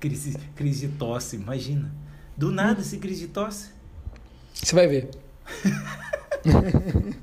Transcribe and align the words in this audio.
crise, 0.00 0.36
crise 0.56 0.88
de 0.88 0.94
tosse, 0.94 1.36
imagina. 1.36 1.92
Do 2.36 2.50
nada, 2.50 2.82
se 2.82 2.96
crise 2.96 3.26
de 3.26 3.28
tosse. 3.28 3.70
Você 4.54 4.74
vai 4.74 4.88
ver. 4.88 5.10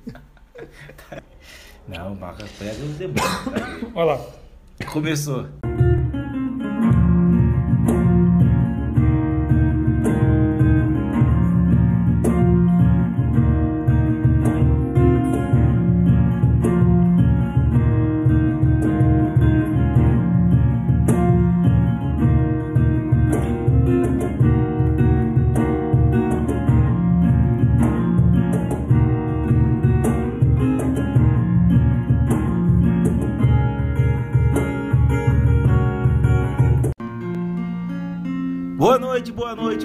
Não, 1.87 2.15
marca 2.15 2.45
pega 2.59 2.83
os 2.83 2.97
demônios. 2.97 3.91
Olha 3.95 4.13
lá. 4.13 4.25
Começou. 4.91 5.47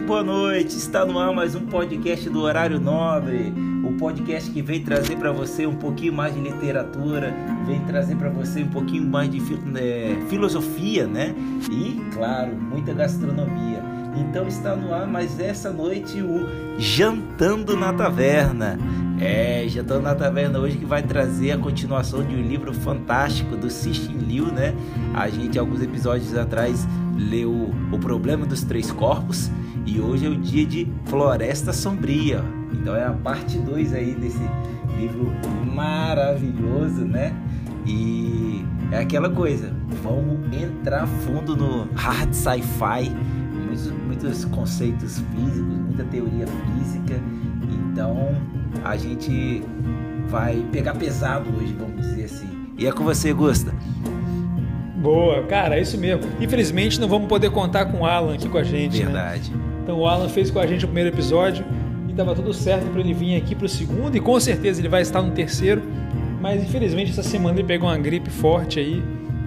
Noite, 0.02 0.06
boa 0.06 0.22
noite. 0.22 0.76
Está 0.76 1.04
no 1.04 1.18
ar 1.18 1.32
mais 1.32 1.54
um 1.54 1.66
podcast 1.66 2.28
do 2.28 2.40
Horário 2.40 2.80
Nobre. 2.80 3.52
O 3.84 3.92
podcast 3.94 4.50
que 4.50 4.62
vem 4.62 4.82
trazer 4.82 5.16
para 5.16 5.32
você 5.32 5.66
um 5.66 5.74
pouquinho 5.74 6.12
mais 6.12 6.34
de 6.34 6.40
literatura, 6.40 7.34
vem 7.66 7.80
trazer 7.80 8.16
para 8.16 8.28
você 8.28 8.62
um 8.62 8.68
pouquinho 8.68 9.04
mais 9.04 9.30
de 9.30 9.38
é, 9.76 10.16
filosofia, 10.28 11.06
né? 11.06 11.34
E, 11.70 12.00
claro, 12.12 12.54
muita 12.54 12.92
gastronomia. 12.92 13.82
Então 14.16 14.46
está 14.46 14.76
no 14.76 14.92
ar 14.92 15.06
mais 15.06 15.40
essa 15.40 15.70
noite 15.70 16.20
o 16.20 16.46
Jantando 16.78 17.76
na 17.76 17.92
Taverna. 17.92 18.78
É, 19.20 19.64
Jantando 19.68 20.02
na 20.02 20.14
Taverna 20.14 20.58
hoje 20.58 20.78
que 20.78 20.84
vai 20.84 21.02
trazer 21.02 21.52
a 21.52 21.58
continuação 21.58 22.24
de 22.24 22.34
um 22.34 22.42
livro 22.42 22.72
fantástico 22.74 23.56
do 23.56 23.70
Cixin 23.70 24.18
Liu, 24.18 24.46
né? 24.46 24.74
A 25.14 25.28
gente 25.28 25.58
alguns 25.58 25.80
episódios 25.82 26.36
atrás 26.36 26.86
leu 27.16 27.70
O 27.92 27.98
Problema 27.98 28.46
dos 28.46 28.62
Três 28.62 28.90
Corpos 28.90 29.50
e 29.86 30.00
hoje 30.00 30.26
é 30.26 30.28
o 30.28 30.36
dia 30.36 30.64
de 30.64 30.86
Floresta 31.06 31.72
Sombria. 31.72 32.42
Então 32.72 32.94
é 32.94 33.04
a 33.04 33.12
parte 33.12 33.58
2 33.58 33.92
aí 33.92 34.14
desse 34.14 34.40
livro 34.96 35.32
maravilhoso, 35.74 37.04
né? 37.04 37.34
E 37.86 38.64
é 38.92 38.98
aquela 38.98 39.28
coisa, 39.28 39.72
vamos 40.02 40.38
entrar 40.54 41.06
fundo 41.06 41.56
no 41.56 41.88
hard 41.94 42.32
sci-fi, 42.32 43.10
muitos, 43.52 43.90
muitos 43.90 44.44
conceitos 44.46 45.18
físicos, 45.18 45.78
muita 45.78 46.04
teoria 46.04 46.46
física. 46.46 47.20
Então 47.70 48.36
a 48.84 48.96
gente 48.96 49.62
vai 50.28 50.64
pegar 50.70 50.94
pesado 50.94 51.50
hoje, 51.56 51.74
vamos 51.78 52.00
dizer 52.00 52.24
assim. 52.24 52.48
E 52.78 52.86
é 52.86 52.92
com 52.92 53.04
você, 53.04 53.32
Gusta. 53.32 53.74
Boa, 54.96 55.42
cara, 55.42 55.76
é 55.76 55.82
isso 55.82 55.98
mesmo. 55.98 56.22
Infelizmente 56.40 57.00
não 57.00 57.08
vamos 57.08 57.28
poder 57.28 57.50
contar 57.50 57.86
com 57.86 58.02
o 58.02 58.06
Alan 58.06 58.34
aqui 58.34 58.48
com 58.48 58.58
a 58.58 58.62
gente. 58.62 58.98
Né? 58.98 59.04
Verdade. 59.04 59.50
Né? 59.50 59.71
Então 59.82 59.98
o 59.98 60.06
Alan 60.06 60.28
fez 60.28 60.50
com 60.50 60.58
a 60.58 60.66
gente 60.66 60.84
o 60.84 60.88
primeiro 60.88 61.10
episódio 61.10 61.64
e 62.06 62.12
estava 62.12 62.34
tudo 62.34 62.54
certo 62.54 62.88
para 62.90 63.00
ele 63.00 63.12
vir 63.12 63.36
aqui 63.36 63.54
para 63.54 63.66
o 63.66 63.68
segundo 63.68 64.16
e 64.16 64.20
com 64.20 64.38
certeza 64.38 64.80
ele 64.80 64.88
vai 64.88 65.02
estar 65.02 65.20
no 65.20 65.32
terceiro. 65.32 65.82
Mas 66.40 66.62
infelizmente 66.62 67.10
essa 67.10 67.22
semana 67.22 67.58
ele 67.58 67.66
pegou 67.66 67.88
uma 67.88 67.98
gripe 67.98 68.30
forte 68.30 68.78
aí, 68.78 69.02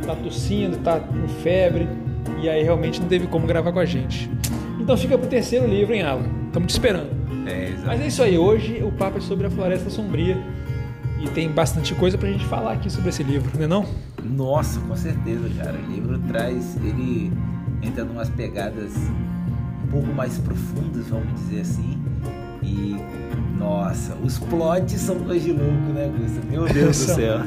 tá 0.06 0.16
tossindo, 0.16 0.78
tá 0.78 1.00
com 1.00 1.28
febre 1.42 1.88
e 2.42 2.50
aí 2.50 2.64
realmente 2.64 3.00
não 3.02 3.08
teve 3.08 3.28
como 3.28 3.48
gravar 3.48 3.72
com 3.72 3.80
a 3.80 3.86
gente. 3.86 4.30
Então 4.80 4.96
fica 4.98 5.18
pro 5.18 5.28
terceiro 5.28 5.68
livro, 5.68 5.94
hein, 5.94 6.04
Alan? 6.04 6.26
Estamos 6.48 6.68
te 6.68 6.72
esperando. 6.72 7.10
É, 7.48 7.70
exatamente. 7.70 7.86
Mas 7.86 8.02
é 8.02 8.08
isso 8.08 8.24
aí, 8.24 8.38
hoje 8.38 8.84
o 8.84 8.92
papo 8.92 9.18
é 9.18 9.22
sobre 9.22 9.48
a 9.48 9.50
Floresta 9.50 9.90
Sombria 9.90 10.38
e 11.22 11.30
tem 11.30 11.50
bastante 11.50 11.94
coisa 11.96 12.18
pra 12.18 12.30
gente 12.30 12.46
falar 12.46 12.74
aqui 12.74 12.90
sobre 12.90 13.10
esse 13.10 13.24
livro, 13.24 13.50
não 13.56 13.64
é 13.64 13.68
não? 13.68 13.86
Nossa, 14.24 14.80
com 14.82 14.96
certeza, 14.96 15.50
cara. 15.58 15.78
O 15.78 15.92
livro 15.92 16.20
traz, 16.28 16.76
ele 16.78 17.32
entra 17.82 18.04
em 18.04 18.10
umas 18.10 18.30
pegadas 18.30 18.94
pouco 19.96 20.14
mais 20.14 20.38
profundas, 20.38 21.08
vamos 21.08 21.34
dizer 21.40 21.62
assim. 21.62 21.98
E 22.62 22.98
nossa, 23.58 24.14
os 24.16 24.38
plots 24.38 25.00
são 25.00 25.18
coisa 25.20 25.46
de 25.46 25.54
louco, 25.54 25.94
né, 25.94 26.12
Gusta? 26.18 26.42
Meu 26.50 26.66
Deus 26.66 26.98
do 26.98 27.14
céu. 27.14 27.38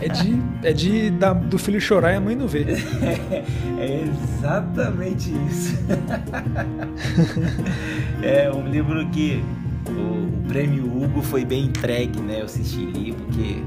É 0.00 0.08
de, 0.10 0.42
é 0.64 0.72
de 0.72 1.10
da, 1.10 1.32
do 1.32 1.56
filho 1.58 1.80
chorar 1.80 2.12
e 2.12 2.16
a 2.16 2.20
mãe 2.20 2.34
não 2.34 2.48
ver. 2.48 2.70
É, 2.70 3.44
é 3.78 4.04
exatamente 4.04 5.32
isso. 5.48 5.78
é 8.20 8.50
um 8.52 8.66
livro 8.66 9.08
que 9.10 9.44
o, 9.88 9.90
o, 9.90 10.48
prêmio 10.48 10.84
Hugo 10.86 11.22
foi 11.22 11.44
bem 11.44 11.66
entregue, 11.66 12.20
né? 12.20 12.40
Eu 12.40 12.46
assisti 12.46 12.84
ali 12.84 13.12
porque 13.12 13.62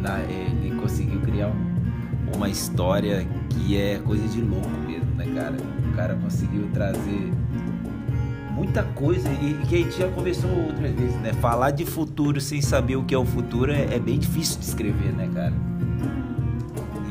na, 0.00 0.18
ele 0.22 0.74
conseguiu 0.80 1.20
criar 1.20 1.48
um, 1.48 2.34
uma 2.36 2.48
história 2.48 3.24
que 3.50 3.76
é 3.76 3.98
coisa 3.98 4.26
de 4.26 4.40
louco 4.40 4.68
mesmo, 4.84 5.14
né, 5.14 5.26
cara? 5.32 5.83
O 5.94 5.96
cara 5.96 6.16
conseguiu 6.16 6.68
trazer 6.74 7.32
muita 8.50 8.82
coisa 8.82 9.28
e 9.30 9.54
que 9.68 9.76
a 9.76 9.78
gente 9.78 9.96
já 9.96 10.08
conversou 10.08 10.50
outras 10.50 10.90
vezes, 10.92 11.14
né? 11.20 11.32
Falar 11.34 11.70
de 11.70 11.86
futuro 11.86 12.40
sem 12.40 12.60
saber 12.60 12.96
o 12.96 13.04
que 13.04 13.14
é 13.14 13.18
o 13.18 13.24
futuro 13.24 13.70
é, 13.70 13.94
é 13.94 13.98
bem 14.00 14.18
difícil 14.18 14.58
de 14.58 14.64
escrever, 14.64 15.12
né, 15.12 15.30
cara? 15.32 15.52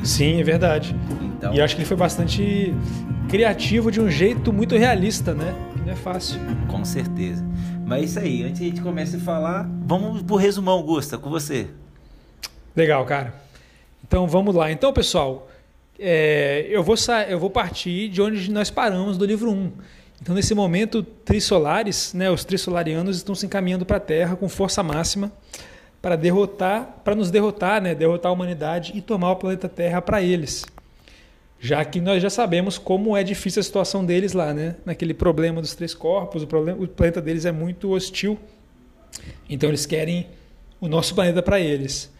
Sim, 0.04 0.42
é 0.42 0.44
verdade. 0.44 0.94
Então... 1.22 1.54
E 1.54 1.60
eu 1.60 1.64
acho 1.64 1.76
que 1.76 1.82
ele 1.82 1.88
foi 1.88 1.96
bastante 1.96 2.76
criativo 3.30 3.90
de 3.90 4.02
um 4.02 4.10
jeito 4.10 4.52
muito 4.52 4.76
realista, 4.76 5.34
né? 5.34 5.56
Que 5.74 5.80
não 5.80 5.94
é 5.94 5.96
fácil. 5.96 6.42
Com 6.68 6.84
certeza. 6.84 7.42
Mas 7.86 8.02
é 8.02 8.04
isso 8.04 8.20
aí, 8.20 8.44
antes 8.44 8.60
de 8.60 8.66
a 8.66 8.70
gente 8.70 8.82
começar 8.82 9.16
a 9.16 9.22
falar, 9.22 9.70
vamos 9.86 10.22
pro 10.24 10.36
resumão, 10.36 10.74
Augusta, 10.74 11.18
com 11.18 11.30
você. 11.30 11.70
Legal, 12.76 13.06
cara. 13.06 13.34
Então 14.06 14.28
vamos 14.28 14.54
lá. 14.54 14.70
Então, 14.70 14.92
pessoal, 14.92 15.48
é, 16.00 16.66
eu, 16.70 16.84
vou 16.84 16.96
eu 17.28 17.40
vou 17.40 17.50
partir 17.50 18.10
de 18.10 18.22
onde 18.22 18.52
nós 18.52 18.70
paramos 18.70 19.18
do 19.18 19.26
livro 19.26 19.52
1. 19.52 19.72
Então, 20.22 20.34
nesse 20.34 20.56
momento, 20.56 21.04
Trissolares, 21.04 22.14
né, 22.14 22.30
os 22.32 22.46
Trissolarianos 22.46 23.18
estão 23.18 23.36
se 23.36 23.46
encaminhando 23.46 23.86
para 23.86 23.98
a 23.98 24.00
Terra 24.00 24.36
com 24.36 24.48
força 24.48 24.82
máxima 24.82 25.32
para 26.02 26.16
derrotar, 26.16 27.02
para 27.04 27.16
nos 27.16 27.32
derrotar, 27.32 27.82
né, 27.82 27.96
derrotar 27.96 28.30
a 28.30 28.34
humanidade 28.34 28.92
e 28.96 29.02
tomar 29.02 29.32
o 29.32 29.36
planeta 29.38 29.70
Terra 29.70 30.02
para 30.02 30.22
eles. 30.22 30.66
Já 31.60 31.86
que 31.86 32.02
nós 32.02 32.22
já 32.22 32.30
sabemos 32.30 32.78
como 32.78 33.16
é 33.16 33.24
difícil 33.24 33.62
a 33.62 33.64
situação 33.64 34.06
deles 34.06 34.34
lá, 34.34 34.54
né? 34.54 34.76
Naquele 34.86 35.14
problema 35.14 35.62
dos 35.62 35.74
três 35.74 35.94
corpos, 35.94 36.44
o, 36.44 36.48
problema, 36.48 36.84
o 36.84 36.88
planeta 36.90 37.22
deles 37.22 37.46
é 37.46 37.54
muito 37.54 37.92
hostil. 37.92 38.38
Então 39.50 39.70
eles 39.70 39.86
querem 39.86 40.28
o 40.82 40.90
nosso 40.90 41.16
planeta 41.16 41.42
para 41.42 41.62
eles. 41.62 42.12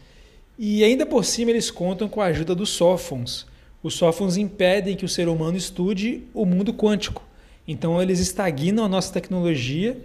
E 0.58 0.82
ainda 0.82 1.06
por 1.06 1.26
cima 1.26 1.52
eles 1.52 1.70
contam 1.70 2.08
com 2.08 2.22
a 2.22 2.28
ajuda 2.28 2.56
dos 2.56 2.70
sófons. 2.70 3.46
Os 3.84 3.96
sófons 3.96 4.38
impedem 4.38 4.96
que 4.96 5.06
o 5.06 5.10
ser 5.10 5.28
humano 5.28 5.58
estude 5.58 6.24
o 6.34 6.46
mundo 6.46 6.74
quântico. 6.74 7.22
Então 7.68 8.02
eles 8.02 8.20
estagnam 8.20 8.86
a 8.86 8.88
nossa 8.88 9.14
tecnologia 9.14 10.04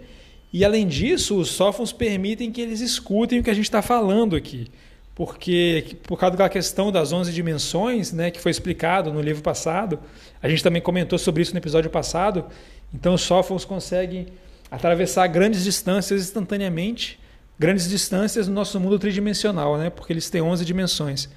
e 0.51 0.65
além 0.65 0.87
disso, 0.87 1.37
os 1.37 1.49
sófons 1.49 1.93
permitem 1.93 2.51
que 2.51 2.59
eles 2.59 2.81
escutem 2.81 3.39
o 3.39 3.43
que 3.43 3.49
a 3.49 3.53
gente 3.53 3.65
está 3.65 3.81
falando 3.81 4.35
aqui. 4.35 4.67
Porque 5.15 5.97
por 6.03 6.17
causa 6.17 6.35
da 6.35 6.49
questão 6.49 6.91
das 6.91 7.11
11 7.11 7.31
dimensões, 7.31 8.11
né, 8.11 8.29
que 8.29 8.39
foi 8.39 8.51
explicado 8.51 9.11
no 9.13 9.21
livro 9.21 9.41
passado, 9.41 9.99
a 10.41 10.49
gente 10.49 10.61
também 10.61 10.81
comentou 10.81 11.17
sobre 11.17 11.41
isso 11.41 11.53
no 11.53 11.59
episódio 11.59 11.89
passado. 11.89 12.45
Então 12.93 13.13
os 13.13 13.21
sófons 13.21 13.63
conseguem 13.63 14.27
atravessar 14.69 15.25
grandes 15.27 15.63
distâncias 15.63 16.21
instantaneamente 16.21 17.17
grandes 17.59 17.89
distâncias 17.89 18.47
no 18.47 18.53
nosso 18.53 18.79
mundo 18.79 18.97
tridimensional, 18.97 19.77
né? 19.77 19.89
porque 19.89 20.13
eles 20.13 20.29
têm 20.29 20.41
11 20.41 20.63
dimensões. 20.63 21.27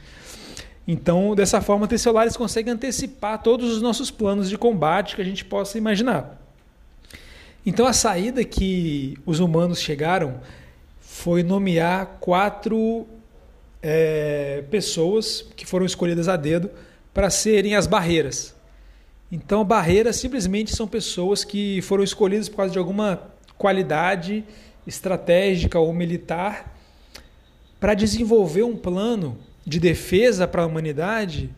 Então, 0.86 1.34
dessa 1.34 1.60
forma, 1.60 1.86
Tesselares 1.86 2.36
consegue 2.36 2.70
antecipar 2.70 3.40
todos 3.42 3.72
os 3.72 3.80
nossos 3.80 4.10
planos 4.10 4.48
de 4.48 4.58
combate 4.58 5.14
que 5.14 5.22
a 5.22 5.24
gente 5.24 5.44
possa 5.44 5.78
imaginar. 5.78 6.40
Então, 7.64 7.86
a 7.86 7.92
saída 7.92 8.44
que 8.44 9.16
os 9.24 9.38
humanos 9.38 9.80
chegaram 9.80 10.40
foi 11.00 11.44
nomear 11.44 12.18
quatro 12.20 13.06
é, 13.80 14.64
pessoas 14.70 15.46
que 15.54 15.64
foram 15.64 15.86
escolhidas 15.86 16.28
a 16.28 16.36
dedo 16.36 16.70
para 17.14 17.30
serem 17.30 17.76
as 17.76 17.86
barreiras. 17.86 18.54
Então, 19.30 19.64
barreiras 19.64 20.16
simplesmente 20.16 20.74
são 20.74 20.88
pessoas 20.88 21.44
que 21.44 21.80
foram 21.82 22.02
escolhidas 22.02 22.48
por 22.48 22.56
causa 22.56 22.72
de 22.72 22.78
alguma 22.78 23.22
qualidade 23.56 24.44
estratégica 24.84 25.78
ou 25.78 25.92
militar 25.92 26.76
para 27.78 27.94
desenvolver 27.94 28.64
um 28.64 28.76
plano 28.76 29.38
de 29.66 29.78
defesa 29.80 30.46
para 30.46 30.62
a 30.62 30.66
humanidade, 30.66 31.50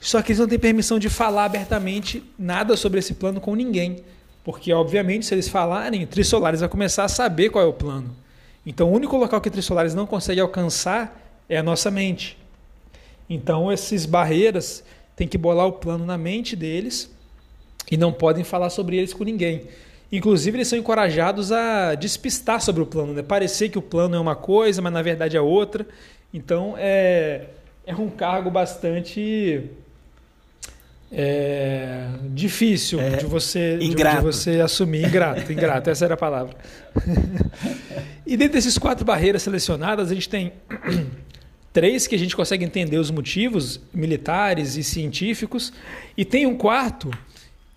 só 0.00 0.20
que 0.20 0.32
eles 0.32 0.40
não 0.40 0.48
têm 0.48 0.58
permissão 0.58 0.98
de 0.98 1.08
falar 1.08 1.44
abertamente 1.44 2.22
nada 2.38 2.76
sobre 2.76 2.98
esse 2.98 3.14
plano 3.14 3.40
com 3.40 3.54
ninguém. 3.54 4.02
Porque, 4.44 4.72
obviamente, 4.72 5.26
se 5.26 5.34
eles 5.34 5.48
falarem, 5.48 6.04
Trissolares 6.06 6.60
vai 6.60 6.68
começar 6.68 7.04
a 7.04 7.08
saber 7.08 7.50
qual 7.50 7.64
é 7.64 7.68
o 7.68 7.72
plano. 7.72 8.10
Então, 8.66 8.90
o 8.90 8.92
único 8.92 9.16
local 9.16 9.40
que 9.40 9.50
Trissolares 9.50 9.94
não 9.94 10.06
consegue 10.06 10.40
alcançar 10.40 11.44
é 11.48 11.56
a 11.56 11.62
nossa 11.62 11.90
mente. 11.90 12.36
Então, 13.30 13.70
essas 13.70 14.04
barreiras 14.04 14.82
têm 15.14 15.28
que 15.28 15.38
bolar 15.38 15.66
o 15.66 15.72
plano 15.72 16.04
na 16.04 16.18
mente 16.18 16.56
deles 16.56 17.10
e 17.90 17.96
não 17.96 18.12
podem 18.12 18.42
falar 18.42 18.70
sobre 18.70 18.96
eles 18.96 19.14
com 19.14 19.22
ninguém. 19.22 19.68
Inclusive, 20.10 20.58
eles 20.58 20.68
são 20.68 20.78
encorajados 20.78 21.52
a 21.52 21.94
despistar 21.94 22.60
sobre 22.60 22.82
o 22.82 22.86
plano, 22.86 23.14
né? 23.14 23.22
Parecer 23.22 23.68
que 23.68 23.78
o 23.78 23.82
plano 23.82 24.16
é 24.16 24.20
uma 24.20 24.36
coisa, 24.36 24.82
mas 24.82 24.92
na 24.92 25.00
verdade 25.00 25.36
é 25.36 25.40
outra. 25.40 25.86
Então, 26.32 26.74
é, 26.78 27.46
é 27.86 27.94
um 27.94 28.08
cargo 28.08 28.50
bastante 28.50 29.70
é, 31.10 32.08
difícil 32.30 32.98
é, 32.98 33.16
de, 33.16 33.26
você, 33.26 33.76
de, 33.76 33.94
de, 33.94 34.20
você 34.20 34.60
assumir. 34.60 35.06
Ingrato, 35.06 35.52
ingrato, 35.52 35.90
essa 35.90 36.06
era 36.06 36.14
a 36.14 36.16
palavra. 36.16 36.56
e 38.26 38.36
dentro 38.36 38.54
desses 38.54 38.78
quatro 38.78 39.04
barreiras 39.04 39.42
selecionadas, 39.42 40.10
a 40.10 40.14
gente 40.14 40.28
tem 40.28 40.52
três 41.72 42.06
que 42.06 42.14
a 42.14 42.18
gente 42.18 42.34
consegue 42.34 42.64
entender 42.64 42.96
os 42.96 43.10
motivos, 43.10 43.78
militares 43.92 44.76
e 44.76 44.82
científicos, 44.82 45.72
e 46.16 46.24
tem 46.24 46.46
um 46.46 46.56
quarto 46.56 47.10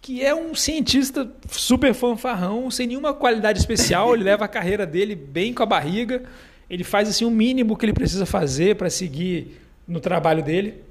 que 0.02 0.24
é 0.24 0.36
um 0.36 0.54
cientista 0.54 1.28
super 1.50 1.94
fanfarrão, 1.94 2.70
sem 2.70 2.86
nenhuma 2.86 3.12
qualidade 3.12 3.58
especial, 3.58 4.14
ele 4.14 4.24
leva 4.24 4.46
a 4.46 4.48
carreira 4.48 4.86
dele 4.86 5.16
bem 5.16 5.52
com 5.52 5.64
a 5.64 5.66
barriga, 5.66 6.24
ele 6.70 6.84
faz 6.84 7.10
assim 7.10 7.26
o 7.26 7.32
mínimo 7.32 7.78
que 7.78 7.86
ele 7.86 7.94
precisa 7.94 8.26
fazer 8.26 8.76
para 8.76 8.90
seguir 8.90 9.62
no 9.88 10.00
trabalho 10.00 10.44
dele. 10.44 10.82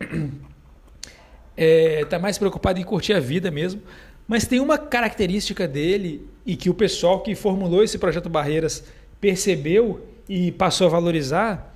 Está 1.56 2.16
é, 2.16 2.18
mais 2.18 2.38
preocupado 2.38 2.78
em 2.78 2.84
curtir 2.84 3.12
a 3.12 3.20
vida 3.20 3.50
mesmo. 3.50 3.82
Mas 4.26 4.46
tem 4.46 4.60
uma 4.60 4.78
característica 4.78 5.68
dele 5.68 6.26
e 6.46 6.56
que 6.56 6.70
o 6.70 6.74
pessoal 6.74 7.20
que 7.20 7.34
formulou 7.34 7.82
esse 7.82 7.98
projeto 7.98 8.28
Barreiras 8.28 8.84
percebeu 9.20 10.06
e 10.28 10.52
passou 10.52 10.86
a 10.86 10.90
valorizar, 10.90 11.74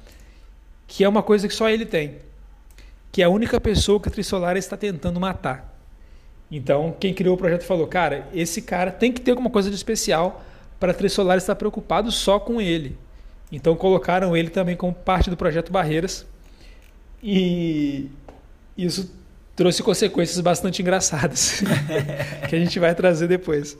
que 0.86 1.04
é 1.04 1.08
uma 1.08 1.22
coisa 1.22 1.46
que 1.46 1.54
só 1.54 1.68
ele 1.68 1.84
tem, 1.84 2.16
que 3.12 3.20
é 3.20 3.26
a 3.26 3.28
única 3.28 3.60
pessoa 3.60 4.00
que 4.00 4.08
a 4.08 4.12
Trissolar 4.12 4.56
está 4.56 4.76
tentando 4.76 5.20
matar. 5.20 5.78
Então, 6.50 6.96
quem 6.98 7.12
criou 7.12 7.34
o 7.34 7.38
projeto 7.38 7.64
falou: 7.64 7.86
cara, 7.86 8.26
esse 8.32 8.62
cara 8.62 8.90
tem 8.90 9.12
que 9.12 9.20
ter 9.20 9.32
alguma 9.32 9.50
coisa 9.50 9.68
de 9.68 9.76
especial 9.76 10.42
para 10.80 10.92
a 10.92 10.94
Trisolar 10.94 11.36
estar 11.36 11.54
preocupado 11.56 12.10
só 12.10 12.38
com 12.38 12.60
ele. 12.60 12.96
Então, 13.50 13.74
colocaram 13.76 14.36
ele 14.36 14.50
também 14.50 14.76
como 14.76 14.92
parte 14.92 15.30
do 15.30 15.36
projeto 15.36 15.72
Barreiras. 15.72 16.26
E 17.22 18.10
isso 18.76 19.10
trouxe 19.56 19.82
consequências 19.82 20.38
bastante 20.40 20.82
engraçadas 20.82 21.62
que 22.48 22.54
a 22.54 22.58
gente 22.58 22.78
vai 22.78 22.94
trazer 22.94 23.26
depois. 23.26 23.76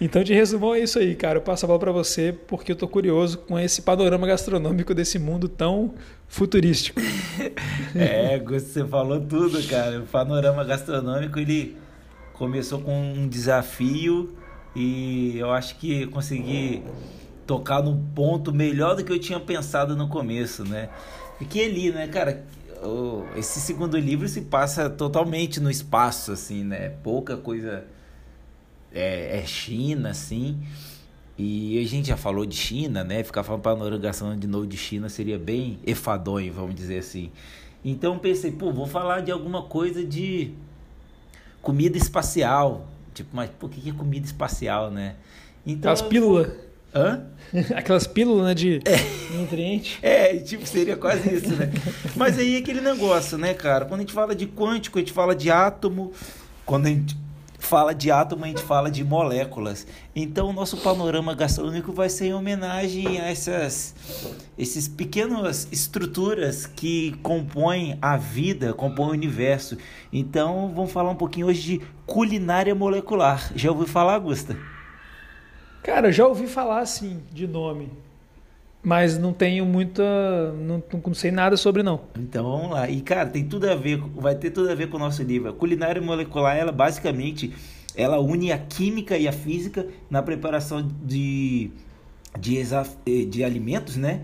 Então, 0.00 0.24
de 0.24 0.34
resumão, 0.34 0.74
é 0.74 0.80
isso 0.80 0.98
aí, 0.98 1.14
cara. 1.14 1.38
Eu 1.38 1.42
passo 1.42 1.64
a 1.64 1.68
bola 1.68 1.78
para 1.78 1.92
você 1.92 2.36
porque 2.48 2.72
eu 2.72 2.76
tô 2.76 2.88
curioso 2.88 3.38
com 3.38 3.56
esse 3.56 3.82
panorama 3.82 4.26
gastronômico 4.26 4.92
desse 4.92 5.16
mundo 5.16 5.48
tão 5.48 5.94
futurístico. 6.26 7.00
é, 7.94 8.36
você 8.40 8.84
falou 8.84 9.20
tudo, 9.20 9.62
cara. 9.68 10.00
O 10.00 10.06
panorama 10.06 10.64
gastronômico, 10.64 11.38
ele 11.38 11.76
começou 12.32 12.80
com 12.80 13.00
um 13.00 13.28
desafio 13.28 14.34
e 14.74 15.38
eu 15.38 15.52
acho 15.52 15.76
que 15.76 16.08
consegui 16.08 16.82
tocar 17.46 17.82
num 17.82 18.00
ponto 18.14 18.52
melhor 18.52 18.96
do 18.96 19.04
que 19.04 19.12
eu 19.12 19.18
tinha 19.18 19.40
pensado 19.40 19.96
no 19.96 20.08
começo, 20.08 20.64
né? 20.64 20.88
E 21.40 21.44
que 21.44 21.62
ali, 21.62 21.90
né, 21.90 22.06
cara, 22.08 22.44
esse 23.36 23.60
segundo 23.60 23.96
livro 23.98 24.28
se 24.28 24.42
passa 24.42 24.90
totalmente 24.90 25.60
no 25.60 25.70
espaço, 25.70 26.32
assim, 26.32 26.64
né? 26.64 26.90
Pouca 27.02 27.36
coisa 27.36 27.84
é, 28.92 29.38
é 29.38 29.46
China, 29.46 30.10
assim. 30.10 30.60
E 31.38 31.78
a 31.78 31.86
gente 31.86 32.08
já 32.08 32.16
falou 32.16 32.44
de 32.44 32.54
China, 32.54 33.02
né? 33.02 33.22
Ficar 33.24 33.42
falando 33.42 33.62
panorama 33.62 34.36
de 34.36 34.46
novo 34.46 34.66
de 34.66 34.76
China 34.76 35.08
seria 35.08 35.38
bem 35.38 35.78
efadonho, 35.84 36.52
vamos 36.52 36.74
dizer 36.74 36.98
assim. 36.98 37.30
Então 37.84 38.18
pensei, 38.18 38.52
pô, 38.52 38.72
vou 38.72 38.86
falar 38.86 39.20
de 39.20 39.32
alguma 39.32 39.62
coisa 39.62 40.04
de 40.04 40.52
comida 41.60 41.96
espacial. 41.96 42.86
Tipo, 43.14 43.30
mas 43.34 43.50
por 43.50 43.70
que 43.70 43.88
é 43.88 43.92
comida 43.92 44.26
espacial, 44.26 44.90
né? 44.90 45.16
Então, 45.66 45.92
As 45.92 46.02
pílulas. 46.02 46.52
Hã? 46.94 47.24
Aquelas 47.74 48.06
pílulas 48.06 48.46
né, 48.46 48.54
de 48.54 48.80
é. 48.84 49.36
nutriente. 49.36 49.98
É, 50.02 50.36
tipo, 50.36 50.66
seria 50.66 50.96
quase 50.96 51.34
isso, 51.34 51.50
né? 51.54 51.70
Mas 52.16 52.38
aí 52.38 52.56
é 52.56 52.58
aquele 52.58 52.80
negócio, 52.80 53.36
né, 53.38 53.54
cara? 53.54 53.84
Quando 53.84 54.00
a 54.00 54.02
gente 54.02 54.12
fala 54.12 54.34
de 54.34 54.46
quântico, 54.46 54.98
a 54.98 55.00
gente 55.00 55.12
fala 55.12 55.34
de 55.34 55.50
átomo. 55.50 56.12
Quando 56.64 56.86
a 56.86 56.88
gente 56.90 57.16
fala 57.58 57.94
de 57.94 58.10
átomo, 58.10 58.44
a 58.44 58.48
gente 58.48 58.62
fala 58.62 58.90
de 58.90 59.04
moléculas. 59.04 59.86
Então, 60.14 60.50
o 60.50 60.52
nosso 60.52 60.76
panorama 60.78 61.34
gastronômico 61.34 61.92
vai 61.92 62.08
ser 62.08 62.26
em 62.26 62.34
homenagem 62.34 63.20
a 63.20 63.30
essas 63.30 63.94
esses 64.58 64.88
pequenas 64.88 65.68
estruturas 65.70 66.66
que 66.66 67.12
compõem 67.22 67.96
a 68.02 68.16
vida, 68.16 68.74
compõem 68.74 69.08
o 69.08 69.12
universo. 69.12 69.78
Então, 70.12 70.72
vamos 70.74 70.92
falar 70.92 71.10
um 71.10 71.16
pouquinho 71.16 71.46
hoje 71.46 71.62
de 71.62 71.80
culinária 72.04 72.74
molecular. 72.74 73.52
Já 73.54 73.70
ouviu 73.70 73.86
falar, 73.86 74.18
Gusta? 74.18 74.56
Cara, 75.82 76.12
já 76.12 76.26
ouvi 76.26 76.46
falar 76.46 76.80
assim, 76.80 77.20
de 77.32 77.46
nome. 77.46 77.88
Mas 78.82 79.16
não 79.16 79.32
tenho 79.32 79.64
muita. 79.64 80.02
Não, 80.52 80.82
não 81.04 81.14
sei 81.14 81.30
nada 81.30 81.56
sobre, 81.56 81.82
não. 81.82 82.00
Então 82.18 82.44
vamos 82.44 82.70
lá. 82.70 82.88
E, 82.88 83.00
cara, 83.00 83.28
tem 83.28 83.44
tudo 83.44 83.68
a 83.70 83.74
ver, 83.74 83.98
vai 84.14 84.34
ter 84.34 84.50
tudo 84.50 84.70
a 84.70 84.74
ver 84.74 84.88
com 84.88 84.96
o 84.96 85.00
nosso 85.00 85.22
livro. 85.22 85.50
A 85.50 85.52
culinária 85.52 86.02
molecular, 86.02 86.56
ela 86.56 86.72
basicamente 86.72 87.52
ela 87.94 88.18
une 88.18 88.52
a 88.52 88.58
química 88.58 89.16
e 89.18 89.28
a 89.28 89.32
física 89.32 89.86
na 90.10 90.22
preparação 90.22 90.88
de, 91.04 91.70
de, 92.38 92.58
eh, 92.58 93.24
de 93.28 93.44
alimentos, 93.44 93.96
né? 93.96 94.22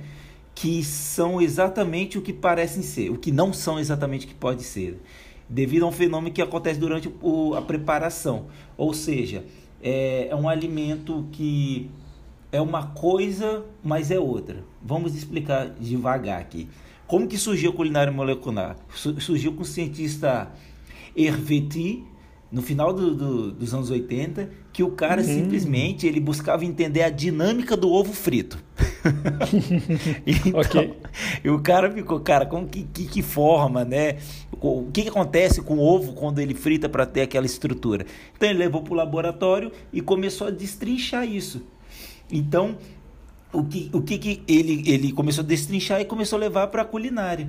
Que 0.54 0.82
são 0.82 1.40
exatamente 1.40 2.18
o 2.18 2.22
que 2.22 2.32
parecem 2.32 2.82
ser, 2.82 3.10
o 3.10 3.18
que 3.18 3.30
não 3.30 3.52
são 3.52 3.78
exatamente 3.78 4.26
o 4.26 4.28
que 4.28 4.34
pode 4.34 4.64
ser, 4.64 5.00
devido 5.48 5.84
a 5.84 5.88
um 5.88 5.92
fenômeno 5.92 6.34
que 6.34 6.42
acontece 6.42 6.80
durante 6.80 7.12
o, 7.22 7.54
a 7.54 7.62
preparação. 7.62 8.46
Ou 8.76 8.92
seja, 8.92 9.44
é, 9.82 10.28
é 10.28 10.36
um 10.36 10.48
alimento 10.48 11.26
que 11.32 11.90
é 12.50 12.60
uma 12.60 12.88
coisa, 12.88 13.64
mas 13.82 14.10
é 14.10 14.18
outra. 14.18 14.64
Vamos 14.82 15.14
explicar 15.14 15.70
devagar 15.80 16.40
aqui. 16.40 16.68
Como 17.06 17.26
que 17.26 17.38
surgiu 17.38 17.70
a 17.70 17.74
culinária 17.74 18.12
molecular? 18.12 18.76
Surgiu 18.90 19.52
com 19.52 19.62
o 19.62 19.64
cientista 19.64 20.50
Hervé 21.16 22.02
no 22.50 22.62
final 22.62 22.92
do, 22.92 23.14
do, 23.14 23.52
dos 23.52 23.74
anos 23.74 23.90
80, 23.90 24.50
que 24.72 24.82
o 24.82 24.90
cara 24.90 25.20
hum. 25.20 25.24
simplesmente 25.24 26.06
ele 26.06 26.20
buscava 26.20 26.64
entender 26.64 27.02
a 27.02 27.10
dinâmica 27.10 27.76
do 27.76 27.90
ovo 27.90 28.12
frito. 28.12 28.58
então, 30.26 30.60
okay. 30.60 30.94
E 31.44 31.50
o 31.50 31.60
cara 31.60 31.90
ficou, 31.90 32.20
cara, 32.20 32.46
como 32.46 32.66
que, 32.66 32.82
que, 32.84 33.06
que 33.06 33.22
forma, 33.22 33.84
né? 33.84 34.16
O 34.60 34.90
que, 34.92 35.02
que 35.02 35.08
acontece 35.08 35.62
com 35.62 35.78
o 35.78 35.80
ovo 35.80 36.12
quando 36.12 36.40
ele 36.40 36.54
frita 36.54 36.88
para 36.88 37.06
ter 37.06 37.22
aquela 37.22 37.46
estrutura? 37.46 38.04
Então 38.36 38.48
ele 38.48 38.58
levou 38.58 38.82
para 38.82 38.92
o 38.92 38.96
laboratório 38.96 39.70
e 39.92 40.00
começou 40.00 40.48
a 40.48 40.50
destrinchar 40.50 41.24
isso. 41.24 41.62
Então, 42.30 42.76
o 43.52 43.64
que, 43.64 43.90
o 43.92 44.02
que, 44.02 44.18
que 44.18 44.42
ele, 44.46 44.82
ele 44.90 45.12
começou 45.12 45.42
a 45.42 45.46
destrinchar 45.46 46.00
e 46.00 46.04
começou 46.04 46.36
a 46.36 46.40
levar 46.40 46.66
para 46.68 46.82
a 46.82 46.84
culinária. 46.84 47.48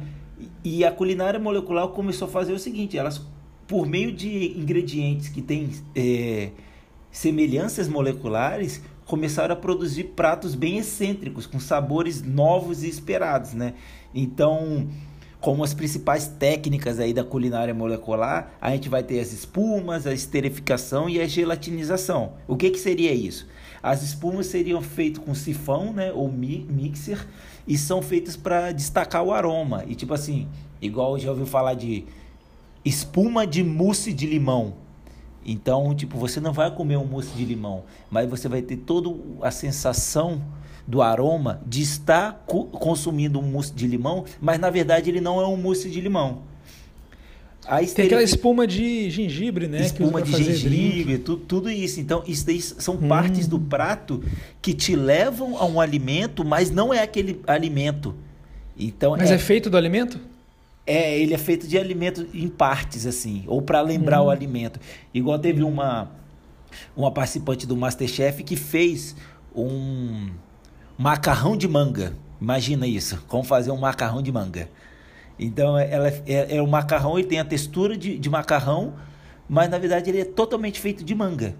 E 0.63 0.85
a 0.85 0.91
culinária 0.91 1.39
molecular 1.39 1.87
começou 1.89 2.27
a 2.27 2.31
fazer 2.31 2.53
o 2.53 2.59
seguinte: 2.59 2.97
elas, 2.97 3.21
por 3.67 3.85
meio 3.85 4.11
de 4.11 4.57
ingredientes 4.57 5.27
que 5.29 5.41
têm 5.41 5.69
é, 5.95 6.51
semelhanças 7.11 7.89
moleculares, 7.89 8.81
começaram 9.05 9.53
a 9.53 9.57
produzir 9.57 10.05
pratos 10.15 10.55
bem 10.55 10.77
excêntricos, 10.77 11.45
com 11.45 11.59
sabores 11.59 12.21
novos 12.21 12.83
e 12.83 12.89
esperados, 12.89 13.53
né? 13.53 13.73
Então, 14.13 14.87
como 15.41 15.63
as 15.63 15.73
principais 15.73 16.27
técnicas 16.27 16.99
aí 16.99 17.13
da 17.13 17.23
culinária 17.23 17.73
molecular, 17.73 18.51
a 18.59 18.71
gente 18.71 18.89
vai 18.89 19.01
ter 19.03 19.19
as 19.19 19.31
espumas, 19.31 20.05
a 20.05 20.13
esterificação 20.13 21.09
e 21.09 21.21
a 21.21 21.27
gelatinização. 21.27 22.33
O 22.47 22.57
que, 22.57 22.69
que 22.69 22.79
seria 22.79 23.13
isso? 23.13 23.47
As 23.81 24.03
espumas 24.03 24.47
seriam 24.47 24.81
feitas 24.81 25.23
com 25.23 25.33
sifão, 25.33 25.93
né, 25.93 26.11
ou 26.11 26.29
mi 26.29 26.67
mixer, 26.69 27.25
e 27.65 27.77
são 27.77 28.01
feitas 28.01 28.35
para 28.35 28.73
destacar 28.73 29.23
o 29.23 29.31
aroma. 29.31 29.85
E 29.87 29.95
tipo 29.95 30.13
assim, 30.13 30.47
igual 30.81 31.17
já 31.17 31.29
ouviu 31.29 31.45
falar 31.45 31.73
de 31.73 32.05
espuma 32.83 33.47
de 33.47 33.63
mousse 33.63 34.11
de 34.11 34.25
limão. 34.25 34.73
Então, 35.45 35.95
tipo, 35.95 36.17
você 36.17 36.41
não 36.41 36.51
vai 36.51 36.69
comer 36.69 36.97
um 36.97 37.05
mousse 37.05 37.31
de 37.31 37.45
limão, 37.45 37.83
mas 38.11 38.29
você 38.29 38.49
vai 38.49 38.61
ter 38.61 38.75
toda 38.75 39.09
a 39.41 39.49
sensação 39.49 40.41
do 40.89 41.03
aroma 41.03 41.61
de 41.67 41.83
estar 41.83 42.43
consumindo 42.47 43.39
um 43.39 43.43
mousse 43.43 43.71
de 43.71 43.85
limão, 43.85 44.25
mas 44.41 44.59
na 44.59 44.71
verdade 44.71 45.07
ele 45.07 45.21
não 45.21 45.39
é 45.39 45.45
um 45.45 45.55
mousse 45.55 45.87
de 45.87 46.01
limão. 46.01 46.39
Tem 47.93 48.05
aquela 48.07 48.23
espuma 48.23 48.65
de 48.65 49.11
gengibre, 49.11 49.67
né? 49.67 49.81
Espuma 49.81 50.19
de 50.19 50.31
gengibre, 50.31 51.19
tudo, 51.19 51.43
tudo, 51.45 51.69
isso. 51.69 51.99
Então, 51.99 52.23
isso 52.25 52.43
daí 52.43 52.59
são 52.59 52.95
hum. 52.95 53.07
partes 53.07 53.45
do 53.45 53.59
prato 53.59 54.23
que 54.59 54.73
te 54.73 54.95
levam 54.95 55.55
a 55.57 55.65
um 55.65 55.79
alimento, 55.79 56.43
mas 56.43 56.71
não 56.71 56.91
é 56.91 57.03
aquele 57.03 57.39
alimento. 57.45 58.15
Então, 58.75 59.15
mas 59.15 59.29
é, 59.29 59.35
é 59.35 59.37
feito 59.37 59.69
do 59.69 59.77
alimento? 59.77 60.19
É, 60.87 61.19
ele 61.19 61.35
é 61.35 61.37
feito 61.37 61.67
de 61.67 61.77
alimento 61.77 62.25
em 62.33 62.47
partes, 62.47 63.05
assim, 63.05 63.43
ou 63.45 63.61
para 63.61 63.79
lembrar 63.81 64.23
hum. 64.23 64.25
o 64.25 64.29
alimento. 64.31 64.79
Igual 65.13 65.37
teve 65.37 65.61
uma, 65.61 66.09
uma 66.97 67.11
participante 67.11 67.67
do 67.67 67.77
Masterchef 67.77 68.43
que 68.43 68.55
fez 68.55 69.15
um 69.55 70.29
macarrão 70.99 71.55
de 71.55 71.65
manga. 71.65 72.13
Imagina 72.41 72.85
isso, 72.85 73.23
como 73.29 73.41
fazer 73.41 73.71
um 73.71 73.77
macarrão 73.77 74.21
de 74.21 74.33
manga. 74.33 74.69
Então, 75.39 75.77
ela 75.77 76.09
é, 76.09 76.23
é, 76.27 76.57
é 76.57 76.61
o 76.61 76.67
macarrão, 76.67 77.17
ele 77.17 77.25
tem 77.25 77.39
a 77.39 77.45
textura 77.45 77.97
de, 77.97 78.19
de 78.19 78.29
macarrão, 78.29 78.95
mas 79.47 79.69
na 79.69 79.77
verdade 79.77 80.09
ele 80.09 80.19
é 80.19 80.25
totalmente 80.25 80.77
feito 80.77 81.01
de 81.01 81.15
manga. 81.15 81.55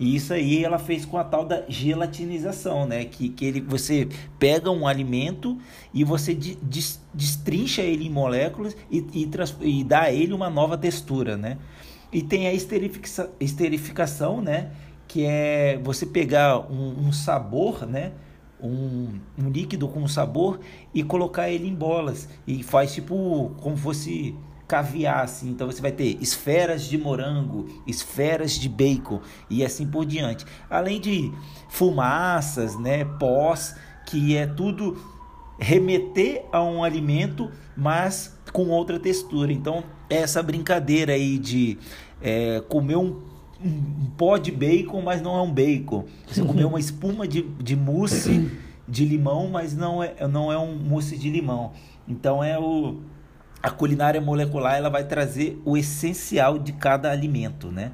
E 0.00 0.16
isso 0.16 0.32
aí 0.32 0.64
ela 0.64 0.78
fez 0.78 1.04
com 1.04 1.18
a 1.18 1.24
tal 1.24 1.44
da 1.44 1.64
gelatinização, 1.68 2.86
né? 2.86 3.04
Que, 3.04 3.28
que 3.28 3.44
ele, 3.44 3.60
você 3.60 4.08
pega 4.38 4.70
um 4.70 4.86
alimento 4.86 5.58
e 5.92 6.02
você 6.02 6.34
dis, 6.34 7.02
destrincha 7.12 7.82
ele 7.82 8.06
em 8.06 8.10
moléculas 8.10 8.74
e, 8.90 9.04
e, 9.12 9.30
e 9.60 9.84
dá 9.84 10.02
a 10.02 10.12
ele 10.12 10.32
uma 10.32 10.48
nova 10.48 10.78
textura, 10.78 11.36
né? 11.36 11.58
E 12.10 12.22
tem 12.22 12.46
a 12.46 12.54
esterifica, 12.54 13.28
esterificação, 13.38 14.40
né? 14.40 14.70
Que 15.06 15.26
é 15.26 15.78
você 15.82 16.06
pegar 16.06 16.60
um, 16.70 17.08
um 17.08 17.12
sabor, 17.12 17.84
né? 17.86 18.12
Um, 18.60 19.20
um, 19.38 19.50
líquido 19.50 19.86
com 19.86 20.08
sabor 20.08 20.58
e 20.92 21.02
colocar 21.04 21.48
ele 21.48 21.68
em 21.68 21.74
bolas. 21.74 22.28
E 22.46 22.62
faz 22.62 22.92
tipo 22.92 23.52
como 23.60 23.76
fosse 23.76 24.34
caviar, 24.66 25.24
assim. 25.24 25.50
Então 25.50 25.66
você 25.66 25.80
vai 25.80 25.92
ter 25.92 26.18
esferas 26.20 26.84
de 26.84 26.98
morango, 26.98 27.66
esferas 27.86 28.52
de 28.52 28.68
bacon 28.68 29.20
e 29.48 29.64
assim 29.64 29.86
por 29.86 30.04
diante. 30.04 30.44
Além 30.68 31.00
de 31.00 31.32
fumaças, 31.68 32.78
né, 32.78 33.04
pós, 33.04 33.74
que 34.06 34.36
é 34.36 34.46
tudo 34.46 34.98
remeter 35.58 36.44
a 36.52 36.62
um 36.62 36.84
alimento, 36.84 37.50
mas 37.76 38.38
com 38.52 38.68
outra 38.68 39.00
textura. 39.00 39.52
Então 39.52 39.82
essa 40.08 40.42
brincadeira 40.42 41.12
aí 41.12 41.38
de 41.38 41.78
é, 42.20 42.62
comer 42.68 42.96
um, 42.96 43.20
um, 43.64 44.06
pó 44.16 44.36
de 44.36 44.50
bacon, 44.50 45.02
mas 45.02 45.20
não 45.20 45.36
é 45.36 45.42
um 45.42 45.52
bacon. 45.52 46.04
Você 46.26 46.42
comer 46.42 46.64
uma 46.64 46.78
espuma 46.80 47.26
de, 47.26 47.42
de 47.42 47.76
mousse 47.76 48.50
de 48.86 49.04
limão, 49.04 49.48
mas 49.48 49.76
não 49.76 50.02
é, 50.02 50.14
não 50.26 50.50
é 50.50 50.58
um 50.58 50.74
mousse 50.74 51.16
de 51.16 51.28
limão. 51.28 51.72
Então 52.06 52.42
é 52.42 52.58
o 52.58 52.96
a 53.62 53.70
culinária 53.70 54.20
molecular 54.20 54.76
ela 54.76 54.88
vai 54.88 55.04
trazer 55.04 55.60
o 55.64 55.76
essencial 55.76 56.58
de 56.58 56.72
cada 56.72 57.10
alimento, 57.10 57.72
né? 57.72 57.92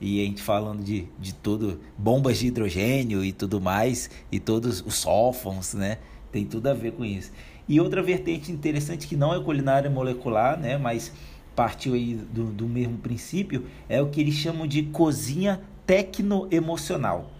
E 0.00 0.20
a 0.20 0.24
gente 0.24 0.42
falando 0.42 0.82
de, 0.82 1.06
de 1.18 1.34
tudo, 1.34 1.80
bombas 1.96 2.38
de 2.38 2.46
hidrogênio 2.46 3.24
e 3.24 3.32
tudo 3.32 3.60
mais, 3.60 4.10
e 4.30 4.38
todos 4.38 4.82
os 4.84 4.96
sulfons, 4.96 5.74
né? 5.74 5.98
Tem 6.32 6.44
tudo 6.44 6.68
a 6.68 6.74
ver 6.74 6.92
com 6.92 7.04
isso. 7.04 7.32
E 7.68 7.80
outra 7.80 8.02
vertente 8.02 8.52
interessante 8.52 9.06
que 9.06 9.16
não 9.16 9.34
é 9.34 9.42
culinária 9.42 9.88
molecular, 9.90 10.58
né? 10.58 10.76
Mas 10.76 11.12
partiu 11.56 11.94
aí 11.94 12.14
do, 12.14 12.52
do 12.52 12.68
mesmo 12.68 12.98
princípio, 12.98 13.66
é 13.88 14.00
o 14.00 14.08
que 14.08 14.20
eles 14.20 14.34
chamam 14.34 14.66
de 14.66 14.82
cozinha 14.84 15.60
tecno-emocional. 15.86 17.30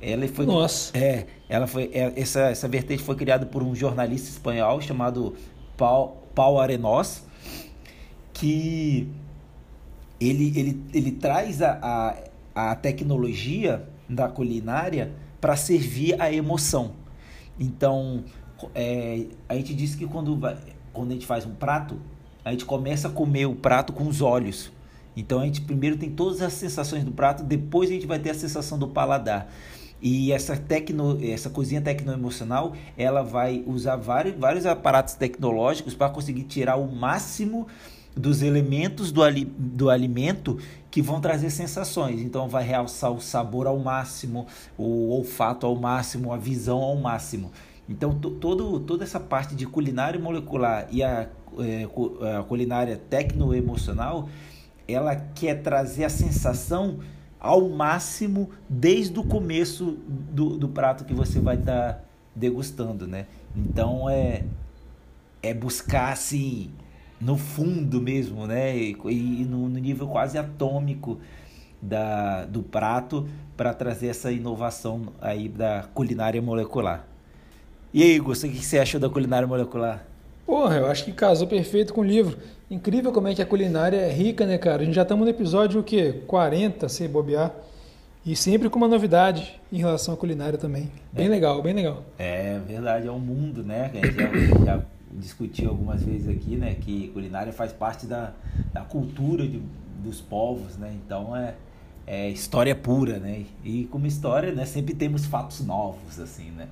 Ela 0.00 0.26
foi, 0.28 0.46
Nossa. 0.46 0.96
É, 0.96 1.26
ela 1.48 1.66
foi, 1.66 1.90
é, 1.92 2.12
essa, 2.16 2.40
essa 2.50 2.68
vertente 2.68 3.02
foi 3.02 3.16
criada 3.16 3.46
por 3.46 3.62
um 3.62 3.74
jornalista 3.74 4.28
espanhol 4.28 4.80
chamado 4.80 5.34
Paul, 5.76 6.22
Paul 6.34 6.60
Arenós, 6.60 7.24
que 8.32 9.08
ele, 10.20 10.52
ele, 10.58 10.82
ele 10.92 11.12
traz 11.12 11.62
a, 11.62 11.78
a, 12.54 12.70
a 12.70 12.74
tecnologia 12.76 13.88
da 14.08 14.28
culinária 14.28 15.12
para 15.40 15.56
servir 15.56 16.20
a 16.20 16.32
emoção. 16.32 16.92
Então, 17.58 18.24
é, 18.74 19.26
a 19.48 19.54
gente 19.54 19.74
diz 19.74 19.94
que 19.94 20.06
quando, 20.06 20.36
vai, 20.36 20.56
quando 20.92 21.10
a 21.10 21.14
gente 21.14 21.26
faz 21.26 21.44
um 21.44 21.54
prato, 21.54 22.00
a 22.48 22.52
gente 22.52 22.64
começa 22.64 23.08
a 23.08 23.10
comer 23.10 23.46
o 23.46 23.54
prato 23.54 23.92
com 23.92 24.06
os 24.06 24.20
olhos. 24.20 24.72
Então 25.16 25.40
a 25.40 25.44
gente 25.44 25.60
primeiro 25.60 25.96
tem 25.96 26.10
todas 26.10 26.40
as 26.40 26.52
sensações 26.52 27.04
do 27.04 27.12
prato, 27.12 27.42
depois 27.42 27.90
a 27.90 27.92
gente 27.92 28.06
vai 28.06 28.18
ter 28.18 28.30
a 28.30 28.34
sensação 28.34 28.78
do 28.78 28.88
paladar. 28.88 29.52
E 30.00 30.32
essa, 30.32 30.56
tecno, 30.56 31.18
essa 31.20 31.50
cozinha 31.50 31.80
tecnoemocional, 31.80 32.74
ela 32.96 33.22
vai 33.22 33.64
usar 33.66 33.96
vários, 33.96 34.36
vários 34.36 34.64
aparatos 34.64 35.14
tecnológicos 35.14 35.94
para 35.94 36.08
conseguir 36.08 36.44
tirar 36.44 36.76
o 36.76 36.86
máximo 36.86 37.66
dos 38.16 38.42
elementos 38.42 39.12
do, 39.12 39.22
ali, 39.22 39.44
do 39.44 39.90
alimento 39.90 40.58
que 40.90 41.02
vão 41.02 41.20
trazer 41.20 41.50
sensações. 41.50 42.20
Então 42.20 42.48
vai 42.48 42.64
realçar 42.64 43.10
o 43.10 43.20
sabor 43.20 43.66
ao 43.66 43.78
máximo, 43.78 44.46
o 44.76 45.10
olfato 45.10 45.66
ao 45.66 45.74
máximo, 45.76 46.32
a 46.32 46.36
visão 46.36 46.78
ao 46.78 46.96
máximo. 46.96 47.50
Então 47.88 48.14
todo, 48.14 48.78
toda 48.80 49.02
essa 49.02 49.18
parte 49.18 49.54
de 49.54 49.66
culinária 49.66 50.20
molecular 50.20 50.86
e 50.90 51.02
a, 51.02 51.28
é, 51.62 51.86
a 52.38 52.42
culinária 52.42 52.96
tecnoemocional, 52.96 54.28
ela 54.86 55.14
quer 55.16 55.62
trazer 55.62 56.04
a 56.04 56.08
sensação 56.08 56.98
ao 57.38 57.68
máximo 57.68 58.50
desde 58.68 59.18
o 59.18 59.24
começo 59.24 59.98
do, 60.06 60.56
do 60.56 60.68
prato 60.68 61.04
que 61.04 61.14
você 61.14 61.38
vai 61.38 61.56
estar 61.56 61.94
tá 61.94 62.00
degustando, 62.34 63.06
né? 63.06 63.26
Então 63.54 64.08
é 64.08 64.44
é 65.42 65.54
buscar 65.54 66.12
assim 66.12 66.70
no 67.20 67.36
fundo 67.36 68.00
mesmo, 68.00 68.46
né? 68.46 68.76
E, 68.76 68.96
e 69.06 69.44
no, 69.44 69.68
no, 69.68 69.78
nível 69.78 70.06
quase 70.08 70.38
atômico 70.38 71.18
da, 71.80 72.44
do 72.44 72.62
prato 72.62 73.28
para 73.56 73.74
trazer 73.74 74.08
essa 74.08 74.30
inovação 74.30 75.12
aí 75.20 75.48
da 75.48 75.84
culinária 75.94 76.40
molecular. 76.40 77.06
E 77.92 78.02
aí, 78.02 78.18
Gusto, 78.18 78.46
o 78.46 78.50
que 78.50 78.64
você 78.64 78.78
achou 78.78 79.00
da 79.00 79.08
culinária 79.08 79.48
molecular? 79.48 80.06
Porra, 80.48 80.76
eu 80.76 80.86
acho 80.86 81.04
que 81.04 81.12
casou 81.12 81.46
perfeito 81.46 81.92
com 81.92 82.00
o 82.00 82.04
livro. 82.04 82.38
Incrível 82.70 83.12
como 83.12 83.28
é 83.28 83.34
que 83.34 83.42
a 83.42 83.44
culinária 83.44 83.98
é 83.98 84.10
rica, 84.10 84.46
né, 84.46 84.56
cara? 84.56 84.80
A 84.80 84.84
gente 84.86 84.94
já 84.94 85.02
estamos 85.02 85.26
no 85.26 85.30
episódio 85.30 85.78
o 85.78 85.84
quê? 85.84 86.22
40, 86.26 86.88
sem 86.88 87.06
bobear. 87.06 87.52
E 88.24 88.34
sempre 88.34 88.70
com 88.70 88.78
uma 88.78 88.88
novidade 88.88 89.60
em 89.70 89.76
relação 89.76 90.14
à 90.14 90.16
culinária 90.16 90.58
também. 90.58 90.90
Bem 91.12 91.26
é. 91.26 91.28
legal, 91.28 91.60
bem 91.60 91.74
legal. 91.74 92.02
É 92.18 92.58
verdade, 92.66 93.06
é 93.06 93.12
um 93.12 93.18
mundo, 93.18 93.62
né? 93.62 93.90
Que 93.90 93.98
a 93.98 94.06
gente 94.06 94.16
já, 94.16 94.64
já 94.64 94.82
discutiu 95.12 95.68
algumas 95.68 96.02
vezes 96.02 96.26
aqui, 96.26 96.56
né? 96.56 96.74
Que 96.80 97.08
culinária 97.08 97.52
faz 97.52 97.70
parte 97.70 98.06
da, 98.06 98.32
da 98.72 98.80
cultura 98.80 99.46
de, 99.46 99.60
dos 100.02 100.22
povos, 100.22 100.78
né? 100.78 100.94
Então 101.04 101.36
é, 101.36 101.56
é 102.06 102.30
história 102.30 102.74
pura, 102.74 103.18
né? 103.18 103.44
E 103.62 103.84
como 103.90 104.06
história, 104.06 104.50
né? 104.50 104.64
Sempre 104.64 104.94
temos 104.94 105.26
fatos 105.26 105.60
novos, 105.60 106.18
assim, 106.18 106.50
né? 106.52 106.68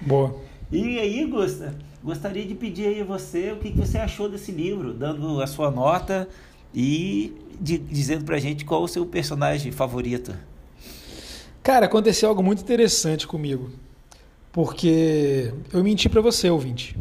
Boa. 0.00 0.32
E 0.70 0.98
aí, 0.98 1.24
Gusta, 1.26 1.74
gostaria 2.02 2.44
de 2.44 2.54
pedir 2.54 2.88
aí 2.88 3.00
a 3.00 3.04
você 3.04 3.52
o 3.52 3.56
que 3.56 3.70
você 3.70 3.98
achou 3.98 4.28
desse 4.28 4.50
livro, 4.50 4.92
dando 4.92 5.40
a 5.40 5.46
sua 5.46 5.70
nota 5.70 6.28
e 6.74 7.32
de, 7.60 7.78
dizendo 7.78 8.24
pra 8.24 8.38
gente 8.38 8.64
qual 8.64 8.82
o 8.82 8.88
seu 8.88 9.06
personagem 9.06 9.70
favorito. 9.70 10.34
Cara, 11.62 11.86
aconteceu 11.86 12.28
algo 12.28 12.42
muito 12.42 12.62
interessante 12.62 13.28
comigo. 13.28 13.70
Porque 14.50 15.52
eu 15.72 15.84
menti 15.84 16.08
para 16.08 16.20
você, 16.20 16.50
ouvinte. 16.50 16.96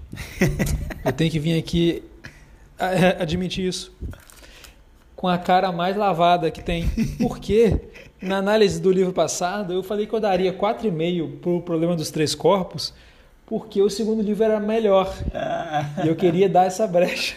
eu 1.04 1.14
tenho 1.14 1.32
que 1.32 1.40
vir 1.40 1.58
aqui 1.58 2.04
admitir 3.20 3.68
isso. 3.68 3.96
Com 5.16 5.28
a 5.28 5.40
cara 5.40 5.72
mais 5.72 5.96
lavada 5.96 6.52
que 6.52 6.64
tem. 6.64 6.88
Porque 7.20 7.82
na 8.22 8.38
análise 8.38 8.80
do 8.80 8.92
livro 8.92 9.14
passado 9.14 9.74
eu 9.74 9.82
falei 9.82 10.06
que 10.06 10.14
eu 10.14 10.20
daria 10.20 10.54
4,5 10.54 11.40
pro 11.40 11.62
problema 11.62 11.96
dos 11.96 12.12
três 12.12 12.36
corpos 12.36 12.94
porque 13.46 13.82
o 13.82 13.90
segundo 13.90 14.22
livro 14.22 14.44
era 14.44 14.60
melhor. 14.60 15.14
e 16.04 16.08
eu 16.08 16.16
queria 16.16 16.50
dar 16.50 16.66
essa 16.66 16.88
brecha 16.88 17.36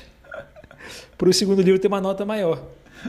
para 1.17 1.29
o 1.29 1.33
segundo 1.33 1.63
livro 1.63 1.81
ter 1.81 1.89
uma 1.89 2.01
nota 2.01 2.25
maior. 2.25 2.63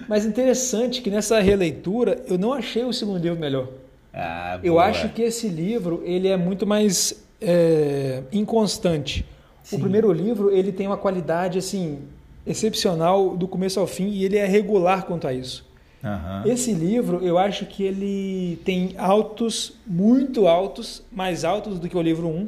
Mas 0.08 0.25
interessante 0.25 1.01
que 1.01 1.10
nessa 1.10 1.39
releitura 1.39 2.24
eu 2.27 2.38
não 2.38 2.53
achei 2.53 2.84
o 2.84 2.94
segundo 2.94 3.20
livro 3.20 3.39
melhor. 3.39 3.68
Ah, 4.13 4.60
eu 4.63 4.79
acho 4.79 5.10
que 5.10 5.22
esse 5.22 5.48
livro 5.48 6.01
ele 6.03 6.27
é 6.27 6.38
muito 6.38 6.65
mais 6.68 7.24
é, 7.41 8.24
inconstante. 8.32 9.25
Sim. 9.63 9.77
O 9.77 9.79
primeiro 9.79 10.12
livro 10.12 10.51
ele 10.51 10.72
tem 10.72 10.88
uma 10.88 10.98
qualidade 10.98 11.58
assim 11.58 12.00
excepcional 12.46 13.38
do 13.38 13.48
começo 13.48 13.79
ao 13.79 13.88
fim 13.88 14.10
e 14.10 14.25
ele 14.25 14.38
é 14.38 14.46
regular 14.46 15.06
quanto 15.06 15.27
a 15.27 15.34
isso. 15.34 15.68
Uhum. 16.03 16.51
Esse 16.51 16.74
livro, 16.74 17.24
eu 17.24 17.38
acho 17.38 17.65
que 17.65 17.84
ele 17.84 18.60
tem 18.63 18.96
altos, 18.98 19.74
muito 19.86 20.48
altos, 20.48 21.03
mais 21.12 21.44
altos 21.44 21.77
do 21.77 21.89
que 21.89 21.98
o 21.98 22.01
livro 22.01 22.27
1, 22.27 22.48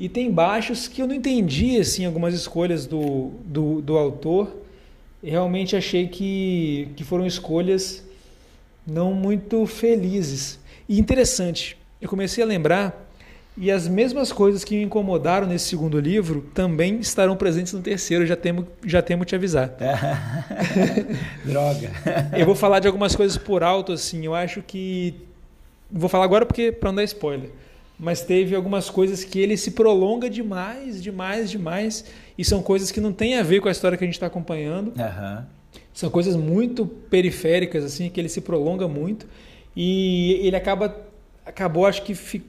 e 0.00 0.08
tem 0.08 0.32
baixos 0.32 0.88
que 0.88 1.02
eu 1.02 1.06
não 1.06 1.14
entendi 1.14 1.78
assim 1.78 2.06
algumas 2.06 2.32
escolhas 2.32 2.86
do, 2.86 3.32
do, 3.44 3.82
do 3.82 3.98
autor. 3.98 4.50
realmente 5.22 5.76
achei 5.76 6.08
que, 6.08 6.88
que 6.96 7.04
foram 7.04 7.26
escolhas 7.26 8.02
não 8.86 9.12
muito 9.12 9.66
felizes. 9.66 10.58
E 10.88 10.98
interessante, 10.98 11.76
eu 12.00 12.08
comecei 12.08 12.42
a 12.42 12.46
lembrar 12.46 13.08
e 13.58 13.70
as 13.70 13.86
mesmas 13.86 14.32
coisas 14.32 14.64
que 14.64 14.74
me 14.74 14.84
incomodaram 14.84 15.46
nesse 15.46 15.66
segundo 15.66 16.00
livro 16.00 16.48
também 16.54 16.98
estarão 16.98 17.36
presentes 17.36 17.74
no 17.74 17.82
terceiro, 17.82 18.24
já 18.24 18.36
temo, 18.36 18.66
já 18.86 19.02
temo 19.02 19.26
te 19.26 19.34
avisar. 19.34 19.76
Droga. 21.44 21.90
eu 22.38 22.46
vou 22.46 22.54
falar 22.54 22.80
de 22.80 22.86
algumas 22.86 23.14
coisas 23.14 23.36
por 23.36 23.62
alto, 23.62 23.92
assim. 23.92 24.24
Eu 24.24 24.34
acho 24.34 24.62
que. 24.62 25.14
Vou 25.92 26.08
falar 26.08 26.24
agora 26.24 26.46
porque 26.46 26.72
para 26.72 26.88
não 26.88 26.96
dar 26.96 27.04
spoiler 27.04 27.50
mas 28.00 28.22
teve 28.22 28.56
algumas 28.56 28.88
coisas 28.88 29.22
que 29.22 29.38
ele 29.38 29.56
se 29.56 29.72
prolonga 29.72 30.30
demais, 30.30 31.02
demais, 31.02 31.50
demais, 31.50 32.04
e 32.36 32.44
são 32.44 32.62
coisas 32.62 32.90
que 32.90 33.00
não 33.00 33.12
têm 33.12 33.36
a 33.36 33.42
ver 33.42 33.60
com 33.60 33.68
a 33.68 33.70
história 33.70 33.98
que 33.98 34.02
a 34.02 34.06
gente 34.06 34.14
está 34.14 34.26
acompanhando. 34.26 34.88
Uhum. 34.88 35.44
São 35.92 36.08
coisas 36.08 36.34
muito 36.34 36.86
periféricas, 36.86 37.84
assim, 37.84 38.08
que 38.08 38.18
ele 38.18 38.28
se 38.28 38.40
prolonga 38.40 38.88
muito, 38.88 39.26
e 39.76 40.40
ele 40.42 40.56
acaba, 40.56 40.96
acabou, 41.44 41.84
acho 41.84 42.02
que, 42.02 42.14
fi, 42.14 42.42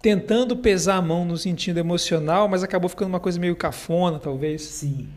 tentando 0.00 0.56
pesar 0.56 0.96
a 0.96 1.02
mão 1.02 1.24
no 1.24 1.36
sentido 1.36 1.78
emocional, 1.78 2.46
mas 2.46 2.62
acabou 2.62 2.88
ficando 2.88 3.08
uma 3.08 3.20
coisa 3.20 3.40
meio 3.40 3.56
cafona, 3.56 4.20
talvez. 4.20 4.62
Sim. 4.62 5.08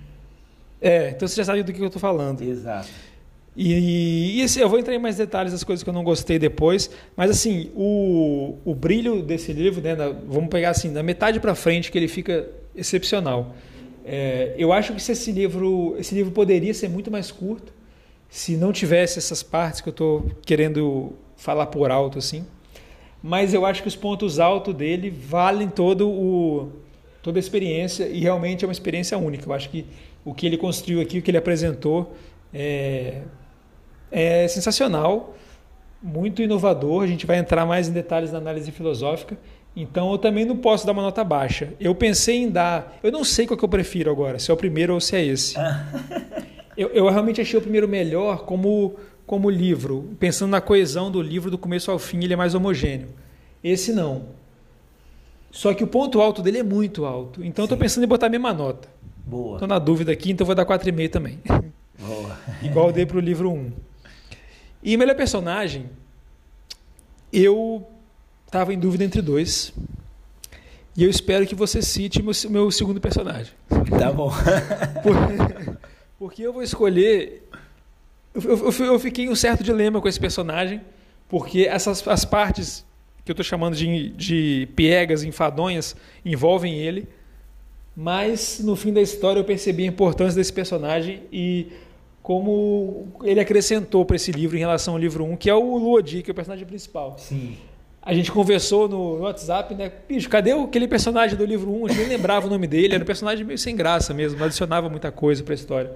É, 0.82 1.10
então 1.10 1.28
você 1.28 1.36
já 1.36 1.46
sabe 1.46 1.62
do 1.62 1.72
que 1.72 1.80
eu 1.80 1.88
estou 1.88 2.00
falando. 2.00 2.42
Exato. 2.42 2.88
E, 3.60 4.40
e 4.40 4.44
assim, 4.44 4.60
eu 4.60 4.70
vou 4.70 4.78
entrar 4.78 4.94
em 4.94 5.00
mais 5.00 5.18
detalhes 5.18 5.52
das 5.52 5.64
coisas 5.64 5.82
que 5.82 5.90
eu 5.90 5.94
não 5.94 6.04
gostei 6.04 6.38
depois, 6.38 6.92
mas 7.16 7.32
assim, 7.32 7.72
o, 7.76 8.56
o 8.64 8.76
brilho 8.76 9.24
desse 9.24 9.52
livro, 9.52 9.82
né, 9.82 9.96
na, 9.96 10.10
vamos 10.10 10.50
pegar 10.50 10.70
assim, 10.70 10.94
da 10.94 11.02
metade 11.02 11.40
para 11.40 11.56
frente 11.56 11.92
que 11.92 11.98
ele 11.98 12.08
fica 12.08 12.48
excepcional. 12.76 13.56
É, 14.06 14.54
eu 14.60 14.72
acho 14.72 14.94
que 14.94 15.02
se 15.02 15.12
esse 15.12 15.32
livro, 15.32 15.96
esse 15.98 16.14
livro 16.14 16.32
poderia 16.32 16.72
ser 16.72 16.88
muito 16.88 17.10
mais 17.10 17.32
curto, 17.32 17.74
se 18.30 18.56
não 18.56 18.72
tivesse 18.72 19.18
essas 19.18 19.42
partes 19.42 19.82
que 19.82 19.90
eu 19.90 19.92
estou 19.92 20.32
querendo 20.46 21.14
falar 21.36 21.66
por 21.66 21.90
alto 21.90 22.20
assim. 22.20 22.46
Mas 23.24 23.56
eu 23.56 23.66
acho 23.66 23.82
que 23.82 23.88
os 23.88 23.96
pontos 23.96 24.40
altos 24.40 24.76
dele 24.76 25.10
valem 25.10 25.68
todo 25.68 26.08
o 26.08 26.70
toda 27.24 27.40
a 27.40 27.42
experiência 27.42 28.08
e 28.08 28.22
realmente 28.22 28.64
é 28.64 28.68
uma 28.68 28.72
experiência 28.72 29.18
única. 29.18 29.50
Eu 29.50 29.54
acho 29.54 29.70
que 29.70 29.86
o 30.24 30.34
que 30.34 30.46
ele 30.46 30.58
construiu 30.58 31.02
aqui, 31.02 31.18
o 31.18 31.22
que 31.22 31.32
ele 31.32 31.38
apresentou, 31.38 32.16
é, 32.54 33.22
é 34.12 34.48
sensacional, 34.48 35.36
muito 36.02 36.42
inovador. 36.42 37.04
A 37.04 37.08
gente 37.08 37.26
vai 37.26 37.38
entrar 37.38 37.66
mais 37.66 37.88
em 37.88 37.92
detalhes 37.92 38.32
na 38.32 38.38
análise 38.38 38.72
filosófica. 38.72 39.38
Então 39.76 40.12
eu 40.12 40.18
também 40.18 40.44
não 40.44 40.58
posso 40.58 40.86
dar 40.86 40.92
uma 40.92 41.04
nota 41.04 41.24
baixa. 41.24 41.74
Eu 41.80 41.94
pensei 41.94 42.38
em 42.38 42.50
dar. 42.50 42.98
Eu 43.04 43.12
não 43.12 43.24
sei 43.24 43.46
qual 43.46 43.58
que 43.58 43.64
eu 43.64 43.70
prefiro 43.70 44.10
agora, 44.10 44.40
se 44.40 44.50
é 44.50 44.54
o 44.54 44.58
primeiro 44.58 44.94
ou 44.94 45.00
se 45.00 45.16
é 45.16 45.24
esse. 45.24 45.56
eu, 46.76 46.90
eu 46.90 47.10
realmente 47.10 47.40
achei 47.40 47.60
o 47.60 47.62
primeiro 47.62 47.88
melhor 47.88 48.44
como, 48.44 48.96
como 49.26 49.50
livro. 49.50 50.16
Pensando 50.20 50.50
na 50.50 50.62
coesão 50.62 51.12
do 51.12 51.22
livro, 51.22 51.52
do 51.52 51.58
começo 51.58 51.92
ao 51.92 52.00
fim, 52.00 52.24
ele 52.24 52.34
é 52.34 52.36
mais 52.36 52.56
homogêneo. 52.56 53.10
Esse 53.64 53.94
não. 53.94 54.38
Só 55.52 55.74
que 55.74 55.84
o 55.84 55.88
ponto 55.88 56.22
alto 56.22 56.42
dele 56.42 56.60
é 56.60 56.64
muito 56.64 57.06
alto. 57.06 57.44
Então 57.44 57.64
eu 57.64 57.66
estou 57.68 57.78
pensando 57.78 58.04
em 58.04 58.08
botar 58.08 58.28
a 58.28 58.30
mesma 58.30 58.54
nota. 58.54 58.88
Boa. 59.26 59.58
Estou 59.58 59.68
na 59.68 59.78
dúvida 59.78 60.12
aqui, 60.12 60.32
então 60.32 60.46
vou 60.46 60.56
dar 60.56 60.66
4,5 60.66 61.10
também. 61.10 61.40
Boa. 62.00 62.38
Igual 62.64 62.88
eu 62.88 62.94
dei 62.94 63.06
para 63.06 63.18
o 63.18 63.20
livro 63.20 63.52
1. 63.52 63.72
E 64.82 64.96
melhor 64.96 65.16
personagem, 65.16 65.90
eu 67.32 67.86
estava 68.46 68.74
em 68.74 68.80
dúvida 68.80 69.04
entre 69.04 69.22
dois. 69.22 69.74
E 70.96 71.04
eu 71.04 71.10
espero 71.10 71.46
que 71.46 71.54
você 71.54 71.82
cite 71.82 72.24
meu, 72.24 72.34
meu 72.50 72.72
segundo 72.72 73.00
personagem. 73.00 73.54
Tá 74.00 74.12
bom. 74.12 74.32
Porque, 75.04 75.78
porque 76.20 76.42
eu 76.42 76.52
vou 76.52 76.64
escolher. 76.64 77.48
Eu, 78.34 78.72
eu, 78.72 78.86
eu, 78.86 79.00
fiquei 79.00 79.26
em 79.26 79.30
um 79.30 79.36
certo 79.36 79.64
dilema 79.64 80.02
com 80.02 80.08
esse 80.08 80.20
personagem, 80.20 80.82
porque 81.30 81.62
essas 81.62 82.06
as 82.08 82.26
partes 82.26 82.86
que 83.24 83.32
eu 83.32 83.34
estou 83.34 83.44
chamando 83.44 83.76
de, 83.76 84.10
de 84.10 84.68
piegas, 84.76 85.24
enfadonhas, 85.24 85.96
envolvem 86.26 86.76
ele. 86.76 87.08
Mas 87.96 88.60
no 88.60 88.76
fim 88.76 88.94
da 88.94 89.02
história 89.02 89.40
eu 89.40 89.44
percebi 89.44 89.84
a 89.84 89.88
importância 89.88 90.36
desse 90.36 90.54
personagem 90.54 91.24
e 91.32 91.68
como 92.28 93.08
ele 93.24 93.40
acrescentou 93.40 94.04
para 94.04 94.18
esse 94.18 94.34
livro 94.34 94.58
em 94.58 94.60
relação 94.60 94.96
ao 94.96 95.00
livro 95.00 95.24
1, 95.24 95.38
que 95.38 95.50
é 95.50 95.56
o 95.56 95.78
Luodi, 95.78 96.22
que 96.22 96.30
é 96.30 96.34
o 96.34 96.36
personagem 96.36 96.66
principal. 96.68 97.16
Sim. 97.18 97.56
A 98.02 98.14
gente 98.14 98.34
conversou 98.34 98.90
no 98.90 99.20
WhatsApp, 99.20 99.74
né? 99.74 99.90
Bicho, 100.10 100.28
cadê 100.28 100.52
aquele 100.52 100.90
personagem 100.90 101.38
do 101.38 101.46
livro 101.46 101.72
1? 101.72 101.86
A 101.86 101.90
gente 101.90 102.00
nem 102.00 102.10
lembrava 102.10 102.46
o 102.46 102.50
nome 102.50 102.68
dele, 102.68 102.96
era 102.96 103.02
um 103.02 103.08
personagem 103.08 103.46
meio 103.46 103.58
sem 103.58 103.78
graça 103.78 104.14
mesmo, 104.14 104.38
não 104.38 104.46
adicionava 104.48 104.90
muita 104.90 105.10
coisa 105.10 105.42
para 105.42 105.54
a 105.54 105.56
história. 105.56 105.96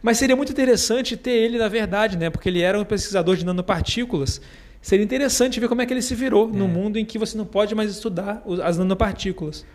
Mas 0.00 0.18
seria 0.18 0.36
muito 0.36 0.52
interessante 0.52 1.16
ter 1.16 1.32
ele, 1.32 1.58
na 1.58 1.66
verdade, 1.66 2.16
né? 2.16 2.30
Porque 2.30 2.48
ele 2.48 2.62
era 2.62 2.78
um 2.78 2.84
pesquisador 2.84 3.34
de 3.34 3.44
nanopartículas. 3.44 4.40
Seria 4.80 5.04
interessante 5.04 5.58
ver 5.58 5.66
como 5.66 5.82
é 5.82 5.86
que 5.86 5.92
ele 5.92 6.02
se 6.02 6.14
virou 6.14 6.48
é. 6.48 6.56
no 6.56 6.68
mundo 6.68 6.96
em 6.96 7.04
que 7.04 7.18
você 7.18 7.36
não 7.36 7.44
pode 7.44 7.74
mais 7.74 7.90
estudar 7.90 8.40
as 8.62 8.78
nanopartículas. 8.78 9.66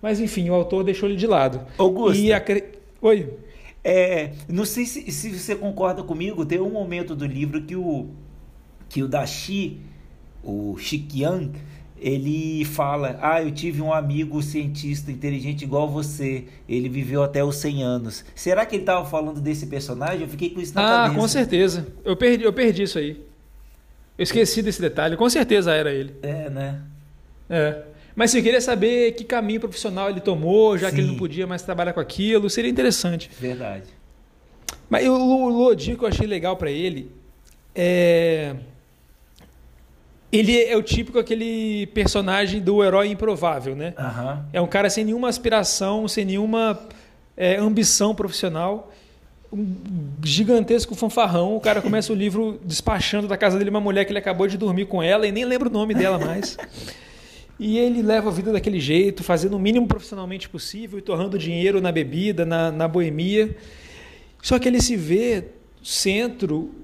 Mas 0.00 0.18
enfim, 0.18 0.48
o 0.48 0.54
autor 0.54 0.82
deixou 0.82 1.10
ele 1.10 1.18
de 1.18 1.26
lado. 1.26 1.60
Augusto. 1.76 2.18
E. 2.18 2.32
Oi. 3.02 3.28
É, 3.84 4.32
não 4.48 4.64
sei 4.64 4.86
se, 4.86 5.10
se 5.10 5.38
você 5.38 5.56
concorda 5.56 6.02
comigo, 6.02 6.46
tem 6.46 6.60
um 6.60 6.70
momento 6.70 7.16
do 7.16 7.26
livro 7.26 7.62
que 7.62 7.74
o, 7.74 8.08
que 8.88 9.02
o 9.02 9.08
Dashi, 9.08 9.80
o 10.42 10.76
Shikian, 10.78 11.50
ele 12.02 12.64
fala: 12.64 13.18
Ah, 13.22 13.42
eu 13.42 13.50
tive 13.50 13.80
um 13.80 13.92
amigo 13.92 14.42
cientista 14.42 15.10
inteligente 15.10 15.62
igual 15.62 15.88
você. 15.88 16.44
Ele 16.68 16.88
viveu 16.88 17.22
até 17.22 17.44
os 17.44 17.56
100 17.56 17.82
anos. 17.82 18.24
Será 18.34 18.66
que 18.66 18.74
ele 18.74 18.82
estava 18.82 19.08
falando 19.08 19.40
desse 19.40 19.66
personagem? 19.66 20.22
Eu 20.22 20.28
fiquei 20.28 20.50
com 20.50 20.60
isso 20.60 20.74
na 20.74 20.82
ah, 20.82 20.84
cabeça. 20.84 21.12
Ah, 21.12 21.20
com 21.20 21.28
certeza. 21.28 21.86
Eu 22.04 22.16
perdi, 22.16 22.44
eu 22.44 22.52
perdi 22.52 22.82
isso 22.82 22.98
aí. 22.98 23.24
Eu 24.18 24.24
esqueci 24.24 24.62
desse 24.62 24.80
detalhe. 24.80 25.16
Com 25.16 25.30
certeza 25.30 25.72
era 25.72 25.92
ele. 25.92 26.14
É, 26.22 26.50
né? 26.50 26.82
É. 27.48 27.82
Mas 28.14 28.34
eu 28.34 28.42
queria 28.42 28.60
saber 28.60 29.12
que 29.12 29.24
caminho 29.24 29.60
profissional 29.60 30.10
ele 30.10 30.20
tomou, 30.20 30.76
já 30.76 30.90
Sim. 30.90 30.94
que 30.94 31.00
ele 31.00 31.08
não 31.08 31.16
podia 31.16 31.46
mais 31.46 31.62
trabalhar 31.62 31.92
com 31.92 32.00
aquilo. 32.00 32.48
Seria 32.50 32.70
interessante. 32.70 33.30
Verdade. 33.40 33.84
Mas 34.88 35.08
o, 35.08 35.12
o 35.12 35.48
Lodi 35.48 35.96
que 35.96 36.04
eu 36.04 36.08
achei 36.08 36.26
legal 36.26 36.56
para 36.56 36.70
ele 36.70 37.10
é. 37.74 38.54
Ele 40.30 40.62
é 40.62 40.74
o 40.76 40.82
típico 40.82 41.18
aquele 41.18 41.86
personagem 41.88 42.58
do 42.58 42.82
herói 42.82 43.08
improvável, 43.08 43.76
né? 43.76 43.92
Uhum. 43.98 44.42
É 44.52 44.60
um 44.62 44.66
cara 44.66 44.88
sem 44.88 45.04
nenhuma 45.04 45.28
aspiração, 45.28 46.08
sem 46.08 46.24
nenhuma 46.24 46.78
é, 47.36 47.56
ambição 47.56 48.14
profissional. 48.14 48.90
Um 49.52 49.76
gigantesco 50.24 50.94
fanfarrão. 50.94 51.54
O 51.54 51.60
cara 51.60 51.82
começa 51.82 52.10
o 52.12 52.16
livro 52.16 52.58
despachando 52.64 53.28
da 53.28 53.36
casa 53.36 53.58
dele 53.58 53.68
uma 53.68 53.80
mulher 53.80 54.06
que 54.06 54.12
ele 54.12 54.18
acabou 54.18 54.46
de 54.46 54.56
dormir 54.56 54.86
com 54.86 55.02
ela 55.02 55.26
e 55.26 55.32
nem 55.32 55.44
lembra 55.44 55.68
o 55.68 55.72
nome 55.72 55.94
dela 55.94 56.18
mais. 56.18 56.56
E 57.58 57.78
ele 57.78 58.02
leva 58.02 58.28
a 58.28 58.32
vida 58.32 58.52
daquele 58.52 58.80
jeito, 58.80 59.22
fazendo 59.22 59.56
o 59.56 59.58
mínimo 59.58 59.86
profissionalmente 59.86 60.48
possível 60.48 60.98
e 60.98 61.02
torrando 61.02 61.38
dinheiro 61.38 61.80
na 61.80 61.92
bebida, 61.92 62.44
na, 62.44 62.72
na 62.72 62.88
boemia. 62.88 63.56
Só 64.42 64.58
que 64.58 64.68
ele 64.68 64.80
se 64.80 64.96
vê 64.96 65.44
centro, 65.82 66.74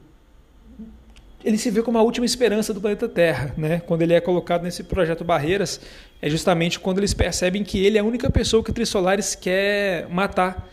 ele 1.45 1.57
se 1.57 1.71
vê 1.71 1.83
como 1.83 1.99
a 1.99 2.03
última 2.03 2.27
esperança 2.27 2.75
do 2.75 2.81
planeta 2.81 3.09
Terra, 3.09 3.55
né? 3.57 3.81
Quando 3.81 4.03
ele 4.03 4.13
é 4.13 4.21
colocado 4.21 4.63
nesse 4.63 4.85
projeto 4.85 5.25
Barreiras, 5.25 5.81
é 6.21 6.29
justamente 6.29 6.79
quando 6.79 6.99
eles 6.99 7.15
percebem 7.15 7.65
que 7.65 7.85
ele 7.85 7.97
é 7.97 8.01
a 8.01 8.05
única 8.05 8.29
pessoa 8.31 8.63
que 8.63 8.71
o 8.71 8.73
Trissolares 8.73 9.35
quer 9.35 10.09
matar. 10.09 10.69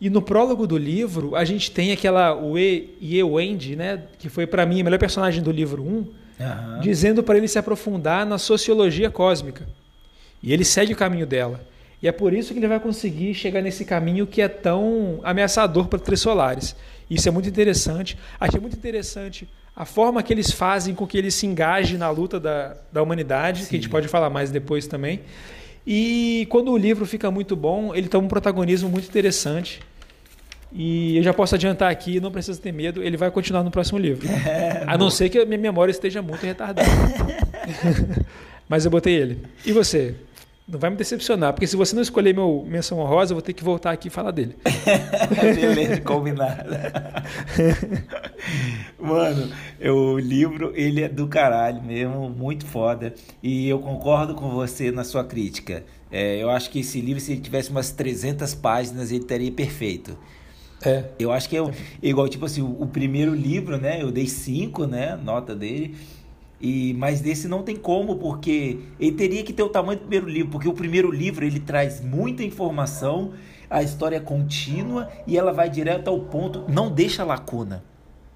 E 0.00 0.10
no 0.10 0.20
prólogo 0.20 0.66
do 0.66 0.76
livro, 0.76 1.36
a 1.36 1.44
gente 1.44 1.70
tem 1.70 1.92
aquela 1.92 2.38
Ye 2.56 3.22
Wendy, 3.22 3.76
né, 3.76 4.02
que 4.18 4.28
foi 4.28 4.46
para 4.46 4.66
mim 4.66 4.80
a 4.80 4.84
melhor 4.84 4.98
personagem 4.98 5.42
do 5.42 5.50
livro 5.50 5.82
1, 5.82 6.06
uhum. 6.38 6.80
dizendo 6.80 7.22
para 7.22 7.36
ele 7.36 7.48
se 7.48 7.58
aprofundar 7.58 8.24
na 8.26 8.38
sociologia 8.38 9.10
cósmica. 9.10 9.66
E 10.42 10.52
ele 10.52 10.64
segue 10.64 10.92
o 10.92 10.96
caminho 10.96 11.26
dela. 11.26 11.60
E 12.02 12.08
é 12.08 12.12
por 12.12 12.34
isso 12.34 12.52
que 12.52 12.58
ele 12.58 12.68
vai 12.68 12.78
conseguir 12.78 13.32
chegar 13.34 13.62
nesse 13.62 13.84
caminho 13.84 14.26
que 14.26 14.42
é 14.42 14.48
tão 14.48 15.20
ameaçador 15.22 15.86
para 15.86 15.98
três 15.98 16.20
solares. 16.20 16.76
Isso 17.08 17.28
é 17.28 17.32
muito 17.32 17.48
interessante. 17.48 18.18
Achei 18.38 18.60
muito 18.60 18.76
interessante 18.76 19.48
a 19.76 19.84
forma 19.84 20.22
que 20.22 20.32
eles 20.32 20.50
fazem 20.50 20.94
com 20.94 21.06
que 21.06 21.18
ele 21.18 21.30
se 21.30 21.46
engaje 21.46 21.96
na 21.96 22.10
luta 22.10 22.38
da, 22.38 22.76
da 22.92 23.02
humanidade, 23.02 23.62
Sim. 23.62 23.68
que 23.68 23.76
a 23.76 23.78
gente 23.78 23.88
pode 23.88 24.06
falar 24.06 24.30
mais 24.30 24.50
depois 24.50 24.86
também. 24.86 25.20
E 25.86 26.46
quando 26.50 26.70
o 26.70 26.76
livro 26.76 27.04
fica 27.04 27.30
muito 27.30 27.56
bom, 27.56 27.94
ele 27.94 28.08
toma 28.08 28.26
um 28.26 28.28
protagonismo 28.28 28.88
muito 28.88 29.08
interessante. 29.08 29.80
E 30.74 31.16
eu 31.16 31.22
já 31.22 31.32
posso 31.32 31.54
adiantar 31.54 31.88
aqui, 31.88 32.18
não 32.18 32.32
precisa 32.32 32.60
ter 32.60 32.72
medo, 32.72 33.00
ele 33.00 33.16
vai 33.16 33.30
continuar 33.30 33.62
no 33.62 33.70
próximo 33.70 33.98
livro. 33.98 34.28
É, 34.44 34.84
a 34.86 34.98
não 34.98 35.10
ser 35.10 35.30
que 35.30 35.38
a 35.38 35.46
minha 35.46 35.58
memória 35.58 35.90
esteja 35.90 36.20
muito 36.20 36.44
retardada. 36.44 36.88
Mas 38.68 38.84
eu 38.84 38.90
botei 38.90 39.14
ele. 39.14 39.40
E 39.64 39.72
você? 39.72 40.14
Não 40.66 40.78
vai 40.78 40.90
me 40.90 40.96
decepcionar, 40.96 41.52
porque 41.52 41.66
se 41.66 41.76
você 41.76 41.94
não 41.94 42.02
escolher 42.02 42.34
meu 42.34 42.64
menção 42.66 42.98
honrosa, 42.98 43.32
eu 43.32 43.36
vou 43.36 43.42
ter 43.42 43.52
que 43.52 43.62
voltar 43.62 43.92
aqui 43.92 44.08
e 44.08 44.10
falar 44.10 44.30
dele. 44.30 44.56
Beleza, 45.54 46.00
combinado. 46.00 46.70
Mano, 48.98 49.50
o 49.80 50.18
livro, 50.18 50.72
ele 50.74 51.02
é 51.02 51.08
do 51.08 51.26
caralho 51.26 51.82
mesmo, 51.82 52.28
muito 52.30 52.66
foda. 52.66 53.14
E 53.42 53.68
eu 53.68 53.78
concordo 53.78 54.34
com 54.34 54.50
você 54.50 54.90
na 54.90 55.04
sua 55.04 55.24
crítica. 55.24 55.84
É, 56.10 56.42
eu 56.42 56.50
acho 56.50 56.70
que 56.70 56.80
esse 56.80 57.00
livro, 57.00 57.20
se 57.20 57.32
ele 57.32 57.40
tivesse 57.40 57.70
umas 57.70 57.90
300 57.90 58.54
páginas, 58.54 59.10
ele 59.10 59.22
estaria 59.22 59.52
perfeito. 59.52 60.16
É. 60.82 61.04
Eu 61.18 61.32
acho 61.32 61.48
que 61.48 61.56
é 61.56 61.62
igual, 62.02 62.28
tipo 62.28 62.44
assim, 62.44 62.60
o, 62.60 62.82
o, 62.82 62.86
primeiro 62.86 63.34
livro, 63.34 63.78
né? 63.78 64.02
Eu 64.02 64.10
dei 64.10 64.26
cinco, 64.26 64.86
né? 64.86 65.16
Nota 65.16 65.54
dele. 65.54 65.96
E, 66.60 66.94
mas 66.94 67.20
desse 67.20 67.48
não 67.48 67.62
tem 67.62 67.76
como, 67.76 68.16
porque 68.16 68.78
ele 68.98 69.12
teria 69.12 69.42
que 69.42 69.52
ter 69.52 69.62
o 69.62 69.68
tamanho 69.68 69.98
do 69.98 70.02
primeiro 70.02 70.28
livro, 70.28 70.50
porque 70.50 70.68
o 70.68 70.72
primeiro 70.72 71.10
livro 71.10 71.44
ele 71.44 71.60
traz 71.60 72.00
muita 72.00 72.42
informação, 72.42 73.32
a 73.68 73.82
história 73.82 74.16
é 74.16 74.20
contínua 74.20 75.08
e 75.26 75.36
ela 75.36 75.52
vai 75.52 75.68
direto 75.68 76.08
ao 76.08 76.20
ponto, 76.20 76.64
não 76.68 76.90
deixa 76.90 77.24
lacuna. 77.24 77.84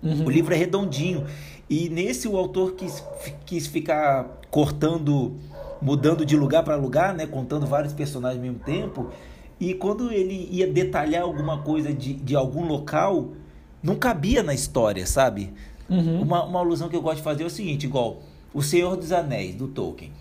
Uhum. 0.02 0.26
O 0.26 0.30
livro 0.30 0.52
é 0.54 0.56
redondinho. 0.56 1.26
E 1.70 1.88
nesse 1.88 2.28
o 2.28 2.36
autor 2.36 2.72
quis, 2.72 3.02
quis 3.44 3.66
ficar 3.66 4.40
cortando, 4.50 5.34
mudando 5.80 6.24
de 6.24 6.36
lugar 6.36 6.62
para 6.62 6.76
lugar, 6.76 7.14
né? 7.14 7.26
Contando 7.26 7.66
vários 7.66 7.92
personagens 7.92 8.38
ao 8.38 8.42
mesmo 8.42 8.64
tempo. 8.64 9.10
E 9.60 9.74
quando 9.74 10.12
ele 10.12 10.48
ia 10.50 10.66
detalhar 10.66 11.22
alguma 11.22 11.62
coisa 11.62 11.92
de, 11.92 12.14
de 12.14 12.36
algum 12.36 12.66
local, 12.66 13.32
não 13.82 13.96
cabia 13.96 14.42
na 14.42 14.54
história, 14.54 15.06
sabe? 15.06 15.52
Uhum. 15.88 16.22
Uma, 16.22 16.44
uma 16.44 16.60
alusão 16.60 16.88
que 16.88 16.96
eu 16.96 17.02
gosto 17.02 17.18
de 17.18 17.22
fazer 17.22 17.42
é 17.42 17.46
o 17.46 17.50
seguinte, 17.50 17.86
igual 17.86 18.22
O 18.52 18.62
Senhor 18.62 18.96
dos 18.96 19.10
Anéis, 19.10 19.54
do 19.54 19.68
Tolkien. 19.68 20.12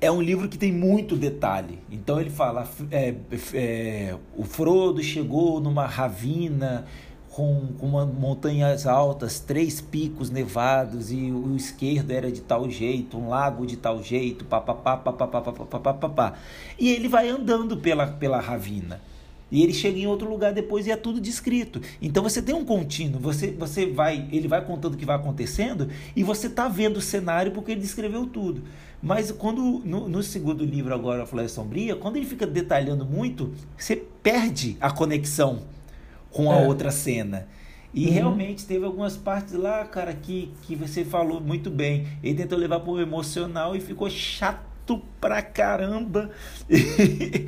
É 0.00 0.10
um 0.10 0.20
livro 0.20 0.48
que 0.48 0.58
tem 0.58 0.70
muito 0.70 1.16
detalhe. 1.16 1.78
Então 1.90 2.20
ele 2.20 2.30
fala, 2.30 2.68
é, 2.90 3.14
é, 3.54 4.16
o 4.36 4.44
Frodo 4.44 5.02
chegou 5.02 5.60
numa 5.60 5.86
ravina 5.86 6.84
com, 7.40 7.68
com 7.78 7.86
uma, 7.86 8.04
montanhas 8.04 8.86
altas, 8.86 9.40
três 9.40 9.80
picos 9.80 10.28
nevados 10.28 11.10
e 11.10 11.32
o 11.32 11.56
esquerdo 11.56 12.10
era 12.10 12.30
de 12.30 12.42
tal 12.42 12.68
jeito, 12.68 13.16
um 13.16 13.30
lago 13.30 13.66
de 13.66 13.78
tal 13.78 14.02
jeito, 14.02 14.44
papapá, 14.44 14.94
papapá, 14.98 15.40
papapá, 15.40 15.78
papapá. 15.78 16.34
E 16.78 16.90
ele 16.90 17.08
vai 17.08 17.30
andando 17.30 17.78
pela, 17.78 18.06
pela 18.06 18.38
ravina. 18.38 19.00
E 19.50 19.62
ele 19.62 19.72
chega 19.72 19.98
em 19.98 20.06
outro 20.06 20.28
lugar 20.28 20.52
depois 20.52 20.86
e 20.86 20.90
é 20.90 20.96
tudo 20.96 21.18
descrito. 21.18 21.80
Então 22.00 22.22
você 22.22 22.42
tem 22.42 22.54
um 22.54 22.62
contínuo, 22.64 23.18
você, 23.18 23.50
você 23.52 23.86
vai, 23.86 24.28
ele 24.30 24.46
vai 24.46 24.62
contando 24.62 24.92
o 24.92 24.96
que 24.98 25.06
vai 25.06 25.16
acontecendo 25.16 25.88
e 26.14 26.22
você 26.22 26.46
está 26.46 26.68
vendo 26.68 26.98
o 26.98 27.00
cenário 27.00 27.52
porque 27.52 27.72
ele 27.72 27.80
descreveu 27.80 28.26
tudo. 28.26 28.62
Mas 29.02 29.32
quando 29.32 29.80
no, 29.82 30.10
no 30.10 30.22
segundo 30.22 30.62
livro 30.62 30.94
agora, 30.94 31.22
a 31.22 31.26
Floresta 31.26 31.62
Sombria, 31.62 31.96
quando 31.96 32.16
ele 32.16 32.26
fica 32.26 32.46
detalhando 32.46 33.06
muito, 33.06 33.54
você 33.78 33.96
perde 33.96 34.76
a 34.78 34.90
conexão 34.90 35.62
com 36.30 36.50
a 36.50 36.60
é. 36.60 36.66
outra 36.66 36.90
cena. 36.90 37.48
E 37.92 38.06
uhum. 38.06 38.12
realmente 38.12 38.66
teve 38.66 38.84
algumas 38.84 39.16
partes 39.16 39.54
lá, 39.54 39.84
cara, 39.84 40.14
que, 40.14 40.52
que 40.62 40.76
você 40.76 41.04
falou 41.04 41.40
muito 41.40 41.70
bem. 41.70 42.06
Ele 42.22 42.36
tentou 42.36 42.56
levar 42.56 42.80
pro 42.80 43.00
emocional 43.00 43.74
e 43.74 43.80
ficou 43.80 44.08
chato 44.08 45.02
pra 45.20 45.42
caramba. 45.42 46.30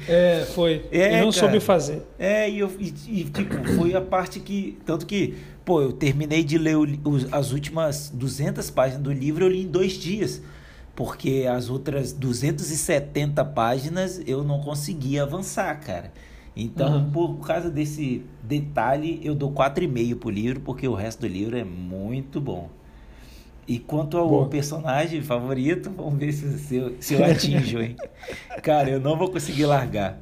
É, 0.08 0.44
foi. 0.52 0.84
É, 0.90 1.08
e 1.08 1.16
não 1.16 1.30
cara, 1.30 1.32
soube 1.32 1.60
fazer. 1.60 2.02
É, 2.18 2.50
e, 2.50 2.58
eu, 2.58 2.70
e, 2.78 2.94
e, 3.08 3.24
tipo, 3.24 3.64
foi 3.76 3.94
a 3.94 4.00
parte 4.00 4.40
que. 4.40 4.78
Tanto 4.84 5.06
que, 5.06 5.36
pô, 5.64 5.80
eu 5.80 5.92
terminei 5.92 6.42
de 6.42 6.58
ler 6.58 6.76
o, 6.76 6.86
os, 7.04 7.32
as 7.32 7.52
últimas 7.52 8.10
200 8.10 8.68
páginas 8.70 9.02
do 9.02 9.12
livro, 9.12 9.44
eu 9.44 9.48
li 9.48 9.62
em 9.62 9.68
dois 9.68 9.92
dias. 9.92 10.42
Porque 10.94 11.46
as 11.50 11.70
outras 11.70 12.12
270 12.12 13.42
páginas 13.46 14.20
eu 14.26 14.44
não 14.44 14.60
conseguia 14.60 15.22
avançar, 15.22 15.74
cara. 15.80 16.12
Então, 16.54 16.96
uhum. 16.96 17.10
por 17.10 17.46
causa 17.46 17.70
desse 17.70 18.24
detalhe, 18.42 19.20
eu 19.24 19.34
dou 19.34 19.50
4,5 19.52 20.16
pro 20.16 20.30
livro, 20.30 20.60
porque 20.60 20.86
o 20.86 20.94
resto 20.94 21.20
do 21.20 21.26
livro 21.26 21.56
é 21.56 21.64
muito 21.64 22.40
bom. 22.40 22.68
E 23.66 23.78
quanto 23.78 24.18
ao 24.18 24.28
Boa. 24.28 24.48
personagem 24.48 25.22
favorito, 25.22 25.90
vamos 25.96 26.18
ver 26.18 26.32
se, 26.32 26.58
se, 26.58 26.76
eu, 26.76 26.96
se 27.00 27.14
eu 27.14 27.24
atinjo, 27.24 27.80
hein? 27.80 27.96
Cara, 28.62 28.90
eu 28.90 29.00
não 29.00 29.16
vou 29.16 29.30
conseguir 29.30 29.66
largar. 29.66 30.18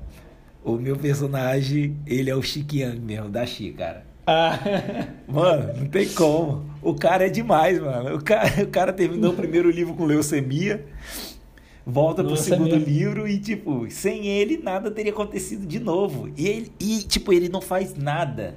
O 0.62 0.72
meu 0.76 0.96
personagem, 0.96 1.96
ele 2.06 2.30
é 2.30 2.36
o 2.36 2.42
Chiquiang 2.42 3.00
mesmo, 3.00 3.30
da 3.30 3.46
Chi, 3.46 3.72
cara. 3.72 4.04
Ah. 4.26 4.58
Mano, 5.26 5.72
não 5.78 5.86
tem 5.86 6.06
como. 6.10 6.66
O 6.82 6.94
cara 6.94 7.26
é 7.26 7.30
demais, 7.30 7.80
mano. 7.80 8.16
O 8.16 8.22
cara, 8.22 8.62
o 8.62 8.66
cara 8.66 8.92
terminou 8.92 9.32
o 9.32 9.36
primeiro 9.36 9.70
livro 9.70 9.94
com 9.94 10.04
leucemia 10.04 10.84
volta 11.90 12.22
Nossa, 12.22 12.34
pro 12.34 12.44
segundo 12.44 12.74
é 12.74 12.78
livro 12.78 13.26
e, 13.26 13.38
tipo, 13.38 13.90
sem 13.90 14.26
ele 14.26 14.58
nada 14.58 14.90
teria 14.90 15.12
acontecido 15.12 15.66
de 15.66 15.80
novo. 15.80 16.30
E, 16.36 16.46
ele, 16.46 16.72
e, 16.78 16.98
tipo, 17.02 17.32
ele 17.32 17.48
não 17.48 17.60
faz 17.60 17.94
nada. 17.94 18.56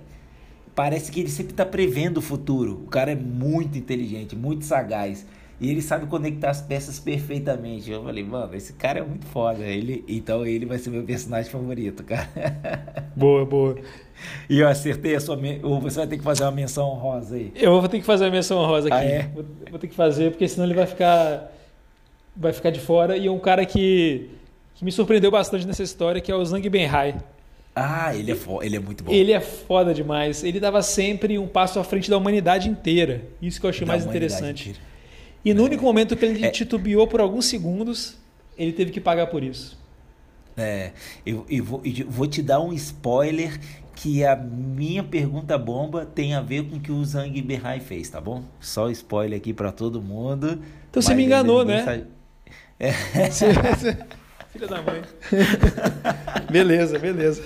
Parece 0.75 1.11
que 1.11 1.19
ele 1.19 1.29
sempre 1.29 1.53
tá 1.53 1.65
prevendo 1.65 2.17
o 2.17 2.21
futuro. 2.21 2.81
O 2.85 2.87
cara 2.87 3.11
é 3.11 3.15
muito 3.15 3.77
inteligente, 3.77 4.35
muito 4.35 4.65
sagaz. 4.65 5.25
E 5.61 5.69
ele 5.69 5.81
sabe 5.81 6.07
conectar 6.07 6.49
as 6.49 6.61
peças 6.61 6.99
perfeitamente. 6.99 7.89
Eu 7.89 8.03
falei, 8.03 8.23
mano, 8.23 8.53
esse 8.55 8.73
cara 8.73 8.99
é 8.99 9.03
muito 9.03 9.25
foda. 9.27 9.63
Ele, 9.63 10.03
então 10.07 10.45
ele 10.45 10.65
vai 10.65 10.77
ser 10.77 10.89
meu 10.89 11.03
personagem 11.03 11.49
favorito, 11.49 12.03
cara. 12.03 12.27
Boa, 13.15 13.45
boa. 13.45 13.77
E 14.49 14.59
eu 14.59 14.67
acertei 14.67 15.15
a 15.15 15.19
sua. 15.19 15.37
Ou 15.61 15.79
você 15.79 15.99
vai 15.99 16.07
ter 16.07 16.17
que 16.17 16.23
fazer 16.23 16.43
uma 16.43 16.51
menção 16.51 16.89
honrosa 16.89 17.35
aí. 17.35 17.53
Eu 17.55 17.79
vou 17.79 17.87
ter 17.87 17.99
que 17.99 18.05
fazer 18.05 18.25
uma 18.25 18.31
menção 18.31 18.57
honrosa 18.57 18.87
aqui. 18.87 18.97
Ah, 18.97 19.03
é? 19.03 19.27
vou, 19.27 19.45
vou 19.69 19.79
ter 19.79 19.87
que 19.87 19.95
fazer, 19.95 20.31
porque 20.31 20.47
senão 20.47 20.65
ele 20.65 20.73
vai 20.73 20.87
ficar 20.87 21.53
vai 22.35 22.53
ficar 22.53 22.69
de 22.69 22.79
fora. 22.79 23.17
E 23.17 23.29
um 23.29 23.39
cara 23.39 23.65
que, 23.65 24.29
que 24.75 24.85
me 24.85 24.91
surpreendeu 24.91 25.31
bastante 25.31 25.65
nessa 25.65 25.83
história, 25.83 26.21
que 26.21 26.31
é 26.31 26.35
o 26.35 26.43
Zhang 26.45 26.67
Benhai. 26.69 27.15
Ah, 27.75 28.15
ele 28.15 28.31
é, 28.31 28.37
ele 28.61 28.75
é 28.75 28.79
muito 28.79 29.03
bom. 29.03 29.11
Ele 29.11 29.31
é 29.31 29.39
foda 29.39 29.93
demais. 29.93 30.43
Ele 30.43 30.59
dava 30.59 30.81
sempre 30.83 31.39
um 31.39 31.47
passo 31.47 31.79
à 31.79 31.83
frente 31.83 32.09
da 32.09 32.17
humanidade 32.17 32.69
inteira. 32.69 33.23
Isso 33.41 33.59
que 33.59 33.65
eu 33.65 33.69
achei 33.69 33.85
da 33.85 33.93
mais 33.93 34.05
interessante. 34.05 34.69
Inteira. 34.69 34.93
E 35.43 35.53
no 35.53 35.63
é. 35.63 35.65
único 35.65 35.83
momento 35.83 36.15
que 36.15 36.25
ele 36.25 36.45
é. 36.45 36.49
titubeou 36.49 37.07
por 37.07 37.19
alguns 37.19 37.45
segundos, 37.45 38.17
ele 38.57 38.71
teve 38.71 38.91
que 38.91 39.01
pagar 39.01 39.27
por 39.27 39.43
isso. 39.43 39.81
É, 40.55 40.91
eu, 41.25 41.45
eu, 41.49 41.63
vou, 41.63 41.81
eu 41.83 42.09
vou 42.09 42.27
te 42.27 42.41
dar 42.43 42.59
um 42.59 42.71
spoiler 42.73 43.59
que 43.95 44.23
a 44.23 44.35
minha 44.35 45.03
pergunta 45.03 45.57
bomba 45.57 46.05
tem 46.05 46.33
a 46.35 46.41
ver 46.41 46.63
com 46.63 46.77
o 46.77 46.79
que 46.79 46.91
o 46.91 47.03
Zhang 47.03 47.41
Benhai 47.41 47.79
fez, 47.79 48.09
tá 48.09 48.21
bom? 48.21 48.43
Só 48.59 48.89
spoiler 48.91 49.37
aqui 49.37 49.53
para 49.53 49.71
todo 49.71 50.01
mundo. 50.01 50.59
Então 50.89 51.01
você 51.01 51.15
me 51.15 51.25
enganou, 51.25 51.65
né? 51.65 51.83
Sabe... 51.83 52.05
É. 52.79 52.91
Filha 54.51 54.67
da 54.67 54.81
mãe. 54.81 55.01
beleza, 56.51 56.99
beleza. 56.99 57.41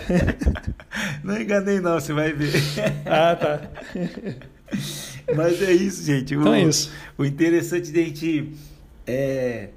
Não 1.24 1.40
enganei 1.40 1.80
não, 1.80 1.94
você 1.94 2.12
vai 2.12 2.34
ver. 2.34 2.52
Ah, 3.06 3.36
tá. 3.36 3.62
Mas 5.36 5.62
é 5.62 5.72
isso, 5.72 6.04
gente. 6.04 6.36
Então 6.36 6.54
é 6.54 6.64
isso. 6.64 6.92
O 7.18 7.24
interessante 7.24 7.92
de 7.92 8.00
a 8.00 8.04
gente. 8.04 8.54
É, 9.06 9.70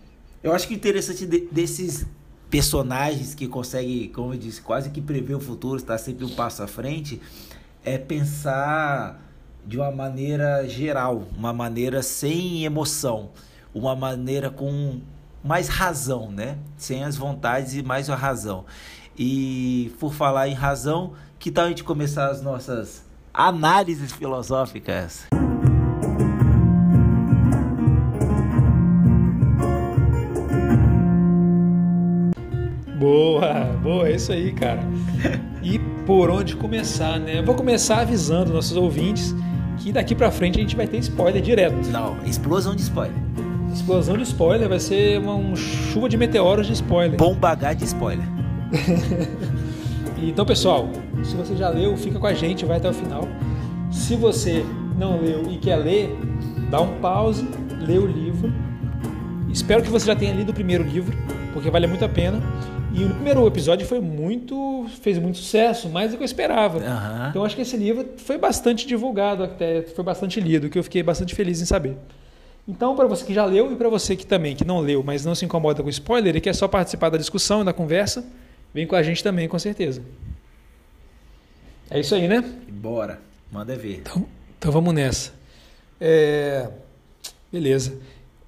eu 0.42 0.52
acho 0.52 0.66
que 0.66 0.74
o 0.74 0.76
interessante 0.76 1.24
de, 1.26 1.46
desses 1.52 2.04
personagens 2.50 3.34
que 3.34 3.46
conseguem, 3.46 4.08
como 4.08 4.34
eu 4.34 4.38
disse, 4.38 4.60
quase 4.60 4.90
que 4.90 5.00
prever 5.00 5.34
o 5.34 5.40
futuro, 5.40 5.76
estar 5.76 5.98
sempre 5.98 6.24
um 6.24 6.30
passo 6.30 6.62
à 6.64 6.66
frente, 6.66 7.20
é 7.84 7.96
pensar 7.96 9.22
de 9.64 9.76
uma 9.76 9.92
maneira 9.92 10.66
geral, 10.66 11.28
uma 11.36 11.52
maneira 11.52 12.02
sem 12.02 12.64
emoção, 12.64 13.30
uma 13.72 13.94
maneira 13.94 14.50
com 14.50 15.00
mais 15.42 15.68
razão, 15.68 16.30
né? 16.30 16.58
Sem 16.76 17.04
as 17.04 17.16
vontades 17.16 17.74
e 17.74 17.82
mais 17.82 18.08
a 18.10 18.14
razão. 18.14 18.64
E 19.18 19.92
por 19.98 20.14
falar 20.14 20.48
em 20.48 20.54
razão, 20.54 21.12
que 21.38 21.50
tal 21.50 21.66
a 21.66 21.68
gente 21.68 21.84
começar 21.84 22.30
as 22.30 22.42
nossas 22.42 23.04
análises 23.32 24.12
filosóficas? 24.12 25.26
Boa, 32.98 33.64
boa, 33.82 34.08
é 34.08 34.14
isso 34.14 34.30
aí, 34.30 34.52
cara. 34.52 34.82
E 35.62 35.78
por 36.06 36.30
onde 36.30 36.54
começar, 36.56 37.18
né? 37.18 37.38
Eu 37.38 37.44
vou 37.44 37.54
começar 37.54 38.00
avisando 38.00 38.52
nossos 38.52 38.76
ouvintes 38.76 39.34
que 39.78 39.90
daqui 39.90 40.14
para 40.14 40.30
frente 40.30 40.58
a 40.58 40.62
gente 40.62 40.76
vai 40.76 40.86
ter 40.86 40.98
spoiler 40.98 41.40
direto. 41.40 41.88
Não, 41.88 42.22
explosão 42.24 42.74
de 42.74 42.82
spoiler. 42.82 43.16
Explosão 43.72 44.16
de 44.16 44.24
spoiler 44.24 44.68
vai 44.68 44.80
ser 44.80 45.18
uma 45.18 45.34
um 45.34 45.54
chuva 45.54 46.08
de 46.08 46.16
meteoros 46.16 46.66
de 46.66 46.72
spoiler. 46.72 47.16
Bomba 47.18 47.50
H 47.50 47.74
de 47.74 47.84
spoiler. 47.84 48.26
então, 50.22 50.44
pessoal, 50.44 50.88
se 51.22 51.34
você 51.34 51.56
já 51.56 51.68
leu, 51.68 51.96
fica 51.96 52.18
com 52.18 52.26
a 52.26 52.34
gente, 52.34 52.64
vai 52.64 52.78
até 52.78 52.88
o 52.88 52.92
final. 52.92 53.28
Se 53.90 54.16
você 54.16 54.64
não 54.98 55.20
leu 55.20 55.50
e 55.50 55.56
quer 55.56 55.76
ler, 55.76 56.16
dá 56.70 56.80
um 56.80 56.98
pause, 57.00 57.48
lê 57.80 57.98
o 57.98 58.06
livro. 58.06 58.52
Espero 59.52 59.82
que 59.82 59.90
você 59.90 60.06
já 60.06 60.14
tenha 60.14 60.32
lido 60.32 60.50
o 60.50 60.54
primeiro 60.54 60.84
livro, 60.84 61.16
porque 61.52 61.70
vale 61.70 61.86
muito 61.86 62.04
a 62.04 62.08
pena. 62.08 62.40
E 62.92 63.04
o 63.04 63.10
primeiro 63.10 63.46
episódio 63.46 63.86
foi 63.86 64.00
muito. 64.00 64.86
fez 65.00 65.18
muito 65.18 65.38
sucesso, 65.38 65.88
mais 65.88 66.10
do 66.10 66.16
que 66.16 66.22
eu 66.22 66.26
esperava. 66.26 66.78
Uhum. 66.78 67.28
Então 67.30 67.44
acho 67.44 67.54
que 67.54 67.62
esse 67.62 67.76
livro 67.76 68.04
foi 68.16 68.36
bastante 68.36 68.86
divulgado, 68.86 69.44
até 69.44 69.82
foi 69.82 70.04
bastante 70.04 70.40
lido, 70.40 70.68
que 70.68 70.78
eu 70.78 70.82
fiquei 70.82 71.02
bastante 71.02 71.34
feliz 71.34 71.60
em 71.60 71.64
saber. 71.64 71.96
Então, 72.70 72.94
para 72.94 73.08
você 73.08 73.24
que 73.24 73.34
já 73.34 73.44
leu 73.44 73.72
e 73.72 73.74
para 73.74 73.88
você 73.88 74.14
que 74.14 74.24
também 74.24 74.54
que 74.54 74.64
não 74.64 74.78
leu, 74.78 75.02
mas 75.02 75.24
não 75.24 75.34
se 75.34 75.44
incomoda 75.44 75.82
com 75.82 75.88
spoiler 75.88 76.36
e 76.36 76.40
quer 76.40 76.54
só 76.54 76.68
participar 76.68 77.08
da 77.10 77.18
discussão 77.18 77.62
e 77.62 77.64
da 77.64 77.72
conversa, 77.72 78.24
vem 78.72 78.86
com 78.86 78.94
a 78.94 79.02
gente 79.02 79.24
também, 79.24 79.48
com 79.48 79.58
certeza. 79.58 80.00
É 81.90 81.98
isso 81.98 82.14
aí, 82.14 82.28
né? 82.28 82.44
Bora, 82.68 83.20
manda 83.50 83.74
ver. 83.74 83.96
Então, 83.98 84.24
então 84.56 84.70
vamos 84.70 84.94
nessa. 84.94 85.32
É... 86.00 86.70
Beleza. 87.50 87.98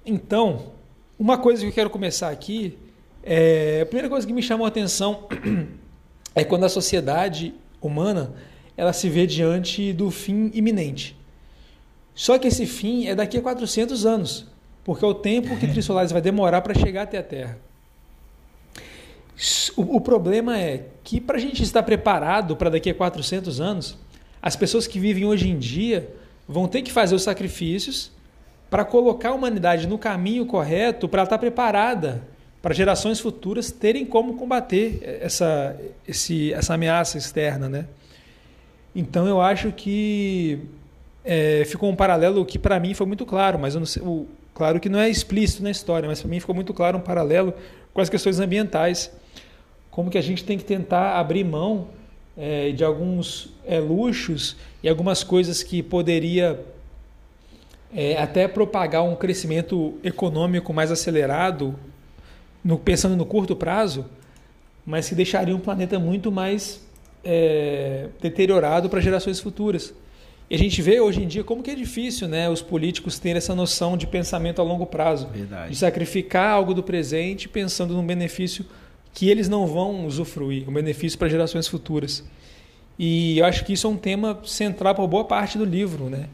Então, 0.05 0.71
uma 1.19 1.37
coisa 1.37 1.61
que 1.61 1.67
eu 1.67 1.73
quero 1.73 1.89
começar 1.89 2.29
aqui, 2.29 2.77
é... 3.21 3.81
a 3.81 3.85
primeira 3.85 4.07
coisa 4.07 4.25
que 4.25 4.31
me 4.31 4.41
chamou 4.41 4.63
a 4.63 4.69
atenção 4.69 5.27
é 6.33 6.45
quando 6.45 6.63
a 6.63 6.69
sociedade 6.69 7.53
humana 7.81 8.33
ela 8.77 8.93
se 8.93 9.09
vê 9.09 9.27
diante 9.27 9.91
do 9.91 10.09
fim 10.09 10.49
iminente. 10.53 11.13
Só 12.15 12.37
que 12.37 12.47
esse 12.47 12.65
fim 12.65 13.07
é 13.07 13.15
daqui 13.15 13.37
a 13.37 13.41
400 13.41 14.05
anos, 14.05 14.47
porque 14.83 15.03
é 15.03 15.07
o 15.07 15.13
tempo 15.13 15.57
que 15.57 15.67
Trissolares 15.67 16.11
vai 16.11 16.21
demorar 16.21 16.61
para 16.61 16.73
chegar 16.73 17.03
até 17.03 17.17
a 17.17 17.23
Terra. 17.23 17.57
O, 19.75 19.97
o 19.97 20.01
problema 20.01 20.59
é 20.59 20.85
que 21.03 21.19
para 21.19 21.37
a 21.37 21.39
gente 21.39 21.63
estar 21.63 21.81
preparado 21.83 22.55
para 22.55 22.69
daqui 22.69 22.89
a 22.89 22.93
400 22.93 23.59
anos, 23.59 23.97
as 24.41 24.55
pessoas 24.55 24.85
que 24.85 24.99
vivem 24.99 25.25
hoje 25.25 25.49
em 25.49 25.57
dia 25.57 26.09
vão 26.47 26.67
ter 26.67 26.81
que 26.81 26.91
fazer 26.91 27.15
os 27.15 27.23
sacrifícios 27.23 28.11
para 28.69 28.85
colocar 28.85 29.29
a 29.29 29.33
humanidade 29.33 29.87
no 29.87 29.97
caminho 29.97 30.45
correto 30.45 31.07
para 31.07 31.23
estar 31.23 31.37
preparada 31.37 32.27
para 32.61 32.73
gerações 32.73 33.19
futuras 33.19 33.71
terem 33.71 34.05
como 34.05 34.35
combater 34.35 35.19
essa, 35.21 35.77
esse, 36.07 36.53
essa 36.53 36.75
ameaça 36.75 37.17
externa, 37.17 37.67
né? 37.67 37.87
Então 38.95 39.27
eu 39.27 39.41
acho 39.41 39.71
que 39.71 40.59
é, 41.23 41.63
ficou 41.65 41.89
um 41.89 41.95
paralelo 41.95 42.45
que 42.45 42.59
para 42.59 42.79
mim 42.79 42.93
foi 42.93 43.07
muito 43.07 43.25
claro, 43.25 43.57
mas 43.57 43.73
sei, 43.89 44.03
o, 44.03 44.27
claro 44.53 44.79
que 44.79 44.89
não 44.89 44.99
é 44.99 45.09
explícito 45.09 45.63
na 45.63 45.71
história, 45.71 46.07
mas 46.07 46.21
para 46.21 46.29
mim 46.29 46.39
ficou 46.39 46.53
muito 46.53 46.73
claro 46.73 46.97
um 46.97 47.01
paralelo 47.01 47.53
com 47.93 48.01
as 48.01 48.09
questões 48.09 48.39
ambientais, 48.39 49.11
como 49.89 50.09
que 50.09 50.17
a 50.17 50.21
gente 50.21 50.43
tem 50.43 50.57
que 50.57 50.65
tentar 50.65 51.19
abrir 51.19 51.43
mão 51.43 51.87
é, 52.37 52.71
de 52.71 52.83
alguns 52.83 53.53
é, 53.65 53.79
luxos 53.79 54.57
e 54.81 54.89
algumas 54.89 55.23
coisas 55.23 55.61
que 55.61 55.83
poderia 55.83 56.59
é, 57.95 58.17
até 58.17 58.47
propagar 58.47 59.03
um 59.03 59.15
crescimento 59.15 59.97
econômico 60.03 60.73
mais 60.73 60.91
acelerado, 60.91 61.75
no, 62.63 62.77
pensando 62.77 63.15
no 63.15 63.25
curto 63.25 63.55
prazo, 63.55 64.05
mas 64.85 65.07
que 65.07 65.15
deixaria 65.15 65.55
um 65.55 65.59
planeta 65.59 65.99
muito 65.99 66.31
mais 66.31 66.81
é, 67.23 68.07
deteriorado 68.19 68.89
para 68.89 68.99
gerações 68.99 69.39
futuras. 69.39 69.93
E 70.53 70.55
a 70.55 70.59
gente 70.59 70.83
vê 70.83 70.99
hoje 71.01 71.19
em 71.19 71.27
dia 71.27 71.43
como 71.43 71.63
que 71.63 71.71
é 71.71 71.75
difícil 71.75 72.27
né, 72.27 72.47
os 72.47 72.61
políticos 72.61 73.17
terem 73.17 73.37
essa 73.37 73.55
noção 73.55 73.97
de 73.97 74.05
pensamento 74.05 74.61
a 74.61 74.63
longo 74.63 74.85
prazo. 74.85 75.27
Verdade. 75.33 75.71
De 75.71 75.75
sacrificar 75.75 76.51
algo 76.51 76.75
do 76.75 76.83
presente 76.83 77.49
pensando 77.49 77.95
num 77.95 78.05
benefício 78.05 78.63
que 79.15 79.31
eles 79.31 79.49
não 79.49 79.65
vão 79.65 80.05
usufruir, 80.05 80.69
um 80.69 80.73
benefício 80.73 81.17
para 81.17 81.27
gerações 81.27 81.67
futuras. 81.67 82.23
E 82.99 83.39
eu 83.39 83.45
acho 83.45 83.65
que 83.65 83.73
isso 83.73 83.87
é 83.87 83.89
um 83.89 83.97
tema 83.97 84.39
central 84.45 84.93
para 84.93 85.07
boa 85.07 85.25
parte 85.25 85.57
do 85.57 85.65
livro. 85.65 86.07
Né? 86.07 86.29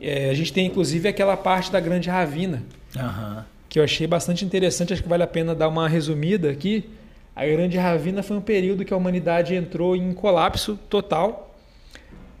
É, 0.00 0.28
a 0.28 0.34
gente 0.34 0.52
tem 0.52 0.66
inclusive 0.66 1.08
aquela 1.08 1.36
parte 1.36 1.70
da 1.70 1.78
Grande 1.78 2.10
Ravina, 2.10 2.64
Aham. 2.96 3.46
que 3.68 3.78
eu 3.78 3.84
achei 3.84 4.08
bastante 4.08 4.44
interessante, 4.44 4.92
acho 4.92 5.04
que 5.04 5.08
vale 5.08 5.22
a 5.22 5.28
pena 5.28 5.54
dar 5.54 5.68
uma 5.68 5.88
resumida 5.88 6.50
aqui. 6.50 6.90
A 7.36 7.46
Grande 7.46 7.78
Ravina 7.78 8.24
foi 8.24 8.36
um 8.36 8.42
período 8.42 8.84
que 8.84 8.92
a 8.92 8.96
humanidade 8.96 9.54
entrou 9.54 9.94
em 9.94 10.12
colapso 10.12 10.76
total, 10.90 11.51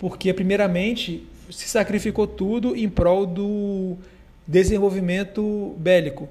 porque, 0.02 0.34
primeiramente, 0.34 1.22
se 1.48 1.68
sacrificou 1.68 2.26
tudo 2.26 2.74
em 2.76 2.88
prol 2.88 3.24
do 3.24 3.96
desenvolvimento 4.44 5.76
bélico. 5.78 6.28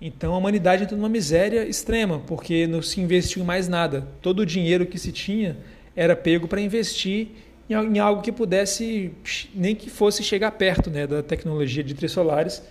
Então, 0.00 0.34
a 0.34 0.36
humanidade 0.36 0.82
entrou 0.82 0.98
numa 0.98 1.08
miséria 1.08 1.64
extrema, 1.64 2.18
porque 2.26 2.66
não 2.66 2.82
se 2.82 3.00
investiu 3.00 3.40
em 3.40 3.46
mais 3.46 3.68
nada. 3.68 4.04
Todo 4.20 4.40
o 4.40 4.46
dinheiro 4.46 4.84
que 4.84 4.98
se 4.98 5.12
tinha 5.12 5.56
era 5.94 6.16
pego 6.16 6.48
para 6.48 6.60
investir 6.60 7.28
em 7.70 7.74
al- 7.74 7.84
em 7.86 8.00
algo 8.00 8.20
que 8.20 8.32
pudesse, 8.32 9.12
nem 9.54 9.76
que 9.76 9.88
fosse 9.88 10.24
chegar 10.24 10.50
perto 10.50 10.90
né, 10.90 11.06
da 11.06 11.22
tecnologia 11.22 11.84
de 11.84 11.94
trissolares. 11.94 12.64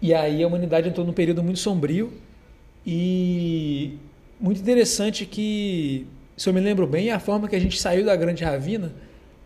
E 0.00 0.12
aí 0.12 0.42
a 0.42 0.46
humanidade 0.48 0.88
entrou 0.88 1.06
num 1.06 1.12
período 1.12 1.40
muito 1.40 1.60
sombrio 1.60 2.12
e 2.84 3.96
muito 4.40 4.60
interessante 4.60 5.24
que, 5.24 6.04
se 6.36 6.48
eu 6.48 6.52
me 6.52 6.60
lembro 6.60 6.86
bem, 6.86 7.10
a 7.10 7.18
forma 7.18 7.48
que 7.48 7.56
a 7.56 7.60
gente 7.60 7.80
saiu 7.80 8.04
da 8.04 8.16
Grande 8.16 8.44
Ravina 8.44 8.92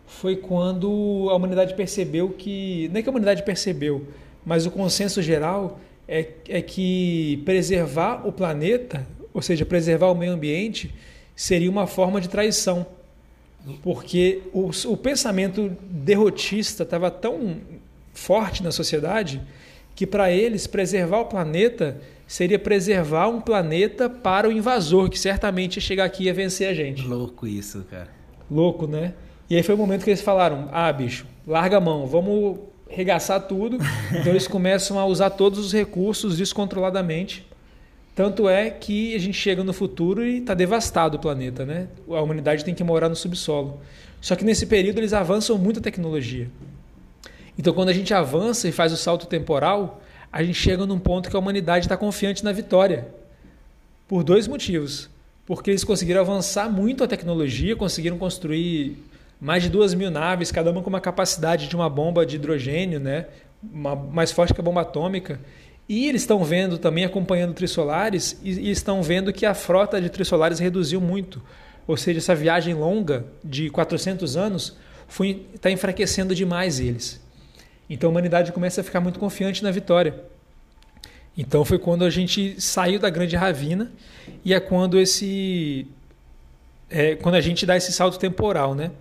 foi 0.05 0.37
quando 0.37 1.27
a 1.29 1.35
humanidade 1.35 1.73
percebeu 1.73 2.29
que. 2.29 2.89
Não 2.91 2.99
é 2.99 3.01
que 3.03 3.09
a 3.09 3.11
humanidade 3.11 3.43
percebeu, 3.43 4.07
mas 4.45 4.65
o 4.65 4.71
consenso 4.71 5.21
geral 5.21 5.79
é, 6.07 6.25
é 6.47 6.61
que 6.61 7.41
preservar 7.43 8.25
o 8.25 8.31
planeta, 8.31 9.05
ou 9.33 9.41
seja, 9.41 9.65
preservar 9.65 10.07
o 10.07 10.15
meio 10.15 10.31
ambiente, 10.31 10.93
seria 11.35 11.69
uma 11.69 11.85
forma 11.85 12.21
de 12.21 12.29
traição. 12.29 12.85
Porque 13.83 14.41
o, 14.53 14.69
o 14.85 14.95
pensamento 14.95 15.75
derrotista 15.81 16.83
estava 16.83 17.11
tão 17.11 17.57
forte 18.13 18.63
na 18.63 18.71
sociedade 18.71 19.41
que, 19.93 20.07
para 20.07 20.31
eles, 20.31 20.65
preservar 20.65 21.19
o 21.19 21.25
planeta 21.25 21.99
seria 22.27 22.59
preservar 22.59 23.29
um 23.29 23.39
planeta 23.39 24.09
para 24.09 24.49
o 24.49 24.51
invasor, 24.51 25.09
que 25.09 25.17
certamente 25.17 25.77
ia 25.77 25.81
chegar 25.81 26.03
aqui 26.03 26.23
e 26.23 26.25
ia 26.27 26.33
vencer 26.33 26.67
a 26.67 26.73
gente. 26.73 27.07
Louco 27.07 27.47
isso, 27.47 27.85
cara. 27.89 28.09
Louco, 28.51 28.85
né? 28.85 29.13
E 29.49 29.55
aí 29.55 29.63
foi 29.63 29.73
o 29.73 29.77
momento 29.77 30.03
que 30.03 30.09
eles 30.09 30.21
falaram: 30.21 30.67
ah, 30.71 30.91
bicho, 30.91 31.25
larga 31.47 31.77
a 31.77 31.81
mão, 31.81 32.05
vamos 32.05 32.59
regaçar 32.89 33.41
tudo. 33.47 33.77
Então 34.11 34.31
eles 34.31 34.47
começam 34.47 34.99
a 34.99 35.05
usar 35.05 35.31
todos 35.31 35.57
os 35.57 35.71
recursos 35.71 36.37
descontroladamente. 36.37 37.47
Tanto 38.13 38.49
é 38.49 38.69
que 38.69 39.13
a 39.13 39.19
gente 39.19 39.37
chega 39.37 39.63
no 39.63 39.71
futuro 39.71 40.25
e 40.25 40.39
está 40.39 40.53
devastado 40.53 41.17
o 41.17 41.19
planeta, 41.19 41.65
né? 41.65 41.87
A 42.09 42.21
humanidade 42.21 42.65
tem 42.65 42.73
que 42.73 42.83
morar 42.83 43.09
no 43.09 43.15
subsolo. 43.15 43.79
Só 44.19 44.35
que 44.35 44.43
nesse 44.43 44.65
período 44.65 44.97
eles 44.97 45.13
avançam 45.13 45.57
muito 45.57 45.79
a 45.79 45.83
tecnologia. 45.83 46.49
Então 47.57 47.73
quando 47.73 47.89
a 47.89 47.93
gente 47.93 48.13
avança 48.13 48.67
e 48.67 48.71
faz 48.71 48.91
o 48.91 48.97
salto 48.97 49.27
temporal, 49.27 50.01
a 50.31 50.43
gente 50.43 50.55
chega 50.55 50.85
num 50.85 50.99
ponto 50.99 51.29
que 51.29 51.35
a 51.35 51.39
humanidade 51.39 51.85
está 51.85 51.97
confiante 51.97 52.43
na 52.43 52.51
vitória. 52.51 53.07
Por 54.07 54.23
dois 54.23 54.47
motivos. 54.47 55.09
Porque 55.45 55.71
eles 55.71 55.83
conseguiram 55.83 56.21
avançar 56.21 56.69
muito 56.69 57.03
a 57.03 57.07
tecnologia, 57.07 57.75
conseguiram 57.75 58.17
construir 58.17 58.97
mais 59.39 59.63
de 59.63 59.69
duas 59.69 59.93
mil 59.93 60.11
naves, 60.11 60.51
cada 60.51 60.71
uma 60.71 60.81
com 60.81 60.89
uma 60.89 60.99
capacidade 60.99 61.67
de 61.67 61.75
uma 61.75 61.89
bomba 61.89 62.25
de 62.25 62.35
hidrogênio, 62.35 62.99
né? 62.99 63.27
Uma- 63.71 63.95
mais 63.95 64.31
forte 64.31 64.53
que 64.53 64.59
a 64.59 64.63
bomba 64.63 64.81
atômica. 64.81 65.39
E 65.87 66.07
eles 66.09 66.23
estão 66.23 66.43
vendo 66.43 66.77
também, 66.77 67.05
acompanhando 67.05 67.53
trissolares, 67.53 68.37
e, 68.43 68.51
e 68.51 68.71
estão 68.71 69.01
vendo 69.01 69.31
que 69.31 69.45
a 69.45 69.53
frota 69.53 70.01
de 70.01 70.09
trissolares 70.09 70.59
reduziu 70.59 70.99
muito. 70.99 71.41
Ou 71.87 71.95
seja, 71.95 72.19
essa 72.19 72.35
viagem 72.35 72.73
longa 72.73 73.25
de 73.41 73.69
400 73.69 74.35
anos 74.35 74.75
está 75.53 75.71
enfraquecendo 75.71 76.35
demais 76.35 76.81
eles. 76.81 77.21
Então 77.89 78.09
a 78.09 78.11
humanidade 78.11 78.51
começa 78.51 78.81
a 78.81 78.83
ficar 78.83 78.99
muito 78.99 79.19
confiante 79.19 79.63
na 79.63 79.71
vitória. 79.71 80.23
Então 81.37 81.63
foi 81.63 81.77
quando 81.77 82.03
a 82.03 82.09
gente 82.09 82.59
saiu 82.59 82.99
da 82.99 83.09
grande 83.09 83.35
ravina 83.35 83.91
e 84.43 84.53
é 84.53 84.59
quando 84.59 84.99
esse 84.99 85.87
é, 86.89 87.15
quando 87.15 87.35
a 87.35 87.41
gente 87.41 87.65
dá 87.65 87.77
esse 87.77 87.91
salto 87.91 88.17
temporal, 88.17 88.73
né? 88.73 88.91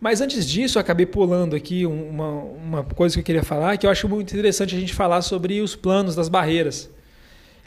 Mas 0.00 0.20
antes 0.20 0.46
disso, 0.46 0.76
eu 0.76 0.80
acabei 0.80 1.06
pulando 1.06 1.56
aqui 1.56 1.86
uma, 1.86 2.28
uma 2.28 2.84
coisa 2.84 3.14
que 3.14 3.20
eu 3.20 3.24
queria 3.24 3.42
falar, 3.42 3.76
que 3.78 3.86
eu 3.86 3.90
acho 3.90 4.08
muito 4.08 4.32
interessante 4.32 4.76
a 4.76 4.78
gente 4.78 4.92
falar 4.92 5.22
sobre 5.22 5.60
os 5.60 5.74
planos 5.74 6.14
das 6.14 6.28
barreiras. 6.28 6.90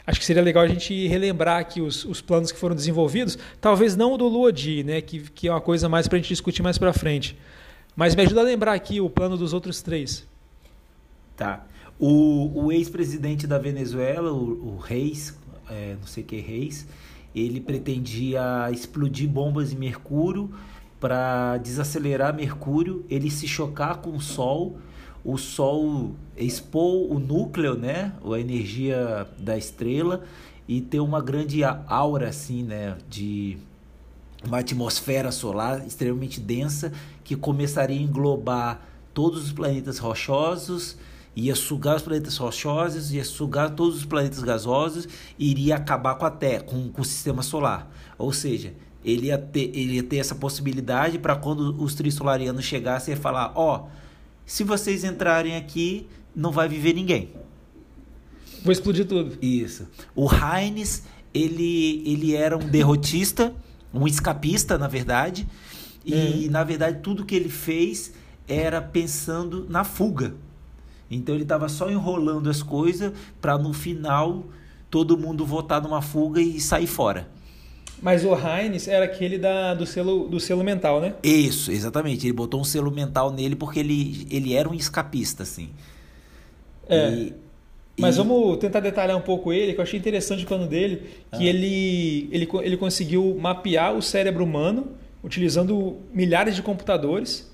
Acho 0.06 0.18
que 0.18 0.24
seria 0.24 0.42
legal 0.42 0.64
a 0.64 0.68
gente 0.68 1.06
relembrar 1.08 1.58
aqui 1.58 1.80
os, 1.80 2.04
os 2.04 2.20
planos 2.20 2.52
que 2.52 2.58
foram 2.58 2.74
desenvolvidos, 2.74 3.36
talvez 3.60 3.96
não 3.96 4.14
o 4.14 4.16
do 4.16 4.28
Luodi, 4.28 4.82
né, 4.84 5.00
que, 5.00 5.20
que 5.20 5.48
é 5.48 5.50
uma 5.52 5.60
coisa 5.60 5.88
mais 5.88 6.08
para 6.08 6.16
a 6.16 6.20
gente 6.20 6.28
discutir 6.28 6.62
mais 6.62 6.78
para 6.78 6.92
frente. 6.92 7.36
Mas 7.96 8.14
me 8.14 8.22
ajuda 8.22 8.40
a 8.40 8.44
lembrar 8.44 8.74
aqui 8.74 9.00
o 9.00 9.10
plano 9.10 9.36
dos 9.36 9.52
outros 9.52 9.82
três. 9.82 10.26
Tá. 11.40 11.64
O, 11.98 12.66
o 12.66 12.70
ex-presidente 12.70 13.46
da 13.46 13.56
Venezuela, 13.56 14.30
o, 14.30 14.74
o 14.74 14.76
Reis, 14.76 15.34
é, 15.70 15.96
não 15.98 16.06
sei 16.06 16.22
que 16.22 16.38
Reis, 16.38 16.86
ele 17.34 17.62
pretendia 17.62 18.70
explodir 18.70 19.26
bombas 19.26 19.72
em 19.72 19.76
Mercúrio 19.76 20.50
para 21.00 21.56
desacelerar 21.56 22.36
Mercúrio, 22.36 23.06
ele 23.08 23.30
se 23.30 23.48
chocar 23.48 24.02
com 24.02 24.10
o 24.10 24.20
Sol, 24.20 24.76
o 25.24 25.38
Sol 25.38 26.14
expor 26.36 27.10
o 27.10 27.18
núcleo, 27.18 27.74
né, 27.74 28.12
a 28.22 28.38
energia 28.38 29.26
da 29.38 29.56
estrela 29.56 30.22
e 30.68 30.82
ter 30.82 31.00
uma 31.00 31.22
grande 31.22 31.62
aura 31.64 32.28
assim, 32.28 32.62
né, 32.62 32.98
de 33.08 33.56
uma 34.44 34.58
atmosfera 34.58 35.32
solar 35.32 35.86
extremamente 35.86 36.38
densa 36.38 36.92
que 37.24 37.34
começaria 37.34 37.98
a 37.98 38.02
englobar 38.02 38.82
todos 39.14 39.42
os 39.42 39.52
planetas 39.52 39.96
rochosos, 39.96 40.98
ia 41.34 41.54
sugar 41.54 41.96
os 41.96 42.02
planetas 42.02 42.36
rochosos, 42.36 43.12
ia 43.12 43.24
sugar 43.24 43.70
todos 43.70 43.96
os 43.98 44.04
planetas 44.04 44.42
gasosos 44.42 45.08
e 45.38 45.50
iria 45.50 45.76
acabar 45.76 46.14
com 46.16 46.26
a 46.26 46.30
Terra, 46.30 46.62
com, 46.64 46.88
com 46.88 47.02
o 47.02 47.04
sistema 47.04 47.42
solar. 47.42 47.90
Ou 48.18 48.32
seja, 48.32 48.74
ele 49.04 49.26
ia 49.26 49.38
ter, 49.38 49.70
ele 49.74 49.94
ia 49.94 50.02
ter 50.02 50.16
essa 50.16 50.34
possibilidade 50.34 51.18
para 51.18 51.36
quando 51.36 51.80
os 51.82 51.94
trissolarianos 51.94 52.64
chegassem 52.64 53.14
e 53.14 53.16
falar, 53.16 53.52
ó, 53.54 53.86
se 54.44 54.64
vocês 54.64 55.04
entrarem 55.04 55.56
aqui, 55.56 56.06
não 56.34 56.50
vai 56.50 56.68
viver 56.68 56.92
ninguém. 56.92 57.32
Vou 58.62 58.72
explodir 58.72 59.06
tudo. 59.06 59.38
Isso. 59.40 59.88
O 60.14 60.28
Heinz, 60.28 61.04
ele, 61.32 62.02
ele 62.04 62.34
era 62.34 62.56
um 62.56 62.68
derrotista, 62.68 63.54
um 63.94 64.06
escapista, 64.06 64.76
na 64.76 64.88
verdade. 64.88 65.46
E, 66.04 66.48
na 66.50 66.64
verdade, 66.64 67.00
tudo 67.02 67.24
que 67.24 67.34
ele 67.34 67.48
fez 67.48 68.12
era 68.48 68.80
pensando 68.82 69.66
na 69.68 69.84
fuga. 69.84 70.34
Então, 71.10 71.34
ele 71.34 71.42
estava 71.44 71.68
só 71.68 71.90
enrolando 71.90 72.48
as 72.48 72.62
coisas 72.62 73.12
para 73.40 73.58
no 73.58 73.72
final 73.72 74.44
todo 74.90 75.16
mundo 75.18 75.44
votar 75.44 75.82
numa 75.82 76.00
fuga 76.02 76.40
e 76.40 76.60
sair 76.60 76.86
fora. 76.86 77.28
Mas 78.02 78.24
o 78.24 78.32
Heinz 78.34 78.88
era 78.88 79.04
aquele 79.04 79.36
da, 79.36 79.74
do, 79.74 79.84
selo, 79.84 80.26
do 80.28 80.40
selo 80.40 80.64
mental, 80.64 81.00
né? 81.00 81.14
Isso, 81.22 81.70
exatamente. 81.70 82.26
Ele 82.26 82.32
botou 82.32 82.60
um 82.60 82.64
selo 82.64 82.90
mental 82.90 83.30
nele 83.30 83.54
porque 83.54 83.78
ele, 83.80 84.26
ele 84.30 84.54
era 84.54 84.68
um 84.68 84.74
escapista, 84.74 85.42
assim. 85.42 85.68
É. 86.88 87.10
E- 87.10 87.34
Mas 87.98 88.14
e- 88.14 88.18
vamos 88.18 88.56
tentar 88.58 88.80
detalhar 88.80 89.16
um 89.16 89.20
pouco 89.20 89.52
ele, 89.52 89.74
que 89.74 89.78
eu 89.80 89.82
achei 89.82 89.98
interessante 89.98 90.44
o 90.44 90.46
plano 90.46 90.66
dele, 90.66 91.02
que 91.36 91.46
ele, 91.46 92.28
ele, 92.32 92.46
co- 92.46 92.62
ele 92.62 92.76
conseguiu 92.76 93.36
mapear 93.38 93.94
o 93.94 94.00
cérebro 94.02 94.44
humano 94.44 94.88
utilizando 95.22 95.98
milhares 96.12 96.56
de 96.56 96.62
computadores. 96.62 97.49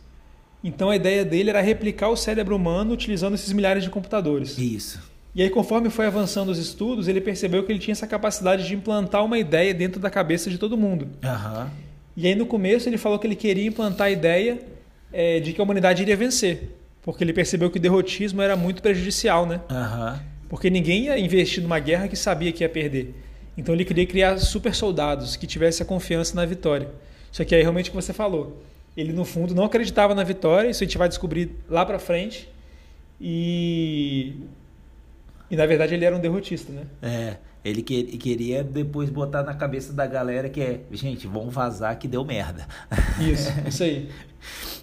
Então 0.62 0.90
a 0.90 0.96
ideia 0.96 1.24
dele 1.24 1.50
era 1.50 1.60
replicar 1.60 2.08
o 2.08 2.16
cérebro 2.16 2.56
humano 2.56 2.92
utilizando 2.92 3.34
esses 3.34 3.52
milhares 3.52 3.84
de 3.84 3.90
computadores. 3.90 4.58
Isso. 4.58 5.00
E 5.34 5.42
aí, 5.42 5.50
conforme 5.50 5.90
foi 5.90 6.06
avançando 6.06 6.48
os 6.48 6.58
estudos, 6.58 7.08
ele 7.08 7.20
percebeu 7.20 7.62
que 7.62 7.70
ele 7.70 7.78
tinha 7.78 7.92
essa 7.92 8.06
capacidade 8.06 8.66
de 8.66 8.74
implantar 8.74 9.22
uma 9.22 9.38
ideia 9.38 9.74
dentro 9.74 10.00
da 10.00 10.08
cabeça 10.08 10.48
de 10.48 10.56
todo 10.56 10.78
mundo. 10.78 11.08
Aham. 11.22 11.70
E 12.16 12.26
aí, 12.26 12.34
no 12.34 12.46
começo, 12.46 12.88
ele 12.88 12.96
falou 12.96 13.18
que 13.18 13.26
ele 13.26 13.36
queria 13.36 13.66
implantar 13.66 14.06
a 14.06 14.10
ideia 14.10 14.58
eh, 15.12 15.38
de 15.40 15.52
que 15.52 15.60
a 15.60 15.64
humanidade 15.64 16.00
iria 16.00 16.16
vencer, 16.16 16.74
porque 17.02 17.22
ele 17.22 17.34
percebeu 17.34 17.70
que 17.70 17.76
o 17.76 17.80
derrotismo 17.80 18.40
era 18.40 18.56
muito 18.56 18.80
prejudicial, 18.80 19.44
né? 19.44 19.60
Aham. 19.70 20.18
Porque 20.48 20.70
ninguém 20.70 21.04
ia 21.04 21.18
investir 21.18 21.62
numa 21.62 21.78
guerra 21.78 22.08
que 22.08 22.16
sabia 22.16 22.50
que 22.50 22.64
ia 22.64 22.68
perder. 22.68 23.14
Então 23.58 23.74
ele 23.74 23.84
queria 23.84 24.06
criar 24.06 24.38
super 24.38 24.74
soldados 24.74 25.36
que 25.36 25.46
tivessem 25.46 25.84
a 25.84 25.86
confiança 25.86 26.34
na 26.34 26.46
vitória. 26.46 26.88
Só 27.30 27.44
que 27.44 27.54
aí 27.54 27.60
realmente 27.60 27.90
o 27.90 27.92
que 27.92 27.96
você 27.96 28.12
falou. 28.12 28.62
Ele, 28.96 29.12
no 29.12 29.24
fundo, 29.24 29.54
não 29.54 29.64
acreditava 29.64 30.14
na 30.14 30.24
vitória, 30.24 30.68
isso 30.70 30.82
a 30.82 30.86
gente 30.86 30.96
vai 30.96 31.08
descobrir 31.08 31.54
lá 31.68 31.84
pra 31.84 31.98
frente. 31.98 32.48
E. 33.20 34.34
E 35.50 35.56
na 35.56 35.64
verdade 35.66 35.94
ele 35.94 36.04
era 36.04 36.16
um 36.16 36.20
derrotista, 36.20 36.72
né? 36.72 36.82
É, 37.00 37.36
ele 37.64 37.80
que- 37.82 38.02
queria 38.18 38.64
depois 38.64 39.08
botar 39.10 39.42
na 39.44 39.54
cabeça 39.54 39.92
da 39.92 40.04
galera 40.06 40.48
que 40.48 40.60
é, 40.60 40.80
gente, 40.92 41.26
vamos 41.26 41.54
vazar 41.54 41.96
que 41.98 42.08
deu 42.08 42.24
merda. 42.24 42.66
Isso, 43.20 43.50
isso 43.66 43.82
aí. 43.84 44.08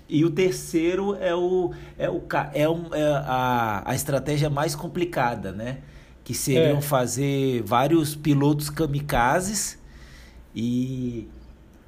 E 0.08 0.24
o 0.24 0.30
terceiro 0.30 1.16
é 1.20 1.34
o 1.36 1.72
é 1.98 2.10
o 2.10 2.22
é, 2.54 2.70
um, 2.70 2.94
é 2.94 3.04
a, 3.26 3.84
a 3.86 3.96
estratégia 3.96 4.50
mais 4.50 4.74
complicada, 4.76 5.52
né? 5.52 5.80
Que 6.24 6.34
seriam 6.34 6.78
É. 6.78 6.82
fazer 6.82 7.62
vários 7.64 8.16
pilotos 8.16 8.70
kamikazes 8.70 9.78
e 10.56 11.28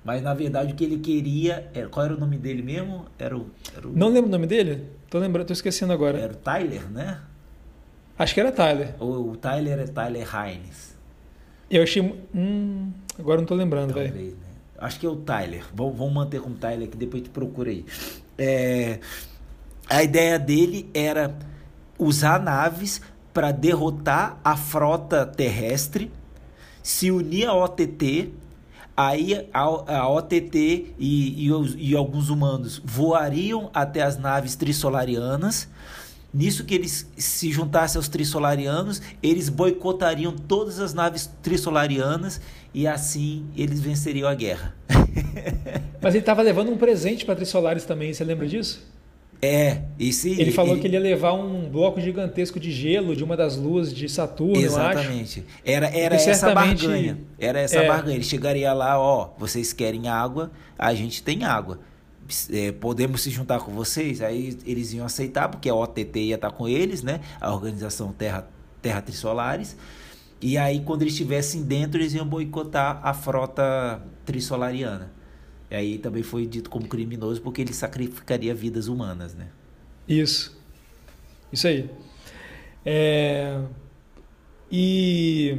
mas 0.05 0.21
na 0.21 0.35
verdade 0.35 0.71
o 0.71 0.75
que 0.75 0.83
ele 0.83 0.99
queria, 0.99 1.67
era, 1.73 1.89
qual 1.89 2.05
era 2.05 2.15
o 2.15 2.19
nome 2.19 2.37
dele 2.37 2.61
mesmo? 2.61 3.05
Era 3.17 3.35
o, 3.35 3.47
era 3.75 3.87
o, 3.87 3.97
Não 3.97 4.09
lembro 4.09 4.29
o 4.29 4.31
nome 4.31 4.45
dele? 4.45 4.85
Tô 5.09 5.17
lembrando, 5.17 5.47
tô 5.47 5.53
esquecendo 5.53 5.91
agora. 5.91 6.19
era 6.19 6.31
o 6.31 6.35
Tyler, 6.35 6.87
né? 6.91 7.19
Acho 8.17 8.35
que 8.35 8.39
era 8.39 8.51
Tyler. 8.51 8.95
O, 8.99 9.31
o 9.31 9.35
Tyler 9.35 9.79
é 9.79 9.87
Tyler 9.87 10.27
Hines. 10.33 10.95
Eu 11.69 11.81
achei. 11.81 12.01
Hum, 12.33 12.91
agora 13.17 13.41
não 13.41 13.47
tô 13.47 13.55
lembrando, 13.55 13.95
velho. 13.95 14.13
Né? 14.13 14.33
Acho 14.77 14.99
que 14.99 15.07
é 15.07 15.09
o 15.09 15.15
Tyler. 15.15 15.65
Vamos, 15.73 15.97
vamos 15.97 16.13
manter 16.13 16.39
como 16.39 16.55
Tyler, 16.55 16.87
que 16.87 16.95
depois 16.95 17.23
te 17.23 17.29
procura 17.29 17.71
aí. 17.71 17.83
É, 18.37 18.99
a 19.89 20.03
ideia 20.03 20.37
dele 20.37 20.87
era 20.93 21.35
usar 21.97 22.39
naves 22.39 23.01
para 23.33 23.51
derrotar 23.51 24.39
a 24.43 24.55
frota 24.55 25.25
terrestre, 25.25 26.11
se 26.83 27.09
unir 27.09 27.47
à 27.47 27.53
OTT. 27.55 28.31
Aí 28.97 29.47
a, 29.53 29.61
a 29.61 30.09
OTT 30.09 30.93
e, 30.97 31.45
e, 31.45 31.51
os- 31.51 31.75
e 31.77 31.95
alguns 31.95 32.29
humanos 32.29 32.81
voariam 32.83 33.69
até 33.73 34.01
as 34.03 34.17
naves 34.17 34.55
trissolarianas. 34.55 35.67
Nisso 36.33 36.65
que 36.65 36.75
eles 36.75 37.09
se 37.17 37.49
juntassem 37.51 37.97
aos 37.97 38.09
trissolarianos, 38.09 39.01
eles 39.23 39.47
boicotariam 39.47 40.33
todas 40.33 40.79
as 40.79 40.93
naves 40.93 41.29
trissolarianas 41.41 42.41
e 42.73 42.85
assim 42.87 43.45
eles 43.55 43.79
venceriam 43.79 44.27
a 44.27 44.33
guerra. 44.35 44.75
Mas 46.01 46.13
ele 46.13 46.23
tava 46.23 46.41
levando 46.41 46.71
um 46.71 46.77
presente 46.77 47.25
pra 47.25 47.35
Trissolares 47.35 47.85
também, 47.85 48.13
você 48.13 48.23
lembra 48.23 48.47
disso? 48.47 48.83
É, 49.41 49.83
esse 49.99 50.29
Ele 50.39 50.51
falou 50.51 50.77
que 50.79 50.87
ele 50.87 50.95
ia 50.95 50.99
levar 50.99 51.33
um 51.33 51.69
bloco 51.69 51.99
gigantesco 52.01 52.59
de 52.59 52.71
gelo 52.71 53.15
de 53.15 53.23
uma 53.23 53.37
das 53.37 53.55
luas 53.57 53.93
de 53.93 54.07
Saturno, 54.09 54.55
eu 54.59 54.75
acho. 54.77 54.99
Exatamente. 54.99 55.45
Era, 55.63 55.87
era 55.87 56.15
Porque 56.15 56.29
essa 56.29 56.53
barganha. 56.53 57.17
Era 57.37 57.59
essa 57.59 57.79
É. 57.79 57.87
barganha. 57.87 58.15
Ele 58.15 58.23
chegaria 58.23 58.73
lá, 58.73 58.99
ó, 58.99 59.33
vocês 59.37 59.71
querem 59.73 60.07
água, 60.07 60.51
a 60.79 60.93
gente 60.93 61.21
tem 61.21 61.43
água. 61.43 61.79
É, 62.51 62.71
podemos 62.71 63.21
se 63.21 63.29
juntar 63.29 63.59
com 63.59 63.71
vocês? 63.71 64.21
Aí 64.21 64.57
eles 64.65 64.93
iam 64.93 65.05
aceitar, 65.05 65.47
porque 65.47 65.69
a 65.69 65.75
OTT 65.75 66.19
ia 66.19 66.35
estar 66.35 66.49
com 66.51 66.67
eles, 66.67 67.03
né? 67.03 67.19
A 67.39 67.53
Organização 67.53 68.11
Terra, 68.11 68.47
Terra 68.81 69.01
Trissolares. 69.01 69.77
E 70.41 70.57
aí, 70.57 70.79
quando 70.81 71.03
eles 71.03 71.13
estivessem 71.13 71.61
dentro, 71.61 71.99
eles 72.01 72.13
iam 72.13 72.25
boicotar 72.25 72.99
a 73.03 73.13
frota 73.13 74.01
trissolariana. 74.25 75.11
E 75.69 75.75
aí 75.75 75.97
também 75.97 76.23
foi 76.23 76.45
dito 76.45 76.69
como 76.69 76.87
criminoso, 76.87 77.41
porque 77.41 77.61
ele 77.61 77.73
sacrificaria 77.73 78.53
vidas 78.53 78.87
humanas, 78.87 79.33
né? 79.33 79.47
Isso. 80.07 80.57
Isso 81.51 81.67
aí. 81.67 81.89
É, 82.85 83.59
E. 84.71 85.57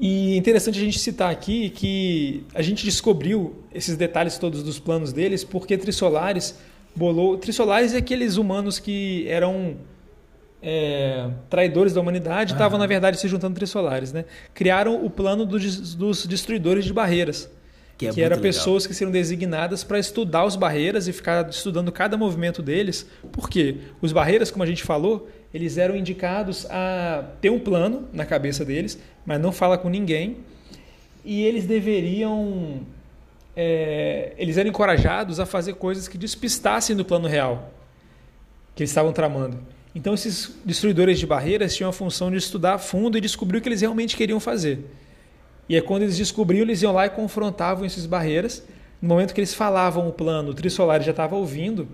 E 0.00 0.36
interessante 0.36 0.78
a 0.78 0.82
gente 0.82 0.98
citar 0.98 1.30
aqui 1.30 1.70
que 1.70 2.44
a 2.52 2.60
gente 2.60 2.84
descobriu 2.84 3.62
esses 3.72 3.96
detalhes 3.96 4.36
todos 4.38 4.62
dos 4.62 4.78
planos 4.78 5.12
deles 5.12 5.44
porque 5.44 5.78
Trissolares 5.78 6.58
bolou. 6.96 7.38
Trissolares 7.38 7.94
é 7.94 7.98
aqueles 7.98 8.36
humanos 8.36 8.80
que 8.80 9.24
eram 9.28 9.76
é, 10.64 11.28
traidores 11.50 11.92
da 11.92 12.00
humanidade 12.00 12.52
e 12.52 12.54
estavam, 12.54 12.78
na 12.78 12.86
verdade, 12.86 13.20
se 13.20 13.28
juntando 13.28 13.54
Trissolares, 13.54 14.12
né? 14.12 14.24
Criaram 14.54 15.04
o 15.04 15.10
plano 15.10 15.44
dos, 15.44 15.94
dos 15.94 16.26
destruidores 16.26 16.84
de 16.86 16.92
barreiras 16.92 17.50
Que, 17.98 18.06
é 18.08 18.12
que 18.12 18.22
eram 18.22 18.36
muito 18.36 18.44
legal. 18.44 18.58
pessoas 18.58 18.86
que 18.86 18.94
seriam 18.94 19.12
designadas 19.12 19.84
para 19.84 19.98
estudar 19.98 20.44
os 20.44 20.56
barreiras 20.56 21.06
e 21.06 21.12
ficar 21.12 21.48
estudando 21.50 21.92
cada 21.92 22.16
movimento 22.16 22.62
deles. 22.62 23.06
Por 23.30 23.48
quê? 23.50 23.76
Os 24.00 24.10
barreiras, 24.10 24.50
como 24.50 24.62
a 24.64 24.66
gente 24.66 24.82
falou, 24.82 25.28
eles 25.52 25.76
eram 25.76 25.94
indicados 25.94 26.66
a 26.70 27.24
ter 27.40 27.50
um 27.50 27.60
plano 27.60 28.08
na 28.12 28.24
cabeça 28.24 28.64
deles, 28.64 28.98
mas 29.26 29.38
não 29.40 29.52
fala 29.52 29.76
com 29.76 29.88
ninguém. 29.90 30.38
E 31.24 31.42
eles 31.42 31.66
deveriam. 31.66 32.80
é, 33.56 34.32
eles 34.38 34.56
eram 34.56 34.70
encorajados 34.70 35.38
a 35.38 35.46
fazer 35.46 35.74
coisas 35.74 36.08
que 36.08 36.18
despistassem 36.18 36.96
do 36.96 37.04
plano 37.04 37.28
real 37.28 37.70
que 38.74 38.82
eles 38.82 38.90
estavam 38.90 39.12
tramando. 39.12 39.58
Então, 39.94 40.14
esses 40.14 40.52
destruidores 40.64 41.20
de 41.20 41.26
barreiras 41.26 41.74
tinham 41.74 41.88
a 41.88 41.92
função 41.92 42.30
de 42.30 42.36
estudar 42.36 42.74
a 42.74 42.78
fundo 42.78 43.16
e 43.16 43.20
descobrir 43.20 43.58
o 43.58 43.60
que 43.60 43.68
eles 43.68 43.80
realmente 43.80 44.16
queriam 44.16 44.40
fazer. 44.40 44.80
E 45.68 45.76
aí, 45.76 45.82
quando 45.82 46.02
eles 46.02 46.16
descobriam, 46.16 46.62
eles 46.62 46.82
iam 46.82 46.92
lá 46.92 47.06
e 47.06 47.10
confrontavam 47.10 47.84
essas 47.84 48.04
barreiras. 48.04 48.64
No 49.00 49.08
momento 49.08 49.32
que 49.32 49.40
eles 49.40 49.54
falavam 49.54 50.08
o 50.08 50.12
plano, 50.12 50.50
o 50.50 50.54
Trissolar 50.54 51.00
já 51.00 51.12
estava 51.12 51.36
ouvindo. 51.36 51.88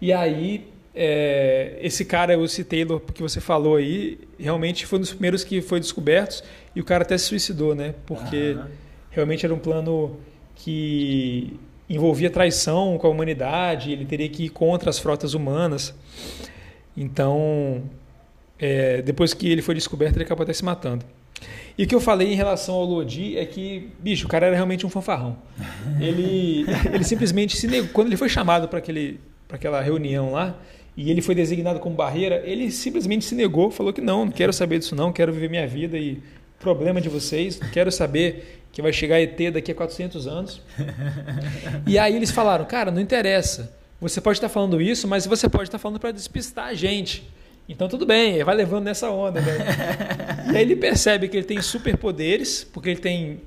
E 0.00 0.12
aí, 0.12 0.66
é, 0.94 1.78
esse 1.82 2.04
cara, 2.04 2.34
C. 2.48 2.64
Taylor, 2.64 3.00
que 3.00 3.22
você 3.22 3.40
falou 3.40 3.76
aí, 3.76 4.18
realmente 4.38 4.86
foi 4.86 4.98
um 4.98 5.02
dos 5.02 5.10
primeiros 5.10 5.44
que 5.44 5.60
foi 5.60 5.78
descobertos. 5.80 6.42
E 6.74 6.80
o 6.80 6.84
cara 6.84 7.02
até 7.02 7.18
se 7.18 7.26
suicidou, 7.26 7.74
né? 7.74 7.94
Porque 8.06 8.56
Aham. 8.56 8.68
realmente 9.10 9.44
era 9.44 9.54
um 9.54 9.58
plano 9.58 10.18
que 10.56 11.58
envolvia 11.88 12.30
traição 12.30 12.96
com 12.98 13.06
a 13.06 13.10
humanidade. 13.10 13.92
Ele 13.92 14.06
teria 14.06 14.28
que 14.28 14.44
ir 14.44 14.48
contra 14.48 14.88
as 14.88 14.98
frotas 14.98 15.34
humanas. 15.34 15.94
Então, 16.98 17.82
é, 18.58 19.00
depois 19.02 19.32
que 19.32 19.48
ele 19.48 19.62
foi 19.62 19.74
descoberto, 19.74 20.16
ele 20.16 20.24
acabou 20.24 20.42
até 20.42 20.52
se 20.52 20.64
matando. 20.64 21.04
E 21.76 21.84
o 21.84 21.86
que 21.86 21.94
eu 21.94 22.00
falei 22.00 22.32
em 22.32 22.34
relação 22.34 22.74
ao 22.74 22.84
Lodi 22.84 23.38
é 23.38 23.46
que, 23.46 23.88
bicho, 24.00 24.26
o 24.26 24.28
cara 24.28 24.46
era 24.46 24.56
realmente 24.56 24.84
um 24.84 24.90
fanfarrão. 24.90 25.36
Ele, 26.00 26.66
ele 26.92 27.04
simplesmente 27.04 27.56
se 27.56 27.68
negou. 27.68 27.88
Quando 27.92 28.08
ele 28.08 28.16
foi 28.16 28.28
chamado 28.28 28.68
para 28.68 28.80
aquela 29.50 29.80
reunião 29.80 30.32
lá, 30.32 30.58
e 30.96 31.10
ele 31.12 31.22
foi 31.22 31.34
designado 31.36 31.78
como 31.78 31.94
barreira, 31.94 32.42
ele 32.44 32.72
simplesmente 32.72 33.24
se 33.24 33.34
negou, 33.36 33.70
falou 33.70 33.92
que 33.92 34.00
não, 34.00 34.24
não 34.24 34.32
quero 34.32 34.52
saber 34.52 34.80
disso 34.80 34.96
não, 34.96 35.12
quero 35.12 35.32
viver 35.32 35.48
minha 35.48 35.66
vida 35.66 35.96
e 35.96 36.20
problema 36.58 37.00
de 37.00 37.08
vocês, 37.08 37.60
não 37.60 37.68
quero 37.68 37.92
saber 37.92 38.60
que 38.72 38.82
vai 38.82 38.92
chegar 38.92 39.20
ET 39.20 39.38
daqui 39.52 39.70
a 39.70 39.74
400 39.74 40.26
anos. 40.26 40.60
E 41.86 41.98
aí 41.98 42.16
eles 42.16 42.30
falaram, 42.30 42.64
cara, 42.64 42.90
não 42.90 43.00
interessa, 43.00 43.72
você 44.00 44.20
pode 44.20 44.38
estar 44.38 44.48
falando 44.48 44.80
isso, 44.80 45.08
mas 45.08 45.26
você 45.26 45.48
pode 45.48 45.64
estar 45.64 45.78
falando 45.78 45.98
para 45.98 46.12
despistar 46.12 46.66
a 46.66 46.74
gente. 46.74 47.28
Então 47.68 47.88
tudo 47.88 48.06
bem, 48.06 48.42
vai 48.44 48.54
levando 48.54 48.84
nessa 48.84 49.10
onda. 49.10 49.40
Né? 49.40 49.56
e 50.52 50.56
aí 50.56 50.62
ele 50.62 50.76
percebe 50.76 51.28
que 51.28 51.36
ele 51.36 51.46
tem 51.46 51.60
superpoderes, 51.60 52.64
porque 52.64 52.90
ele 52.90 53.00
tem 53.00 53.40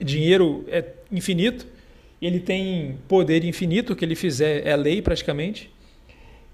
dinheiro 0.00 0.64
é 0.68 0.84
infinito, 1.12 1.66
ele 2.20 2.40
tem 2.40 2.98
poder 3.06 3.44
infinito, 3.44 3.92
o 3.92 3.96
que 3.96 4.04
ele 4.04 4.14
fizer 4.14 4.66
é 4.66 4.74
lei 4.74 5.02
praticamente. 5.02 5.70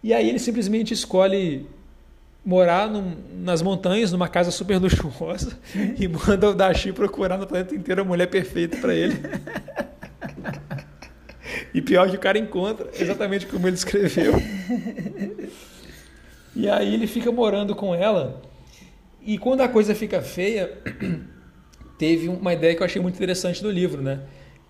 E 0.03 0.13
aí 0.13 0.29
ele 0.29 0.39
simplesmente 0.39 0.93
escolhe 0.93 1.67
morar 2.45 2.91
num, 2.91 3.17
nas 3.43 3.63
montanhas, 3.63 4.13
numa 4.13 4.29
casa 4.29 4.51
super 4.51 4.79
luxuosa, 4.79 5.59
e 5.99 6.07
manda 6.07 6.51
o 6.51 6.55
Dashi 6.55 6.93
procurar 6.93 7.39
no 7.39 7.47
planeta 7.47 7.75
inteiro 7.75 8.03
a 8.03 8.05
mulher 8.05 8.27
perfeita 8.27 8.77
para 8.77 8.95
ele. 8.95 9.17
E 11.73 11.83
pior 11.83 12.09
que 12.11 12.17
o 12.17 12.21
cara 12.21 12.39
encontra 12.39 12.91
exatamente 12.99 13.47
como 13.47 13.67
ele 13.67 13.77
escreveu. 13.77 14.35
E 16.57 16.69
aí 16.69 16.95
ele 16.95 17.07
fica 17.07 17.33
morando 17.33 17.75
com 17.75 17.95
ela. 17.95 18.41
E 19.21 19.39
quando 19.39 19.63
a 19.63 19.69
coisa 19.69 19.95
fica 19.95 20.23
feia, 20.23 20.79
teve 21.99 22.29
uma 22.29 22.53
ideia 22.53 22.75
que 22.75 22.83
eu 22.83 22.87
achei 22.87 23.03
muito 23.03 23.17
interessante 23.17 23.63
do 23.63 23.71
livro, 23.71 24.01
né? 24.01 24.21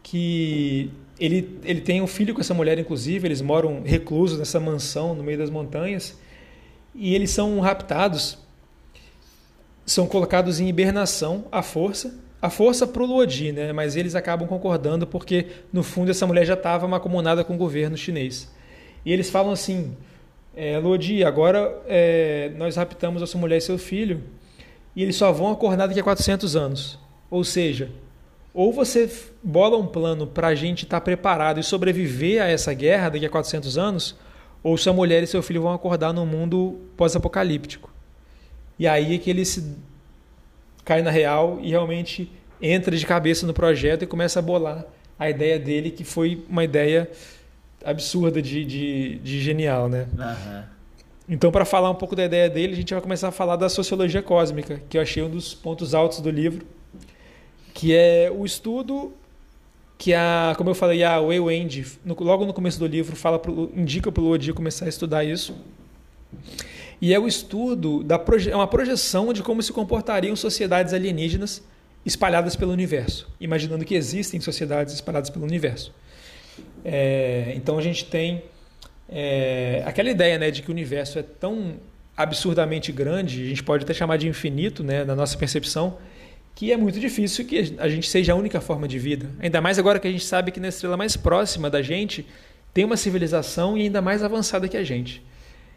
Que 0.02 0.90
ele, 1.20 1.58
ele 1.62 1.80
tem 1.80 2.00
um 2.00 2.06
filho 2.06 2.34
com 2.34 2.40
essa 2.40 2.54
mulher, 2.54 2.78
inclusive, 2.78 3.26
eles 3.26 3.42
moram 3.42 3.82
reclusos 3.82 4.38
nessa 4.38 4.58
mansão 4.58 5.14
no 5.14 5.22
meio 5.22 5.36
das 5.36 5.50
montanhas. 5.50 6.18
E 6.94 7.14
eles 7.14 7.30
são 7.30 7.60
raptados, 7.60 8.38
são 9.84 10.06
colocados 10.06 10.60
em 10.60 10.68
hibernação 10.68 11.46
à 11.52 11.62
força. 11.62 12.18
A 12.44 12.50
força 12.50 12.86
pro 12.86 13.06
Luodi, 13.06 13.52
né? 13.52 13.72
Mas 13.72 13.96
eles 13.96 14.14
acabam 14.14 14.46
concordando 14.46 15.06
porque, 15.06 15.46
no 15.72 15.82
fundo, 15.82 16.10
essa 16.10 16.26
mulher 16.26 16.44
já 16.44 16.52
estava 16.52 16.86
macumunada 16.86 17.42
com 17.42 17.54
o 17.54 17.56
governo 17.56 17.96
chinês. 17.96 18.54
E 19.02 19.10
eles 19.10 19.30
falam 19.30 19.50
assim: 19.50 19.96
é, 20.54 20.78
Lodi, 20.78 21.24
agora 21.24 21.74
é, 21.86 22.52
nós 22.58 22.76
raptamos 22.76 23.22
a 23.22 23.26
sua 23.26 23.40
mulher 23.40 23.56
e 23.56 23.60
seu 23.62 23.78
filho 23.78 24.22
e 24.94 25.02
eles 25.02 25.16
só 25.16 25.32
vão 25.32 25.52
acordar 25.52 25.86
daqui 25.86 25.98
a 25.98 26.04
400 26.04 26.54
anos. 26.54 26.98
Ou 27.30 27.44
seja, 27.44 27.90
ou 28.52 28.70
você 28.74 29.10
bola 29.42 29.78
um 29.78 29.86
plano 29.86 30.26
para 30.26 30.48
a 30.48 30.54
gente 30.54 30.84
estar 30.84 31.00
tá 31.00 31.02
preparado 31.02 31.58
e 31.58 31.62
sobreviver 31.62 32.42
a 32.42 32.46
essa 32.46 32.74
guerra 32.74 33.08
daqui 33.08 33.24
a 33.24 33.30
400 33.30 33.78
anos, 33.78 34.14
ou 34.62 34.76
sua 34.76 34.92
mulher 34.92 35.22
e 35.22 35.26
seu 35.26 35.42
filho 35.42 35.62
vão 35.62 35.72
acordar 35.72 36.12
num 36.12 36.26
mundo 36.26 36.78
pós-apocalíptico. 36.94 37.90
E 38.78 38.86
aí 38.86 39.14
é 39.14 39.18
que 39.18 39.30
eles 39.30 39.64
caem 40.84 41.02
na 41.02 41.10
real 41.10 41.58
e 41.62 41.70
realmente 41.70 42.30
entra 42.60 42.96
de 42.96 43.04
cabeça 43.06 43.46
no 43.46 43.54
projeto 43.54 44.02
e 44.02 44.06
começa 44.06 44.38
a 44.38 44.42
bolar 44.42 44.84
a 45.18 45.30
ideia 45.30 45.58
dele, 45.58 45.90
que 45.90 46.04
foi 46.04 46.44
uma 46.48 46.64
ideia 46.64 47.10
absurda 47.84 48.40
de, 48.40 48.64
de, 48.64 49.18
de 49.18 49.40
genial, 49.40 49.88
né? 49.88 50.06
Aham. 50.18 50.64
Então, 51.28 51.50
para 51.50 51.64
falar 51.64 51.90
um 51.90 51.94
pouco 51.94 52.14
da 52.14 52.24
ideia 52.24 52.50
dele, 52.50 52.74
a 52.74 52.76
gente 52.76 52.92
vai 52.92 53.00
começar 53.00 53.28
a 53.28 53.32
falar 53.32 53.56
da 53.56 53.68
sociologia 53.68 54.22
cósmica, 54.22 54.82
que 54.90 54.98
eu 54.98 55.02
achei 55.02 55.22
um 55.22 55.30
dos 55.30 55.54
pontos 55.54 55.94
altos 55.94 56.20
do 56.20 56.30
livro, 56.30 56.66
que 57.72 57.94
é 57.94 58.30
o 58.30 58.44
estudo 58.44 59.12
que 59.96 60.12
a, 60.12 60.54
como 60.58 60.68
eu 60.68 60.74
falei, 60.74 61.02
a 61.02 61.20
Wei 61.20 61.40
Wendy, 61.40 61.86
logo 62.04 62.44
no 62.44 62.52
começo 62.52 62.78
do 62.78 62.86
livro, 62.86 63.16
fala 63.16 63.38
pro, 63.38 63.70
indica 63.74 64.12
para 64.12 64.22
o 64.22 64.26
Lodi 64.26 64.52
começar 64.52 64.84
a 64.84 64.88
estudar 64.88 65.24
isso. 65.24 65.54
E 67.00 67.12
é 67.12 67.18
o 67.18 67.26
estudo 67.26 68.02
da 68.02 68.18
proje 68.18 68.50
é 68.50 68.56
uma 68.56 68.66
projeção 68.66 69.32
de 69.32 69.42
como 69.42 69.62
se 69.62 69.72
comportariam 69.72 70.34
sociedades 70.36 70.92
alienígenas 70.92 71.62
espalhadas 72.04 72.54
pelo 72.54 72.72
universo, 72.72 73.28
imaginando 73.40 73.84
que 73.84 73.94
existem 73.94 74.40
sociedades 74.40 74.94
espalhadas 74.94 75.30
pelo 75.30 75.44
universo. 75.44 75.92
É, 76.84 77.52
então 77.56 77.78
a 77.78 77.82
gente 77.82 78.04
tem 78.04 78.42
é, 79.08 79.82
aquela 79.86 80.10
ideia 80.10 80.38
né, 80.38 80.50
de 80.50 80.62
que 80.62 80.68
o 80.68 80.72
universo 80.72 81.18
é 81.18 81.22
tão 81.22 81.76
absurdamente 82.16 82.92
grande, 82.92 83.42
a 83.42 83.48
gente 83.48 83.62
pode 83.62 83.84
até 83.84 83.92
chamar 83.92 84.18
de 84.18 84.28
infinito 84.28 84.84
né, 84.84 85.04
na 85.04 85.16
nossa 85.16 85.36
percepção, 85.36 85.98
que 86.54 86.72
é 86.72 86.76
muito 86.76 87.00
difícil 87.00 87.44
que 87.44 87.74
a 87.78 87.88
gente 87.88 88.08
seja 88.08 88.32
a 88.32 88.36
única 88.36 88.60
forma 88.60 88.86
de 88.86 88.98
vida. 88.98 89.28
Ainda 89.40 89.60
mais 89.60 89.78
agora 89.78 89.98
que 89.98 90.06
a 90.06 90.10
gente 90.10 90.24
sabe 90.24 90.52
que 90.52 90.60
na 90.60 90.68
estrela 90.68 90.96
mais 90.96 91.16
próxima 91.16 91.68
da 91.68 91.82
gente 91.82 92.24
tem 92.72 92.84
uma 92.84 92.96
civilização 92.96 93.76
e 93.76 93.82
ainda 93.82 94.00
mais 94.00 94.22
avançada 94.22 94.68
que 94.68 94.76
a 94.76 94.84
gente. 94.84 95.22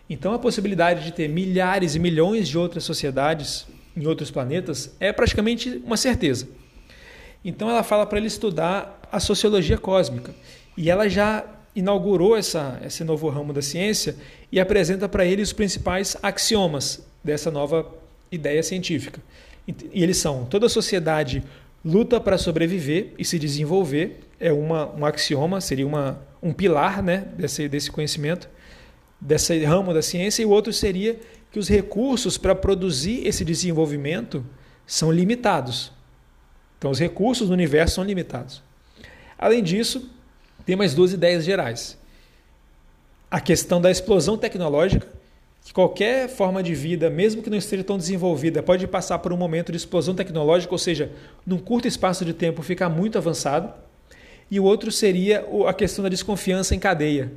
Então 0.10 0.34
a 0.34 0.40
possibilidade 0.40 1.04
de 1.04 1.12
ter 1.12 1.28
milhares 1.28 1.96
e 1.96 2.00
milhões 2.00 2.48
de 2.48 2.58
outras 2.58 2.84
sociedades 2.84 3.68
em 3.96 4.06
outros 4.06 4.32
planetas 4.32 4.96
é 5.00 5.12
praticamente 5.12 5.82
uma 5.84 5.98
certeza. 5.98 6.48
Então 7.44 7.70
ela 7.70 7.84
fala 7.84 8.06
para 8.06 8.18
ele 8.18 8.28
estudar 8.28 9.00
a 9.12 9.20
sociologia 9.20 9.78
cósmica. 9.78 10.34
E 10.76 10.90
ela 10.90 11.10
já 11.10 11.46
inaugurou 11.76 12.36
essa, 12.36 12.80
esse 12.86 13.04
novo 13.04 13.30
ramo 13.30 13.54
da 13.54 13.62
ciência 13.62 14.16
e 14.52 14.60
apresenta 14.60 15.08
para 15.08 15.26
ele 15.26 15.42
os 15.42 15.54
principais 15.54 16.16
axiomas 16.22 17.06
dessa 17.24 17.52
nova 17.52 17.88
ideia 18.32 18.62
científica. 18.64 19.22
E 19.94 20.04
eles 20.04 20.18
são: 20.18 20.46
toda 20.46 20.70
sociedade 20.70 21.44
luta 21.84 22.20
para 22.20 22.38
sobreviver 22.38 23.14
e 23.18 23.24
se 23.24 23.38
desenvolver, 23.38 24.20
é 24.40 24.52
uma, 24.52 24.94
um 24.96 25.06
axioma, 25.06 25.62
seria 25.62 25.86
uma, 25.86 26.20
um 26.42 26.52
pilar 26.52 27.02
né, 27.02 27.28
desse, 27.38 27.68
desse 27.68 27.92
conhecimento, 27.92 28.50
desse 29.20 29.64
ramo 29.64 29.94
da 29.94 30.02
ciência, 30.02 30.42
e 30.42 30.46
o 30.46 30.50
outro 30.50 30.72
seria 30.72 31.20
que 31.52 31.60
os 31.60 31.68
recursos 31.68 32.38
para 32.38 32.54
produzir 32.54 33.26
esse 33.26 33.44
desenvolvimento 33.44 34.46
são 34.86 35.12
limitados. 35.12 35.92
Então, 36.78 36.92
os 36.92 37.00
recursos 37.00 37.48
do 37.48 37.54
universo 37.54 37.96
são 37.96 38.04
limitados. 38.04 38.62
Além 39.38 39.64
disso, 39.64 40.10
tem 40.66 40.76
mais 40.76 40.94
duas 40.94 41.14
ideias 41.14 41.44
gerais. 41.44 41.98
A 43.30 43.42
questão 43.42 43.82
da 43.82 43.90
explosão 43.90 44.38
tecnológica, 44.38 45.08
que 45.64 45.74
qualquer 45.74 46.30
forma 46.30 46.64
de 46.64 46.74
vida, 46.74 47.10
mesmo 47.10 47.42
que 47.42 47.50
não 47.50 47.58
esteja 47.58 47.84
tão 47.84 47.98
desenvolvida, 47.98 48.64
pode 48.64 48.88
passar 48.88 49.20
por 49.20 49.34
um 49.34 49.38
momento 49.38 49.72
de 49.72 49.78
explosão 49.78 50.16
tecnológica, 50.16 50.74
ou 50.74 50.78
seja, 50.78 51.12
num 51.46 51.58
curto 51.58 51.88
espaço 51.88 52.24
de 52.24 52.34
tempo 52.34 52.62
ficar 52.62 52.88
muito 52.88 53.18
avançado. 53.18 53.74
E 54.50 54.60
o 54.60 54.64
outro 54.64 54.92
seria 54.92 55.46
a 55.68 55.74
questão 55.74 56.04
da 56.04 56.10
desconfiança 56.10 56.74
em 56.74 56.80
cadeia, 56.80 57.34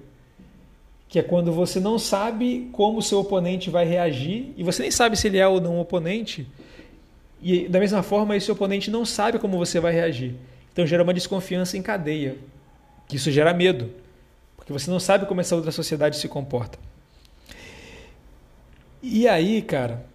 que 1.11 1.19
é 1.19 1.23
quando 1.23 1.53
você 1.53 1.81
não 1.81 1.99
sabe 1.99 2.71
como 2.73 2.99
o 2.99 3.03
seu 3.03 3.19
oponente 3.19 3.69
vai 3.69 3.85
reagir, 3.85 4.55
e 4.57 4.63
você 4.63 4.83
nem 4.83 4.93
sabe 4.93 5.17
se 5.17 5.27
ele 5.27 5.39
é 5.39 5.47
ou 5.47 5.61
não 5.61 5.75
um 5.75 5.81
oponente, 5.81 6.47
e 7.43 7.69
da 7.69 7.81
mesma 7.81 8.01
forma 8.03 8.37
esse 8.37 8.51
oponente 8.51 8.93
não 8.93 9.05
sabe 9.05 9.39
como 9.41 9.59
você 9.59 9.81
vai 9.81 9.93
reagir. 9.93 10.37
Então 10.73 10.87
gera 10.87 11.03
uma 11.03 11.13
desconfiança 11.13 11.77
em 11.77 11.83
cadeia 11.83 12.39
que 13.09 13.17
isso 13.17 13.29
gera 13.33 13.53
medo, 13.53 13.91
porque 14.57 14.73
você 14.73 14.89
não 14.89 15.01
sabe 15.01 15.27
como 15.27 15.41
essa 15.41 15.57
outra 15.57 15.73
sociedade 15.73 16.17
se 16.17 16.29
comporta. 16.29 16.79
E 19.03 19.27
aí, 19.27 19.63
cara, 19.63 20.07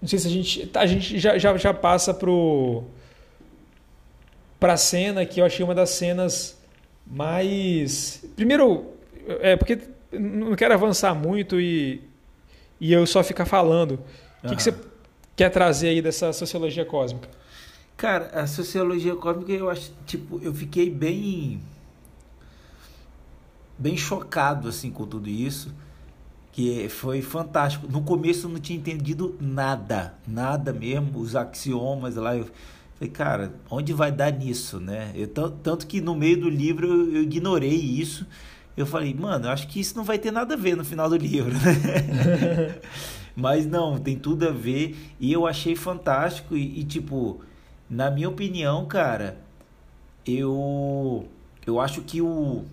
não 0.00 0.08
sei 0.08 0.20
se 0.20 0.28
a 0.28 0.30
gente. 0.30 0.70
A 0.74 0.86
gente 0.86 1.18
já, 1.18 1.36
já, 1.36 1.56
já 1.56 1.74
passa 1.74 2.14
pro. 2.14 2.84
pra 4.60 4.76
cena 4.76 5.26
que 5.26 5.40
eu 5.40 5.44
achei 5.44 5.64
uma 5.64 5.74
das 5.74 5.90
cenas 5.90 6.56
mais. 7.04 8.24
Primeiro, 8.36 8.92
é 9.40 9.56
porque 9.56 9.78
não 10.12 10.54
quero 10.54 10.74
avançar 10.74 11.14
muito 11.14 11.60
e, 11.60 12.02
e 12.80 12.92
eu 12.92 13.06
só 13.06 13.22
ficar 13.22 13.46
falando. 13.46 14.00
O 14.42 14.48
que, 14.48 14.56
que 14.56 14.62
você 14.62 14.74
quer 15.34 15.50
trazer 15.50 15.88
aí 15.88 16.02
dessa 16.02 16.32
sociologia 16.32 16.84
cósmica? 16.84 17.28
Cara, 17.96 18.26
a 18.40 18.46
sociologia 18.46 19.16
cósmica 19.16 19.52
eu 19.52 19.70
acho, 19.70 19.92
tipo, 20.06 20.38
eu 20.42 20.54
fiquei 20.54 20.90
bem 20.90 21.60
bem 23.78 23.96
chocado 23.96 24.68
assim 24.68 24.90
com 24.90 25.06
tudo 25.06 25.28
isso, 25.28 25.74
que 26.52 26.88
foi 26.88 27.20
fantástico. 27.20 27.86
No 27.90 28.02
começo 28.02 28.46
eu 28.46 28.50
não 28.50 28.60
tinha 28.60 28.78
entendido 28.78 29.36
nada, 29.40 30.14
nada 30.26 30.72
mesmo, 30.72 31.18
os 31.18 31.36
axiomas 31.36 32.16
lá, 32.16 32.36
eu 32.36 32.48
falei, 32.98 33.12
cara, 33.12 33.54
onde 33.70 33.92
vai 33.92 34.10
dar 34.10 34.32
nisso, 34.32 34.80
né? 34.80 35.12
Eu, 35.14 35.28
tanto 35.28 35.86
que 35.86 36.00
no 36.00 36.14
meio 36.14 36.40
do 36.40 36.48
livro 36.48 36.86
eu, 36.86 37.16
eu 37.16 37.22
ignorei 37.22 37.74
isso. 37.74 38.26
Eu 38.76 38.86
falei, 38.86 39.14
mano, 39.14 39.46
eu 39.46 39.50
acho 39.50 39.66
que 39.68 39.80
isso 39.80 39.96
não 39.96 40.04
vai 40.04 40.18
ter 40.18 40.30
nada 40.30 40.54
a 40.54 40.56
ver 40.56 40.76
no 40.76 40.84
final 40.84 41.08
do 41.08 41.16
livro, 41.16 41.52
né? 41.52 42.78
Mas 43.34 43.66
não, 43.66 43.98
tem 43.98 44.18
tudo 44.18 44.48
a 44.48 44.50
ver 44.50 44.96
e 45.18 45.32
eu 45.32 45.46
achei 45.46 45.74
fantástico 45.74 46.56
e, 46.56 46.80
e 46.80 46.84
tipo, 46.84 47.40
na 47.88 48.10
minha 48.10 48.28
opinião, 48.28 48.86
cara, 48.86 49.38
eu 50.26 51.26
eu 51.66 51.80
acho 51.80 52.02
que 52.02 52.20
o 52.20 52.64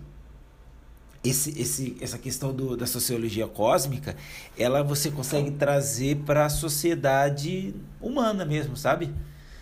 esse, 1.24 1.58
esse, 1.58 1.96
essa 2.00 2.18
questão 2.18 2.52
do, 2.52 2.76
da 2.76 2.86
sociologia 2.86 3.46
cósmica, 3.46 4.14
ela 4.58 4.82
você 4.82 5.10
consegue 5.10 5.52
trazer 5.52 6.16
para 6.18 6.44
a 6.44 6.50
sociedade 6.50 7.74
humana 7.98 8.44
mesmo, 8.44 8.76
sabe? 8.76 9.10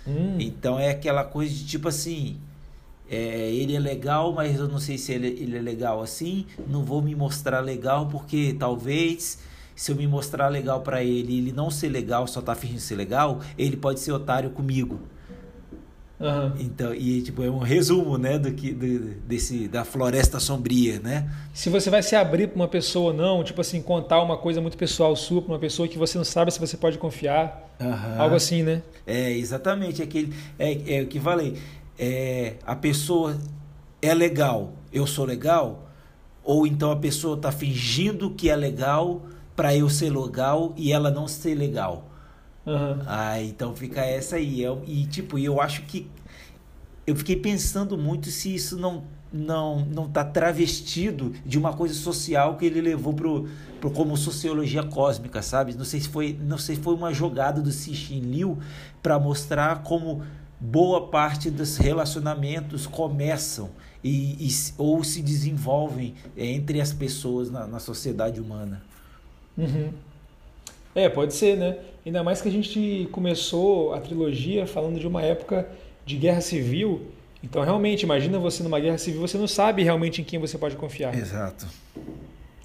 Hum. 0.04 0.36
Então 0.40 0.78
é 0.78 0.90
aquela 0.90 1.24
coisa 1.24 1.54
de 1.54 1.64
tipo 1.64 1.88
assim, 1.88 2.40
é, 3.10 3.50
ele 3.50 3.76
é 3.76 3.80
legal, 3.80 4.32
mas 4.32 4.58
eu 4.58 4.68
não 4.68 4.78
sei 4.78 4.96
se 4.98 5.12
ele, 5.12 5.28
ele 5.28 5.56
é 5.56 5.60
legal 5.60 6.00
assim, 6.00 6.46
não 6.66 6.84
vou 6.84 7.02
me 7.02 7.14
mostrar 7.14 7.60
legal 7.60 8.06
porque 8.06 8.56
talvez 8.58 9.38
se 9.74 9.90
eu 9.90 9.96
me 9.96 10.06
mostrar 10.06 10.48
legal 10.48 10.80
para 10.80 11.02
ele, 11.02 11.38
ele 11.38 11.52
não 11.52 11.70
ser 11.70 11.88
legal, 11.88 12.26
só 12.26 12.40
tá 12.40 12.54
fingindo 12.54 12.80
ser 12.80 12.94
legal, 12.94 13.40
ele 13.58 13.76
pode 13.76 14.00
ser 14.00 14.12
otário 14.12 14.50
comigo. 14.50 15.00
Uhum. 16.20 16.52
Então, 16.60 16.94
e 16.94 17.20
tipo, 17.20 17.42
é 17.42 17.50
um 17.50 17.58
resumo, 17.58 18.16
né, 18.16 18.38
do 18.38 18.52
que 18.52 18.72
do, 18.72 19.14
desse 19.26 19.66
da 19.66 19.84
floresta 19.84 20.38
sombria, 20.38 21.00
né? 21.00 21.28
Se 21.52 21.68
você 21.68 21.90
vai 21.90 22.00
se 22.00 22.14
abrir 22.14 22.46
para 22.46 22.56
uma 22.56 22.68
pessoa 22.68 23.10
ou 23.10 23.16
não, 23.16 23.42
tipo 23.42 23.60
assim, 23.60 23.82
contar 23.82 24.22
uma 24.22 24.36
coisa 24.36 24.60
muito 24.60 24.76
pessoal 24.76 25.16
sua 25.16 25.42
para 25.42 25.52
uma 25.52 25.58
pessoa 25.58 25.88
que 25.88 25.98
você 25.98 26.16
não 26.16 26.24
sabe 26.24 26.52
se 26.52 26.60
você 26.60 26.76
pode 26.76 26.96
confiar, 26.96 27.74
uhum. 27.80 28.20
algo 28.20 28.36
assim, 28.36 28.62
né? 28.62 28.82
É, 29.04 29.32
exatamente, 29.32 30.00
aquele 30.00 30.32
é, 30.60 30.98
é 30.98 31.02
o 31.02 31.08
que 31.08 31.18
falei. 31.18 31.56
É, 31.98 32.56
a 32.64 32.74
pessoa 32.74 33.38
é 34.00 34.14
legal, 34.14 34.72
eu 34.92 35.06
sou 35.06 35.24
legal, 35.24 35.88
ou 36.42 36.66
então 36.66 36.90
a 36.90 36.96
pessoa 36.96 37.36
está 37.36 37.52
fingindo 37.52 38.30
que 38.30 38.50
é 38.50 38.56
legal 38.56 39.22
para 39.54 39.76
eu 39.76 39.88
ser 39.88 40.10
legal 40.10 40.72
e 40.76 40.92
ela 40.92 41.10
não 41.10 41.28
ser 41.28 41.54
legal. 41.54 42.10
Uhum. 42.66 43.02
Ah, 43.06 43.40
então 43.40 43.74
fica 43.74 44.00
essa 44.00 44.36
aí. 44.36 44.62
Eu, 44.62 44.82
e 44.86 45.04
tipo, 45.06 45.38
eu 45.38 45.60
acho 45.60 45.82
que 45.82 46.10
eu 47.06 47.14
fiquei 47.16 47.36
pensando 47.36 47.98
muito 47.98 48.30
se 48.30 48.54
isso 48.54 48.76
não 48.76 49.04
não 49.32 49.80
não 49.86 50.08
tá 50.08 50.22
travestido 50.22 51.32
de 51.44 51.58
uma 51.58 51.72
coisa 51.72 51.94
social 51.94 52.56
que 52.58 52.66
ele 52.66 52.82
levou 52.82 53.14
pro, 53.14 53.48
pro 53.80 53.90
como 53.90 54.16
sociologia 54.16 54.82
cósmica, 54.82 55.40
sabe? 55.42 55.74
Não 55.74 55.84
sei 55.84 56.00
se 56.00 56.08
foi 56.08 56.38
não 56.40 56.58
sei 56.58 56.76
se 56.76 56.82
foi 56.82 56.94
uma 56.94 57.12
jogada 57.12 57.60
do 57.60 57.72
Cixin 57.72 58.20
Liu 58.20 58.58
para 59.02 59.18
mostrar 59.18 59.82
como 59.82 60.22
boa 60.62 61.08
parte 61.08 61.50
dos 61.50 61.76
relacionamentos 61.76 62.86
começam 62.86 63.70
e, 64.02 64.46
e, 64.46 64.48
ou 64.78 65.02
se 65.02 65.20
desenvolvem 65.20 66.14
entre 66.36 66.80
as 66.80 66.92
pessoas 66.92 67.50
na, 67.50 67.66
na 67.66 67.80
sociedade 67.80 68.40
humana. 68.40 68.80
Uhum. 69.58 69.90
É, 70.94 71.08
pode 71.08 71.34
ser, 71.34 71.56
né? 71.56 71.78
Ainda 72.06 72.22
mais 72.22 72.40
que 72.40 72.48
a 72.48 72.52
gente 72.52 73.08
começou 73.10 73.92
a 73.92 74.00
trilogia 74.00 74.64
falando 74.64 75.00
de 75.00 75.06
uma 75.06 75.22
época 75.22 75.68
de 76.06 76.16
guerra 76.16 76.40
civil. 76.40 77.08
Então, 77.42 77.62
realmente, 77.64 78.04
imagina 78.04 78.38
você 78.38 78.62
numa 78.62 78.78
guerra 78.78 78.98
civil, 78.98 79.20
você 79.20 79.36
não 79.36 79.48
sabe 79.48 79.82
realmente 79.82 80.20
em 80.20 80.24
quem 80.24 80.38
você 80.38 80.56
pode 80.56 80.76
confiar. 80.76 81.12
Exato. 81.12 81.66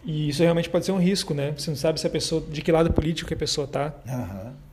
E 0.06 0.30
isso 0.30 0.44
realmente 0.44 0.70
pode 0.70 0.86
ser 0.86 0.92
um 0.92 1.00
risco, 1.00 1.34
né? 1.34 1.54
Você 1.58 1.72
não 1.72 1.78
sabe 1.78 2.00
se 2.00 2.06
a 2.06 2.10
pessoa, 2.10 2.42
de 2.42 2.62
que 2.62 2.72
lado 2.72 2.94
político 2.94 3.34
a 3.34 3.38
pessoa 3.38 3.66
tá. 3.66 3.94
Uhum. 4.06 4.67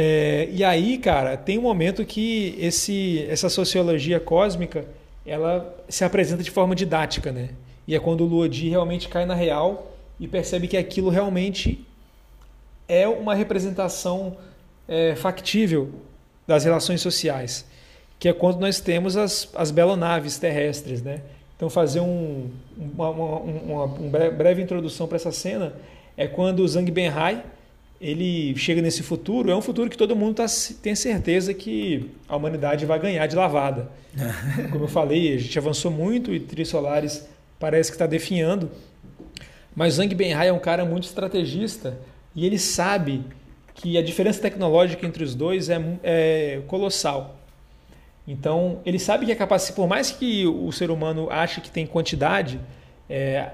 É, 0.00 0.48
e 0.52 0.62
aí, 0.62 0.96
cara, 0.96 1.36
tem 1.36 1.58
um 1.58 1.62
momento 1.62 2.04
que 2.04 2.54
esse, 2.56 3.26
essa 3.28 3.48
sociologia 3.48 4.20
cósmica 4.20 4.84
ela 5.26 5.74
se 5.88 6.04
apresenta 6.04 6.40
de 6.40 6.52
forma 6.52 6.72
didática, 6.72 7.32
né? 7.32 7.48
E 7.84 7.96
é 7.96 7.98
quando 7.98 8.20
o 8.20 8.24
Luodi 8.24 8.68
realmente 8.68 9.08
cai 9.08 9.26
na 9.26 9.34
real 9.34 9.90
e 10.20 10.28
percebe 10.28 10.68
que 10.68 10.76
aquilo 10.76 11.10
realmente 11.10 11.84
é 12.86 13.08
uma 13.08 13.34
representação 13.34 14.36
é, 14.86 15.16
factível 15.16 15.90
das 16.46 16.62
relações 16.62 17.00
sociais, 17.00 17.66
que 18.20 18.28
é 18.28 18.32
quando 18.32 18.60
nós 18.60 18.78
temos 18.78 19.16
as, 19.16 19.50
as 19.52 19.72
belonaves 19.72 20.38
terrestres, 20.38 21.02
né? 21.02 21.22
Então, 21.56 21.68
fazer 21.68 21.98
um, 21.98 22.48
uma, 22.76 23.10
uma, 23.10 23.84
uma, 23.84 24.30
breve 24.30 24.62
introdução 24.62 25.08
para 25.08 25.16
essa 25.16 25.32
cena 25.32 25.74
é 26.16 26.28
quando 26.28 26.60
o 26.60 26.68
Zhang 26.68 26.88
Benhai 26.88 27.42
ele 28.00 28.56
chega 28.56 28.80
nesse 28.80 29.02
futuro, 29.02 29.50
é 29.50 29.56
um 29.56 29.60
futuro 29.60 29.90
que 29.90 29.96
todo 29.96 30.14
mundo 30.14 30.36
tá, 30.36 30.46
tem 30.82 30.94
certeza 30.94 31.52
que 31.52 32.10
a 32.28 32.36
humanidade 32.36 32.86
vai 32.86 32.98
ganhar 32.98 33.26
de 33.26 33.34
lavada. 33.34 33.90
Como 34.70 34.84
eu 34.84 34.88
falei, 34.88 35.34
a 35.34 35.38
gente 35.38 35.58
avançou 35.58 35.90
muito 35.90 36.32
e 36.32 36.40
Tri 36.40 36.64
Solares 36.64 37.28
parece 37.58 37.90
que 37.90 37.96
está 37.96 38.06
definhando, 38.06 38.70
mas 39.74 39.94
Zhang 39.94 40.14
Benhai 40.14 40.48
é 40.48 40.52
um 40.52 40.58
cara 40.58 40.84
muito 40.84 41.04
estrategista 41.04 41.98
e 42.34 42.46
ele 42.46 42.58
sabe 42.58 43.24
que 43.74 43.96
a 43.96 44.02
diferença 44.02 44.40
tecnológica 44.40 45.06
entre 45.06 45.22
os 45.22 45.34
dois 45.34 45.68
é, 45.68 45.80
é 46.02 46.62
colossal. 46.66 47.36
Então, 48.26 48.80
ele 48.84 48.98
sabe 48.98 49.24
que 49.24 49.32
a 49.32 49.36
capacidade, 49.36 49.74
por 49.74 49.88
mais 49.88 50.10
que 50.10 50.46
o 50.46 50.70
ser 50.70 50.90
humano 50.90 51.28
ache 51.30 51.60
que 51.60 51.70
tem 51.70 51.86
quantidade, 51.86 52.60
é, 53.08 53.50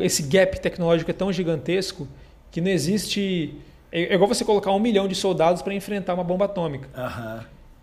esse 0.00 0.22
gap 0.24 0.60
tecnológico 0.60 1.10
é 1.10 1.14
tão 1.14 1.32
gigantesco 1.32 2.06
que 2.50 2.60
não 2.60 2.70
existe. 2.70 3.54
É, 3.90 4.02
é 4.02 4.14
igual 4.14 4.28
você 4.28 4.44
colocar 4.44 4.72
um 4.72 4.78
milhão 4.78 5.08
de 5.08 5.14
soldados 5.14 5.62
para 5.62 5.74
enfrentar 5.74 6.14
uma 6.14 6.24
bomba 6.24 6.44
atômica. 6.44 6.88
Uhum. 6.96 7.40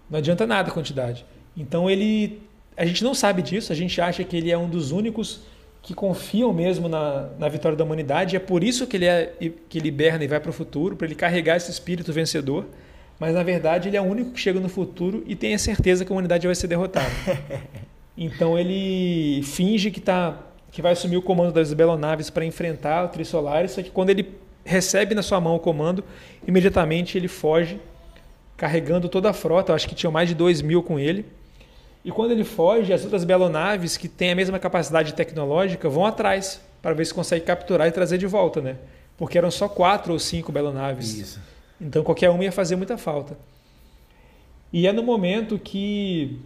Não 0.09 0.19
adianta 0.19 0.45
nada 0.45 0.69
a 0.69 0.73
quantidade. 0.73 1.25
Então 1.55 1.89
ele. 1.89 2.41
A 2.77 2.85
gente 2.85 3.03
não 3.03 3.13
sabe 3.13 3.41
disso, 3.41 3.71
a 3.71 3.75
gente 3.75 4.01
acha 4.01 4.23
que 4.23 4.35
ele 4.35 4.51
é 4.51 4.57
um 4.57 4.69
dos 4.69 4.91
únicos 4.91 5.41
que 5.81 5.93
confiam 5.93 6.51
mesmo 6.51 6.89
na, 6.89 7.29
na 7.39 7.47
vitória 7.47 7.77
da 7.77 7.83
humanidade. 7.83 8.35
É 8.35 8.39
por 8.39 8.63
isso 8.63 8.85
que 8.85 8.97
ele, 8.97 9.05
é, 9.05 9.33
que 9.69 9.77
ele 9.77 9.87
hiberna 9.87 10.23
e 10.23 10.27
vai 10.27 10.39
para 10.39 10.49
o 10.49 10.53
futuro, 10.53 10.95
para 10.95 11.07
ele 11.07 11.15
carregar 11.15 11.55
esse 11.55 11.71
espírito 11.71 12.11
vencedor 12.11 12.65
mas 13.19 13.33
na 13.33 13.43
verdade 13.43 13.89
ele 13.89 13.97
é 13.97 14.01
o 14.01 14.05
único 14.05 14.31
que 14.31 14.39
chega 14.39 14.59
no 14.59 14.69
futuro 14.69 15.23
e 15.25 15.35
tem 15.35 15.53
a 15.53 15.59
certeza 15.59 16.03
que 16.03 16.11
a 16.11 16.13
humanidade 16.13 16.45
vai 16.45 16.55
ser 16.55 16.67
derrotada. 16.67 17.09
então 18.17 18.57
ele 18.57 19.41
finge 19.43 19.91
que 19.91 20.01
tá 20.01 20.39
que 20.71 20.81
vai 20.81 20.91
assumir 20.91 21.15
o 21.15 21.21
comando 21.21 21.53
das 21.53 21.71
belonaves 21.71 22.29
para 22.29 22.43
enfrentar 22.43 23.05
o 23.05 23.07
Trisolaris, 23.07 23.71
só 23.71 23.81
que 23.81 23.89
quando 23.89 24.09
ele 24.09 24.23
recebe 24.65 25.13
na 25.13 25.21
sua 25.21 25.39
mão 25.39 25.55
o 25.55 25.59
comando, 25.59 26.03
imediatamente 26.45 27.17
ele 27.17 27.27
foge, 27.27 27.79
carregando 28.57 29.07
toda 29.07 29.29
a 29.29 29.33
frota, 29.33 29.71
eu 29.71 29.75
acho 29.75 29.87
que 29.87 29.95
tinha 29.95 30.11
mais 30.11 30.27
de 30.27 30.35
2 30.35 30.61
mil 30.61 30.81
com 30.81 30.99
ele. 30.99 31.25
E 32.03 32.11
quando 32.11 32.31
ele 32.31 32.43
foge, 32.43 32.91
as 32.91 33.03
outras 33.03 33.23
belonaves, 33.23 33.95
que 33.97 34.07
têm 34.07 34.31
a 34.31 34.35
mesma 34.35 34.59
capacidade 34.59 35.13
tecnológica, 35.13 35.87
vão 35.87 36.05
atrás 36.05 36.61
para 36.81 36.93
ver 36.93 37.05
se 37.05 37.13
consegue 37.13 37.45
capturar 37.45 37.87
e 37.87 37.91
trazer 37.91 38.17
de 38.17 38.27
volta, 38.27 38.61
né? 38.61 38.77
Porque 39.17 39.37
eram 39.37 39.49
só 39.49 39.67
quatro 39.67 40.13
ou 40.13 40.19
cinco 40.19 40.51
belonaves. 40.51 41.17
Isso. 41.17 41.41
Então 41.79 42.03
qualquer 42.03 42.29
uma 42.29 42.43
ia 42.43 42.51
fazer 42.51 42.75
muita 42.75 42.97
falta. 42.97 43.37
E 44.71 44.87
é 44.87 44.91
no 44.91 45.03
momento 45.03 45.57
que. 45.57 46.39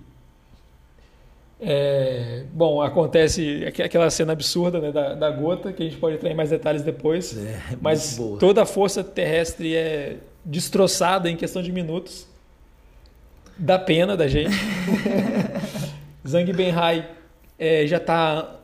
É, 1.61 2.43
bom, 2.53 2.81
acontece 2.81 3.65
aquela 3.83 4.09
cena 4.09 4.31
absurda 4.31 4.79
né, 4.79 4.91
da, 4.91 5.13
da, 5.13 5.29
gota, 5.29 5.73
que 5.73 5.83
a 5.83 5.85
gente 5.85 5.97
pode 5.97 6.15
entrar 6.15 6.29
em 6.29 6.35
mais 6.35 6.49
detalhes 6.49 6.81
depois. 6.81 7.37
É, 7.37 7.59
mas 7.81 8.19
toda 8.39 8.63
a 8.63 8.65
força 8.65 9.03
terrestre 9.03 9.75
é 9.75 10.17
destroçada 10.43 11.29
em 11.29 11.35
questão 11.35 11.61
de 11.61 11.71
minutos. 11.71 12.27
Dá 13.57 13.77
pena 13.77 14.15
da 14.15 14.27
gente. 14.27 14.55
Zhang 16.25 16.53
Benhai 16.53 17.09
é, 17.57 17.85
já 17.85 17.97
está 17.97 18.55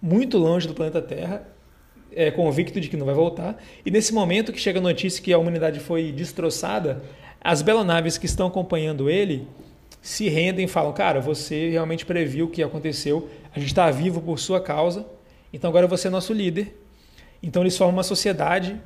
muito 0.00 0.36
longe 0.36 0.68
do 0.68 0.74
planeta 0.74 1.00
Terra 1.00 1.52
é, 2.14 2.30
convicto 2.30 2.80
de 2.80 2.88
que 2.88 2.96
não 2.96 3.06
vai 3.06 3.14
voltar. 3.14 3.62
E 3.84 3.90
nesse 3.90 4.12
momento 4.12 4.52
que 4.52 4.60
chega 4.60 4.78
a 4.78 4.82
notícia 4.82 5.22
que 5.22 5.32
a 5.32 5.38
humanidade 5.38 5.80
foi 5.80 6.12
destroçada, 6.12 7.02
as 7.40 7.62
belonaves 7.62 8.18
que 8.18 8.26
estão 8.26 8.46
acompanhando 8.46 9.10
ele 9.10 9.46
se 10.02 10.28
rendem 10.28 10.64
e 10.64 10.68
falam: 10.68 10.92
Cara, 10.92 11.20
você 11.20 11.70
realmente 11.70 12.04
previu 12.04 12.46
o 12.46 12.48
que 12.50 12.62
aconteceu, 12.62 13.30
a 13.54 13.58
gente 13.58 13.68
está 13.68 13.90
vivo 13.90 14.20
por 14.20 14.38
sua 14.38 14.60
causa, 14.60 15.06
então 15.52 15.70
agora 15.70 15.86
você 15.86 16.08
é 16.08 16.10
nosso 16.10 16.32
líder. 16.32 16.76
Então 17.42 17.62
eles 17.62 17.76
formam 17.78 17.96
uma 17.96 18.02
sociedade 18.02 18.78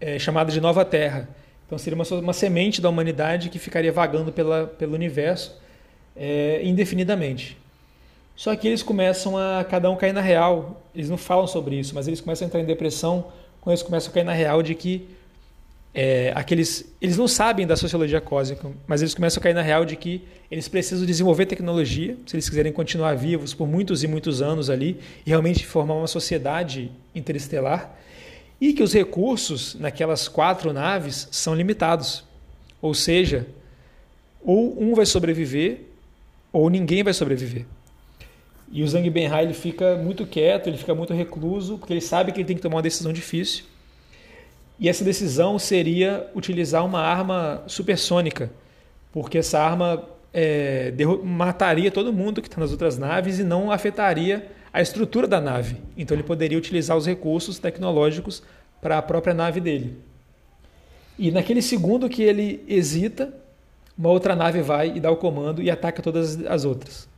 é, 0.00 0.18
chamada 0.18 0.50
de 0.50 0.60
Nova 0.60 0.84
Terra. 0.84 1.28
Então 1.66 1.76
seria 1.76 1.96
uma, 1.96 2.20
uma 2.20 2.32
semente 2.32 2.80
da 2.80 2.88
humanidade 2.88 3.50
que 3.50 3.58
ficaria 3.58 3.92
vagando 3.92 4.32
pela, 4.32 4.66
pelo 4.66 4.94
universo 4.94 5.60
é, 6.16 6.60
indefinidamente. 6.64 7.58
Só 8.34 8.54
que 8.54 8.68
eles 8.68 8.82
começam 8.82 9.36
a 9.36 9.64
cada 9.64 9.90
um 9.90 9.96
cair 9.96 10.12
na 10.12 10.20
real. 10.20 10.82
Eles 10.94 11.10
não 11.10 11.16
falam 11.16 11.46
sobre 11.46 11.76
isso, 11.76 11.94
mas 11.94 12.06
eles 12.06 12.20
começam 12.20 12.46
a 12.46 12.48
entrar 12.48 12.60
em 12.60 12.64
depressão 12.64 13.32
quando 13.60 13.74
eles 13.74 13.82
começam 13.82 14.10
a 14.10 14.14
cair 14.14 14.24
na 14.24 14.32
real 14.32 14.62
de 14.62 14.74
que 14.74 15.08
é, 15.94 16.32
aqueles 16.34 16.94
eles 17.00 17.16
não 17.16 17.26
sabem 17.26 17.66
da 17.66 17.76
sociologia 17.76 18.20
cósmica, 18.20 18.70
mas 18.86 19.00
eles 19.00 19.14
começam 19.14 19.40
a 19.40 19.42
cair 19.42 19.54
na 19.54 19.62
real 19.62 19.84
de 19.84 19.96
que 19.96 20.22
eles 20.50 20.68
precisam 20.68 21.06
desenvolver 21.06 21.46
tecnologia 21.46 22.16
se 22.26 22.36
eles 22.36 22.48
quiserem 22.48 22.72
continuar 22.72 23.16
vivos 23.16 23.54
por 23.54 23.66
muitos 23.66 24.02
e 24.04 24.06
muitos 24.06 24.40
anos 24.42 24.70
ali 24.70 24.98
e 25.24 25.30
realmente 25.30 25.66
formar 25.66 25.94
uma 25.94 26.06
sociedade 26.06 26.90
interestelar 27.14 27.96
e 28.60 28.72
que 28.72 28.82
os 28.82 28.92
recursos 28.92 29.74
naquelas 29.76 30.28
quatro 30.28 30.72
naves 30.72 31.28
são 31.30 31.54
limitados. 31.54 32.24
Ou 32.80 32.94
seja, 32.94 33.46
ou 34.42 34.80
um 34.80 34.94
vai 34.94 35.06
sobreviver 35.06 35.80
ou 36.52 36.68
ninguém 36.68 37.02
vai 37.02 37.12
sobreviver. 37.12 37.66
E 38.70 38.82
o 38.82 38.88
Zhang 38.88 39.08
Benhai 39.08 39.44
ele 39.44 39.54
fica 39.54 39.96
muito 39.96 40.26
quieto, 40.26 40.66
ele 40.66 40.76
fica 40.76 40.94
muito 40.94 41.14
recluso, 41.14 41.78
porque 41.78 41.92
ele 41.92 42.00
sabe 42.00 42.32
que 42.32 42.40
ele 42.40 42.46
tem 42.46 42.56
que 42.56 42.62
tomar 42.62 42.76
uma 42.76 42.82
decisão 42.82 43.12
difícil. 43.12 43.64
E 44.78 44.88
essa 44.88 45.04
decisão 45.04 45.58
seria 45.58 46.30
utilizar 46.34 46.84
uma 46.84 47.00
arma 47.00 47.64
supersônica, 47.66 48.50
porque 49.12 49.38
essa 49.38 49.58
arma 49.58 50.04
é, 50.32 50.92
mataria 51.24 51.90
todo 51.90 52.12
mundo 52.12 52.40
que 52.40 52.48
está 52.48 52.60
nas 52.60 52.70
outras 52.70 52.96
naves 52.96 53.38
e 53.38 53.44
não 53.44 53.72
afetaria 53.72 54.50
a 54.72 54.80
estrutura 54.80 55.26
da 55.26 55.40
nave. 55.40 55.76
Então 55.96 56.14
ele 56.14 56.22
poderia 56.22 56.56
utilizar 56.56 56.96
os 56.96 57.06
recursos 57.06 57.58
tecnológicos 57.58 58.42
para 58.80 58.98
a 58.98 59.02
própria 59.02 59.34
nave 59.34 59.60
dele. 59.60 59.98
E 61.18 61.32
naquele 61.32 61.60
segundo 61.60 62.08
que 62.08 62.22
ele 62.22 62.64
hesita, 62.68 63.34
uma 63.96 64.10
outra 64.10 64.36
nave 64.36 64.62
vai 64.62 64.92
e 64.94 65.00
dá 65.00 65.10
o 65.10 65.16
comando 65.16 65.60
e 65.60 65.68
ataca 65.68 66.00
todas 66.00 66.46
as 66.46 66.64
outras. 66.64 67.08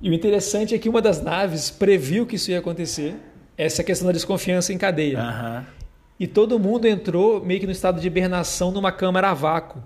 E 0.00 0.10
o 0.10 0.14
interessante 0.14 0.74
é 0.74 0.78
que 0.78 0.88
uma 0.88 1.00
das 1.00 1.22
naves 1.22 1.70
previu 1.70 2.26
que 2.26 2.34
isso 2.34 2.50
ia 2.50 2.58
acontecer, 2.58 3.14
essa 3.56 3.84
questão 3.84 4.06
da 4.06 4.12
desconfiança 4.12 4.72
em 4.72 4.78
cadeia. 4.78 5.18
Uhum. 5.18 5.79
E 6.20 6.26
todo 6.26 6.58
mundo 6.58 6.86
entrou 6.86 7.42
meio 7.42 7.58
que 7.58 7.64
no 7.66 7.72
estado 7.72 7.98
de 7.98 8.06
hibernação 8.06 8.70
numa 8.70 8.92
câmara 8.92 9.30
a 9.30 9.34
vácuo. 9.34 9.82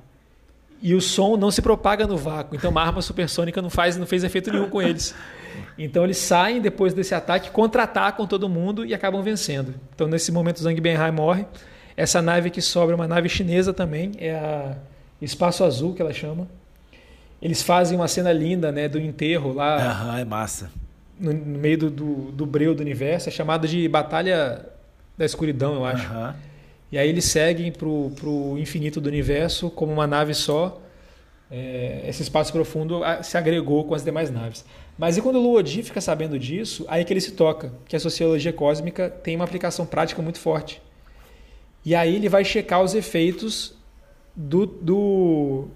E 0.82 0.92
o 0.92 1.00
som 1.00 1.36
não 1.36 1.48
se 1.48 1.62
propaga 1.62 2.08
no 2.08 2.16
vácuo. 2.16 2.56
Então 2.56 2.72
uma 2.72 2.82
arma 2.82 3.00
supersônica 3.00 3.62
não, 3.62 3.70
faz, 3.70 3.96
não 3.96 4.04
fez 4.04 4.24
efeito 4.24 4.52
nenhum 4.52 4.68
com 4.68 4.82
eles. 4.82 5.14
Então 5.78 6.02
eles 6.02 6.18
saem 6.18 6.60
depois 6.60 6.92
desse 6.92 7.14
ataque, 7.14 7.52
contra-atacam 7.52 8.26
todo 8.26 8.48
mundo 8.48 8.84
e 8.84 8.92
acabam 8.92 9.22
vencendo. 9.22 9.76
Então 9.94 10.08
nesse 10.08 10.32
momento 10.32 10.60
Zhang 10.60 10.80
Benhai 10.80 11.12
morre. 11.12 11.46
Essa 11.96 12.20
nave 12.20 12.50
que 12.50 12.60
sobra 12.60 12.92
é 12.92 12.96
uma 12.96 13.06
nave 13.06 13.28
chinesa 13.28 13.72
também, 13.72 14.10
é 14.18 14.34
a 14.34 14.76
Espaço 15.22 15.62
Azul 15.62 15.94
que 15.94 16.02
ela 16.02 16.12
chama. 16.12 16.48
Eles 17.40 17.62
fazem 17.62 17.96
uma 17.96 18.08
cena 18.08 18.32
linda, 18.32 18.72
né, 18.72 18.88
do 18.88 18.98
enterro 18.98 19.52
lá. 19.52 19.76
Aham, 19.76 20.18
é 20.18 20.24
massa. 20.24 20.72
No, 21.20 21.32
no 21.32 21.58
meio 21.58 21.78
do, 21.78 21.90
do, 21.90 22.14
do, 22.32 22.44
breu 22.44 22.74
do 22.74 22.80
universo, 22.80 23.28
é 23.28 23.32
chamado 23.32 23.68
de 23.68 23.86
Batalha 23.88 24.73
da 25.16 25.24
Escuridão, 25.24 25.74
eu 25.74 25.84
acho. 25.84 26.06
Aham. 26.06 26.36
E 26.90 26.98
aí 26.98 27.08
eles 27.08 27.24
seguem 27.24 27.72
pro, 27.72 28.12
pro 28.14 28.56
infinito 28.58 29.00
do 29.00 29.08
universo 29.08 29.70
como 29.70 29.92
uma 29.92 30.06
nave 30.06 30.34
só. 30.34 30.80
É, 31.50 32.04
esse 32.06 32.22
espaço 32.22 32.52
profundo 32.52 33.00
se 33.22 33.36
agregou 33.36 33.84
com 33.84 33.94
as 33.94 34.04
demais 34.04 34.30
naves. 34.30 34.64
Mas 34.96 35.16
e 35.16 35.22
quando 35.22 35.36
o 35.36 35.42
Luodi 35.42 35.82
fica 35.82 36.00
sabendo 36.00 36.38
disso, 36.38 36.84
aí 36.88 37.04
que 37.04 37.12
ele 37.12 37.20
se 37.20 37.32
toca, 37.32 37.72
que 37.86 37.96
a 37.96 38.00
sociologia 38.00 38.52
cósmica 38.52 39.10
tem 39.10 39.34
uma 39.34 39.44
aplicação 39.44 39.84
prática 39.84 40.22
muito 40.22 40.38
forte. 40.38 40.80
E 41.84 41.94
aí 41.94 42.14
ele 42.14 42.28
vai 42.28 42.44
checar 42.44 42.80
os 42.80 42.94
efeitos 42.94 43.76
do, 44.34 44.64
do, 44.64 45.68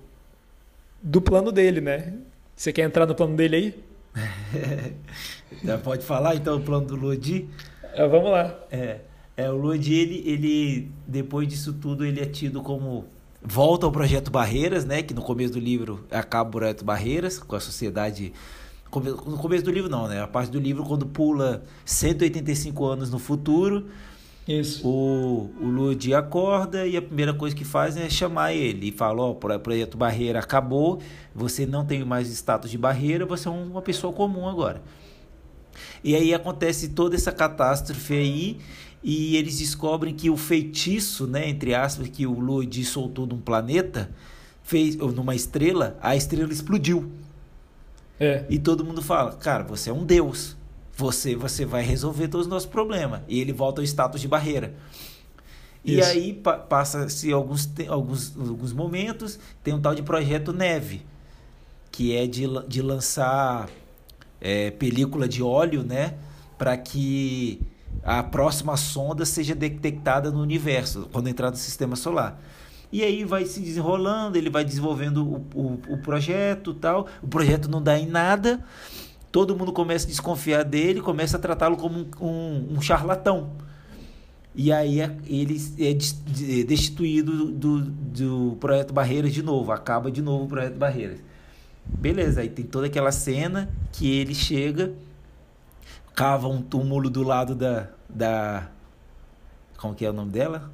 do 1.03 1.21
plano 1.21 1.53
dele, 1.53 1.81
né? 1.81 2.15
Você 2.57 2.73
quer 2.73 2.83
entrar 2.83 3.07
no 3.07 3.15
plano 3.15 3.37
dele 3.37 3.57
aí? 3.57 4.95
Já 5.65 5.79
pode 5.79 6.05
falar 6.05 6.35
então 6.35 6.57
o 6.57 6.61
plano 6.61 6.87
do 6.87 6.97
Lodi? 6.97 7.49
É, 7.93 8.07
vamos 8.07 8.31
lá. 8.31 8.59
É, 8.71 8.99
é 9.39 9.49
o 9.49 9.57
Lodi, 9.57 9.95
ele, 9.95 10.23
ele, 10.27 10.91
depois 11.07 11.47
disso 11.47 11.73
tudo, 11.73 12.05
ele 12.05 12.21
é 12.21 12.27
tido 12.27 12.61
como 12.61 13.05
volta 13.41 13.87
ao 13.87 13.93
projeto 13.93 14.33
Barreiras, 14.33 14.85
né? 14.85 15.01
Que 15.01 15.15
no 15.15 15.23
começo 15.23 15.53
do 15.53 15.61
livro 15.61 16.05
acaba 16.11 16.49
o 16.49 16.51
projeto 16.51 16.85
Barreiras 16.85 17.39
com 17.39 17.55
a 17.55 17.61
sociedade 17.61 18.33
no 18.93 19.37
começo 19.37 19.65
do 19.65 19.71
livro 19.71 19.89
não, 19.89 20.09
né? 20.09 20.21
A 20.21 20.27
parte 20.27 20.51
do 20.51 20.59
livro 20.59 20.83
quando 20.83 21.07
pula 21.07 21.63
185 21.85 22.85
anos 22.85 23.11
no 23.13 23.21
futuro, 23.21 23.87
isso. 24.49 24.85
O, 24.85 25.53
o 25.61 25.67
Ludi 25.67 26.13
acorda 26.13 26.85
e 26.85 26.97
a 26.97 27.03
primeira 27.03 27.33
coisa 27.33 27.55
que 27.55 27.65
faz 27.65 27.97
é 27.97 28.11
chamar 28.11 28.55
ele 28.55 28.89
e 28.89 28.93
fala: 28.93 29.23
Ó, 29.23 29.29
oh, 29.29 29.31
o 29.31 29.59
projeto 29.61 29.97
Barreira 29.97 30.41
acabou, 30.41 31.01
você 31.33 31.65
não 31.65 31.87
tem 31.87 32.05
mais 32.05 32.29
status 32.29 32.73
de 32.73 32.79
barreira, 32.79 33.25
você 33.25 33.47
é 33.47 33.53
uma 33.53 33.83
pessoa 33.83 34.13
comum 34.13 34.49
agora. 34.49 34.83
E 36.03 36.17
aí 36.17 36.35
acontece 36.35 36.89
toda 36.89 37.15
essa 37.15 37.31
catástrofe 37.31 38.15
aí 38.15 38.59
e 39.03 39.37
eles 39.37 39.59
descobrem 39.59 40.15
que 40.15 40.29
o 40.29 40.37
feitiço, 40.37 41.27
né, 41.27 41.49
entre 41.49 41.75
aspas, 41.75 42.09
que 42.09 42.27
o 42.27 42.39
Ludi 42.39 42.85
soltou 42.85 43.27
de 43.27 43.35
um 43.35 43.41
planeta 43.41 44.11
fez 44.63 44.97
numa 44.97 45.35
estrela, 45.35 45.97
a 46.03 46.15
estrela 46.15 46.53
explodiu. 46.53 47.11
É. 48.21 48.45
E 48.51 48.59
todo 48.59 48.85
mundo 48.85 49.01
fala, 49.01 49.33
cara, 49.33 49.65
você 49.65 49.91
é 49.91 49.93
um 49.93 50.05
deus. 50.05 50.57
Você, 50.97 51.37
você 51.37 51.65
vai 51.65 51.83
resolver 51.83 52.29
todos 52.29 52.47
os 52.47 52.51
nossos 52.51 52.69
problemas. 52.69 53.23
E 53.29 53.41
ele 53.41 53.53
volta 53.53 53.81
ao 53.81 53.85
status 53.85 54.21
de 54.21 54.29
barreira. 54.29 54.75
E 55.85 55.99
Isso. 55.99 56.09
aí 56.11 56.33
pa- 56.35 56.59
passa-se 56.59 57.33
alguns, 57.33 57.71
alguns, 57.89 58.37
alguns 58.37 58.73
momentos, 58.73 59.39
tem 59.63 59.73
um 59.73 59.81
tal 59.81 59.95
de 59.95 60.03
projeto 60.03 60.53
Neve, 60.53 61.03
que 61.91 62.15
é 62.15 62.27
de, 62.27 62.45
de 62.67 62.83
lançar 62.83 63.71
é, 64.41 64.71
película 64.73 65.29
de 65.29 65.43
óleo, 65.43 65.83
né? 65.83 66.15
Para 66.59 66.77
que 66.77 67.63
a 68.03 68.23
próxima 68.23 68.77
sonda 68.77 69.25
seja 69.25 69.55
detectada 69.55 70.31
no 70.31 70.41
universo, 70.41 71.09
quando 71.13 71.29
entrar 71.29 71.51
no 71.51 71.57
sistema 71.57 71.97
solar. 71.97 72.41
E 72.91 73.03
aí 73.03 73.23
vai 73.25 73.45
se 73.45 73.61
desenrolando, 73.61 74.39
ele 74.39 74.49
vai 74.49 74.65
desenvolvendo 74.65 75.19
o, 75.27 75.47
o, 75.55 75.81
o 75.95 75.99
projeto 75.99 76.73
tal. 76.73 77.07
O 77.23 77.29
projeto 77.29 77.69
não 77.71 77.83
dá 77.83 77.99
em 77.99 78.07
nada. 78.07 78.65
Todo 79.31 79.55
mundo 79.55 79.73
começa 79.73 80.07
a 80.07 80.09
desconfiar 80.09 80.63
dele, 80.65 81.03
começa 81.03 81.37
a 81.37 81.41
tratá-lo 81.41 81.77
como 81.77 81.99
um, 81.99 82.07
um, 82.27 82.75
um 82.79 82.81
charlatão. 82.81 83.51
E 84.55 84.73
aí 84.73 85.01
é- 85.03 85.15
ele 85.27 85.61
é 85.79 85.93
de- 85.93 86.65
destituído 86.65 87.53
do, 87.53 87.81
do 87.83 88.57
projeto 88.59 88.95
Barreiras 88.95 89.33
de 89.35 89.43
novo, 89.43 89.71
acaba 89.71 90.11
de 90.11 90.23
novo 90.23 90.45
o 90.45 90.49
projeto 90.49 90.77
Barreiras. 90.77 91.19
Beleza, 91.85 92.41
aí 92.41 92.49
tem 92.49 92.65
toda 92.65 92.87
aquela 92.87 93.13
cena 93.13 93.69
que 93.93 94.11
ele 94.11 94.35
chega, 94.35 94.93
cava 96.19 96.49
um 96.49 96.61
túmulo 96.61 97.09
do 97.09 97.23
lado 97.23 97.55
da. 97.55 97.87
da 98.09 98.69
como 99.77 99.95
que 99.95 100.05
é 100.05 100.11
o 100.11 100.13
nome 100.13 100.33
dela? 100.33 100.69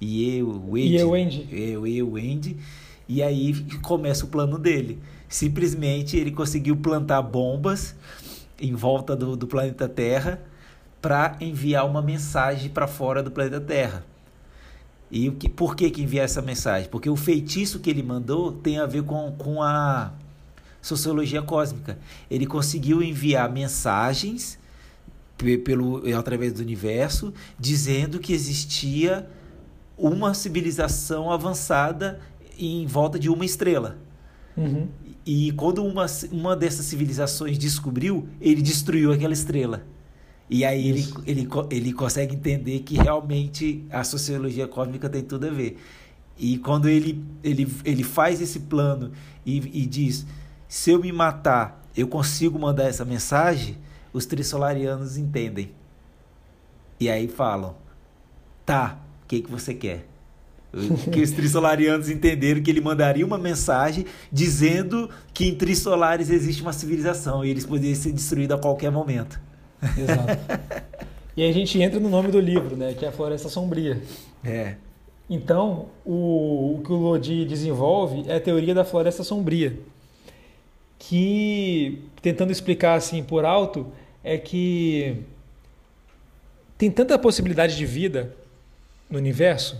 Ie 0.00 0.42
Wendy. 0.42 0.96
Ie 0.96 1.04
Wendy. 1.04 1.48
Ie 1.52 2.02
Wendy. 2.02 2.56
E 3.06 3.22
aí 3.22 3.52
começa 3.82 4.24
o 4.24 4.28
plano 4.28 4.58
dele. 4.58 4.98
Simplesmente 5.28 6.16
ele 6.16 6.30
conseguiu 6.30 6.74
plantar 6.78 7.20
bombas 7.20 7.94
em 8.58 8.72
volta 8.72 9.14
do, 9.14 9.36
do 9.36 9.46
planeta 9.46 9.86
Terra 9.86 10.40
para 11.02 11.36
enviar 11.42 11.84
uma 11.84 12.00
mensagem 12.00 12.70
para 12.70 12.86
fora 12.86 13.22
do 13.22 13.30
planeta 13.30 13.60
Terra. 13.60 14.02
E 15.10 15.28
o 15.28 15.32
que, 15.32 15.46
por 15.46 15.76
que, 15.76 15.90
que 15.90 16.02
enviar 16.02 16.24
essa 16.24 16.40
mensagem? 16.40 16.88
Porque 16.88 17.10
o 17.10 17.16
feitiço 17.16 17.80
que 17.80 17.90
ele 17.90 18.02
mandou 18.02 18.50
tem 18.50 18.78
a 18.78 18.86
ver 18.86 19.02
com, 19.02 19.30
com 19.32 19.62
a 19.62 20.12
sociologia 20.80 21.42
cósmica. 21.42 21.98
Ele 22.30 22.46
conseguiu 22.46 23.02
enviar 23.02 23.52
mensagens 23.52 24.58
pelo 25.64 26.02
através 26.16 26.52
do 26.54 26.60
universo 26.60 27.32
dizendo 27.58 28.18
que 28.18 28.32
existia 28.32 29.28
uma 29.96 30.34
civilização 30.34 31.30
avançada 31.30 32.20
em 32.58 32.86
volta 32.86 33.18
de 33.18 33.28
uma 33.28 33.44
estrela. 33.44 33.98
Uhum. 34.56 34.88
E 35.24 35.52
quando 35.52 35.84
uma, 35.84 36.06
uma 36.30 36.54
dessas 36.54 36.86
civilizações 36.86 37.58
descobriu, 37.58 38.28
ele 38.40 38.62
destruiu 38.62 39.12
aquela 39.12 39.32
estrela. 39.32 39.84
E 40.48 40.64
aí 40.64 40.88
ele, 40.88 41.08
ele, 41.26 41.48
ele 41.70 41.92
consegue 41.92 42.36
entender 42.36 42.80
que 42.80 42.94
realmente 42.94 43.84
a 43.90 44.04
sociologia 44.04 44.68
cósmica 44.68 45.08
tem 45.08 45.22
tudo 45.22 45.48
a 45.48 45.50
ver. 45.50 45.76
E 46.38 46.58
quando 46.58 46.88
ele, 46.88 47.24
ele, 47.42 47.66
ele 47.84 48.04
faz 48.04 48.40
esse 48.40 48.60
plano 48.60 49.10
e, 49.44 49.56
e 49.82 49.86
diz: 49.86 50.24
se 50.68 50.90
eu 50.90 51.00
me 51.00 51.10
matar, 51.10 51.84
eu 51.96 52.06
consigo 52.06 52.58
mandar 52.58 52.84
essa 52.84 53.04
mensagem, 53.04 53.76
os 54.16 54.24
trissolarianos 54.24 55.18
entendem. 55.18 55.70
E 56.98 57.10
aí 57.10 57.28
falam: 57.28 57.74
tá, 58.64 58.98
o 59.22 59.26
que, 59.28 59.42
que 59.42 59.50
você 59.50 59.74
quer? 59.74 60.06
que 61.12 61.22
os 61.22 61.30
trissolarianos 61.30 62.10
entenderam 62.10 62.62
que 62.62 62.70
ele 62.70 62.80
mandaria 62.80 63.24
uma 63.24 63.38
mensagem 63.38 64.04
dizendo 64.30 65.08
que 65.32 65.46
em 65.46 65.54
Trissolares 65.54 66.28
existe 66.28 66.60
uma 66.60 66.72
civilização 66.72 67.42
e 67.42 67.50
eles 67.50 67.64
poderiam 67.64 67.94
ser 67.94 68.12
destruídos 68.12 68.58
a 68.58 68.60
qualquer 68.60 68.90
momento. 68.90 69.40
Exato. 69.82 70.38
e 71.34 71.42
aí 71.42 71.48
a 71.48 71.52
gente 71.52 71.80
entra 71.80 71.98
no 71.98 72.10
nome 72.10 72.30
do 72.30 72.38
livro, 72.38 72.76
né? 72.76 72.92
Que 72.92 73.06
é 73.06 73.08
a 73.08 73.12
Floresta 73.12 73.48
Sombria. 73.48 74.02
É. 74.44 74.74
Então, 75.30 75.86
o, 76.04 76.76
o 76.76 76.82
que 76.84 76.92
o 76.92 76.96
Lodi 76.96 77.44
desenvolve 77.44 78.24
é 78.28 78.36
a 78.36 78.40
teoria 78.40 78.74
da 78.74 78.84
floresta 78.84 79.24
sombria, 79.24 79.76
que, 80.98 82.00
tentando 82.22 82.52
explicar 82.52 82.94
assim 82.94 83.24
por 83.24 83.44
alto, 83.44 83.86
é 84.26 84.36
que 84.36 85.22
tem 86.76 86.90
tanta 86.90 87.16
possibilidade 87.16 87.76
de 87.76 87.86
vida 87.86 88.34
no 89.08 89.18
universo. 89.18 89.78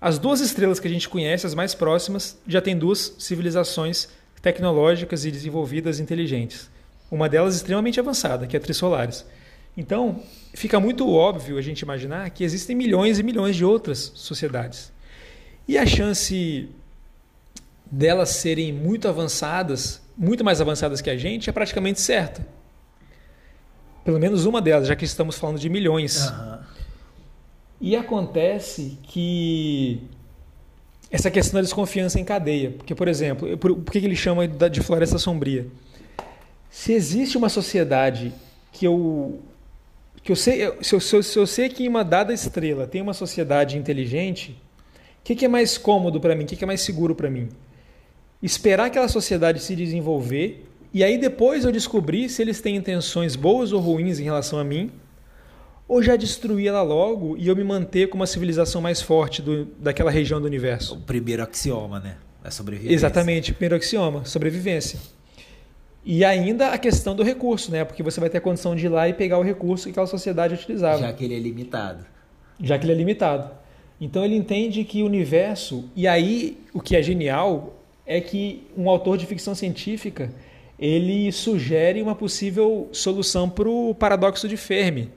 As 0.00 0.18
duas 0.18 0.40
estrelas 0.40 0.80
que 0.80 0.88
a 0.88 0.90
gente 0.90 1.08
conhece, 1.08 1.46
as 1.46 1.54
mais 1.54 1.72
próximas, 1.72 2.36
já 2.48 2.60
tem 2.60 2.76
duas 2.76 3.14
civilizações 3.16 4.08
tecnológicas 4.42 5.24
e 5.24 5.30
desenvolvidas 5.30 6.00
inteligentes. 6.00 6.68
Uma 7.08 7.28
delas 7.28 7.54
extremamente 7.54 8.00
avançada, 8.00 8.44
que 8.44 8.56
é 8.56 8.58
a 8.58 8.60
Trissolares. 8.60 9.24
Então, 9.76 10.20
fica 10.52 10.80
muito 10.80 11.08
óbvio 11.08 11.56
a 11.56 11.62
gente 11.62 11.82
imaginar 11.82 12.28
que 12.30 12.42
existem 12.42 12.74
milhões 12.74 13.20
e 13.20 13.22
milhões 13.22 13.54
de 13.54 13.64
outras 13.64 14.10
sociedades. 14.16 14.92
E 15.68 15.78
a 15.78 15.86
chance 15.86 16.68
delas 17.88 18.30
serem 18.30 18.72
muito 18.72 19.06
avançadas, 19.06 20.02
muito 20.18 20.42
mais 20.42 20.60
avançadas 20.60 21.00
que 21.00 21.08
a 21.08 21.16
gente, 21.16 21.48
é 21.48 21.52
praticamente 21.52 22.00
certa. 22.00 22.44
Pelo 24.04 24.18
menos 24.20 24.44
uma 24.44 24.60
delas, 24.60 24.86
já 24.88 24.94
que 24.94 25.04
estamos 25.04 25.36
falando 25.38 25.58
de 25.58 25.68
milhões. 25.68 26.26
Aham. 26.28 26.60
E 27.80 27.96
acontece 27.96 28.98
que 29.02 30.00
essa 31.10 31.30
questão 31.30 31.54
da 31.58 31.62
desconfiança 31.62 32.18
em 32.20 32.24
cadeia. 32.24 32.70
Porque, 32.72 32.94
por 32.94 33.08
exemplo, 33.08 33.56
por, 33.58 33.74
por 33.76 33.92
que 33.92 33.98
ele 33.98 34.16
chama 34.16 34.46
de 34.46 34.80
floresta 34.80 35.18
sombria? 35.18 35.66
Se 36.70 36.92
existe 36.92 37.36
uma 37.38 37.48
sociedade 37.48 38.32
que 38.72 38.86
eu. 38.86 39.40
Que 40.22 40.32
eu 40.32 40.36
sei, 40.36 40.72
se, 40.80 40.94
eu, 40.94 41.00
se 41.00 41.16
eu- 41.16 41.22
se 41.22 41.38
eu 41.38 41.46
sei 41.46 41.68
que 41.68 41.84
em 41.84 41.88
uma 41.88 42.02
dada 42.02 42.32
estrela 42.32 42.86
tem 42.86 43.02
uma 43.02 43.12
sociedade 43.12 43.76
inteligente, 43.76 44.52
o 45.20 45.24
que, 45.24 45.34
que 45.34 45.44
é 45.44 45.48
mais 45.48 45.76
cômodo 45.76 46.18
para 46.20 46.34
mim? 46.34 46.44
O 46.44 46.46
que, 46.46 46.56
que 46.56 46.64
é 46.64 46.66
mais 46.66 46.80
seguro 46.80 47.14
para 47.14 47.28
mim? 47.28 47.48
Esperar 48.42 48.86
aquela 48.86 49.08
sociedade 49.08 49.60
se 49.60 49.76
desenvolver 49.76 50.66
e 50.94 51.02
aí 51.02 51.18
depois 51.18 51.64
eu 51.64 51.72
descobrir 51.72 52.28
se 52.28 52.40
eles 52.40 52.60
têm 52.60 52.76
intenções 52.76 53.34
boas 53.34 53.72
ou 53.72 53.80
ruins 53.80 54.20
em 54.20 54.22
relação 54.24 54.60
a 54.60 54.64
mim 54.64 54.92
ou 55.88 56.00
já 56.00 56.14
destruir 56.16 56.68
ela 56.68 56.82
logo 56.82 57.36
e 57.36 57.48
eu 57.48 57.56
me 57.56 57.64
manter 57.64 58.08
como 58.08 58.22
uma 58.22 58.26
civilização 58.28 58.80
mais 58.80 59.02
forte 59.02 59.42
do, 59.42 59.64
daquela 59.78 60.10
região 60.10 60.40
do 60.40 60.46
universo. 60.46 60.94
O 60.94 61.00
primeiro 61.00 61.42
axioma, 61.42 61.98
né? 61.98 62.16
A 62.42 62.50
sobrevivência. 62.50 62.94
Exatamente, 62.94 63.52
primeiro 63.52 63.74
axioma, 63.74 64.24
sobrevivência. 64.24 64.98
E 66.04 66.24
ainda 66.24 66.68
a 66.70 66.78
questão 66.78 67.16
do 67.16 67.22
recurso, 67.22 67.72
né? 67.72 67.84
Porque 67.84 68.02
você 68.02 68.20
vai 68.20 68.30
ter 68.30 68.38
a 68.38 68.40
condição 68.40 68.76
de 68.76 68.86
ir 68.86 68.88
lá 68.90 69.08
e 69.08 69.14
pegar 69.14 69.38
o 69.38 69.42
recurso 69.42 69.84
que 69.84 69.90
aquela 69.90 70.06
sociedade 70.06 70.54
utilizava, 70.54 70.98
Já 70.98 71.06
já, 71.08 71.12
que 71.12 71.24
ele 71.24 71.34
é 71.34 71.38
limitado. 71.38 72.04
que 72.58 72.72
ele 72.72 72.92
é 72.92 72.94
limitado. 72.94 73.50
Então 74.00 74.24
ele 74.24 74.36
entende 74.36 74.84
que 74.84 75.02
o 75.02 75.06
universo, 75.06 75.88
e 75.96 76.06
aí 76.06 76.58
o 76.72 76.80
que 76.80 76.94
é 76.94 77.02
genial 77.02 77.80
é 78.06 78.20
que 78.20 78.66
um 78.76 78.88
autor 78.88 79.16
de 79.16 79.26
ficção 79.26 79.54
científica 79.54 80.30
ele 80.78 81.30
sugere 81.32 82.02
uma 82.02 82.14
possível 82.14 82.88
solução 82.92 83.48
para 83.48 83.68
o 83.68 83.94
paradoxo 83.94 84.48
de 84.48 84.56
Fermi. 84.56 85.10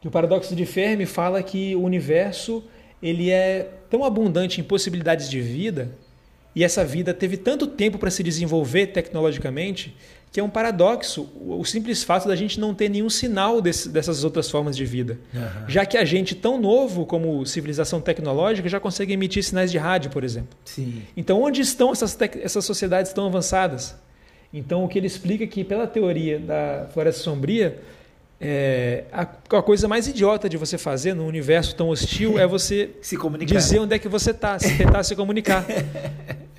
Que 0.00 0.08
o 0.08 0.10
paradoxo 0.10 0.54
de 0.54 0.66
Fermi 0.66 1.06
fala 1.06 1.42
que 1.42 1.74
o 1.74 1.82
universo 1.82 2.62
ele 3.02 3.30
é 3.30 3.70
tão 3.88 4.04
abundante 4.04 4.60
em 4.60 4.64
possibilidades 4.64 5.28
de 5.28 5.40
vida 5.40 5.92
e 6.54 6.62
essa 6.62 6.84
vida 6.84 7.12
teve 7.12 7.36
tanto 7.36 7.66
tempo 7.66 7.98
para 7.98 8.10
se 8.10 8.22
desenvolver 8.22 8.88
tecnologicamente 8.88 9.94
que 10.34 10.40
é 10.40 10.42
um 10.42 10.50
paradoxo 10.50 11.28
o 11.40 11.64
simples 11.64 12.02
fato 12.02 12.26
da 12.26 12.34
gente 12.34 12.58
não 12.58 12.74
ter 12.74 12.88
nenhum 12.88 13.08
sinal 13.08 13.62
desse, 13.62 13.88
dessas 13.88 14.24
outras 14.24 14.50
formas 14.50 14.76
de 14.76 14.84
vida. 14.84 15.16
Aham. 15.32 15.64
Já 15.68 15.86
que 15.86 15.96
a 15.96 16.04
gente, 16.04 16.34
tão 16.34 16.60
novo 16.60 17.06
como 17.06 17.46
civilização 17.46 18.00
tecnológica, 18.00 18.68
já 18.68 18.80
consegue 18.80 19.12
emitir 19.12 19.44
sinais 19.44 19.70
de 19.70 19.78
rádio, 19.78 20.10
por 20.10 20.24
exemplo. 20.24 20.58
Sim. 20.64 21.02
Então, 21.16 21.40
onde 21.40 21.60
estão 21.60 21.92
essas, 21.92 22.18
essas 22.42 22.64
sociedades 22.64 23.12
tão 23.12 23.26
avançadas? 23.26 23.94
Então, 24.54 24.84
o 24.84 24.88
que 24.88 24.96
ele 24.96 25.08
explica 25.08 25.42
é 25.42 25.46
que, 25.48 25.64
pela 25.64 25.84
teoria 25.84 26.38
da 26.38 26.86
floresta 26.94 27.20
sombria, 27.20 27.76
é, 28.40 29.02
a, 29.12 29.22
a 29.22 29.62
coisa 29.62 29.88
mais 29.88 30.06
idiota 30.06 30.48
de 30.48 30.56
você 30.56 30.78
fazer 30.78 31.12
num 31.12 31.26
universo 31.26 31.74
tão 31.74 31.88
hostil 31.88 32.38
é 32.38 32.46
você 32.46 32.90
dizer 33.44 33.80
onde 33.80 33.96
é 33.96 33.98
que 33.98 34.08
você 34.08 34.30
está, 34.30 34.56
se 34.56 34.78
tentar 34.78 35.02
se 35.02 35.14
comunicar. 35.16 35.66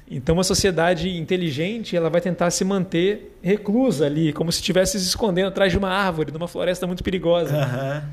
Então, 0.08 0.36
uma 0.36 0.44
sociedade 0.44 1.18
inteligente, 1.18 1.98
ela 1.98 2.12
vai 2.12 2.22
tentar 2.22 2.52
se 2.52 2.64
manter 2.64 3.36
reclusa 3.42 4.06
ali, 4.06 4.32
como 4.32 4.52
se 4.52 4.60
estivesse 4.60 5.00
se 5.00 5.08
escondendo 5.08 5.48
atrás 5.48 5.72
de 5.72 5.80
uma 5.80 5.90
árvore, 5.90 6.32
numa 6.32 6.48
floresta 6.48 6.86
muito 6.86 7.04
perigosa. 7.04 7.58
Aham. 7.58 8.04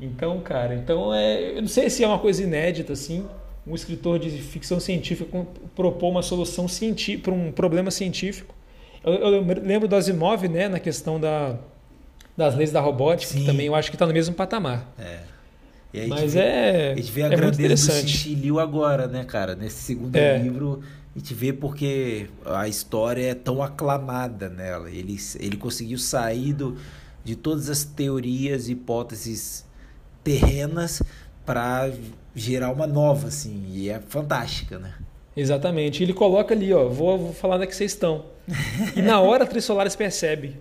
Então, 0.00 0.38
cara, 0.40 0.76
então 0.76 1.12
é, 1.12 1.56
eu 1.56 1.60
não 1.60 1.68
sei 1.68 1.90
se 1.90 2.04
é 2.04 2.06
uma 2.06 2.20
coisa 2.20 2.44
inédita 2.44 2.92
assim, 2.92 3.26
um 3.66 3.74
escritor 3.74 4.20
de 4.20 4.30
ficção 4.30 4.78
científica 4.78 5.44
propor 5.74 6.08
uma 6.08 6.22
solução 6.22 6.66
para 7.20 7.32
um 7.32 7.50
problema 7.50 7.90
científico. 7.90 8.54
Eu, 9.04 9.12
eu 9.14 9.44
lembro 9.62 9.88
do 9.88 9.96
Asimov, 9.96 10.46
né, 10.48 10.68
na 10.68 10.78
questão 10.78 11.18
da, 11.18 11.56
das 12.36 12.54
leis 12.54 12.70
da 12.70 12.80
robótica, 12.80 13.32
Sim. 13.32 13.40
que 13.40 13.46
também 13.46 13.66
eu 13.66 13.74
acho 13.74 13.90
que 13.90 13.96
está 13.96 14.06
no 14.06 14.12
mesmo 14.12 14.34
patamar. 14.34 14.92
É. 14.98 15.18
Aí 15.94 16.08
Mas 16.08 16.34
é, 16.36 16.92
A 16.92 16.96
gente 16.96 17.12
vê 17.12 17.22
a 17.22 17.26
é 17.26 17.36
grandeza 17.36 18.02
do 18.02 18.34
Liu 18.34 18.58
agora, 18.58 19.06
né, 19.06 19.24
cara? 19.24 19.54
Nesse 19.54 19.82
segundo 19.82 20.16
É. 20.16 20.38
livro, 20.38 20.82
A 21.14 21.18
gente 21.18 21.34
vê 21.34 21.52
porque 21.52 22.30
a 22.46 22.66
história 22.66 23.30
é 23.30 23.34
tão 23.34 23.62
aclamada 23.62 24.48
nela. 24.48 24.90
Ele, 24.90 25.16
ele 25.38 25.56
conseguiu 25.58 25.98
sair 25.98 26.54
do, 26.54 26.78
de 27.22 27.36
todas 27.36 27.68
as 27.68 27.84
teorias 27.84 28.68
e 28.68 28.72
hipóteses 28.72 29.66
terrenas 30.24 31.02
para 31.44 31.90
gerar 32.34 32.70
uma 32.70 32.86
nova, 32.86 33.28
assim, 33.28 33.66
e 33.70 33.90
é 33.90 34.00
fantástica, 34.00 34.78
né? 34.78 34.94
Exatamente. 35.36 36.02
Ele 36.02 36.14
coloca 36.14 36.54
ali, 36.54 36.72
ó, 36.72 36.88
vou, 36.88 37.18
vou 37.18 37.32
falar 37.34 37.56
onde 37.56 37.64
é 37.64 37.66
que 37.66 37.76
vocês 37.76 37.92
estão. 37.92 38.24
E 38.96 39.02
na 39.02 39.20
hora 39.20 39.44
a 39.44 39.46
Trissolares 39.46 39.96
percebe 39.96 40.56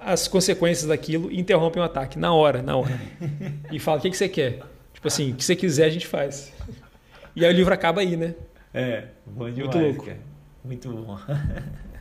as 0.00 0.28
consequências 0.28 0.88
daquilo 0.88 1.30
e 1.30 1.40
interrompe 1.40 1.78
o 1.78 1.82
um 1.82 1.84
ataque. 1.84 2.18
Na 2.18 2.34
hora, 2.34 2.62
na 2.62 2.76
hora. 2.76 3.00
E 3.72 3.78
fala, 3.78 3.98
o 3.98 4.00
que, 4.02 4.10
que 4.10 4.16
você 4.16 4.28
quer? 4.28 4.60
Tipo 4.92 5.08
assim, 5.08 5.32
o 5.32 5.34
que 5.34 5.44
você 5.44 5.56
quiser 5.56 5.86
a 5.86 5.90
gente 5.90 6.06
faz. 6.06 6.52
E 7.34 7.44
aí 7.44 7.52
o 7.52 7.56
livro 7.56 7.72
acaba 7.72 8.00
aí, 8.00 8.16
né? 8.16 8.34
É, 8.72 9.04
bom 9.26 9.50
demais, 9.50 9.74
Muito 9.74 9.78
louco. 9.78 10.04
cara. 10.06 10.18
Muito 10.64 10.88
bom. 10.90 11.18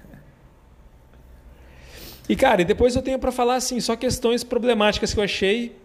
E 2.28 2.38
cara, 2.38 2.62
e 2.62 2.66
depois 2.66 2.96
eu 2.96 3.02
tenho 3.02 3.20
para 3.20 3.32
falar 3.34 3.56
assim, 3.56 3.82
só 3.82 3.98
questões 3.98 4.44
problemáticas 4.44 5.14
que 5.14 5.20
eu 5.20 5.24
achei. 5.24 5.76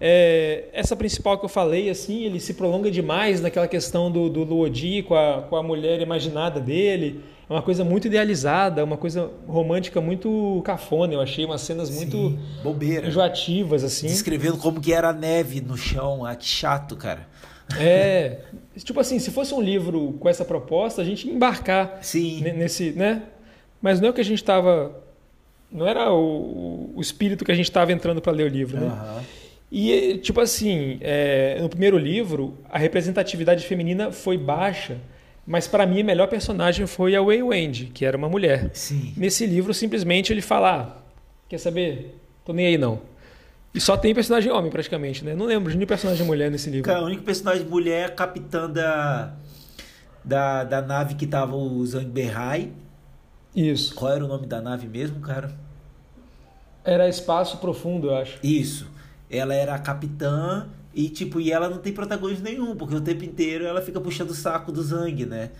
É, 0.00 0.66
essa 0.72 0.94
principal 0.94 1.36
que 1.38 1.44
eu 1.44 1.48
falei, 1.48 1.90
assim, 1.90 2.22
ele 2.24 2.38
se 2.38 2.54
prolonga 2.54 2.88
demais 2.88 3.40
naquela 3.40 3.66
questão 3.66 4.10
do, 4.10 4.28
do 4.28 4.44
Luodi 4.44 5.02
com 5.02 5.16
a, 5.16 5.42
com 5.42 5.56
a 5.56 5.62
mulher 5.62 6.00
imaginada 6.00 6.60
dele. 6.60 7.20
É 7.48 7.52
uma 7.52 7.62
coisa 7.62 7.82
muito 7.82 8.06
idealizada, 8.06 8.84
uma 8.84 8.96
coisa 8.98 9.30
romântica 9.46 10.00
muito 10.00 10.60
cafona. 10.64 11.14
Eu 11.14 11.20
achei 11.20 11.44
umas 11.46 11.62
cenas 11.62 11.88
muito 11.90 12.16
Sim, 12.16 12.38
bobeira. 12.62 13.06
enjoativas, 13.08 13.82
assim. 13.82 14.06
Descrevendo 14.06 14.58
como 14.58 14.80
que 14.80 14.92
era 14.92 15.08
a 15.08 15.12
neve 15.12 15.60
no 15.60 15.76
chão. 15.76 16.24
Ah, 16.26 16.36
que 16.36 16.46
chato, 16.46 16.94
cara. 16.96 17.26
É, 17.78 18.38
tipo 18.82 18.98
assim, 19.00 19.18
se 19.18 19.30
fosse 19.30 19.52
um 19.54 19.60
livro 19.62 20.14
com 20.20 20.28
essa 20.28 20.44
proposta, 20.44 21.00
a 21.02 21.04
gente 21.04 21.26
ia 21.26 21.32
embarcar 21.34 21.98
Sim. 22.02 22.40
ne- 22.42 22.52
nesse, 22.52 22.92
né? 22.92 23.22
Mas 23.80 24.00
não 24.00 24.08
é 24.08 24.10
o 24.10 24.14
que 24.14 24.20
a 24.20 24.24
gente 24.24 24.38
estava, 24.38 24.90
não 25.70 25.86
era 25.86 26.12
o, 26.12 26.92
o 26.96 27.00
espírito 27.00 27.44
que 27.44 27.52
a 27.52 27.54
gente 27.54 27.66
estava 27.68 27.92
entrando 27.92 28.20
para 28.20 28.32
ler 28.32 28.44
o 28.44 28.48
livro, 28.48 28.78
né? 28.80 28.86
Aham. 28.86 29.22
E 29.70 30.16
tipo 30.18 30.40
assim, 30.40 30.96
é, 31.02 31.58
no 31.60 31.68
primeiro 31.68 31.98
livro 31.98 32.56
a 32.70 32.78
representatividade 32.78 33.66
feminina 33.66 34.10
foi 34.10 34.38
baixa, 34.38 34.96
mas 35.48 35.66
para 35.66 35.86
mim 35.86 36.02
a 36.02 36.04
melhor 36.04 36.28
personagem 36.28 36.86
foi 36.86 37.16
a 37.16 37.22
Wei 37.22 37.42
Wendy, 37.42 37.86
que 37.86 38.04
era 38.04 38.14
uma 38.18 38.28
mulher. 38.28 38.68
Sim. 38.74 39.14
Nesse 39.16 39.46
livro 39.46 39.72
simplesmente 39.72 40.30
ele 40.30 40.42
fala, 40.42 40.76
ah, 40.76 41.02
quer 41.48 41.56
saber? 41.56 42.20
Tô 42.44 42.52
nem 42.52 42.66
aí 42.66 42.76
não. 42.76 43.00
E 43.72 43.80
só 43.80 43.96
tem 43.96 44.14
personagem 44.14 44.52
homem 44.52 44.70
praticamente, 44.70 45.24
né? 45.24 45.34
Não 45.34 45.46
lembro 45.46 45.70
de 45.70 45.78
nenhum 45.78 45.88
personagem 45.88 46.26
mulher 46.26 46.50
nesse 46.50 46.68
livro. 46.68 46.84
Cara, 46.84 47.00
o 47.00 47.06
único 47.06 47.22
personagem 47.22 47.64
mulher 47.64 48.02
é 48.02 48.04
a 48.04 48.10
capitã 48.10 48.68
da, 48.68 49.32
da, 50.22 50.64
da 50.64 50.82
nave 50.82 51.14
que 51.14 51.26
tava 51.26 51.56
o 51.56 51.84
Zhang 51.86 52.10
Behai. 52.10 52.70
Isso. 53.56 53.94
Qual 53.94 54.12
era 54.12 54.22
o 54.22 54.28
nome 54.28 54.46
da 54.46 54.60
nave 54.60 54.86
mesmo, 54.86 55.18
cara? 55.20 55.50
Era 56.84 57.08
espaço 57.08 57.56
profundo, 57.56 58.08
eu 58.08 58.16
acho. 58.16 58.38
Isso. 58.42 58.86
Ela 59.30 59.54
era 59.54 59.74
a 59.74 59.78
capitã 59.78 60.68
e, 61.00 61.08
tipo, 61.08 61.40
e 61.40 61.52
ela 61.52 61.68
não 61.68 61.78
tem 61.78 61.92
protagonismo 61.92 62.44
nenhum, 62.44 62.74
porque 62.74 62.94
o 62.96 63.00
tempo 63.00 63.24
inteiro 63.24 63.64
ela 63.64 63.80
fica 63.80 64.00
puxando 64.00 64.30
o 64.30 64.34
saco 64.34 64.72
do 64.72 64.82
Zhang, 64.82 65.24
né? 65.26 65.50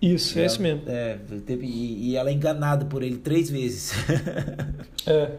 Isso, 0.00 0.36
é 0.36 0.42
Ela- 0.42 0.46
isso 0.46 0.60
mesmo. 0.60 0.82
É, 0.88 1.18
e, 1.60 2.10
e 2.10 2.16
ela 2.16 2.30
é 2.30 2.32
enganada 2.32 2.84
por 2.86 3.02
ele 3.04 3.18
três 3.18 3.48
vezes. 3.50 3.92
É. 5.06 5.32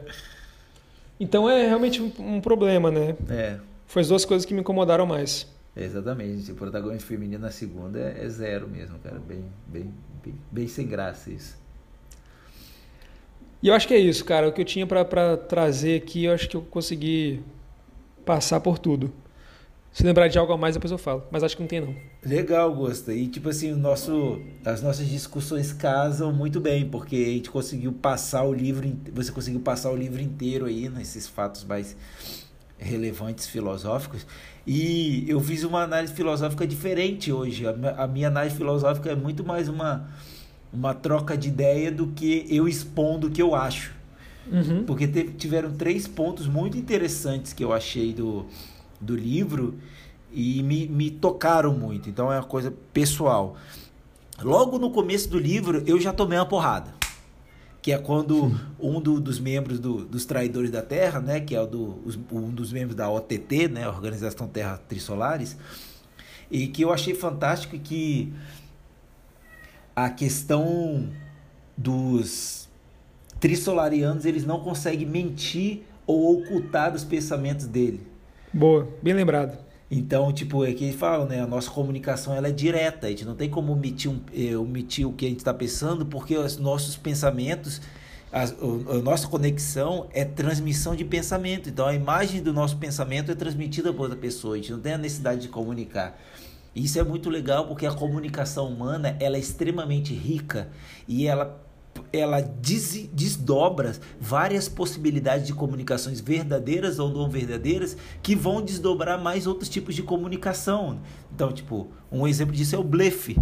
Então 1.19 1.49
é 1.49 1.67
realmente 1.67 2.01
um, 2.01 2.11
um 2.19 2.41
problema, 2.41 2.91
né? 2.91 3.15
é, 3.29 3.57
Foi 3.87 4.01
as 4.01 4.09
duas 4.09 4.25
coisas 4.25 4.45
que 4.45 4.53
me 4.53 4.59
incomodaram 4.59 5.05
mais. 5.05 5.47
exatamente. 5.75 6.51
O 6.51 6.55
protagonismo 6.55 7.07
feminino 7.07 7.39
na 7.41 7.51
segunda 7.51 7.97
é, 7.99 8.25
é 8.25 8.29
zero 8.29 8.67
mesmo, 8.67 8.97
cara. 8.99 9.19
Bem, 9.25 9.43
bem, 9.67 9.93
bem, 10.23 10.33
bem 10.51 10.67
sem 10.67 10.85
graça 10.87 11.29
isso. 11.31 11.57
E 13.61 13.69
eu 13.69 13.73
acho 13.73 13.87
que 13.87 13.93
é 13.93 13.99
isso, 13.99 14.25
cara. 14.25 14.49
O 14.49 14.51
que 14.51 14.59
eu 14.61 14.65
tinha 14.65 14.85
pra 14.85 15.37
trazer 15.37 15.95
aqui, 16.01 16.25
eu 16.25 16.33
acho 16.33 16.49
que 16.49 16.57
eu 16.57 16.61
consegui 16.61 17.41
passar 18.25 18.59
por 18.59 18.77
tudo. 18.77 19.13
Se 19.93 20.03
lembrar 20.03 20.27
de 20.27 20.39
algo 20.39 20.51
a 20.51 20.57
mais, 20.57 20.73
depois 20.73 20.91
eu 20.91 20.97
falo. 20.97 21.23
Mas 21.31 21.43
acho 21.43 21.55
que 21.55 21.61
não 21.61 21.67
tem, 21.69 21.79
não. 21.79 21.95
Legal, 22.25 22.73
Gosta. 22.73 23.13
E 23.13 23.27
tipo 23.27 23.47
assim, 23.49 23.71
o 23.71 23.77
nosso, 23.77 24.41
as 24.65 24.81
nossas 24.81 25.07
discussões 25.07 25.71
casam 25.71 26.33
muito 26.33 26.59
bem, 26.59 26.89
porque 26.89 27.15
a 27.15 27.29
gente 27.33 27.51
conseguiu 27.51 27.93
passar 27.93 28.43
o 28.43 28.51
livro, 28.51 28.91
você 29.13 29.31
conseguiu 29.31 29.59
passar 29.61 29.91
o 29.91 29.95
livro 29.95 30.19
inteiro 30.19 30.65
aí 30.65 30.89
nesses 30.89 31.27
fatos 31.27 31.63
mais 31.63 31.95
relevantes 32.79 33.45
filosóficos. 33.45 34.25
E 34.65 35.25
eu 35.27 35.39
fiz 35.39 35.63
uma 35.63 35.83
análise 35.83 36.11
filosófica 36.13 36.65
diferente 36.65 37.31
hoje. 37.31 37.63
A 37.67 38.07
minha 38.07 38.27
análise 38.29 38.55
filosófica 38.55 39.11
é 39.11 39.15
muito 39.15 39.43
mais 39.45 39.69
uma 39.69 40.09
uma 40.71 40.91
troca 40.95 41.37
de 41.37 41.49
ideia 41.49 41.91
do 41.91 42.07
que 42.07 42.47
eu 42.49 42.67
expondo 42.67 43.27
o 43.27 43.29
que 43.29 43.39
eu 43.39 43.53
acho. 43.53 43.93
Uhum. 44.51 44.83
Porque 44.85 45.07
teve- 45.07 45.33
tiveram 45.33 45.71
três 45.71 46.07
pontos 46.07 46.47
muito 46.47 46.75
interessantes 46.75 47.53
que 47.53 47.63
eu 47.63 47.71
achei 47.71 48.11
do, 48.11 48.47
do 49.03 49.15
livro 49.15 49.75
e 50.31 50.63
me, 50.63 50.87
me 50.87 51.11
tocaram 51.11 51.73
muito. 51.73 52.09
Então 52.09 52.31
é 52.31 52.37
uma 52.37 52.43
coisa 52.45 52.73
pessoal. 52.93 53.55
Logo 54.41 54.79
no 54.79 54.89
começo 54.91 55.29
do 55.29 55.37
livro, 55.37 55.83
eu 55.85 55.99
já 56.01 56.11
tomei 56.11 56.37
uma 56.37 56.45
porrada. 56.45 56.93
Que 57.81 57.91
é 57.91 57.97
quando 57.97 58.57
um 58.79 59.01
do- 59.01 59.19
dos 59.19 59.39
membros 59.39 59.77
do- 59.77 60.05
dos 60.05 60.25
Traidores 60.25 60.71
da 60.71 60.81
Terra, 60.81 61.19
né, 61.19 61.39
que 61.41 61.53
é 61.53 61.61
o 61.61 61.67
do, 61.67 61.99
os- 62.05 62.17
um 62.31 62.49
dos 62.49 62.71
membros 62.71 62.95
da 62.95 63.09
OTT, 63.09 63.67
né, 63.67 63.87
Organização 63.87 64.47
Terra 64.47 64.77
Trissolares, 64.87 65.57
e 66.49 66.67
que 66.67 66.81
eu 66.81 66.93
achei 66.93 67.13
fantástico 67.13 67.77
que 67.77 68.31
a 69.95 70.09
questão 70.09 71.09
dos 71.77 72.69
trissolarianos 73.39 74.25
eles 74.25 74.45
não 74.45 74.59
conseguem 74.61 75.05
mentir 75.05 75.81
ou 76.07 76.39
ocultar 76.39 76.93
os 76.95 77.03
pensamentos 77.03 77.65
dele. 77.65 78.01
Boa, 78.53 78.87
bem 79.01 79.13
lembrado. 79.13 79.57
Então, 79.89 80.31
tipo, 80.31 80.63
é 80.65 80.73
que 80.73 80.85
eles 80.85 80.95
falam, 80.95 81.27
né? 81.27 81.41
A 81.41 81.47
nossa 81.47 81.69
comunicação 81.69 82.33
ela 82.35 82.47
é 82.47 82.51
direta. 82.51 83.07
A 83.07 83.09
gente 83.09 83.25
não 83.25 83.35
tem 83.35 83.49
como 83.49 83.73
omitir, 83.73 84.09
um, 84.11 84.19
eh, 84.33 84.55
omitir 84.57 85.07
o 85.07 85.13
que 85.13 85.25
a 85.25 85.29
gente 85.29 85.39
está 85.39 85.53
pensando, 85.53 86.05
porque 86.05 86.35
os 86.37 86.57
nossos 86.57 86.95
pensamentos, 86.97 87.81
o- 88.61 88.91
a, 88.91 88.97
nossa 88.99 89.27
conexão 89.27 90.07
é 90.11 90.25
transmissão 90.25 90.95
de 90.95 91.05
pensamento. 91.05 91.69
Então, 91.69 91.85
a 91.87 91.93
imagem 91.93 92.41
do 92.41 92.51
nosso 92.53 92.77
pensamento 92.77 93.31
é 93.31 93.35
transmitida 93.35 93.93
por 93.93 94.03
outra 94.03 94.17
pessoa. 94.17 94.55
A 94.55 94.57
gente 94.57 94.71
não 94.71 94.79
tem 94.79 94.93
a 94.93 94.97
necessidade 94.97 95.41
de 95.41 95.47
comunicar. 95.49 96.19
Isso 96.75 96.97
é 96.99 97.03
muito 97.03 97.29
legal 97.29 97.67
porque 97.67 97.85
a 97.85 97.91
comunicação 97.93 98.67
humana 98.67 99.15
ela 99.19 99.37
é 99.37 99.39
extremamente 99.39 100.13
rica 100.13 100.69
e 101.07 101.27
ela 101.27 101.61
ela 102.11 102.41
des- 102.41 103.09
desdobra 103.13 103.93
várias 104.19 104.69
possibilidades 104.69 105.47
de 105.47 105.53
comunicações 105.53 106.19
verdadeiras 106.19 106.99
ou 106.99 107.09
não 107.09 107.29
verdadeiras 107.29 107.97
que 108.21 108.35
vão 108.35 108.61
desdobrar 108.61 109.19
mais 109.21 109.47
outros 109.47 109.69
tipos 109.69 109.95
de 109.95 110.03
comunicação. 110.03 110.99
Então, 111.33 111.51
tipo, 111.51 111.87
um 112.11 112.27
exemplo 112.27 112.55
disso 112.55 112.75
é 112.75 112.79
o 112.79 112.83
blefe. 112.83 113.37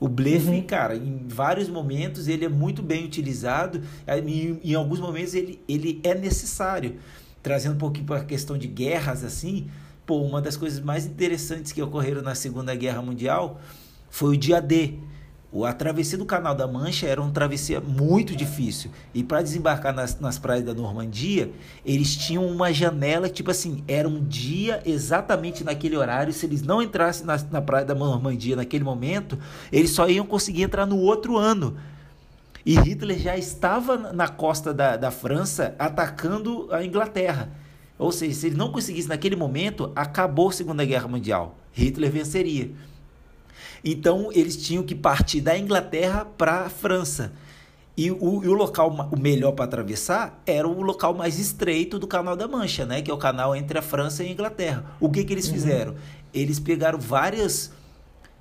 O 0.00 0.08
blefe, 0.08 0.48
Uhum. 0.50 0.62
cara, 0.62 0.96
em 0.96 1.24
vários 1.28 1.68
momentos 1.68 2.26
ele 2.28 2.44
é 2.44 2.48
muito 2.48 2.82
bem 2.82 3.04
utilizado, 3.04 3.80
em, 4.26 4.58
em 4.62 4.74
alguns 4.74 4.98
momentos 5.00 5.34
ele, 5.34 5.60
ele 5.68 6.00
é 6.02 6.14
necessário. 6.14 6.96
Trazendo 7.42 7.74
um 7.74 7.78
pouquinho 7.78 8.06
para 8.06 8.18
a 8.20 8.24
questão 8.24 8.58
de 8.58 8.66
guerras, 8.66 9.22
assim, 9.22 9.68
pô, 10.04 10.20
uma 10.20 10.42
das 10.42 10.56
coisas 10.56 10.80
mais 10.80 11.06
interessantes 11.06 11.72
que 11.72 11.80
ocorreram 11.80 12.22
na 12.22 12.34
Segunda 12.34 12.74
Guerra 12.74 13.00
Mundial 13.02 13.60
foi 14.10 14.34
o 14.34 14.36
dia 14.36 14.60
D. 14.60 14.94
A 15.62 15.72
travessia 15.72 16.18
do 16.18 16.24
Canal 16.24 16.54
da 16.54 16.66
Mancha 16.66 17.06
era 17.06 17.20
uma 17.22 17.30
travessia 17.30 17.80
muito 17.80 18.34
difícil. 18.34 18.90
E 19.14 19.22
para 19.22 19.40
desembarcar 19.42 19.94
nas, 19.94 20.18
nas 20.18 20.36
praias 20.38 20.64
da 20.64 20.74
Normandia, 20.74 21.52
eles 21.84 22.16
tinham 22.16 22.44
uma 22.46 22.72
janela, 22.72 23.28
tipo 23.28 23.50
assim, 23.52 23.84
era 23.86 24.08
um 24.08 24.24
dia 24.24 24.82
exatamente 24.84 25.62
naquele 25.62 25.96
horário. 25.96 26.32
Se 26.32 26.46
eles 26.46 26.62
não 26.62 26.82
entrassem 26.82 27.24
na, 27.24 27.38
na 27.52 27.62
praia 27.62 27.84
da 27.84 27.94
Normandia 27.94 28.56
naquele 28.56 28.82
momento, 28.82 29.38
eles 29.70 29.90
só 29.90 30.08
iam 30.08 30.26
conseguir 30.26 30.62
entrar 30.62 30.86
no 30.86 30.98
outro 30.98 31.36
ano. 31.36 31.76
E 32.66 32.74
Hitler 32.80 33.18
já 33.18 33.36
estava 33.36 33.96
na- 33.96 34.12
na 34.12 34.26
costa 34.28 34.72
da, 34.72 34.96
da 34.96 35.10
França 35.10 35.74
atacando 35.78 36.66
a 36.72 36.82
Inglaterra. 36.84 37.50
Ou 37.96 38.10
seja, 38.10 38.34
se 38.34 38.46
ele 38.48 38.56
não 38.56 38.72
conseguisse 38.72 39.06
naquele 39.08 39.36
momento, 39.36 39.92
acabou 39.94 40.48
a 40.48 40.52
Segunda 40.52 40.84
Guerra 40.84 41.06
Mundial. 41.06 41.56
Hitler 41.72 42.10
venceria. 42.10 42.70
Então 43.84 44.30
eles 44.32 44.56
tinham 44.56 44.82
que 44.82 44.94
partir 44.94 45.40
da 45.40 45.58
Inglaterra 45.58 46.24
para 46.24 46.66
a 46.66 46.68
França. 46.68 47.32
E 47.96 48.10
o, 48.10 48.42
e 48.42 48.48
o 48.48 48.52
local 48.52 49.08
o 49.12 49.18
melhor 49.18 49.52
para 49.52 49.66
atravessar 49.66 50.42
era 50.44 50.66
o 50.66 50.82
local 50.82 51.14
mais 51.14 51.38
estreito 51.38 51.98
do 51.98 52.08
Canal 52.08 52.34
da 52.34 52.48
Mancha, 52.48 52.84
né? 52.84 53.00
Que 53.00 53.10
é 53.10 53.14
o 53.14 53.18
canal 53.18 53.54
entre 53.54 53.78
a 53.78 53.82
França 53.82 54.24
e 54.24 54.28
a 54.28 54.30
Inglaterra. 54.32 54.84
O 54.98 55.08
que, 55.08 55.22
que 55.22 55.32
eles 55.32 55.48
fizeram? 55.48 55.94
Eles 56.32 56.58
pegaram 56.58 56.98
várias 56.98 57.72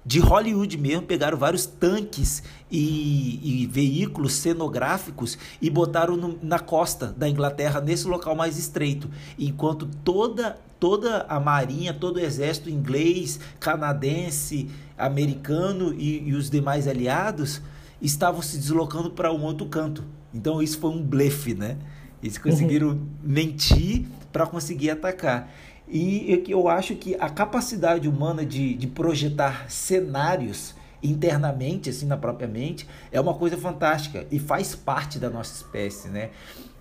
de 0.06 0.20
Hollywood 0.20 0.78
mesmo, 0.78 1.04
pegaram 1.04 1.38
vários 1.38 1.66
tanques 1.66 2.43
e, 2.70 3.62
e 3.64 3.68
veículos 3.68 4.34
cenográficos 4.34 5.38
e 5.62 5.70
botaram 5.70 6.18
no, 6.18 6.38
na 6.41 6.60
costa 6.60 7.08
da 7.08 7.30
Inglaterra, 7.30 7.80
nesse 7.80 8.08
local 8.08 8.36
mais 8.36 8.58
estreito, 8.58 9.10
enquanto 9.38 9.88
toda 10.04 10.58
toda 10.80 11.26
a 11.30 11.39
marinha, 11.39 11.93
todo 11.93 12.18
o 12.18 12.20
exército 12.20 12.70
inglês, 12.70 13.39
canadense, 13.58 14.70
americano 14.97 15.93
e, 15.93 16.28
e 16.28 16.34
os 16.34 16.49
demais 16.49 16.89
aliados 16.89 17.62
estavam 18.01 18.41
se 18.41 18.58
deslocando 18.58 19.10
para 19.10 19.32
um 19.32 19.43
outro 19.43 19.66
canto. 19.68 20.04
Então 20.34 20.62
isso 20.62 20.78
foi 20.80 20.89
um 20.89 21.01
blefe, 21.01 21.54
né? 21.54 21.78
Eles 22.22 22.38
conseguiram 22.38 22.89
uhum. 22.89 23.08
mentir 23.24 24.06
para 24.34 24.45
conseguir 24.45 24.89
atacar. 24.89 25.49
E 25.96 26.44
eu 26.48 26.68
acho 26.68 26.96
que 26.96 27.14
a 27.20 27.30
capacidade 27.30 28.10
humana 28.10 28.44
de, 28.44 28.74
de 28.74 28.88
projetar 28.88 29.70
cenários 29.70 30.74
internamente, 31.04 31.88
assim, 31.91 32.08
na 32.08 32.18
própria 32.18 32.48
mente, 32.48 32.89
é 33.12 33.22
uma 33.22 33.36
coisa 33.36 33.56
fantástica 33.58 34.26
e 34.32 34.39
faz 34.39 34.74
parte 34.74 35.20
da 35.20 35.30
nossa 35.30 35.54
espécie, 35.54 36.08
né? 36.08 36.32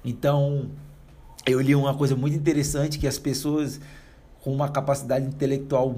Então, 0.02 0.70
eu 1.44 1.60
li 1.60 1.74
uma 1.74 1.94
coisa 1.94 2.16
muito 2.16 2.34
interessante 2.34 2.98
que 2.98 3.06
as 3.06 3.18
pessoas 3.18 3.78
com 4.40 4.50
uma 4.50 4.70
capacidade 4.70 5.26
intelectual 5.26 5.94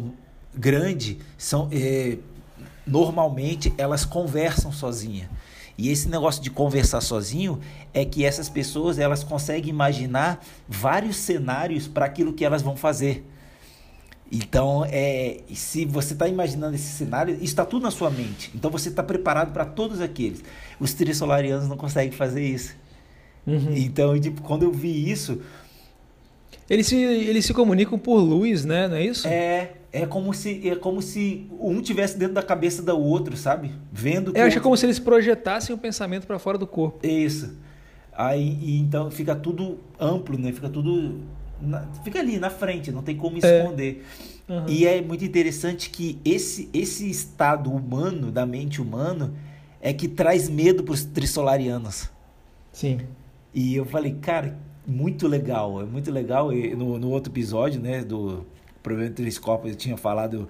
grande 0.53 1.19
são 1.39 1.69
é, 1.71 2.19
normalmente 2.85 3.73
elas 3.79 4.05
conversam 4.05 4.73
sozinha. 4.73 5.31
E 5.77 5.91
esse 5.91 6.09
negócio 6.09 6.43
de 6.43 6.51
conversar 6.51 7.01
sozinho 7.01 7.61
é 7.93 8.05
que 8.05 8.25
essas 8.25 8.49
pessoas 8.49 8.99
elas 8.99 9.25
conseguem 9.25 9.71
imaginar 9.71 10.45
vários 10.69 11.17
cenários 11.17 11.89
para 11.89 12.07
aquilo 12.07 12.33
que 12.33 12.45
elas 12.45 12.63
vão 12.63 12.77
fazer. 12.77 13.25
Então, 14.31 14.85
é, 14.89 15.41
se 15.53 15.85
você 15.85 16.13
está 16.13 16.27
imaginando 16.27 16.75
esse 16.75 16.97
cenário, 16.97 17.37
está 17.41 17.65
tudo 17.65 17.83
na 17.83 17.91
sua 17.91 18.11
mente. 18.11 18.51
Então, 18.55 18.71
você 18.71 18.89
está 18.89 19.03
preparado 19.03 19.53
para 19.53 19.65
todos 19.65 20.01
aqueles. 20.01 20.43
Os 20.81 20.95
trissolarianos 20.95 21.69
não 21.69 21.77
conseguem 21.77 22.11
fazer 22.11 22.45
isso. 22.45 22.75
Uhum. 23.47 23.75
Então, 23.77 24.19
tipo, 24.19 24.43
quando 24.43 24.63
eu 24.63 24.73
vi 24.73 25.11
isso. 25.11 25.41
Eles 26.69 26.87
se, 26.87 26.97
eles 26.97 27.45
se 27.45 27.53
comunicam 27.53 27.99
por 27.99 28.17
luz, 28.17 28.65
né? 28.65 28.89
Não 28.89 28.97
é 28.97 29.05
isso? 29.05 29.29
É, 29.29 29.73
é 29.95 30.05
como 30.05 30.35
se 30.35 30.69
é 30.69 30.75
como 30.75 31.01
se 31.01 31.47
um 31.61 31.81
tivesse 31.81 32.19
dentro 32.19 32.35
da 32.35 32.43
cabeça 32.43 32.83
do 32.83 32.99
outro, 32.99 33.37
sabe? 33.37 33.71
Vendo. 33.93 34.33
Eu 34.35 34.43
acho 34.43 34.57
outro... 34.57 34.63
como 34.63 34.77
se 34.77 34.87
eles 34.87 34.99
projetassem 34.99 35.73
o 35.73 35.79
pensamento 35.79 36.27
para 36.27 36.37
fora 36.37 36.59
do 36.59 36.67
corpo. 36.67 37.07
Isso. 37.07 37.57
Aí 38.13 38.77
então 38.81 39.09
fica 39.09 39.37
tudo 39.37 39.79
amplo, 39.99 40.37
né? 40.37 40.53
Fica 40.53 40.69
tudo 40.69 41.21
na, 41.63 41.87
fica 42.03 42.19
ali 42.19 42.41
na 42.41 42.51
frente, 42.51 42.91
não 42.91 43.03
tem 43.03 43.17
como 43.17 43.37
é. 43.37 43.39
esconder. 43.39 44.05
É. 44.49 44.53
Uhum. 44.53 44.65
E 44.69 44.85
é 44.85 45.01
muito 45.01 45.25
interessante 45.25 45.89
que 45.91 46.19
esse 46.25 46.69
esse 46.75 47.09
estado 47.09 47.73
humano 47.73 48.33
da 48.33 48.45
mente 48.45 48.83
humana 48.83 49.33
é 49.81 49.93
que 49.93 50.09
traz 50.09 50.49
medo 50.49 50.83
para 50.83 50.95
os 50.95 51.05
trissolarianos. 51.05 52.11
Sim. 52.73 52.99
E 53.55 53.77
eu 53.77 53.85
falei, 53.85 54.15
cara, 54.21 54.59
muito 54.85 55.29
legal, 55.29 55.81
é 55.81 55.85
muito 55.85 56.11
legal. 56.11 56.53
E 56.53 56.75
no, 56.75 56.99
no 56.99 57.11
outro 57.11 57.33
episódio, 57.33 57.81
né, 57.81 58.03
do 58.03 58.45
problema 58.85 59.09
do 59.09 59.17
telescópio, 59.17 59.71
eu 59.71 59.75
tinha 59.75 59.97
falado 59.97 60.47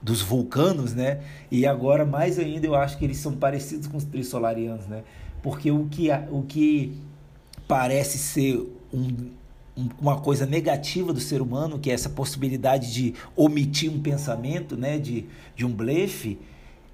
dos 0.00 0.22
vulcanos, 0.22 0.94
né? 0.94 1.20
E 1.50 1.66
agora 1.66 2.04
mais 2.04 2.38
ainda 2.38 2.66
eu 2.66 2.74
acho 2.74 2.98
que 2.98 3.04
eles 3.04 3.18
são 3.18 3.36
parecidos 3.36 3.86
com 3.86 3.98
os 3.98 4.04
trissolarianos, 4.04 4.86
né? 4.86 5.04
Porque 5.42 5.70
o 5.70 5.86
que, 5.86 6.08
o 6.30 6.42
que 6.42 6.98
parece 7.68 8.18
ser 8.18 8.66
um, 8.92 9.30
uma 10.00 10.18
coisa 10.18 10.46
negativa 10.46 11.12
do 11.12 11.20
ser 11.20 11.42
humano, 11.42 11.78
que 11.78 11.90
é 11.90 11.94
essa 11.94 12.08
possibilidade 12.08 12.92
de 12.92 13.14
omitir 13.36 13.92
um 13.92 14.00
pensamento, 14.00 14.76
né? 14.76 14.98
De, 14.98 15.26
de 15.54 15.66
um 15.66 15.72
blefe, 15.72 16.38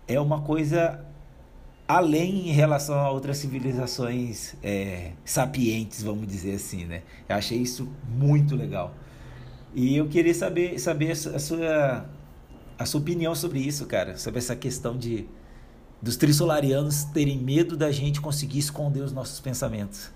é 0.08 0.20
uma 0.20 0.40
coisa 0.42 1.00
além 1.86 2.48
em 2.48 2.52
relação 2.52 2.98
a 2.98 3.10
outras 3.10 3.36
civilizações 3.36 4.54
é, 4.62 5.12
sapientes, 5.24 6.02
vamos 6.02 6.26
dizer 6.26 6.54
assim, 6.54 6.86
né? 6.86 7.02
Eu 7.28 7.36
achei 7.36 7.58
isso 7.58 7.88
muito 8.08 8.56
legal. 8.56 8.94
E 9.74 9.96
eu 9.96 10.06
queria 10.08 10.34
saber, 10.34 10.78
saber 10.78 11.12
a 11.12 11.38
sua, 11.38 12.06
a 12.78 12.84
sua 12.84 13.00
opinião 13.00 13.34
sobre 13.34 13.60
isso, 13.60 13.86
cara. 13.86 14.16
Sobre 14.16 14.38
essa 14.38 14.54
questão 14.54 14.96
de 14.96 15.26
dos 16.00 16.16
trissolarianos 16.16 17.04
terem 17.04 17.38
medo 17.38 17.76
da 17.76 17.92
gente 17.92 18.20
conseguir 18.20 18.58
esconder 18.58 19.02
os 19.02 19.12
nossos 19.12 19.38
pensamentos. 19.38 20.10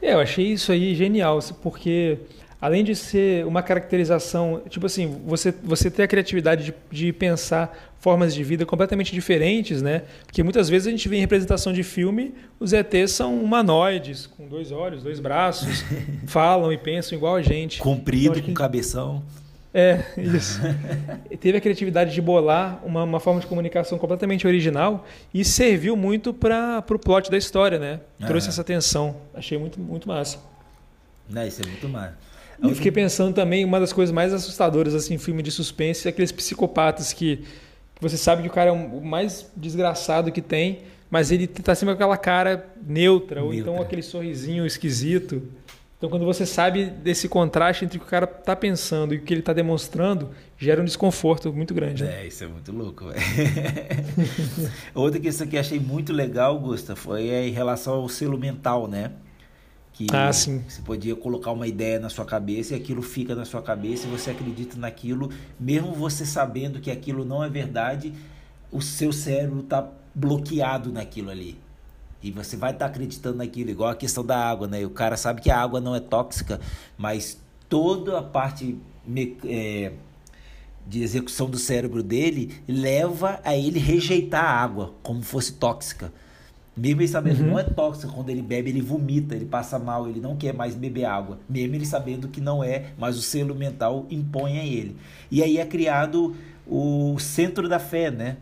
É, 0.00 0.14
eu 0.14 0.20
achei 0.20 0.52
isso 0.52 0.72
aí 0.72 0.94
genial, 0.94 1.38
porque 1.62 2.18
além 2.64 2.82
de 2.82 2.96
ser 2.96 3.44
uma 3.44 3.62
caracterização, 3.62 4.62
tipo 4.70 4.86
assim, 4.86 5.20
você, 5.26 5.52
você 5.62 5.90
ter 5.90 6.04
a 6.04 6.08
criatividade 6.08 6.64
de, 6.64 6.74
de 6.90 7.12
pensar 7.12 7.92
formas 8.00 8.34
de 8.34 8.42
vida 8.42 8.64
completamente 8.64 9.12
diferentes, 9.12 9.82
né? 9.82 10.04
Porque 10.24 10.42
muitas 10.42 10.70
vezes 10.70 10.88
a 10.88 10.90
gente 10.90 11.06
vê 11.06 11.18
em 11.18 11.20
representação 11.20 11.74
de 11.74 11.82
filme, 11.82 12.34
os 12.58 12.72
ETs 12.72 13.10
são 13.10 13.38
humanoides, 13.38 14.26
com 14.26 14.48
dois 14.48 14.72
olhos, 14.72 15.02
dois 15.02 15.20
braços, 15.20 15.84
falam 16.26 16.72
e 16.72 16.78
pensam 16.78 17.18
igual 17.18 17.36
a 17.36 17.42
gente. 17.42 17.80
Comprido, 17.80 18.38
então, 18.38 18.48
com 18.48 18.54
cabeção. 18.54 19.22
É, 19.74 20.02
isso. 20.16 20.58
Teve 21.38 21.58
a 21.58 21.60
criatividade 21.60 22.14
de 22.14 22.22
bolar 22.22 22.80
uma, 22.82 23.04
uma 23.04 23.20
forma 23.20 23.40
de 23.40 23.46
comunicação 23.46 23.98
completamente 23.98 24.46
original 24.46 25.06
e 25.34 25.44
serviu 25.44 25.94
muito 25.96 26.32
para 26.32 26.82
o 26.88 26.98
plot 26.98 27.30
da 27.30 27.36
história, 27.36 27.78
né? 27.78 28.00
Trouxe 28.26 28.48
essa 28.48 28.64
tensão. 28.64 29.16
Achei 29.34 29.58
muito, 29.58 29.78
muito 29.78 30.08
massa. 30.08 30.38
Né, 31.28 31.46
isso 31.46 31.60
é 31.60 31.66
muito 31.66 31.88
massa. 31.90 32.33
Eu 32.62 32.74
fiquei 32.74 32.92
pensando 32.92 33.34
também, 33.34 33.64
uma 33.64 33.80
das 33.80 33.92
coisas 33.92 34.12
mais 34.12 34.32
assustadoras, 34.32 34.94
assim, 34.94 35.14
em 35.14 35.18
filme 35.18 35.42
de 35.42 35.50
suspense, 35.50 36.06
é 36.06 36.10
aqueles 36.10 36.32
psicopatas 36.32 37.12
que, 37.12 37.38
que 37.94 38.02
você 38.02 38.16
sabe 38.16 38.42
que 38.42 38.48
o 38.48 38.52
cara 38.52 38.70
é 38.70 38.72
o 38.72 39.00
mais 39.00 39.50
desgraçado 39.56 40.30
que 40.32 40.40
tem, 40.40 40.82
mas 41.10 41.30
ele 41.30 41.46
tá 41.46 41.74
sempre 41.74 41.94
com 41.94 42.02
aquela 42.02 42.16
cara 42.16 42.66
neutra, 42.86 43.42
ou 43.42 43.52
então 43.52 43.80
aquele 43.80 44.02
sorrisinho 44.02 44.66
esquisito. 44.66 45.42
Então, 45.96 46.10
quando 46.10 46.26
você 46.26 46.44
sabe 46.44 46.86
desse 46.86 47.28
contraste 47.28 47.84
entre 47.84 47.96
o 47.96 48.00
que 48.00 48.06
o 48.06 48.10
cara 48.10 48.26
tá 48.26 48.54
pensando 48.54 49.14
e 49.14 49.16
o 49.16 49.22
que 49.22 49.32
ele 49.32 49.40
tá 49.40 49.54
demonstrando, 49.54 50.28
gera 50.58 50.82
um 50.82 50.84
desconforto 50.84 51.50
muito 51.52 51.72
grande. 51.72 52.04
Né? 52.04 52.24
É, 52.24 52.26
isso 52.26 52.44
é 52.44 52.46
muito 52.46 52.72
louco, 52.72 53.06
velho. 53.06 53.20
Outra 54.94 55.18
questão 55.18 55.46
que 55.46 55.56
achei 55.56 55.80
muito 55.80 56.12
legal, 56.12 56.58
Gusta, 56.58 56.94
foi 56.94 57.28
em 57.28 57.52
relação 57.52 57.94
ao 57.94 58.08
selo 58.08 58.36
mental, 58.36 58.86
né? 58.86 59.12
Que 59.94 60.06
ah, 60.12 60.32
você 60.32 60.60
podia 60.84 61.14
colocar 61.14 61.52
uma 61.52 61.68
ideia 61.68 62.00
na 62.00 62.10
sua 62.10 62.24
cabeça 62.24 62.74
e 62.74 62.76
aquilo 62.76 63.00
fica 63.00 63.32
na 63.34 63.44
sua 63.44 63.62
cabeça 63.62 64.08
e 64.08 64.10
você 64.10 64.32
acredita 64.32 64.76
naquilo, 64.76 65.30
mesmo 65.58 65.92
você 65.92 66.26
sabendo 66.26 66.80
que 66.80 66.90
aquilo 66.90 67.24
não 67.24 67.44
é 67.44 67.48
verdade, 67.48 68.12
o 68.72 68.82
seu 68.82 69.12
cérebro 69.12 69.60
está 69.60 69.88
bloqueado 70.12 70.92
naquilo 70.92 71.30
ali. 71.30 71.56
E 72.20 72.32
você 72.32 72.56
vai 72.56 72.72
estar 72.72 72.86
tá 72.86 72.90
acreditando 72.90 73.38
naquilo, 73.38 73.70
igual 73.70 73.90
a 73.90 73.94
questão 73.94 74.26
da 74.26 74.36
água, 74.36 74.66
né? 74.66 74.84
O 74.84 74.90
cara 74.90 75.16
sabe 75.16 75.40
que 75.40 75.50
a 75.50 75.60
água 75.60 75.80
não 75.80 75.94
é 75.94 76.00
tóxica, 76.00 76.60
mas 76.98 77.38
toda 77.68 78.18
a 78.18 78.22
parte 78.22 78.76
é, 79.46 79.92
de 80.88 81.02
execução 81.04 81.48
do 81.48 81.56
cérebro 81.56 82.02
dele 82.02 82.60
leva 82.66 83.40
a 83.44 83.56
ele 83.56 83.78
rejeitar 83.78 84.44
a 84.44 84.60
água 84.60 84.92
como 85.04 85.22
fosse 85.22 85.52
tóxica. 85.52 86.12
Mesmo 86.76 87.02
ele 87.02 87.08
sabendo 87.08 87.38
uhum. 87.38 87.44
que 87.44 87.50
não 87.50 87.58
é 87.58 87.62
tóxico, 87.62 88.12
quando 88.12 88.30
ele 88.30 88.42
bebe, 88.42 88.70
ele 88.70 88.80
vomita, 88.80 89.34
ele 89.34 89.44
passa 89.44 89.78
mal, 89.78 90.08
ele 90.08 90.20
não 90.20 90.36
quer 90.36 90.52
mais 90.52 90.74
beber 90.74 91.04
água. 91.04 91.38
Mesmo 91.48 91.74
ele 91.74 91.86
sabendo 91.86 92.28
que 92.28 92.40
não 92.40 92.64
é, 92.64 92.86
mas 92.98 93.16
o 93.16 93.22
selo 93.22 93.54
mental 93.54 94.06
impõe 94.10 94.58
a 94.58 94.64
ele. 94.64 94.96
E 95.30 95.42
aí 95.42 95.58
é 95.58 95.64
criado 95.64 96.34
o 96.66 97.16
centro 97.18 97.68
da 97.68 97.78
fé, 97.78 98.10
né? 98.10 98.38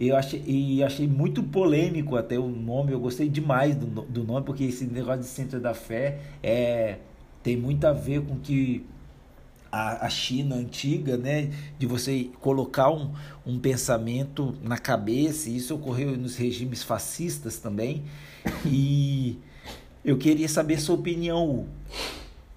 Eu 0.00 0.16
achei, 0.16 0.42
e 0.46 0.82
achei 0.82 1.08
muito 1.08 1.42
polêmico 1.42 2.16
até 2.16 2.38
o 2.38 2.48
nome, 2.48 2.92
eu 2.92 3.00
gostei 3.00 3.28
demais 3.28 3.74
do, 3.74 3.86
do 3.86 4.24
nome, 4.24 4.44
porque 4.44 4.64
esse 4.64 4.84
negócio 4.84 5.22
de 5.22 5.26
centro 5.26 5.60
da 5.60 5.74
fé 5.74 6.20
é, 6.42 6.98
tem 7.42 7.56
muito 7.56 7.84
a 7.84 7.92
ver 7.92 8.22
com 8.22 8.36
que 8.36 8.84
a, 9.70 10.06
a 10.06 10.08
China 10.08 10.56
antiga, 10.56 11.16
né, 11.16 11.50
de 11.78 11.86
você 11.86 12.30
colocar 12.40 12.90
um, 12.90 13.12
um 13.46 13.58
pensamento 13.58 14.54
na 14.62 14.78
cabeça, 14.78 15.48
e 15.48 15.56
isso 15.56 15.74
ocorreu 15.74 16.16
nos 16.16 16.36
regimes 16.36 16.82
fascistas 16.82 17.58
também. 17.58 18.04
E 18.64 19.38
eu 20.04 20.16
queria 20.16 20.48
saber 20.48 20.80
sua 20.80 20.94
opinião 20.94 21.66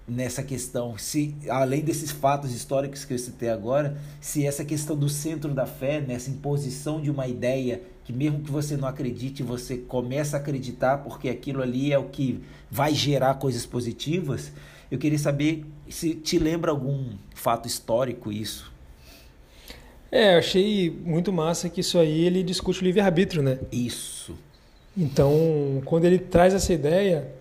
nessa 0.06 0.42
questão, 0.42 0.98
se 0.98 1.34
além 1.48 1.80
desses 1.80 2.10
fatos 2.10 2.52
históricos 2.52 3.04
que 3.04 3.14
eu 3.14 3.18
citei 3.18 3.48
agora, 3.48 3.96
se 4.20 4.44
essa 4.44 4.64
questão 4.64 4.96
do 4.96 5.08
centro 5.08 5.54
da 5.54 5.64
fé, 5.64 6.00
nessa 6.00 6.28
imposição 6.28 7.00
de 7.00 7.10
uma 7.10 7.26
ideia 7.28 7.82
que 8.04 8.12
mesmo 8.12 8.40
que 8.40 8.50
você 8.50 8.76
não 8.76 8.88
acredite, 8.88 9.42
você 9.42 9.76
começa 9.76 10.36
a 10.36 10.40
acreditar 10.40 10.98
porque 10.98 11.28
aquilo 11.28 11.62
ali 11.62 11.92
é 11.92 11.98
o 11.98 12.08
que 12.08 12.40
vai 12.70 12.94
gerar 12.94 13.34
coisas 13.34 13.64
positivas. 13.64 14.52
Eu 14.90 14.98
queria 14.98 15.18
saber 15.18 15.64
se 15.92 16.14
te 16.14 16.38
lembra 16.38 16.70
algum 16.70 17.10
fato 17.34 17.66
histórico 17.68 18.32
isso. 18.32 18.72
É, 20.10 20.34
eu 20.34 20.38
achei 20.38 20.90
muito 21.04 21.32
massa 21.32 21.68
que 21.68 21.80
isso 21.80 21.98
aí 21.98 22.24
ele 22.24 22.42
discute 22.42 22.82
o 22.82 22.84
livre-arbítrio, 22.84 23.42
né? 23.42 23.58
Isso. 23.70 24.34
Então, 24.96 25.80
quando 25.86 26.04
ele 26.04 26.18
traz 26.18 26.52
essa 26.52 26.72
ideia, 26.72 27.32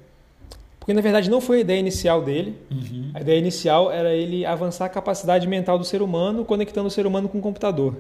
porque 0.80 0.94
na 0.94 1.02
verdade 1.02 1.30
não 1.30 1.42
foi 1.42 1.58
a 1.58 1.62
ideia 1.62 1.80
inicial 1.80 2.24
dele. 2.24 2.56
Uhum. 2.72 3.12
A 3.14 3.22
ideia 3.22 3.38
inicial 3.38 3.92
era 3.92 4.14
ele 4.14 4.46
avançar 4.46 4.86
a 4.86 4.90
capacidade 4.90 5.48
mental 5.48 5.78
do 5.78 5.84
ser 5.84 6.02
humano, 6.02 6.46
conectando 6.46 6.88
o 6.88 6.92
ser 6.92 7.06
humano 7.06 7.28
com 7.28 7.40
o 7.40 7.42
computador. 7.42 7.96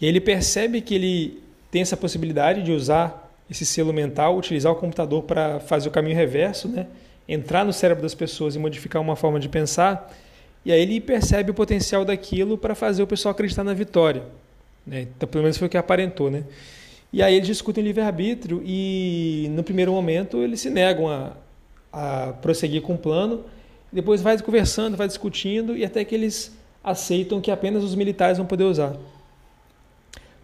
E 0.00 0.06
ele 0.06 0.20
percebe 0.20 0.80
que 0.80 0.94
ele 0.94 1.42
tem 1.70 1.82
essa 1.82 1.96
possibilidade 1.96 2.62
de 2.62 2.72
usar 2.72 3.30
esse 3.50 3.66
selo 3.66 3.92
mental, 3.92 4.36
utilizar 4.38 4.72
o 4.72 4.76
computador 4.76 5.24
para 5.24 5.60
fazer 5.60 5.88
o 5.88 5.92
caminho 5.92 6.16
reverso, 6.16 6.68
né? 6.68 6.86
Entrar 7.30 7.64
no 7.64 7.72
cérebro 7.72 8.02
das 8.02 8.14
pessoas 8.14 8.56
e 8.56 8.58
modificar 8.58 9.00
uma 9.00 9.14
forma 9.14 9.38
de 9.38 9.48
pensar. 9.48 10.12
E 10.64 10.72
aí 10.72 10.82
ele 10.82 11.00
percebe 11.00 11.52
o 11.52 11.54
potencial 11.54 12.04
daquilo 12.04 12.58
para 12.58 12.74
fazer 12.74 13.04
o 13.04 13.06
pessoal 13.06 13.30
acreditar 13.30 13.62
na 13.62 13.72
vitória. 13.72 14.24
Né? 14.84 15.02
Então, 15.02 15.28
pelo 15.28 15.44
menos 15.44 15.56
foi 15.56 15.68
o 15.68 15.70
que 15.70 15.78
aparentou. 15.78 16.28
Né? 16.28 16.42
E 17.12 17.22
aí 17.22 17.36
eles 17.36 17.46
discutem 17.46 17.84
livre-arbítrio 17.84 18.60
e, 18.64 19.46
no 19.52 19.62
primeiro 19.62 19.92
momento, 19.92 20.38
eles 20.38 20.60
se 20.60 20.68
negam 20.70 21.08
a, 21.08 21.32
a 21.92 22.32
prosseguir 22.42 22.82
com 22.82 22.94
o 22.94 22.98
plano. 22.98 23.44
Depois 23.92 24.20
vai 24.20 24.36
conversando, 24.42 24.96
vai 24.96 25.06
discutindo 25.06 25.76
e 25.76 25.84
até 25.84 26.04
que 26.04 26.14
eles 26.14 26.56
aceitam 26.82 27.40
que 27.40 27.50
apenas 27.52 27.84
os 27.84 27.94
militares 27.94 28.38
vão 28.38 28.46
poder 28.46 28.64
usar. 28.64 28.96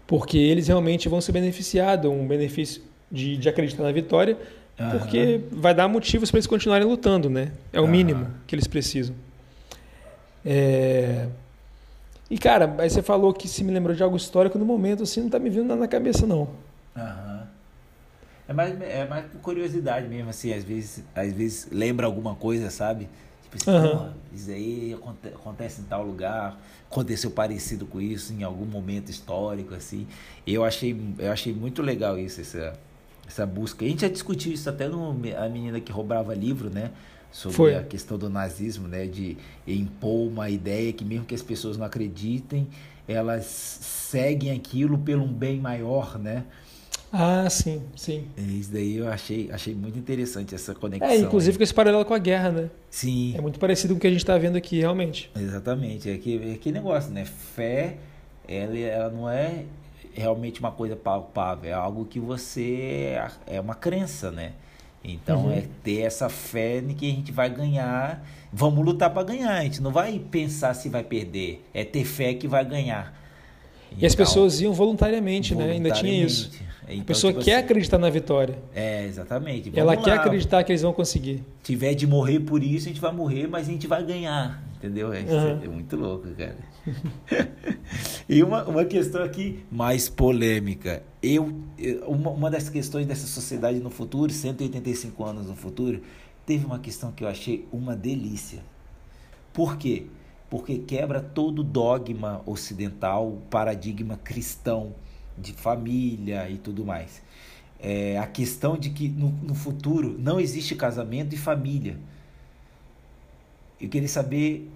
Porque 0.07 0.39
eles 0.39 0.68
realmente 0.68 1.09
vão 1.09 1.20
se 1.20 1.32
beneficiar 1.32 1.99
de 1.99 2.07
um 2.07 2.26
benefício 2.28 2.80
de, 3.11 3.37
de 3.37 3.49
acreditar 3.49 3.82
na 3.82 3.91
vitória, 3.93 4.39
uhum. 4.78 4.90
porque 4.98 5.40
vai 5.50 5.74
dar 5.74 5.88
motivos 5.88 6.30
para 6.30 6.38
eles 6.38 6.46
continuarem 6.46 6.86
lutando, 6.86 7.28
né? 7.28 7.52
É 7.72 7.80
o 7.80 7.84
uhum. 7.84 7.90
mínimo 7.90 8.28
que 8.46 8.54
eles 8.54 8.66
precisam. 8.66 9.14
É... 10.44 11.28
E, 12.30 12.38
cara, 12.38 12.74
aí 12.78 12.90
você 12.90 13.02
falou 13.02 13.32
que 13.32 13.46
se 13.46 13.62
me 13.62 13.72
lembrou 13.72 13.94
de 13.94 14.02
algo 14.02 14.16
histórico 14.16 14.58
no 14.58 14.64
momento, 14.64 15.02
assim, 15.04 15.22
não 15.22 15.30
tá 15.30 15.38
me 15.38 15.48
vindo 15.48 15.64
nada 15.64 15.80
na 15.80 15.88
cabeça, 15.88 16.26
não. 16.26 16.48
Aham. 16.96 17.40
Uhum. 17.40 17.46
É 18.48 18.52
mais, 18.52 18.80
é 18.80 19.04
mais 19.08 19.26
por 19.26 19.40
curiosidade 19.40 20.06
mesmo, 20.06 20.30
assim, 20.30 20.52
às 20.52 20.62
vezes, 20.62 21.02
às 21.14 21.32
vezes 21.32 21.68
lembra 21.72 22.06
alguma 22.06 22.36
coisa, 22.36 22.70
sabe? 22.70 23.08
Tipo 23.42 23.56
assim, 23.56 23.70
uhum. 23.70 24.12
isso 24.32 24.50
aí 24.50 24.96
acontece 25.34 25.80
em 25.80 25.84
tal 25.84 26.04
lugar, 26.04 26.56
aconteceu 26.88 27.30
parecido 27.30 27.86
com 27.86 28.00
isso 28.00 28.32
em 28.32 28.44
algum 28.44 28.64
momento 28.64 29.10
histórico, 29.10 29.74
assim. 29.74 30.06
Eu 30.46 30.64
achei, 30.64 30.96
eu 31.18 31.32
achei 31.32 31.52
muito 31.52 31.82
legal 31.82 32.16
isso, 32.16 32.40
essa, 32.40 32.72
essa 33.26 33.46
busca. 33.46 33.84
A 33.84 33.88
gente 33.88 34.02
já 34.02 34.08
discutiu 34.08 34.52
isso 34.52 34.68
até 34.68 34.88
no 34.88 35.10
A 35.36 35.48
Menina 35.48 35.80
que 35.80 35.92
Roubava 35.92 36.34
Livro, 36.34 36.70
né? 36.70 36.90
sobre 37.36 37.56
Foi. 37.56 37.74
a 37.74 37.82
questão 37.82 38.16
do 38.16 38.30
nazismo, 38.30 38.88
né, 38.88 39.06
de 39.06 39.36
impor 39.66 40.28
uma 40.28 40.48
ideia 40.48 40.90
que 40.92 41.04
mesmo 41.04 41.26
que 41.26 41.34
as 41.34 41.42
pessoas 41.42 41.76
não 41.76 41.84
acreditem, 41.84 42.66
elas 43.06 43.44
seguem 43.44 44.52
aquilo 44.52 44.96
pelo 44.96 45.24
um 45.24 45.32
bem 45.32 45.60
maior, 45.60 46.18
né? 46.18 46.44
Ah, 47.12 47.48
sim, 47.48 47.82
sim. 47.94 48.26
Isso 48.36 48.72
daí 48.72 48.96
eu 48.96 49.08
achei, 49.08 49.50
achei 49.52 49.74
muito 49.74 49.98
interessante 49.98 50.54
essa 50.54 50.74
conexão. 50.74 51.08
É, 51.08 51.16
inclusive 51.16 51.52
aí. 51.52 51.58
com 51.58 51.62
esse 51.62 51.74
paralelo 51.74 52.04
com 52.04 52.14
a 52.14 52.18
guerra, 52.18 52.50
né? 52.50 52.70
Sim. 52.90 53.34
É 53.36 53.40
muito 53.40 53.60
parecido 53.60 53.94
com 53.94 53.98
o 53.98 54.00
que 54.00 54.06
a 54.06 54.10
gente 54.10 54.20
está 54.20 54.36
vendo 54.36 54.56
aqui, 54.56 54.80
realmente. 54.80 55.30
Exatamente. 55.38 56.10
É 56.10 56.18
que, 56.18 56.52
é 56.52 56.56
que 56.56 56.72
negócio, 56.72 57.12
né? 57.12 57.24
Fé, 57.24 57.98
ela, 58.48 58.76
ela 58.76 59.10
não 59.10 59.30
é 59.30 59.64
realmente 60.16 60.60
uma 60.60 60.72
coisa 60.72 60.96
palpável, 60.96 61.70
é 61.70 61.74
algo 61.74 62.04
que 62.04 62.18
você. 62.18 63.18
É 63.46 63.60
uma 63.60 63.74
crença, 63.74 64.30
né? 64.30 64.52
Então 65.04 65.46
uhum. 65.46 65.52
é 65.52 65.64
ter 65.84 66.00
essa 66.00 66.28
fé 66.28 66.80
de 66.80 66.94
que 66.94 67.06
a 67.06 67.14
gente 67.14 67.30
vai 67.30 67.48
ganhar. 67.48 68.26
Vamos 68.52 68.84
lutar 68.84 69.10
para 69.10 69.22
ganhar. 69.22 69.52
A 69.52 69.62
gente 69.62 69.80
não 69.80 69.92
vai 69.92 70.18
pensar 70.18 70.74
se 70.74 70.88
vai 70.88 71.04
perder. 71.04 71.64
É 71.72 71.84
ter 71.84 72.04
fé 72.04 72.34
que 72.34 72.48
vai 72.48 72.64
ganhar. 72.64 73.14
E 73.92 73.96
então, 73.96 74.06
as 74.06 74.14
pessoas 74.14 74.60
iam 74.60 74.72
voluntariamente, 74.72 75.54
voluntariamente, 75.54 75.82
né? 75.82 75.94
Ainda 75.94 76.00
tinha 76.00 76.24
isso. 76.24 76.50
Então, 76.88 77.00
a 77.00 77.04
pessoa 77.04 77.32
tipo 77.32 77.44
quer 77.44 77.56
assim, 77.56 77.64
acreditar 77.64 77.98
na 77.98 78.10
vitória. 78.10 78.58
É, 78.74 79.04
exatamente. 79.04 79.70
Vamos 79.70 79.78
Ela 79.78 79.94
lá. 79.94 80.02
quer 80.02 80.12
acreditar 80.12 80.64
que 80.64 80.72
eles 80.72 80.82
vão 80.82 80.92
conseguir. 80.92 81.44
Tiver 81.62 81.94
de 81.94 82.06
morrer 82.06 82.40
por 82.40 82.62
isso, 82.62 82.86
a 82.86 82.88
gente 82.88 83.00
vai 83.00 83.12
morrer, 83.12 83.46
mas 83.46 83.68
a 83.68 83.72
gente 83.72 83.86
vai 83.86 84.04
ganhar. 84.04 84.62
Entendeu? 84.76 85.12
É, 85.12 85.20
uhum. 85.22 85.64
é 85.64 85.68
muito 85.68 85.96
louco, 85.96 86.28
cara. 86.36 86.58
e 88.28 88.42
uma, 88.42 88.64
uma 88.64 88.84
questão 88.84 89.22
aqui 89.22 89.64
mais 89.70 90.08
polêmica. 90.08 91.02
Eu, 91.22 91.62
uma, 92.06 92.30
uma 92.30 92.50
das 92.50 92.68
questões 92.68 93.06
dessa 93.06 93.26
sociedade 93.26 93.78
no 93.80 93.88
futuro, 93.88 94.30
185 94.30 95.24
anos 95.24 95.46
no 95.46 95.56
futuro, 95.56 96.02
teve 96.44 96.66
uma 96.66 96.78
questão 96.78 97.10
que 97.10 97.24
eu 97.24 97.28
achei 97.28 97.66
uma 97.72 97.96
delícia. 97.96 98.62
Por 99.52 99.78
quê? 99.78 100.06
Porque 100.50 100.78
quebra 100.78 101.20
todo 101.20 101.64
dogma 101.64 102.42
ocidental, 102.44 103.42
paradigma 103.50 104.18
cristão 104.22 104.94
de 105.36 105.54
família 105.54 106.48
e 106.50 106.58
tudo 106.58 106.84
mais. 106.84 107.22
É, 107.80 108.18
a 108.18 108.26
questão 108.26 108.76
de 108.76 108.90
que 108.90 109.08
no, 109.08 109.30
no 109.42 109.54
futuro 109.54 110.16
não 110.18 110.38
existe 110.38 110.74
casamento 110.74 111.34
e 111.34 111.38
família. 111.38 111.98
Eu 113.80 113.88
queria 113.88 114.08
saber 114.08 114.70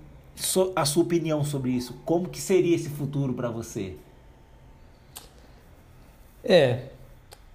a 0.74 0.84
sua 0.84 1.03
opinião 1.03 1.44
sobre 1.44 1.70
isso. 1.70 1.94
Como 2.05 2.28
que 2.28 2.40
seria 2.40 2.74
esse 2.74 2.88
futuro 2.88 3.34
para 3.34 3.51
você? 3.51 3.96
É, 6.42 6.84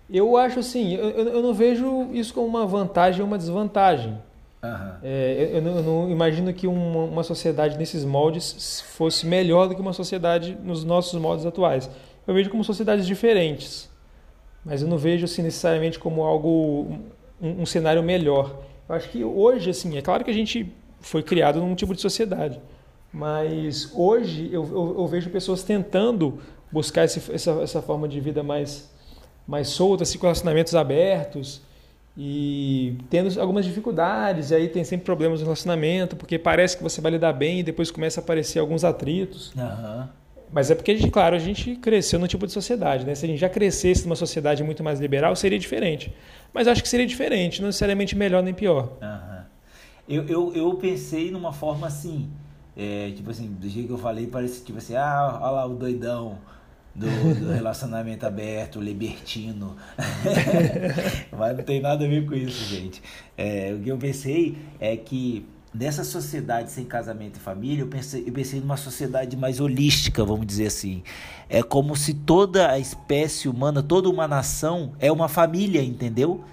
eu 0.10 0.38
acho 0.38 0.60
assim, 0.60 0.94
eu, 0.94 1.10
eu 1.10 1.42
não 1.42 1.54
vejo 1.54 2.10
isso 2.14 2.34
como 2.34 2.46
uma 2.46 2.66
vantagem 2.66 3.22
ou 3.22 3.28
uma 3.28 3.38
desvantagem. 3.38 4.18
Uhum. 4.64 4.92
É, 5.04 5.36
eu, 5.38 5.56
eu, 5.58 5.62
não, 5.62 5.76
eu, 5.78 5.84
não, 5.84 6.12
imagino 6.12 6.54
que 6.54 6.68
uma, 6.68 7.04
uma, 7.04 7.24
sociedade 7.24 7.78
nesses 7.78 8.04
moldes 8.04 8.82
fosse 8.82 9.26
melhor 9.26 9.68
do 9.68 9.76
que 9.76 9.82
uma 9.82 9.94
sociedade 9.94 10.58
nos 10.64 10.84
nossos 10.84 11.20
moldes 11.20 11.46
atuais. 11.46 11.90
Eu 12.28 12.34
vejo 12.34 12.50
como 12.50 12.64
sociedades 12.64 13.06
diferentes, 13.06 13.90
mas 14.64 14.82
eu 14.82 14.88
não 14.88 14.98
vejo 14.98 15.26
assim, 15.26 15.44
necessariamente 15.44 16.00
como 16.00 16.24
algo 16.24 17.00
um, 17.42 17.62
um 17.62 17.66
cenário 17.66 18.02
melhor. 18.02 18.64
Eu 18.88 18.96
acho 18.96 19.10
que 19.10 19.24
hoje, 19.24 19.70
assim, 19.70 19.98
é 19.98 20.02
claro 20.02 20.24
que 20.24 20.32
a 20.32 20.34
gente 20.34 20.72
foi 21.06 21.22
criado 21.22 21.60
num 21.60 21.76
tipo 21.76 21.94
de 21.94 22.02
sociedade. 22.02 22.60
Mas 23.14 23.92
hoje 23.94 24.50
eu, 24.52 24.64
eu, 24.66 24.96
eu 24.98 25.08
vejo 25.08 25.30
pessoas 25.30 25.62
tentando 25.62 26.40
buscar 26.72 27.06
esse, 27.06 27.32
essa, 27.32 27.52
essa 27.62 27.82
forma 27.82 28.08
de 28.08 28.20
vida 28.20 28.42
mais, 28.42 28.92
mais 29.48 29.70
solta, 29.70 30.02
assim, 30.02 30.18
com 30.18 30.26
relacionamentos 30.26 30.74
abertos 30.74 31.62
e 32.18 32.98
tendo 33.08 33.40
algumas 33.40 33.66
dificuldades. 33.66 34.50
E 34.50 34.56
aí 34.56 34.68
tem 34.68 34.84
sempre 34.84 35.06
problemas 35.06 35.40
no 35.42 35.46
relacionamento, 35.46 36.16
porque 36.16 36.40
parece 36.40 36.76
que 36.76 36.82
você 36.82 37.00
vai 37.00 37.12
lidar 37.12 37.34
bem 37.34 37.60
e 37.60 37.64
depois 37.64 37.92
começa 37.92 38.20
a 38.20 38.24
aparecer 38.24 38.58
alguns 38.58 38.84
atritos. 38.84 39.54
Uhum. 39.54 40.08
Mas 40.52 40.72
é 40.72 40.76
porque, 40.76 40.92
a 40.92 40.98
gente, 40.98 41.12
claro, 41.12 41.36
a 41.36 41.40
gente 41.40 41.76
cresceu 41.76 42.20
num 42.20 42.28
tipo 42.28 42.48
de 42.48 42.52
sociedade. 42.52 43.06
Né? 43.06 43.14
Se 43.14 43.26
a 43.26 43.30
gente 43.30 43.40
já 43.40 43.50
crescesse 43.50 44.06
numa 44.06 44.16
sociedade 44.16 44.64
muito 44.64 44.84
mais 44.84 45.00
liberal, 45.00 45.36
seria 45.36 45.60
diferente. 45.60 46.12
Mas 46.52 46.68
acho 46.68 46.82
que 46.82 46.90
seria 46.90 47.06
diferente, 47.06 47.62
não 47.62 47.68
necessariamente 47.68 48.16
melhor 48.16 48.42
nem 48.42 48.56
pior. 48.56 48.98
Uhum. 49.02 49.35
Eu, 50.08 50.24
eu, 50.28 50.54
eu 50.54 50.76
pensei 50.76 51.32
numa 51.32 51.52
forma 51.52 51.88
assim, 51.88 52.30
é, 52.78 53.12
tipo 53.16 53.32
assim, 53.32 53.48
do 53.48 53.68
jeito 53.68 53.88
que 53.88 53.94
eu 53.94 53.98
falei, 53.98 54.28
parece 54.28 54.64
tipo 54.64 54.78
assim, 54.78 54.96
ah, 54.96 55.40
olha 55.42 55.52
lá 55.52 55.66
o 55.66 55.76
doidão 55.76 56.38
do, 56.94 57.08
do 57.40 57.52
relacionamento 57.54 58.26
aberto, 58.26 58.80
libertino. 58.80 59.76
Mas 61.36 61.58
não 61.58 61.64
tem 61.64 61.82
nada 61.82 62.06
a 62.06 62.08
ver 62.08 62.26
com 62.26 62.36
isso, 62.36 62.64
gente. 62.66 63.02
É, 63.38 63.74
o 63.74 63.82
que 63.82 63.90
eu 63.90 63.98
pensei 63.98 64.58
é 64.80 64.96
que 64.96 65.46
nessa 65.74 66.04
sociedade 66.04 66.72
sem 66.72 66.86
casamento 66.86 67.38
e 67.38 67.40
família, 67.40 67.82
eu 67.82 67.88
pensei, 67.88 68.24
eu 68.26 68.32
pensei 68.32 68.62
numa 68.62 68.78
sociedade 68.78 69.36
mais 69.36 69.60
holística, 69.60 70.24
vamos 70.24 70.46
dizer 70.46 70.68
assim. 70.68 71.04
É 71.50 71.62
como 71.62 71.96
se 71.96 72.14
toda 72.14 72.72
a 72.72 72.80
espécie 72.80 73.50
humana, 73.50 73.84
toda 73.84 74.10
uma 74.10 74.28
nação 74.28 74.94
é 75.00 75.12
uma 75.12 75.28
família, 75.28 75.84
entendeu? 75.84 76.44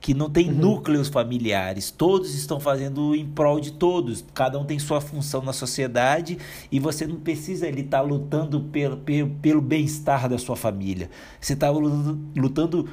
Que 0.00 0.14
não 0.14 0.30
tem 0.30 0.48
uhum. 0.48 0.56
núcleos 0.56 1.08
familiares, 1.08 1.90
todos 1.90 2.34
estão 2.34 2.58
fazendo 2.58 3.14
em 3.14 3.26
prol 3.26 3.60
de 3.60 3.72
todos, 3.72 4.24
cada 4.32 4.58
um 4.58 4.64
tem 4.64 4.78
sua 4.78 5.00
função 5.00 5.42
na 5.42 5.52
sociedade 5.52 6.38
e 6.72 6.80
você 6.80 7.06
não 7.06 7.16
precisa 7.16 7.66
ele 7.66 7.82
estar 7.82 7.98
tá 7.98 8.02
lutando 8.02 8.60
pelo, 8.60 8.96
pelo, 8.96 9.30
pelo 9.42 9.60
bem-estar 9.60 10.28
da 10.28 10.38
sua 10.38 10.56
família, 10.56 11.10
você 11.38 11.52
está 11.52 11.70
lutando 11.70 12.88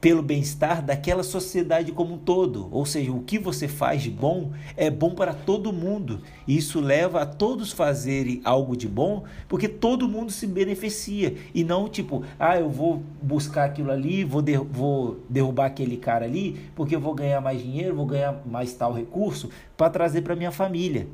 pelo 0.00 0.22
bem-estar 0.22 0.82
daquela 0.82 1.22
sociedade 1.22 1.92
como 1.92 2.14
um 2.14 2.18
todo. 2.18 2.68
Ou 2.70 2.86
seja, 2.86 3.12
o 3.12 3.22
que 3.22 3.38
você 3.38 3.68
faz 3.68 4.02
de 4.02 4.10
bom 4.10 4.52
é 4.76 4.90
bom 4.90 5.14
para 5.14 5.34
todo 5.34 5.72
mundo. 5.72 6.22
E 6.46 6.56
isso 6.56 6.80
leva 6.80 7.20
a 7.20 7.26
todos 7.26 7.70
fazerem 7.72 8.40
algo 8.42 8.76
de 8.76 8.88
bom, 8.88 9.24
porque 9.46 9.68
todo 9.68 10.08
mundo 10.08 10.32
se 10.32 10.46
beneficia. 10.46 11.34
E 11.54 11.62
não 11.62 11.88
tipo, 11.88 12.24
ah, 12.38 12.58
eu 12.58 12.70
vou 12.70 13.02
buscar 13.20 13.64
aquilo 13.64 13.90
ali, 13.90 14.24
vou, 14.24 14.40
der 14.40 14.58
vou 14.58 15.20
derrubar 15.28 15.66
aquele 15.66 15.96
cara 15.96 16.24
ali, 16.24 16.58
porque 16.74 16.96
eu 16.96 17.00
vou 17.00 17.14
ganhar 17.14 17.40
mais 17.40 17.60
dinheiro, 17.60 17.94
vou 17.94 18.06
ganhar 18.06 18.40
mais 18.46 18.72
tal 18.72 18.92
recurso 18.92 19.50
para 19.76 19.90
trazer 19.90 20.22
para 20.22 20.34
minha 20.34 20.50
família. 20.50 21.08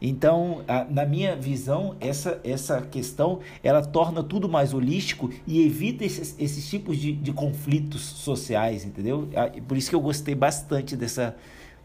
Então, 0.00 0.62
a, 0.66 0.84
na 0.84 1.04
minha 1.04 1.36
visão, 1.36 1.94
essa, 2.00 2.40
essa 2.42 2.80
questão 2.80 3.40
ela 3.62 3.82
torna 3.82 4.22
tudo 4.22 4.48
mais 4.48 4.72
holístico 4.72 5.30
e 5.46 5.64
evita 5.64 6.04
esses, 6.04 6.34
esses 6.38 6.68
tipos 6.68 6.96
de, 6.96 7.12
de 7.12 7.32
conflitos 7.32 8.00
sociais, 8.00 8.84
entendeu? 8.84 9.28
Por 9.68 9.76
isso 9.76 9.90
que 9.90 9.96
eu 9.96 10.00
gostei 10.00 10.34
bastante 10.34 10.96
dessa, 10.96 11.36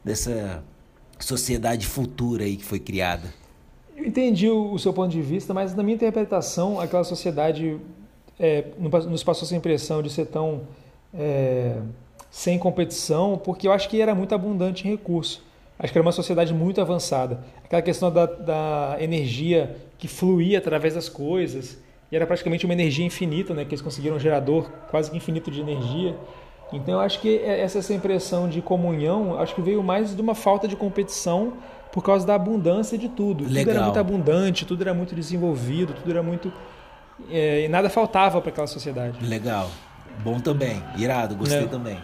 dessa 0.03 0.63
sociedade 1.19 1.85
futura 1.85 2.45
aí 2.45 2.55
que 2.55 2.63
foi 2.63 2.79
criada. 2.79 3.33
Eu 3.95 4.05
entendi 4.05 4.49
o, 4.49 4.71
o 4.73 4.79
seu 4.79 4.93
ponto 4.93 5.11
de 5.11 5.21
vista, 5.21 5.53
mas 5.53 5.75
na 5.75 5.83
minha 5.83 5.95
interpretação, 5.95 6.79
aquela 6.79 7.03
sociedade 7.03 7.77
é, 8.39 8.65
nos 8.79 9.23
passou 9.23 9.45
essa 9.45 9.55
impressão 9.55 10.01
de 10.01 10.09
ser 10.09 10.27
tão 10.27 10.61
é, 11.13 11.77
sem 12.29 12.59
competição, 12.59 13.37
porque 13.37 13.67
eu 13.67 13.71
acho 13.71 13.89
que 13.89 14.01
era 14.01 14.13
muito 14.13 14.35
abundante 14.35 14.87
em 14.87 14.91
recurso. 14.91 15.43
Acho 15.77 15.91
que 15.91 15.97
era 15.97 16.05
uma 16.05 16.11
sociedade 16.11 16.53
muito 16.53 16.79
avançada. 16.79 17.39
Aquela 17.63 17.81
questão 17.81 18.11
da, 18.11 18.25
da 18.25 18.97
energia 18.99 19.75
que 19.97 20.07
fluía 20.07 20.57
através 20.57 20.93
das 20.93 21.09
coisas, 21.09 21.77
e 22.11 22.15
era 22.15 22.25
praticamente 22.25 22.65
uma 22.65 22.73
energia 22.73 23.05
infinita, 23.05 23.53
né? 23.53 23.65
Que 23.65 23.71
eles 23.71 23.81
conseguiram 23.81 24.15
um 24.15 24.19
gerador 24.19 24.69
quase 24.89 25.11
que 25.11 25.17
infinito 25.17 25.51
de 25.51 25.59
energia. 25.59 26.15
Então 26.71 26.95
eu 26.95 26.99
acho 26.99 27.19
que 27.19 27.37
essa, 27.39 27.79
essa 27.79 27.93
impressão 27.93 28.47
de 28.47 28.61
comunhão, 28.61 29.37
acho 29.39 29.53
que 29.53 29.61
veio 29.61 29.83
mais 29.83 30.15
de 30.15 30.21
uma 30.21 30.33
falta 30.33 30.67
de 30.67 30.75
competição 30.75 31.53
por 31.91 32.03
causa 32.03 32.25
da 32.25 32.35
abundância 32.35 32.97
de 32.97 33.07
tudo. 33.09 33.43
Legal. 33.43 33.63
Tudo 33.63 33.69
era 33.71 33.83
muito 33.83 33.99
abundante, 33.99 34.65
tudo 34.65 34.81
era 34.81 34.93
muito 34.93 35.13
desenvolvido, 35.15 35.93
tudo 35.93 36.09
era 36.11 36.23
muito. 36.23 36.51
É, 37.29 37.65
e 37.65 37.67
nada 37.67 37.89
faltava 37.89 38.41
para 38.41 38.49
aquela 38.49 38.67
sociedade. 38.67 39.23
Legal. 39.25 39.69
Bom 40.23 40.39
também. 40.39 40.81
Irado, 40.97 41.35
gostei 41.35 41.63
É. 41.63 41.67
também. 41.67 41.97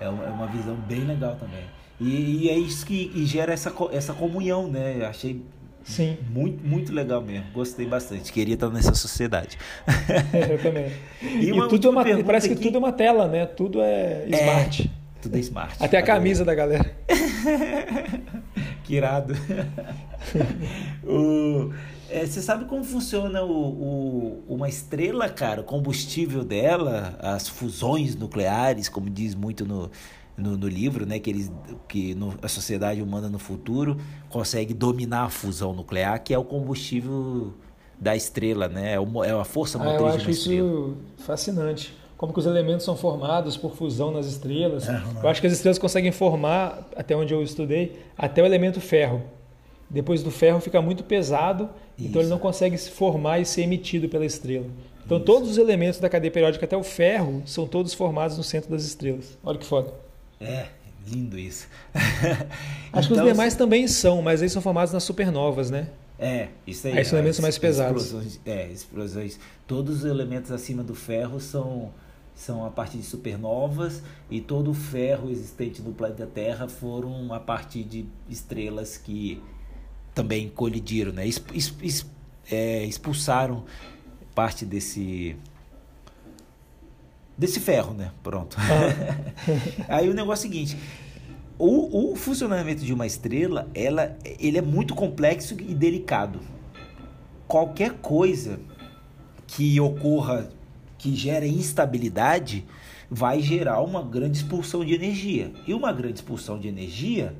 É 0.00 0.08
uma, 0.08 0.24
é 0.24 0.28
uma 0.28 0.46
visão 0.46 0.74
bem 0.74 1.00
legal 1.00 1.36
também. 1.36 1.64
E, 2.00 2.44
e 2.44 2.48
é 2.50 2.58
isso 2.58 2.86
que 2.86 3.10
gera 3.26 3.52
essa, 3.52 3.72
essa 3.92 4.12
comunhão, 4.12 4.68
né? 4.70 4.96
Eu 5.00 5.06
achei 5.06 5.42
Sim, 5.82 6.18
muito, 6.30 6.64
muito 6.66 6.92
legal 6.92 7.22
mesmo. 7.22 7.46
Gostei 7.52 7.86
bastante. 7.86 8.30
Queria 8.32 8.54
estar 8.54 8.68
nessa 8.68 8.94
sociedade. 8.94 9.56
eu 10.50 10.58
também. 10.62 10.92
E 11.22 11.48
E, 11.50 11.68
tudo 11.68 11.88
é 11.88 11.90
uma, 11.90 12.24
parece 12.24 12.48
que 12.48 12.54
aqui. 12.54 12.62
tudo 12.62 12.76
é 12.76 12.78
uma 12.78 12.92
tela, 12.92 13.26
né? 13.26 13.46
Tudo 13.46 13.80
é 13.80 14.26
smart. 14.28 14.90
Tudo 15.22 15.36
é 15.36 15.40
smart. 15.40 15.76
Até 15.82 15.96
a 15.98 16.02
camisa 16.02 16.44
da 16.44 16.54
galera. 16.54 16.94
Que 18.84 18.94
irado. 18.94 19.34
O- 21.06 21.72
é, 22.10 22.24
você 22.24 22.40
sabe 22.40 22.64
como 22.64 22.82
funciona 22.82 23.42
o, 23.42 23.50
o- 23.52 24.44
uma 24.48 24.68
estrela, 24.68 25.28
cara? 25.28 25.60
O 25.60 25.64
combustível 25.64 26.42
dela, 26.42 27.18
as 27.20 27.48
fusões 27.48 28.16
nucleares, 28.16 28.88
como 28.88 29.10
diz 29.10 29.34
muito 29.34 29.66
no, 29.66 29.90
no, 30.38 30.56
no 30.56 30.68
livro, 30.68 31.04
né? 31.04 31.18
Que, 31.18 31.30
eles, 31.30 31.52
que 31.88 32.14
no- 32.14 32.34
a 32.40 32.48
sociedade 32.48 33.02
humana 33.02 33.28
no 33.28 33.38
futuro 33.38 33.96
consegue 34.30 34.72
dominar 34.72 35.24
a 35.24 35.28
fusão 35.28 35.72
nuclear, 35.74 36.22
que 36.22 36.32
é 36.32 36.38
o 36.38 36.44
combustível 36.44 37.52
da 38.00 38.14
estrela, 38.16 38.68
né? 38.68 38.94
É, 38.94 39.00
o 39.00 39.24
é 39.24 39.30
a 39.32 39.44
força 39.44 39.76
Ah, 39.78 39.84
motriz 39.84 40.00
eu 40.00 40.08
de 40.10 40.16
acho 40.16 40.24
uma 40.26 40.30
estrela. 40.30 40.68
isso 40.68 40.96
fascinante. 41.18 41.94
Como 42.16 42.32
que 42.32 42.38
os 42.40 42.46
elementos 42.46 42.84
são 42.84 42.96
formados 42.96 43.56
por 43.56 43.74
fusão 43.76 44.10
nas 44.10 44.26
estrelas. 44.26 44.88
Aham. 44.88 45.20
Eu 45.22 45.28
acho 45.28 45.40
que 45.40 45.46
as 45.46 45.52
estrelas 45.52 45.78
conseguem 45.78 46.10
formar, 46.12 46.88
até 46.96 47.16
onde 47.16 47.32
eu 47.34 47.42
estudei, 47.42 47.98
até 48.16 48.42
o 48.42 48.46
elemento 48.46 48.80
ferro. 48.80 49.22
Depois 49.90 50.22
do 50.22 50.30
ferro 50.30 50.60
fica 50.60 50.82
muito 50.82 51.02
pesado, 51.04 51.68
então 51.98 52.16
ele 52.20 52.22
Isso. 52.22 52.30
não 52.30 52.38
consegue 52.38 52.76
se 52.76 52.90
formar 52.90 53.38
e 53.40 53.44
ser 53.44 53.62
emitido 53.62 54.08
pela 54.08 54.26
estrela. 54.26 54.66
Então 55.06 55.18
todos 55.18 55.48
os 55.50 55.56
elementos 55.58 55.98
da 56.00 56.08
cadeia 56.10 56.30
periódica, 56.30 56.66
até 56.66 56.76
o 56.76 56.82
ferro, 56.82 57.42
são 57.46 57.66
todos 57.66 57.94
formados 57.94 58.36
no 58.36 58.42
centro 58.44 58.70
das 58.70 58.82
estrelas. 58.84 59.38
Olha 59.42 59.56
que 59.56 59.64
foda. 59.64 59.94
É, 60.40 60.66
lindo 61.06 61.38
isso. 61.38 61.68
Acho 62.92 63.08
que 63.08 63.14
Então, 63.14 63.26
os 63.26 63.32
demais 63.32 63.54
também 63.54 63.86
são, 63.88 64.22
mas 64.22 64.40
eles 64.40 64.52
são 64.52 64.62
formados 64.62 64.92
nas 64.92 65.02
supernovas, 65.02 65.70
né? 65.70 65.88
É, 66.18 66.48
isso 66.66 66.86
aí. 66.86 66.98
Aí 66.98 67.04
são 67.04 67.18
elementos 67.18 67.40
mais 67.40 67.56
pesados. 67.58 68.06
Explosões, 68.06 68.40
é, 68.44 68.68
explosões. 68.68 69.38
Todos 69.66 69.98
os 69.98 70.04
elementos 70.04 70.50
acima 70.50 70.82
do 70.82 70.94
ferro 70.94 71.40
são, 71.40 71.92
são 72.34 72.64
a 72.64 72.70
partir 72.70 72.98
de 72.98 73.04
supernovas 73.04 74.02
e 74.30 74.40
todo 74.40 74.70
o 74.70 74.74
ferro 74.74 75.30
existente 75.30 75.80
no 75.80 75.92
planeta 75.92 76.26
Terra 76.26 76.68
foram 76.68 77.32
a 77.32 77.38
partir 77.38 77.84
de 77.84 78.06
estrelas 78.28 78.96
que 78.96 79.40
também 80.14 80.48
colidiram, 80.48 81.12
né? 81.12 81.24
É, 82.50 82.84
expulsaram 82.84 83.64
parte 84.34 84.64
desse 84.64 85.36
desse 87.38 87.60
ferro, 87.60 87.94
né? 87.94 88.10
Pronto. 88.22 88.56
Aí 89.88 90.08
o 90.08 90.14
negócio 90.14 90.44
é 90.44 90.48
o 90.48 90.52
seguinte, 90.52 90.76
o, 91.58 92.12
o 92.12 92.16
funcionamento 92.16 92.84
de 92.84 92.92
uma 92.92 93.06
estrela, 93.06 93.68
ela, 93.74 94.18
ele 94.24 94.58
é 94.58 94.62
muito 94.62 94.94
complexo 94.94 95.54
e 95.54 95.74
delicado. 95.74 96.40
Qualquer 97.46 97.92
coisa 97.94 98.58
que 99.46 99.80
ocorra, 99.80 100.50
que 100.98 101.14
gere 101.14 101.48
instabilidade, 101.48 102.66
vai 103.10 103.40
gerar 103.40 103.80
uma 103.80 104.02
grande 104.02 104.38
expulsão 104.38 104.84
de 104.84 104.92
energia. 104.92 105.52
E 105.66 105.72
uma 105.72 105.92
grande 105.92 106.16
expulsão 106.16 106.58
de 106.58 106.68
energia 106.68 107.34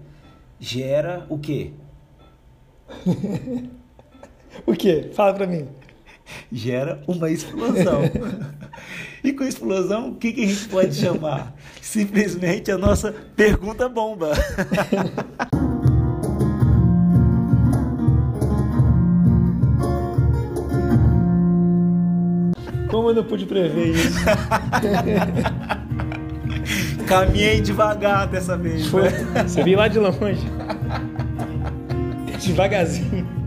gera 0.60 1.26
o 1.28 1.38
quê? 1.38 1.72
O 4.66 4.72
quê? 4.72 5.10
Fala 5.14 5.32
pra 5.34 5.46
mim. 5.46 5.68
Gera 6.52 7.02
uma 7.06 7.30
explosão. 7.30 8.02
e 9.22 9.32
com 9.32 9.44
explosão, 9.44 10.10
o 10.10 10.14
que, 10.16 10.32
que 10.32 10.44
a 10.44 10.46
gente 10.46 10.68
pode 10.68 10.94
chamar? 10.94 11.54
Simplesmente 11.80 12.70
a 12.70 12.78
nossa 12.78 13.14
pergunta 13.34 13.88
bomba. 13.88 14.32
Como 22.90 23.10
eu 23.10 23.14
não 23.14 23.24
pude 23.24 23.46
prever 23.46 23.94
isso? 23.94 24.18
Caminhei 27.06 27.60
devagar 27.60 28.26
dessa 28.26 28.56
vez. 28.56 28.86
Foi. 28.86 29.02
né? 29.02 29.44
Você 29.46 29.62
veio 29.62 29.78
lá 29.78 29.88
de 29.88 29.98
longe. 29.98 30.46
Devagarzinho. 32.40 33.37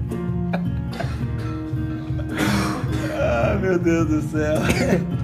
Ah, 3.43 3.55
meu 3.59 3.79
Deus 3.79 4.07
do 4.07 4.21
céu. 4.21 4.55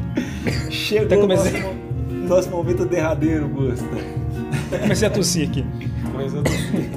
Chegou 0.71 1.05
Até 1.05 1.17
comecei- 1.17 1.61
nosso, 1.61 1.75
nosso 2.27 2.49
momento 2.49 2.85
derradeiro, 2.85 3.47
Gusta. 3.49 3.85
Até 4.67 4.79
comecei 4.79 5.07
a 5.07 5.11
tossir 5.11 5.49
aqui. 5.49 5.65
Começou 6.11 6.39
a 6.39 6.43
tossir. 6.43 6.89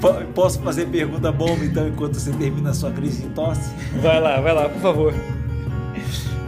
Po- 0.00 0.32
Posso 0.34 0.60
fazer 0.60 0.86
pergunta 0.86 1.32
bomba 1.32 1.64
então 1.64 1.88
enquanto 1.88 2.14
você 2.14 2.30
termina 2.32 2.70
a 2.70 2.74
sua 2.74 2.90
crise 2.90 3.22
de 3.22 3.28
tosse? 3.30 3.70
Vai 4.02 4.20
lá, 4.20 4.40
vai 4.40 4.52
lá, 4.54 4.68
por 4.68 4.80
favor. 4.82 5.14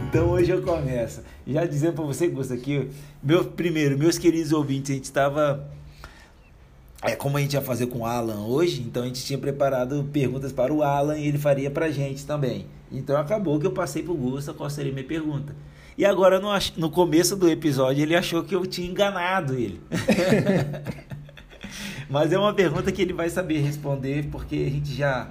Então 0.09 0.27
hoje 0.29 0.51
eu 0.51 0.61
começo. 0.61 1.21
Já 1.47 1.65
dizendo 1.65 1.93
para 1.93 2.05
você, 2.05 2.27
Gusta, 2.27 2.55
que 2.55 2.89
meu, 3.23 3.45
primeiro, 3.45 3.97
meus 3.97 4.17
queridos 4.17 4.51
ouvintes, 4.53 4.91
a 4.91 4.93
gente 4.93 5.05
estava. 5.05 5.67
É 7.01 7.15
como 7.15 7.37
a 7.37 7.41
gente 7.41 7.53
ia 7.53 7.61
fazer 7.61 7.87
com 7.87 7.99
o 7.99 8.05
Alan 8.05 8.45
hoje, 8.45 8.81
então 8.81 9.03
a 9.03 9.05
gente 9.05 9.23
tinha 9.23 9.39
preparado 9.39 10.03
perguntas 10.11 10.51
para 10.51 10.73
o 10.73 10.83
Alan 10.83 11.17
e 11.17 11.27
ele 11.27 11.37
faria 11.37 11.71
para 11.71 11.85
a 11.85 11.91
gente 11.91 12.25
também. 12.25 12.65
Então 12.91 13.15
acabou 13.15 13.57
que 13.57 13.65
eu 13.65 13.71
passei 13.71 14.03
pro 14.03 14.13
Gusta 14.13 14.53
qual 14.53 14.69
seria 14.69 14.91
minha 14.91 15.05
pergunta. 15.05 15.55
E 15.97 16.03
agora 16.03 16.39
no, 16.39 16.49
no 16.75 16.89
começo 16.89 17.37
do 17.37 17.49
episódio 17.49 18.03
ele 18.03 18.15
achou 18.15 18.43
que 18.43 18.53
eu 18.53 18.65
tinha 18.65 18.89
enganado 18.89 19.53
ele. 19.53 19.79
Mas 22.09 22.33
é 22.33 22.37
uma 22.37 22.53
pergunta 22.53 22.91
que 22.91 23.01
ele 23.01 23.13
vai 23.13 23.29
saber 23.29 23.59
responder 23.59 24.27
porque 24.29 24.55
a 24.55 24.69
gente 24.69 24.93
já 24.93 25.29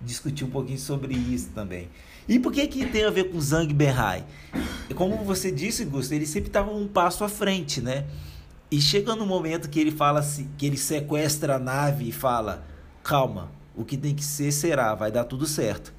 discutiu 0.00 0.46
um 0.46 0.50
pouquinho 0.50 0.78
sobre 0.78 1.14
isso 1.14 1.50
também. 1.54 1.88
E 2.28 2.38
por 2.38 2.52
que 2.52 2.66
que 2.68 2.86
tem 2.86 3.04
a 3.04 3.10
ver 3.10 3.24
com 3.24 3.40
Zhang 3.40 3.72
Berhai? 3.74 4.24
Como 4.94 5.16
você 5.24 5.50
disse, 5.50 5.84
Gusto, 5.84 6.12
ele 6.12 6.26
sempre 6.26 6.48
estava 6.48 6.70
um 6.70 6.86
passo 6.86 7.24
à 7.24 7.28
frente, 7.28 7.80
né? 7.80 8.04
E 8.70 8.80
chega 8.80 9.16
no 9.16 9.26
momento 9.26 9.68
que 9.68 9.80
ele 9.80 9.90
fala 9.90 10.20
assim, 10.20 10.48
que 10.56 10.66
ele 10.66 10.76
sequestra 10.76 11.56
a 11.56 11.58
nave 11.58 12.08
e 12.08 12.12
fala: 12.12 12.64
"Calma, 13.02 13.50
o 13.74 13.84
que 13.84 13.96
tem 13.96 14.14
que 14.14 14.24
ser 14.24 14.52
será, 14.52 14.94
vai 14.94 15.10
dar 15.10 15.24
tudo 15.24 15.46
certo". 15.46 15.92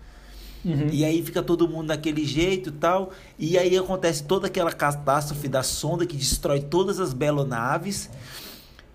Uhum. 0.63 0.87
E 0.91 1.03
aí 1.03 1.21
fica 1.23 1.41
todo 1.41 1.67
mundo 1.67 1.87
daquele 1.87 2.25
jeito 2.25 2.69
e 2.69 2.73
tal. 2.73 3.11
E 3.37 3.57
aí 3.57 3.77
acontece 3.77 4.23
toda 4.23 4.47
aquela 4.47 4.71
catástrofe 4.71 5.47
da 5.47 5.63
sonda 5.63 6.05
que 6.05 6.15
destrói 6.15 6.61
todas 6.61 6.99
as 6.99 7.13
belonaves. 7.13 8.09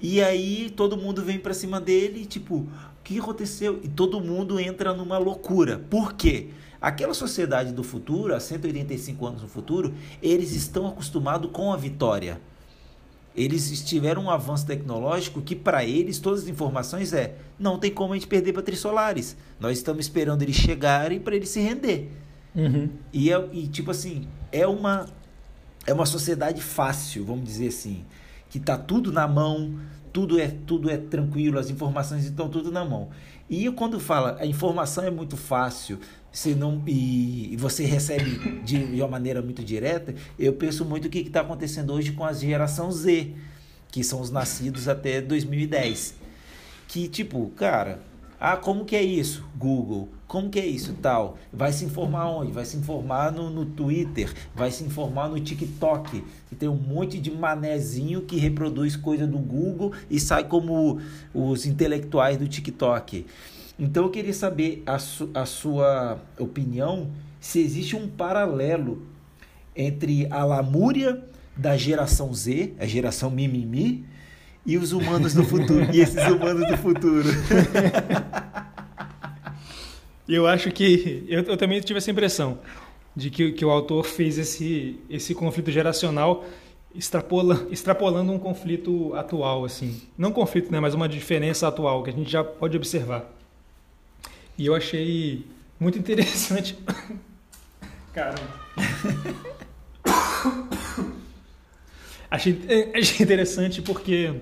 E 0.00 0.22
aí 0.22 0.70
todo 0.70 0.96
mundo 0.96 1.22
vem 1.22 1.38
pra 1.38 1.54
cima 1.54 1.80
dele, 1.80 2.24
tipo, 2.24 2.56
o 2.56 2.68
que 3.02 3.18
aconteceu? 3.18 3.80
E 3.82 3.88
todo 3.88 4.20
mundo 4.20 4.60
entra 4.60 4.94
numa 4.94 5.18
loucura. 5.18 5.78
Por 5.90 6.12
quê? 6.12 6.50
Aquela 6.80 7.14
sociedade 7.14 7.72
do 7.72 7.82
futuro, 7.82 8.34
há 8.34 8.38
185 8.40 9.26
anos 9.26 9.42
no 9.42 9.48
futuro, 9.48 9.94
eles 10.22 10.52
estão 10.52 10.86
acostumados 10.86 11.50
com 11.50 11.72
a 11.72 11.76
vitória. 11.76 12.40
Eles 13.36 13.84
tiveram 13.84 14.24
um 14.24 14.30
avanço 14.30 14.66
tecnológico 14.66 15.42
que 15.42 15.54
para 15.54 15.84
eles 15.84 16.18
todas 16.18 16.44
as 16.44 16.48
informações 16.48 17.12
é 17.12 17.36
não 17.58 17.78
tem 17.78 17.90
como 17.92 18.12
a 18.12 18.16
gente 18.16 18.26
perder 18.26 18.52
para 18.52 18.62
Trissolares. 18.62 19.36
Nós 19.60 19.76
estamos 19.76 20.06
esperando 20.06 20.42
eles 20.42 20.56
chegarem 20.56 21.20
para 21.20 21.36
eles 21.36 21.50
se 21.50 21.60
render. 21.60 22.10
Uhum. 22.54 22.88
E, 23.12 23.30
é, 23.30 23.48
e 23.52 23.66
tipo 23.66 23.90
assim, 23.90 24.26
é 24.50 24.66
uma 24.66 25.06
é 25.86 25.92
uma 25.92 26.06
sociedade 26.06 26.60
fácil, 26.62 27.24
vamos 27.24 27.44
dizer 27.44 27.68
assim, 27.68 28.04
que 28.50 28.58
tá 28.58 28.76
tudo 28.76 29.12
na 29.12 29.28
mão, 29.28 29.78
tudo 30.12 30.40
é 30.40 30.48
tudo 30.48 30.90
é 30.90 30.96
tranquilo, 30.96 31.58
as 31.58 31.70
informações 31.70 32.24
estão 32.24 32.48
tudo 32.48 32.72
na 32.72 32.84
mão. 32.84 33.10
E 33.48 33.70
quando 33.70 34.00
fala 34.00 34.36
a 34.40 34.46
informação 34.46 35.04
é 35.04 35.10
muito 35.10 35.36
fácil, 35.36 36.00
você 36.36 36.54
não 36.54 36.82
e, 36.86 37.56
você 37.58 37.84
recebe 37.86 38.60
de, 38.62 38.86
de 38.86 39.00
uma 39.00 39.08
maneira 39.08 39.40
muito 39.40 39.64
direta, 39.64 40.14
eu 40.38 40.52
penso 40.52 40.84
muito 40.84 41.06
o 41.06 41.08
que 41.08 41.20
está 41.20 41.40
acontecendo 41.40 41.94
hoje 41.94 42.12
com 42.12 42.24
a 42.24 42.32
geração 42.34 42.92
Z, 42.92 43.32
que 43.90 44.04
são 44.04 44.20
os 44.20 44.30
nascidos 44.30 44.86
até 44.86 45.22
2010. 45.22 46.14
Que 46.88 47.08
tipo, 47.08 47.48
cara, 47.56 48.02
ah, 48.38 48.54
como 48.54 48.84
que 48.84 48.94
é 48.94 49.02
isso? 49.02 49.42
Google. 49.56 50.10
Como 50.26 50.50
que 50.50 50.60
é 50.60 50.66
isso? 50.66 50.92
Tal. 51.00 51.38
Vai 51.50 51.72
se 51.72 51.86
informar 51.86 52.28
onde? 52.28 52.52
Vai 52.52 52.66
se 52.66 52.76
informar 52.76 53.32
no, 53.32 53.48
no 53.48 53.64
Twitter, 53.64 54.30
vai 54.54 54.70
se 54.70 54.84
informar 54.84 55.30
no 55.30 55.40
TikTok. 55.40 56.22
Tem 56.58 56.68
um 56.68 56.76
monte 56.76 57.18
de 57.18 57.30
manezinho 57.30 58.22
que 58.22 58.36
reproduz 58.36 58.94
coisa 58.94 59.26
do 59.26 59.38
Google 59.38 59.92
e 60.10 60.20
sai 60.20 60.44
como 60.44 61.00
os 61.32 61.64
intelectuais 61.64 62.36
do 62.36 62.46
TikTok. 62.46 63.24
Então 63.78 64.04
eu 64.04 64.10
queria 64.10 64.32
saber 64.32 64.82
a, 64.86 64.98
su- 64.98 65.30
a 65.34 65.44
sua 65.44 66.18
opinião 66.38 67.10
se 67.40 67.60
existe 67.60 67.94
um 67.94 68.08
paralelo 68.08 69.02
entre 69.74 70.26
a 70.30 70.44
lamúria 70.44 71.22
da 71.56 71.76
geração 71.76 72.32
Z, 72.34 72.72
a 72.78 72.86
geração 72.86 73.30
mimimi, 73.30 74.04
e 74.64 74.76
os 74.76 74.92
humanos 74.92 75.32
do 75.32 75.44
futuro, 75.44 75.86
e 75.94 76.00
esses 76.00 76.26
humanos 76.26 76.66
do 76.66 76.76
futuro. 76.76 77.28
eu 80.28 80.46
acho 80.46 80.70
que 80.72 81.24
eu, 81.28 81.42
eu, 81.42 81.56
também 81.56 81.80
tive 81.80 81.98
essa 81.98 82.10
impressão 82.10 82.58
de 83.14 83.30
que, 83.30 83.52
que 83.52 83.64
o 83.64 83.70
autor 83.70 84.04
fez 84.04 84.38
esse, 84.38 84.98
esse 85.08 85.34
conflito 85.34 85.70
geracional 85.70 86.44
extrapola, 86.94 87.66
extrapolando 87.70 88.32
um 88.32 88.38
conflito 88.38 89.14
atual, 89.14 89.64
assim. 89.64 90.02
Não 90.16 90.32
conflito, 90.32 90.72
né, 90.72 90.80
mas 90.80 90.94
uma 90.94 91.08
diferença 91.08 91.68
atual 91.68 92.02
que 92.02 92.10
a 92.10 92.12
gente 92.12 92.30
já 92.30 92.42
pode 92.42 92.76
observar. 92.76 93.35
E 94.58 94.66
eu 94.66 94.74
achei 94.74 95.44
muito 95.78 95.98
interessante. 95.98 96.78
Caramba. 98.12 98.40
achei, 102.30 102.58
achei 102.94 103.24
interessante 103.24 103.82
porque 103.82 104.34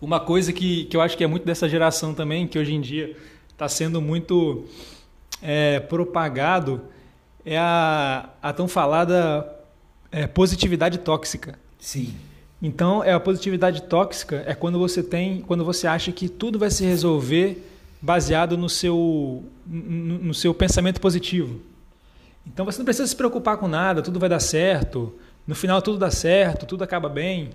uma 0.00 0.18
coisa 0.18 0.52
que, 0.52 0.86
que 0.86 0.96
eu 0.96 1.00
acho 1.00 1.16
que 1.16 1.22
é 1.22 1.26
muito 1.28 1.46
dessa 1.46 1.68
geração 1.68 2.12
também, 2.12 2.48
que 2.48 2.58
hoje 2.58 2.74
em 2.74 2.80
dia 2.80 3.16
está 3.48 3.68
sendo 3.68 4.00
muito 4.00 4.66
é, 5.40 5.78
propagado, 5.78 6.80
é 7.44 7.56
a, 7.56 8.30
a 8.42 8.52
tão 8.52 8.66
falada 8.66 9.48
é, 10.10 10.26
positividade 10.26 10.98
tóxica. 10.98 11.56
Sim. 11.78 12.14
Então, 12.60 13.02
é 13.02 13.12
a 13.12 13.20
positividade 13.20 13.82
tóxica 13.82 14.42
é 14.46 14.54
quando 14.54 14.78
você 14.78 15.02
tem, 15.02 15.40
quando 15.40 15.64
você 15.64 15.86
acha 15.86 16.12
que 16.12 16.28
tudo 16.28 16.58
vai 16.58 16.70
se 16.70 16.84
resolver 16.84 17.71
baseado 18.02 18.58
no 18.58 18.68
seu, 18.68 19.44
no, 19.64 20.34
seu 20.34 20.52
pensamento 20.52 21.00
positivo. 21.00 21.60
Então, 22.44 22.64
você 22.64 22.78
não 22.78 22.84
precisa 22.84 23.06
se 23.06 23.14
preocupar 23.14 23.56
com 23.56 23.68
nada, 23.68 24.02
tudo 24.02 24.18
vai 24.18 24.28
dar 24.28 24.40
certo. 24.40 25.14
No 25.46 25.54
final, 25.54 25.80
tudo 25.80 25.96
dá 25.96 26.10
certo, 26.10 26.66
tudo 26.66 26.82
acaba 26.82 27.08
bem. 27.08 27.50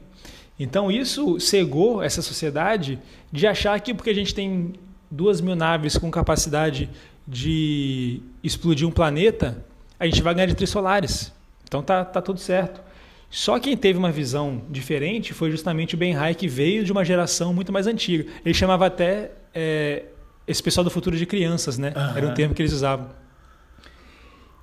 Então, 0.57 0.90
isso 0.90 1.38
cegou 1.40 2.02
essa 2.02 2.22
sociedade 2.22 2.98
de 3.32 3.45
achar 3.45 3.78
que 3.82 3.94
porque 3.94 4.10
a 4.10 4.15
gente 4.15 4.34
tem 4.34 4.74
duas 5.11 5.41
mil 5.41 5.56
naves 5.56 5.98
com 5.98 6.10
capacidade 6.10 6.90
de 7.28 8.22
explodir 8.41 8.88
um 8.88 8.91
planeta, 8.91 9.64
a 9.99 10.06
gente 10.06 10.22
vai 10.22 10.34
ganhar 10.34 10.48
de 10.48 10.56
trissolares. 10.56 11.34
Então 11.65 11.84
tá, 11.84 12.06
tá 12.06 12.22
tudo 12.22 12.40
certo. 12.40 12.82
Só 13.30 13.60
quem 13.60 13.76
teve 13.76 13.99
uma 13.99 14.11
visão 14.11 14.61
diferente 14.69 15.34
foi 15.34 15.52
justamente 15.52 15.95
o 15.95 15.98
Ben 15.98 16.15
Hai, 16.15 16.34
que 16.34 16.48
veio 16.48 16.86
de 16.86 16.91
uma 16.94 17.03
geração 17.03 17.53
muito 17.53 17.74
mais 17.74 17.86
antiga. 17.86 18.26
Ele 18.45 18.53
chamava 18.53 18.86
até 18.86 19.32
é, 19.53 20.06
esse 20.48 20.64
pessoal 20.64 20.84
do 20.84 20.90
futuro 20.90 21.18
de 21.18 21.26
crianças, 21.26 21.78
né? 21.78 21.94
Uhum. 21.95 22.18
Era 22.18 22.28
um 22.28 22.34
termo 22.34 22.56
que 22.56 22.61
eles 22.61 22.74
usavam. 22.74 23.10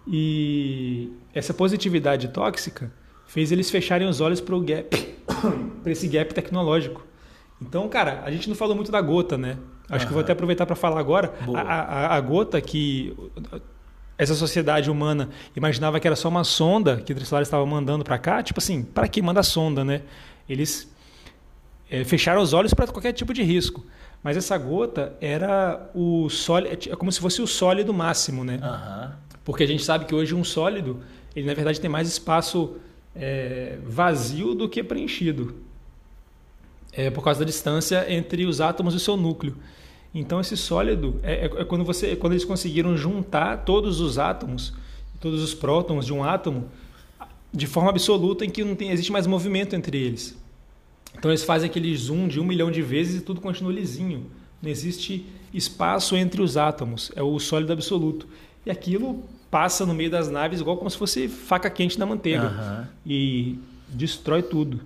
E 0.06 1.12
essa 1.32 1.52
positividade 1.52 2.28
tóxica 2.28 2.92
fez 3.26 3.52
eles 3.52 3.70
fecharem 3.70 4.08
os 4.08 4.20
olhos 4.20 4.40
para 4.40 4.54
o 4.54 4.60
gap, 4.60 4.96
para 5.82 5.92
esse 5.92 6.08
gap 6.08 6.32
tecnológico. 6.32 7.06
Então, 7.60 7.88
cara, 7.88 8.22
a 8.24 8.30
gente 8.30 8.48
não 8.48 8.56
falou 8.56 8.74
muito 8.74 8.90
da 8.90 9.00
gota, 9.00 9.38
né? 9.38 9.58
Acho 9.88 10.04
uhum. 10.04 10.08
que 10.08 10.12
vou 10.14 10.22
até 10.22 10.32
aproveitar 10.32 10.66
para 10.66 10.76
falar 10.76 10.98
agora. 10.98 11.34
A, 11.54 11.60
a, 11.60 12.16
a, 12.16 12.20
gota 12.20 12.60
que 12.60 13.14
essa 14.16 14.34
sociedade 14.34 14.90
humana 14.90 15.28
imaginava 15.54 16.00
que 16.00 16.06
era 16.06 16.16
só 16.16 16.28
uma 16.28 16.44
sonda 16.44 16.96
que 16.96 17.12
o 17.12 17.16
Tristolares 17.16 17.48
estava 17.48 17.64
mandando 17.66 18.04
para 18.04 18.18
cá, 18.18 18.42
tipo 18.42 18.60
assim, 18.60 18.82
para 18.82 19.08
que 19.08 19.20
manda 19.20 19.42
sonda, 19.42 19.84
né? 19.84 20.02
Eles 20.48 20.90
é, 21.90 22.04
fecharam 22.04 22.40
os 22.40 22.52
olhos 22.52 22.72
para 22.72 22.86
qualquer 22.86 23.12
tipo 23.12 23.32
de 23.32 23.42
risco. 23.42 23.84
Mas 24.24 24.38
essa 24.38 24.56
gota 24.56 25.14
era 25.20 25.90
o 25.94 26.30
sólido, 26.30 26.90
é 26.90 26.96
como 26.96 27.12
se 27.12 27.20
fosse 27.20 27.42
o 27.42 27.46
sólido 27.46 27.92
máximo, 27.92 28.42
né? 28.42 28.58
Uhum. 28.62 29.12
Porque 29.44 29.62
a 29.62 29.66
gente 29.66 29.84
sabe 29.84 30.06
que 30.06 30.14
hoje 30.14 30.34
um 30.34 30.42
sólido, 30.42 31.00
ele 31.36 31.46
na 31.46 31.52
verdade 31.52 31.78
tem 31.78 31.90
mais 31.90 32.08
espaço 32.08 32.76
é, 33.14 33.78
vazio 33.84 34.54
do 34.54 34.66
que 34.66 34.82
preenchido. 34.82 35.54
É 36.90 37.10
por 37.10 37.22
causa 37.22 37.40
da 37.40 37.44
distância 37.44 38.10
entre 38.10 38.46
os 38.46 38.62
átomos 38.62 38.94
e 38.94 38.96
o 38.96 39.00
seu 39.00 39.14
núcleo. 39.14 39.56
Então 40.14 40.40
esse 40.40 40.56
sólido 40.56 41.20
é, 41.22 41.34
é, 41.34 41.44
é, 41.44 41.64
quando 41.66 41.84
você, 41.84 42.12
é 42.12 42.16
quando 42.16 42.32
eles 42.32 42.46
conseguiram 42.46 42.96
juntar 42.96 43.58
todos 43.58 44.00
os 44.00 44.18
átomos, 44.18 44.72
todos 45.20 45.42
os 45.42 45.52
prótons 45.52 46.06
de 46.06 46.14
um 46.14 46.24
átomo, 46.24 46.70
de 47.52 47.66
forma 47.66 47.90
absoluta 47.90 48.42
em 48.42 48.48
que 48.48 48.64
não 48.64 48.74
tem, 48.74 48.90
existe 48.90 49.12
mais 49.12 49.26
movimento 49.26 49.76
entre 49.76 49.98
eles. 49.98 50.42
Então 51.16 51.30
eles 51.30 51.44
fazem 51.44 51.68
aquele 51.68 51.94
zoom 51.96 52.28
de 52.28 52.40
um 52.40 52.44
milhão 52.44 52.70
de 52.70 52.82
vezes 52.82 53.20
e 53.20 53.24
tudo 53.24 53.40
continua 53.40 53.72
lisinho. 53.72 54.30
Não 54.60 54.70
existe 54.70 55.26
espaço 55.52 56.16
entre 56.16 56.42
os 56.42 56.56
átomos. 56.56 57.12
É 57.14 57.22
o 57.22 57.38
sólido 57.38 57.72
absoluto. 57.72 58.26
E 58.66 58.70
aquilo 58.70 59.22
passa 59.50 59.86
no 59.86 59.94
meio 59.94 60.10
das 60.10 60.28
naves 60.28 60.60
igual 60.60 60.76
como 60.76 60.90
se 60.90 60.96
fosse 60.96 61.28
faca 61.28 61.70
quente 61.70 61.98
na 61.98 62.04
manteiga 62.04 62.48
uhum. 62.48 62.86
e 63.06 63.58
destrói 63.88 64.42
tudo. 64.42 64.80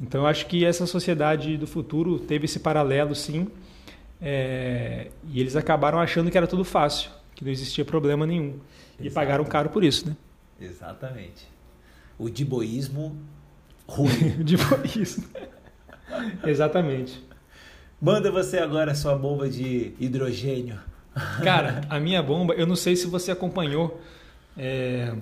Então 0.00 0.22
eu 0.22 0.26
acho 0.26 0.46
que 0.46 0.64
essa 0.64 0.86
sociedade 0.86 1.58
do 1.58 1.66
futuro 1.66 2.18
teve 2.18 2.46
esse 2.46 2.58
paralelo, 2.58 3.14
sim. 3.14 3.48
É, 4.22 5.08
e 5.30 5.40
eles 5.40 5.56
acabaram 5.56 5.98
achando 5.98 6.30
que 6.30 6.36
era 6.36 6.46
tudo 6.46 6.64
fácil, 6.64 7.10
que 7.34 7.44
não 7.44 7.50
existia 7.50 7.84
problema 7.84 8.26
nenhum. 8.26 8.58
E 8.98 9.10
pagaram 9.10 9.44
caro 9.44 9.68
por 9.70 9.84
isso, 9.84 10.08
né? 10.08 10.16
Exatamente. 10.60 11.46
O 12.18 12.28
diboísmo 12.28 13.16
ruim. 13.90 14.36
o 14.40 14.44
diboísmo. 14.44 15.24
Exatamente. 16.44 17.22
Manda 18.00 18.30
você 18.30 18.58
agora 18.58 18.92
a 18.92 18.94
sua 18.94 19.14
bomba 19.14 19.48
de 19.48 19.92
hidrogênio. 19.98 20.78
Cara, 21.42 21.82
a 21.90 21.98
minha 21.98 22.22
bomba, 22.22 22.54
eu 22.54 22.66
não 22.66 22.76
sei 22.76 22.96
se 22.96 23.06
você 23.06 23.30
acompanhou 23.30 24.00
é, 24.56 25.12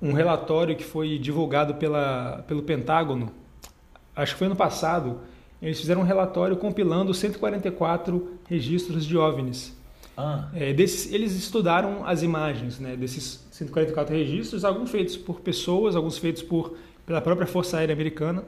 um 0.00 0.12
relatório 0.12 0.74
que 0.74 0.84
foi 0.84 1.18
divulgado 1.18 1.74
pela, 1.74 2.44
pelo 2.48 2.62
Pentágono, 2.62 3.30
acho 4.16 4.32
que 4.32 4.38
foi 4.38 4.46
ano 4.46 4.56
passado, 4.56 5.20
eles 5.60 5.78
fizeram 5.78 6.00
um 6.00 6.04
relatório 6.04 6.56
compilando 6.56 7.12
144 7.14 8.38
registros 8.48 9.04
de 9.06 9.16
OVNIs. 9.16 9.76
Ah. 10.16 10.48
É, 10.54 10.72
desses, 10.72 11.12
eles 11.12 11.34
estudaram 11.34 12.06
as 12.06 12.22
imagens 12.22 12.78
né, 12.78 12.96
desses 12.96 13.46
144 13.50 14.14
registros, 14.14 14.64
alguns 14.64 14.90
feitos 14.90 15.16
por 15.16 15.40
pessoas, 15.40 15.96
alguns 15.96 16.18
feitos 16.18 16.42
por, 16.42 16.76
pela 17.06 17.20
própria 17.20 17.46
Força 17.46 17.78
Aérea 17.78 17.92
Americana. 17.92 18.44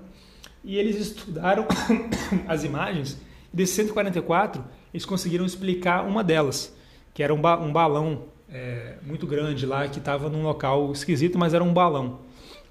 E 0.65 0.77
eles 0.77 0.97
estudaram 0.97 1.67
as 2.49 2.65
imagens. 2.65 3.19
E 3.53 3.57
desses 3.57 3.75
144, 3.77 4.65
eles 4.93 5.05
conseguiram 5.05 5.45
explicar 5.45 6.05
uma 6.05 6.25
delas, 6.25 6.75
que 7.15 7.23
era 7.23 7.33
um, 7.33 7.41
ba 7.41 7.59
um 7.59 7.73
balão 7.73 8.25
é, 8.49 8.97
muito 9.03 9.27
grande 9.27 9.67
lá, 9.67 9.87
que 9.89 9.99
estava 9.99 10.29
num 10.29 10.43
local 10.43 10.91
esquisito, 10.93 11.39
mas 11.39 11.55
era 11.55 11.63
um 11.63 11.73
balão. 11.73 12.21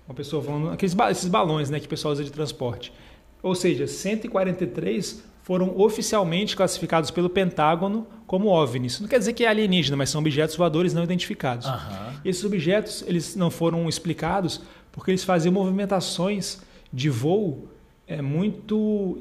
Uma 0.08 0.14
pessoa 0.14 0.44
falando, 0.44 0.70
aqueles 0.70 0.94
ba 0.94 1.10
esses 1.10 1.28
balões 1.28 1.70
né, 1.70 1.80
que 1.80 1.88
o 1.88 1.90
pessoal 1.90 2.12
usa 2.12 2.24
de 2.24 2.32
transporte. 2.32 2.94
Ou 3.42 3.56
seja, 3.56 3.88
143 3.88 5.24
foram 5.46 5.80
oficialmente 5.80 6.56
classificados 6.56 7.12
pelo 7.12 7.30
Pentágono 7.30 8.08
como 8.26 8.48
OVNIs. 8.48 9.00
Não 9.00 9.08
quer 9.08 9.20
dizer 9.20 9.34
que 9.34 9.46
é 9.46 9.48
alienígena, 9.48 9.96
mas 9.96 10.10
são 10.10 10.20
objetos 10.20 10.56
voadores 10.56 10.92
não 10.92 11.04
identificados. 11.04 11.68
Uhum. 11.68 12.20
Esses 12.26 12.44
objetos 12.44 13.04
eles 13.06 13.36
não 13.36 13.52
foram 13.52 13.88
explicados 13.88 14.62
porque 14.96 15.12
eles 15.12 15.24
faziam 15.24 15.52
movimentações 15.52 16.62
de 16.92 17.10
voo 17.10 17.68
é, 18.08 18.22
muito, 18.22 19.18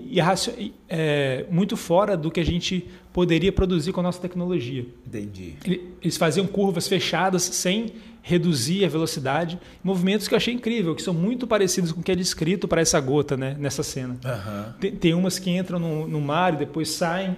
é, 0.88 1.46
muito 1.50 1.76
fora 1.76 2.16
do 2.16 2.30
que 2.30 2.38
a 2.38 2.44
gente 2.44 2.88
poderia 3.12 3.52
produzir 3.52 3.92
com 3.92 4.00
a 4.00 4.02
nossa 4.02 4.20
tecnologia. 4.20 4.86
Entendi. 5.06 5.54
Eles 6.02 6.16
faziam 6.16 6.46
curvas 6.46 6.86
fechadas 6.86 7.42
sem 7.42 7.92
reduzir 8.22 8.84
a 8.84 8.88
velocidade, 8.88 9.58
movimentos 9.82 10.26
que 10.26 10.32
eu 10.32 10.36
achei 10.36 10.54
incrível, 10.54 10.94
que 10.94 11.02
são 11.02 11.12
muito 11.12 11.46
parecidos 11.46 11.92
com 11.92 12.00
o 12.00 12.02
que 12.02 12.10
é 12.10 12.16
descrito 12.16 12.66
para 12.66 12.80
essa 12.80 12.98
gota, 12.98 13.36
né, 13.36 13.54
nessa 13.58 13.82
cena. 13.82 14.14
Uhum. 14.24 14.72
Tem, 14.80 14.92
tem, 14.92 15.14
umas 15.14 15.38
que 15.38 15.50
entram 15.50 15.78
no, 15.78 16.08
no 16.08 16.20
mar 16.22 16.54
e 16.54 16.56
depois 16.56 16.88
saem. 16.88 17.36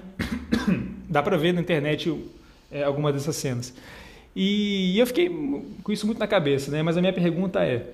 Dá 1.10 1.22
para 1.22 1.36
ver 1.36 1.52
na 1.52 1.60
internet 1.60 2.14
é, 2.70 2.84
algumas 2.84 3.14
dessas 3.14 3.34
cenas. 3.34 3.74
E, 4.34 4.94
e, 4.94 4.98
eu 4.98 5.06
fiquei 5.06 5.28
com 5.82 5.90
isso 5.90 6.06
muito 6.06 6.18
na 6.18 6.26
cabeça, 6.26 6.70
né? 6.70 6.82
Mas 6.82 6.96
a 6.96 7.00
minha 7.00 7.12
pergunta 7.12 7.64
é, 7.64 7.90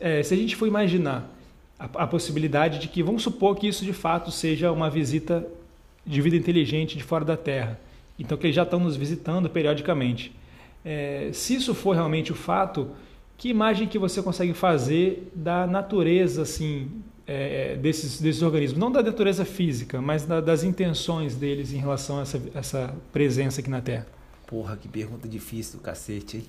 é 0.00 0.22
se 0.22 0.34
a 0.34 0.36
gente 0.36 0.56
for 0.56 0.66
imaginar 0.66 1.30
a, 1.78 2.04
a 2.04 2.06
possibilidade 2.06 2.78
de 2.78 2.88
que, 2.88 3.02
vamos 3.02 3.22
supor 3.22 3.56
que 3.56 3.66
isso 3.66 3.84
de 3.84 3.92
fato 3.92 4.30
seja 4.30 4.70
uma 4.70 4.88
visita 4.88 5.46
de 6.06 6.20
vida 6.20 6.36
inteligente 6.36 6.96
de 6.96 7.02
fora 7.02 7.24
da 7.24 7.36
Terra. 7.36 7.78
Então, 8.18 8.36
que 8.36 8.46
eles 8.46 8.56
já 8.56 8.62
estão 8.62 8.78
nos 8.78 8.96
visitando 8.96 9.48
periodicamente. 9.48 10.32
É, 10.84 11.30
se 11.32 11.54
isso 11.54 11.74
for 11.74 11.94
realmente 11.94 12.32
o 12.32 12.34
fato, 12.34 12.90
que 13.36 13.48
imagem 13.48 13.88
que 13.88 13.98
você 13.98 14.22
consegue 14.22 14.52
fazer 14.52 15.30
da 15.34 15.66
natureza 15.66 16.42
assim 16.42 16.88
é, 17.26 17.76
desses, 17.76 18.20
desses 18.20 18.42
organismos? 18.42 18.78
Não 18.78 18.90
da 18.90 19.02
natureza 19.02 19.44
física, 19.44 20.00
mas 20.00 20.24
da, 20.24 20.40
das 20.40 20.64
intenções 20.64 21.34
deles 21.34 21.72
em 21.72 21.78
relação 21.78 22.18
a 22.18 22.22
essa, 22.22 22.42
essa 22.54 22.94
presença 23.12 23.60
aqui 23.60 23.70
na 23.70 23.80
Terra. 23.80 24.06
Porra, 24.52 24.76
que 24.76 24.86
pergunta 24.86 25.26
difícil 25.26 25.78
do 25.78 25.82
cacete, 25.82 26.36
hein? 26.36 26.44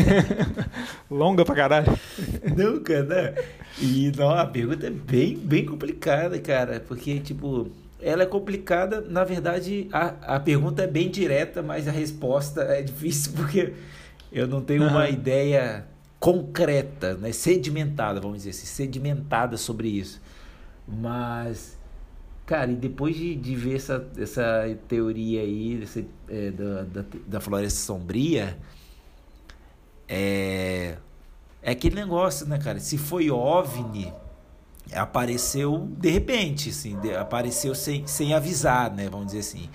Longa 1.10 1.44
pra 1.44 1.54
caralho. 1.54 1.86
Nunca, 2.56 3.02
né? 3.02 3.34
E 3.78 4.10
não, 4.16 4.30
a 4.30 4.46
pergunta 4.46 4.86
é 4.86 4.90
bem, 4.90 5.36
bem 5.36 5.66
complicada, 5.66 6.38
cara. 6.38 6.80
Porque, 6.80 7.20
tipo, 7.20 7.70
ela 8.00 8.22
é 8.22 8.26
complicada. 8.26 9.02
Na 9.02 9.22
verdade, 9.22 9.86
a, 9.92 10.36
a 10.36 10.40
pergunta 10.40 10.84
é 10.84 10.86
bem 10.86 11.10
direta, 11.10 11.62
mas 11.62 11.86
a 11.86 11.90
resposta 11.90 12.62
é 12.62 12.80
difícil 12.80 13.32
porque 13.36 13.74
eu 14.32 14.46
não 14.46 14.62
tenho 14.62 14.88
uma 14.88 15.10
ideia 15.10 15.84
concreta, 16.18 17.16
né, 17.18 17.32
sedimentada, 17.32 18.18
vamos 18.18 18.38
dizer 18.38 18.50
assim, 18.50 18.64
sedimentada 18.64 19.58
sobre 19.58 19.88
isso. 19.88 20.22
Mas, 20.88 21.76
cara, 22.50 22.72
e 22.72 22.74
depois 22.74 23.14
de, 23.14 23.36
de 23.36 23.54
ver 23.54 23.76
essa, 23.76 24.04
essa 24.18 24.76
teoria 24.88 25.40
aí 25.40 25.76
desse, 25.76 26.04
é, 26.28 26.50
da, 26.50 26.82
da, 26.82 27.04
da 27.28 27.40
floresta 27.40 27.78
sombria, 27.78 28.58
é, 30.08 30.96
é 31.62 31.70
aquele 31.70 31.94
negócio, 31.94 32.48
né, 32.48 32.58
cara? 32.58 32.80
Se 32.80 32.98
foi 32.98 33.30
OVNI, 33.30 34.12
apareceu 34.92 35.88
de 35.96 36.10
repente, 36.10 36.70
assim, 36.70 36.98
de, 36.98 37.14
apareceu 37.14 37.72
sem, 37.72 38.04
sem 38.08 38.34
avisar, 38.34 38.92
né? 38.92 39.08
Vamos 39.08 39.26
dizer 39.26 39.38
assim. 39.38 39.70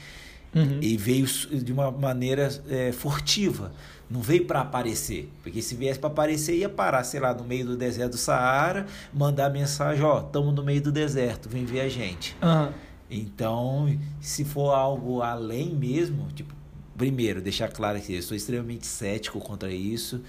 Uhum. 0.54 0.80
E 0.82 0.98
veio 0.98 1.26
de 1.26 1.72
uma 1.72 1.90
maneira 1.90 2.50
é, 2.68 2.92
furtiva. 2.92 3.72
Não 4.10 4.22
veio 4.22 4.46
para 4.46 4.62
aparecer. 4.62 5.30
Porque 5.42 5.62
se 5.62 5.76
viesse 5.76 6.00
para 6.00 6.10
aparecer, 6.10 6.56
ia 6.56 6.70
parar, 6.70 7.04
sei 7.04 7.20
lá, 7.20 7.34
no 7.34 7.44
meio 7.44 7.66
do 7.66 7.78
deserto 7.78 8.12
do 8.12 8.18
Saara, 8.18 8.86
mandar 9.14 9.50
mensagem: 9.50 10.04
ó, 10.04 10.20
estamos 10.20 10.54
no 10.54 10.64
meio 10.64 10.82
do 10.82 10.92
deserto, 10.92 11.50
vem 11.50 11.66
ver 11.66 11.82
a 11.82 11.90
gente. 11.90 12.36
Uhum. 12.42 12.72
Então, 13.10 14.00
se 14.20 14.44
for 14.44 14.72
algo 14.72 15.22
além 15.22 15.76
mesmo, 15.76 16.28
tipo, 16.34 16.54
primeiro, 16.98 17.42
deixar 17.42 17.70
claro 17.70 18.00
que 18.02 18.14
eu 18.14 18.22
sou 18.22 18.36
extremamente 18.36 18.88
cético 18.88 19.40
contra 19.40 19.72
isso. 19.72 20.22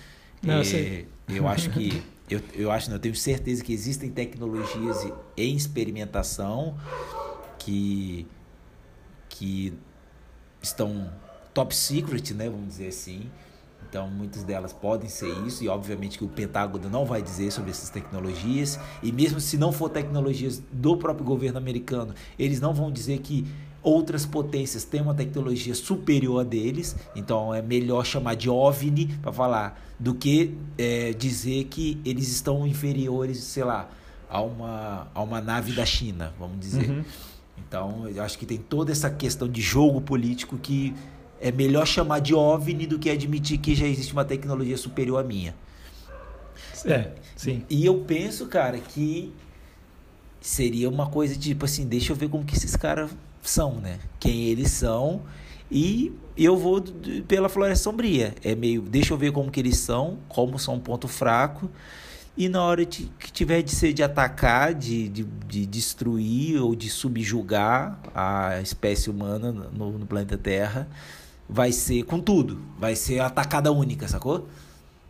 Não, 0.43 0.61
é, 0.61 1.05
eu 1.29 1.49
acho 1.49 1.71
que 1.71 2.03
eu, 2.29 2.41
eu 2.55 2.71
acho, 2.71 2.89
não, 2.89 2.97
eu 2.97 3.01
tenho 3.01 3.15
certeza 3.15 3.65
que 3.65 3.73
existem 3.73 4.11
tecnologias 4.11 5.07
em 5.37 5.57
experimentação 5.57 6.77
que 7.59 8.27
que 9.29 9.75
estão 10.63 11.13
top 11.53 11.75
secret, 11.75 12.33
né, 12.33 12.49
vamos 12.49 12.69
dizer 12.69 12.89
assim. 12.89 13.31
Então, 13.89 14.09
muitas 14.09 14.43
delas 14.43 14.73
podem 14.73 15.09
ser 15.09 15.33
isso, 15.47 15.63
e 15.63 15.69
obviamente 15.69 16.19
que 16.19 16.25
o 16.25 16.29
Pentágono 16.29 16.89
não 16.89 17.05
vai 17.05 17.23
dizer 17.23 17.51
sobre 17.51 17.71
essas 17.71 17.89
tecnologias, 17.89 18.79
e 19.03 19.13
mesmo 19.13 19.41
se 19.41 19.57
não 19.57 19.73
for 19.73 19.89
tecnologias 19.89 20.63
do 20.73 20.97
próprio 20.97 21.25
governo 21.25 21.59
americano, 21.59 22.15
eles 22.39 22.61
não 22.61 22.75
vão 22.75 22.91
dizer 22.91 23.19
que 23.21 23.47
outras 23.83 24.27
potências 24.27 24.83
têm 24.83 25.01
uma 25.01 25.15
tecnologia 25.15 25.75
superior 25.75 26.41
a 26.41 26.45
deles, 26.45 26.97
então 27.15 27.55
é 27.55 27.63
melhor 27.63 28.05
chamar 28.05 28.35
de 28.35 28.51
OVNI 28.51 29.07
para 29.23 29.33
falar 29.33 29.81
do 29.99 30.15
que 30.15 30.59
é, 30.77 31.13
dizer 31.13 31.65
que 31.65 32.01
eles 32.05 32.29
estão 32.29 32.67
inferiores, 32.67 33.39
sei 33.39 33.63
lá, 33.63 33.89
a 34.29 34.43
uma, 34.43 35.09
a 35.15 35.23
uma 35.23 35.41
nave 35.41 35.73
da 35.73 35.87
China, 35.87 36.35
vamos 36.39 36.59
dizer. 36.59 36.91
Uhum. 36.91 37.05
Então, 37.57 38.09
eu 38.09 38.23
acho 38.23 38.39
que 38.39 38.45
tem 38.45 38.59
toda 38.59 38.93
essa 38.93 39.09
questão 39.09 39.49
de 39.49 39.61
jogo 39.61 40.01
político 40.01 40.59
que 40.59 40.95
é 41.41 41.51
melhor 41.53 41.87
chamar 41.87 42.21
de 42.21 42.35
OVNI 42.35 42.87
do 42.87 42.99
que 42.99 43.11
admitir 43.11 43.59
que 43.59 43.75
já 43.75 43.87
existe 43.87 44.13
uma 44.13 44.25
tecnologia 44.25 44.77
superior 44.77 45.21
à 45.21 45.23
minha. 45.23 45.55
É, 46.85 47.13
sim. 47.37 47.65
E 47.69 47.85
eu 47.85 47.99
penso, 48.01 48.47
cara, 48.47 48.79
que 48.79 49.33
seria 50.41 50.89
uma 50.89 51.09
coisa 51.09 51.35
tipo 51.37 51.65
assim, 51.65 51.87
deixa 51.87 52.13
eu 52.13 52.17
ver 52.17 52.29
como 52.29 52.45
que 52.45 52.57
esses 52.57 52.77
caras 52.77 53.11
são, 53.43 53.75
né? 53.81 53.99
Quem 54.21 54.45
eles 54.45 54.71
são 54.71 55.23
e 55.71 56.13
eu 56.37 56.57
vou 56.57 56.81
pela 57.27 57.49
Floresta 57.49 57.85
Sombria. 57.85 58.35
É 58.45 58.55
meio, 58.55 58.83
deixa 58.83 59.13
eu 59.13 59.19
ver 59.19 59.33
como 59.33 59.51
que 59.51 59.59
eles 59.59 59.79
são, 59.79 60.19
como 60.29 60.59
são 60.59 60.75
um 60.75 60.81
ponto 60.81 61.09
fraco 61.09 61.71
e 62.37 62.49
na 62.51 62.63
hora 62.63 62.85
de, 62.85 63.11
que 63.19 63.33
tiver 63.33 63.63
de 63.63 63.75
ser 63.75 63.95
de 63.95 64.03
atacar, 64.03 64.75
de, 64.75 65.09
de, 65.09 65.25
de, 65.25 65.65
destruir 65.65 66.61
ou 66.61 66.77
de 66.77 66.91
subjugar 66.91 67.99
a 68.15 68.61
espécie 68.61 69.09
humana 69.09 69.51
no, 69.51 69.99
no, 69.99 70.07
planeta 70.07 70.37
Terra, 70.37 70.87
vai 71.49 71.73
ser 71.73 72.03
com 72.05 72.21
tudo. 72.21 72.61
Vai 72.79 72.97
ser 72.97 73.21
atacada 73.21 73.73
única, 73.73 74.09
sacou? 74.09 74.49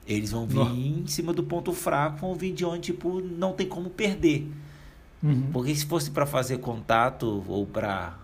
Eles 0.06 0.30
vão 0.30 0.46
vir 0.46 0.60
em 0.60 1.06
cima 1.06 1.32
do 1.32 1.42
ponto 1.42 1.72
fraco, 1.72 2.18
vão 2.20 2.34
vir 2.34 2.52
de 2.52 2.64
onde 2.64 2.92
tipo, 2.92 3.20
não 3.20 3.52
tem 3.52 3.66
como 3.66 3.90
perder. 3.90 4.48
Uhum. 5.22 5.50
Porque 5.52 5.74
se 5.74 5.84
fosse 5.84 6.10
para 6.10 6.24
fazer 6.24 6.58
contato 6.58 7.44
ou 7.48 7.66
para 7.66 8.16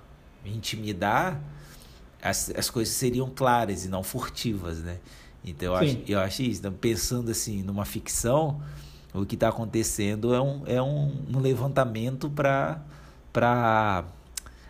intimidar, 0.45 1.41
as, 2.23 2.53
as 2.57 2.71
coisas 2.71 2.95
seriam 2.95 3.31
claras 3.35 3.85
e 3.85 3.89
não 3.89 4.03
furtivas, 4.03 4.79
né? 4.79 4.99
Então 5.45 5.69
eu 5.69 5.77
acho, 5.77 5.99
eu 6.07 6.21
acho 6.21 6.43
isso. 6.43 6.61
Então, 6.61 6.73
pensando 6.73 7.31
assim 7.31 7.63
numa 7.63 7.85
ficção, 7.85 8.63
o 9.13 9.27
que 9.27 9.35
está 9.35 9.49
acontecendo 9.49 10.33
é 10.33 10.41
um, 10.41 10.63
é 10.67 10.81
um, 10.81 11.25
um 11.35 11.41
levantamento 11.41 12.31
para 12.31 14.05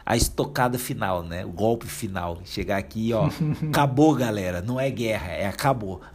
a 0.05 0.17
estocada 0.17 0.79
final, 0.79 1.23
né? 1.23 1.45
O 1.45 1.51
golpe 1.51 1.87
final. 1.87 2.41
Chegar 2.45 2.79
aqui, 2.79 3.13
ó, 3.13 3.29
acabou, 3.71 4.15
galera. 4.15 4.61
Não 4.61 4.81
é 4.81 4.91
guerra, 4.91 5.33
é 5.33 5.47
acabou. 5.47 6.01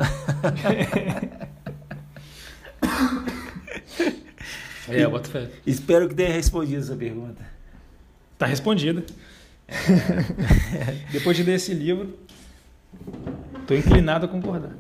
é, 4.88 5.04
eu 5.04 5.12
boto 5.12 5.30
fé. 5.30 5.50
Espero 5.66 6.08
que 6.08 6.16
tenha 6.16 6.32
respondido 6.32 6.82
essa 6.82 6.96
pergunta. 6.96 7.46
Tá 8.38 8.46
respondida. 8.46 9.04
É. 9.68 9.76
Depois 11.12 11.36
de 11.36 11.44
ler 11.44 11.56
esse 11.56 11.74
livro, 11.74 12.18
tô 13.66 13.74
inclinado 13.74 14.26
a 14.26 14.30
concordar. 14.30 14.76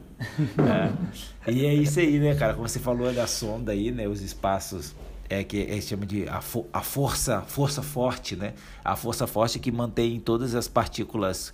É. 1.47 1.51
E 1.51 1.65
é 1.65 1.73
isso 1.73 1.99
aí, 1.99 2.19
né, 2.19 2.35
cara? 2.35 2.53
Como 2.53 2.67
você 2.67 2.79
falou 2.79 3.11
da 3.13 3.27
sonda 3.27 3.71
aí, 3.71 3.91
né? 3.91 4.07
Os 4.07 4.21
espaços 4.21 4.95
é 5.29 5.43
que 5.43 5.61
é, 5.63 5.79
chama 5.81 6.05
de 6.05 6.27
a, 6.27 6.41
fo 6.41 6.65
a 6.71 6.81
força 6.81 7.41
força 7.41 7.81
forte, 7.81 8.35
né? 8.35 8.53
A 8.83 8.95
força 8.95 9.27
forte 9.27 9.59
que 9.59 9.71
mantém 9.71 10.19
todas 10.19 10.55
as 10.55 10.67
partículas 10.67 11.53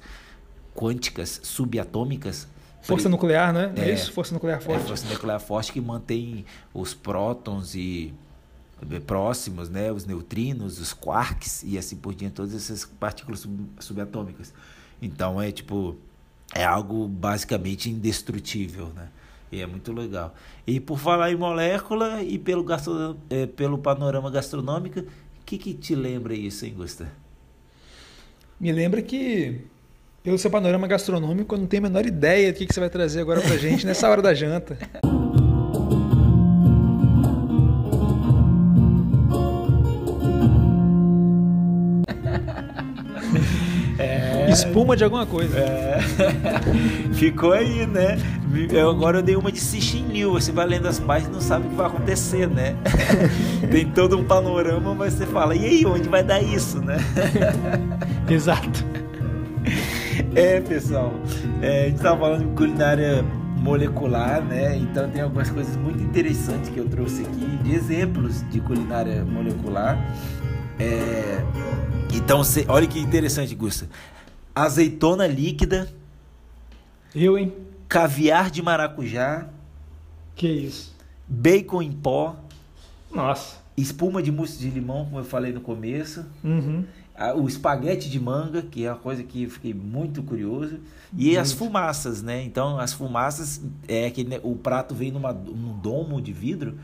quânticas 0.76 1.40
subatômicas. 1.44 2.48
Força 2.82 3.08
nuclear, 3.08 3.54
né? 3.54 3.72
É, 3.78 3.90
é 3.90 3.94
isso? 3.94 4.12
Força 4.12 4.34
nuclear 4.34 4.58
é, 4.58 4.62
forte. 4.62 4.84
É, 4.84 4.88
força 4.88 5.08
nuclear 5.08 5.40
forte 5.40 5.72
que 5.72 5.82
mantém 5.82 6.46
os 6.74 6.94
prótons 6.94 7.76
e 7.76 8.14
é, 8.92 9.00
próximos, 9.00 9.70
né? 9.70 9.92
Os 9.92 10.06
neutrinos, 10.06 10.80
os 10.80 10.94
quarks 10.94 11.64
e 11.64 11.78
assim 11.78 11.96
por 11.96 12.14
diante, 12.14 12.34
todas 12.34 12.54
essas 12.54 12.86
partículas 12.86 13.40
sub 13.40 13.70
subatômicas. 13.80 14.54
Então 15.02 15.42
é 15.42 15.52
tipo 15.52 15.98
é 16.54 16.64
algo 16.64 17.08
basicamente 17.08 17.90
indestrutível, 17.90 18.88
né? 18.90 19.10
E 19.54 19.62
é 19.62 19.68
muito 19.68 19.94
legal. 19.94 20.34
E 20.66 20.80
por 20.80 20.98
falar 20.98 21.32
em 21.32 21.36
molécula 21.36 22.24
e 22.24 22.40
pelo, 22.40 22.64
gastro, 22.64 23.16
é, 23.30 23.46
pelo 23.46 23.78
panorama 23.78 24.32
gastronômico, 24.32 25.02
o 25.02 25.06
que, 25.46 25.60
que 25.60 25.76
te 25.76 25.94
lembra 25.94 26.34
isso, 26.34 26.66
hein, 26.66 26.74
Gusta? 26.76 27.08
Me 28.60 28.72
lembra 28.72 29.00
que, 29.04 29.62
pelo 30.24 30.40
seu 30.40 30.50
panorama 30.50 30.88
gastronômico, 30.88 31.54
eu 31.54 31.60
não 31.60 31.68
tenho 31.68 31.86
a 31.86 31.90
menor 31.90 32.04
ideia 32.04 32.52
do 32.52 32.58
que, 32.58 32.66
que 32.66 32.74
você 32.74 32.80
vai 32.80 32.90
trazer 32.90 33.22
agora 33.22 33.42
pra 33.42 33.56
gente 33.58 33.86
nessa 33.86 34.10
hora 34.10 34.24
da 34.24 34.34
janta. 34.34 34.76
Espuma 44.54 44.96
de 44.96 45.04
alguma 45.04 45.26
coisa. 45.26 45.58
É. 45.58 46.00
Ficou 47.14 47.54
aí, 47.54 47.86
né? 47.88 48.18
Eu, 48.72 48.90
agora 48.90 49.18
eu 49.18 49.24
dei 49.24 49.36
uma 49.36 49.52
de 49.52 49.60
Sichinil. 49.60 50.32
Você 50.34 50.52
vai 50.52 50.66
lendo 50.68 50.88
as 50.88 51.00
páginas 51.00 51.32
e 51.32 51.34
não 51.34 51.42
sabe 51.42 51.66
o 51.66 51.70
que 51.72 51.76
vai 51.76 51.88
acontecer, 51.88 52.48
né? 52.48 52.76
Tem 53.72 53.90
todo 53.90 54.18
um 54.18 54.24
panorama, 54.24 54.94
mas 54.94 55.14
você 55.14 55.26
fala, 55.26 55.56
e 55.56 55.66
aí, 55.66 55.86
onde 55.86 56.08
vai 56.08 56.24
dar 56.24 56.42
isso, 56.42 56.80
né? 56.80 56.98
Exato. 58.30 58.86
É, 60.36 60.62
pessoal. 60.62 61.14
É, 61.62 61.82
a 61.82 61.86
gente 61.86 61.96
estava 61.96 62.20
falando 62.20 62.48
de 62.48 62.56
culinária 62.56 63.26
molecular, 63.58 64.44
né? 64.44 64.78
Então 64.78 65.10
tem 65.10 65.22
algumas 65.22 65.50
coisas 65.50 65.76
muito 65.78 66.04
interessantes 66.04 66.70
que 66.70 66.78
eu 66.78 66.88
trouxe 66.88 67.24
aqui 67.24 67.58
de 67.64 67.74
exemplos 67.74 68.48
de 68.50 68.60
culinária 68.60 69.24
molecular. 69.24 69.98
É, 70.78 71.42
então, 72.14 72.42
olha 72.68 72.86
que 72.86 73.00
interessante, 73.00 73.56
Gusta 73.56 73.88
azeitona 74.56 75.28
líquida. 75.28 75.92
Eu, 77.14 77.38
hein? 77.38 77.54
Caviar 77.88 78.50
de 78.50 78.62
maracujá. 78.62 79.48
Que 80.36 80.48
isso? 80.48 80.96
Bacon 81.28 81.82
em 81.82 81.92
pó. 81.92 82.36
Nossa. 83.12 83.58
Espuma 83.76 84.22
de 84.22 84.32
mousse 84.32 84.58
de 84.58 84.70
limão, 84.70 85.06
como 85.06 85.20
eu 85.20 85.24
falei 85.24 85.52
no 85.52 85.62
começo. 85.62 86.26
Uhum. 86.44 86.86
O 87.36 87.48
espaguete 87.48 88.10
de 88.10 88.20
manga, 88.20 88.64
que 88.64 88.86
é 88.86 88.92
uma 88.92 88.98
coisa 88.98 89.24
que 89.24 89.44
eu 89.44 89.50
fiquei 89.50 89.74
muito 89.74 90.24
curioso. 90.24 90.80
E 91.16 91.26
muito. 91.26 91.40
as 91.40 91.52
fumaças, 91.52 92.22
né? 92.24 92.44
Então, 92.44 92.80
as 92.80 92.94
fumaças, 92.94 93.62
é 93.88 94.10
que 94.10 94.28
o 94.42 94.56
prato 94.56 94.96
vem 94.96 95.12
numa, 95.12 95.32
num 95.32 95.78
domo 95.80 96.22
de 96.22 96.34
vidro. 96.34 96.78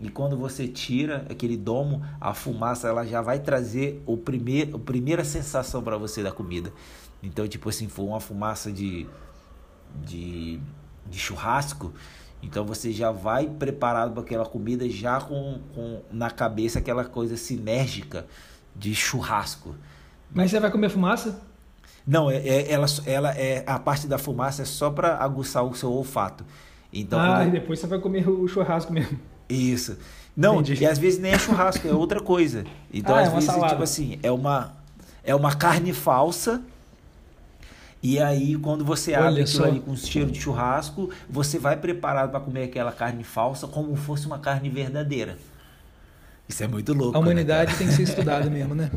E 0.00 0.08
quando 0.08 0.36
você 0.36 0.66
tira 0.66 1.24
aquele 1.30 1.56
domo, 1.56 2.02
a 2.20 2.34
fumaça 2.34 2.88
ela 2.88 3.04
já 3.06 3.22
vai 3.22 3.38
trazer 3.38 4.02
o 4.04 4.16
primeir, 4.16 4.74
a 4.74 4.78
primeira 4.78 5.24
sensação 5.24 5.80
para 5.80 5.96
você 5.96 6.22
da 6.22 6.32
comida. 6.32 6.72
Então, 7.22 7.46
tipo 7.46 7.68
assim, 7.68 7.88
for 7.88 8.04
uma 8.04 8.20
fumaça 8.20 8.72
de, 8.72 9.06
de, 10.04 10.58
de 11.06 11.18
churrasco, 11.18 11.92
então 12.42 12.64
você 12.64 12.90
já 12.92 13.12
vai 13.12 13.46
preparado 13.46 14.12
para 14.12 14.22
aquela 14.22 14.44
comida 14.46 14.88
já 14.88 15.20
com, 15.20 15.60
com 15.74 16.02
na 16.10 16.30
cabeça 16.30 16.78
aquela 16.80 17.04
coisa 17.04 17.36
sinérgica 17.36 18.26
de 18.74 18.94
churrasco. 18.94 19.74
Mas 20.34 20.50
você 20.50 20.58
vai 20.58 20.70
comer 20.70 20.88
fumaça? 20.90 21.40
Não, 22.06 22.28
é, 22.30 22.36
é- 22.38 22.72
ela, 22.72 22.86
ela 23.06 23.30
é 23.30 23.62
a 23.66 23.78
parte 23.78 24.08
da 24.08 24.18
fumaça 24.18 24.62
é 24.62 24.64
só 24.64 24.90
para 24.90 25.16
aguçar 25.18 25.62
o 25.64 25.74
seu 25.74 25.92
olfato. 25.92 26.44
Então, 26.92 27.20
ah, 27.20 27.36
quando- 27.36 27.48
e 27.48 27.50
depois 27.52 27.78
você 27.78 27.86
vai 27.86 27.98
comer 28.00 28.28
o 28.28 28.48
churrasco 28.48 28.92
mesmo. 28.92 29.18
isso. 29.48 29.96
Não, 30.34 30.60
Entendi. 30.60 30.82
e 30.82 30.86
às 30.86 30.98
vezes 30.98 31.20
nem 31.20 31.32
é 31.32 31.38
churrasco, 31.38 31.86
é 31.86 31.92
outra 31.92 32.20
coisa. 32.20 32.64
Então, 32.92 33.14
Ah, 33.14 33.20
é 33.20 33.22
às 33.24 33.28
uma 33.28 33.34
vezes, 33.36 33.46
salada. 33.54 33.68
tipo 33.72 33.82
assim, 33.82 34.18
é 34.22 34.30
uma, 34.32 34.72
é 35.22 35.34
uma 35.34 35.54
carne 35.54 35.92
falsa. 35.92 36.62
E 38.02 38.18
aí, 38.18 38.56
quando 38.56 38.84
você 38.84 39.12
Olha 39.12 39.28
abre 39.28 39.42
aquilo 39.42 39.58
só. 39.58 39.64
ali 39.64 39.78
com 39.78 39.94
cheiro 39.94 40.30
de 40.30 40.40
churrasco, 40.40 41.10
você 41.30 41.58
vai 41.58 41.76
preparado 41.76 42.30
para 42.30 42.40
comer 42.40 42.64
aquela 42.64 42.90
carne 42.90 43.22
falsa 43.22 43.68
como 43.68 43.94
fosse 43.94 44.26
uma 44.26 44.40
carne 44.40 44.68
verdadeira. 44.68 45.38
Isso 46.48 46.64
é 46.64 46.66
muito 46.66 46.92
louco. 46.92 47.16
A 47.16 47.20
né, 47.20 47.26
humanidade 47.26 47.66
cara? 47.66 47.78
tem 47.78 47.86
que 47.86 47.94
ser 47.94 48.02
estudada 48.02 48.50
mesmo, 48.50 48.74
né? 48.74 48.90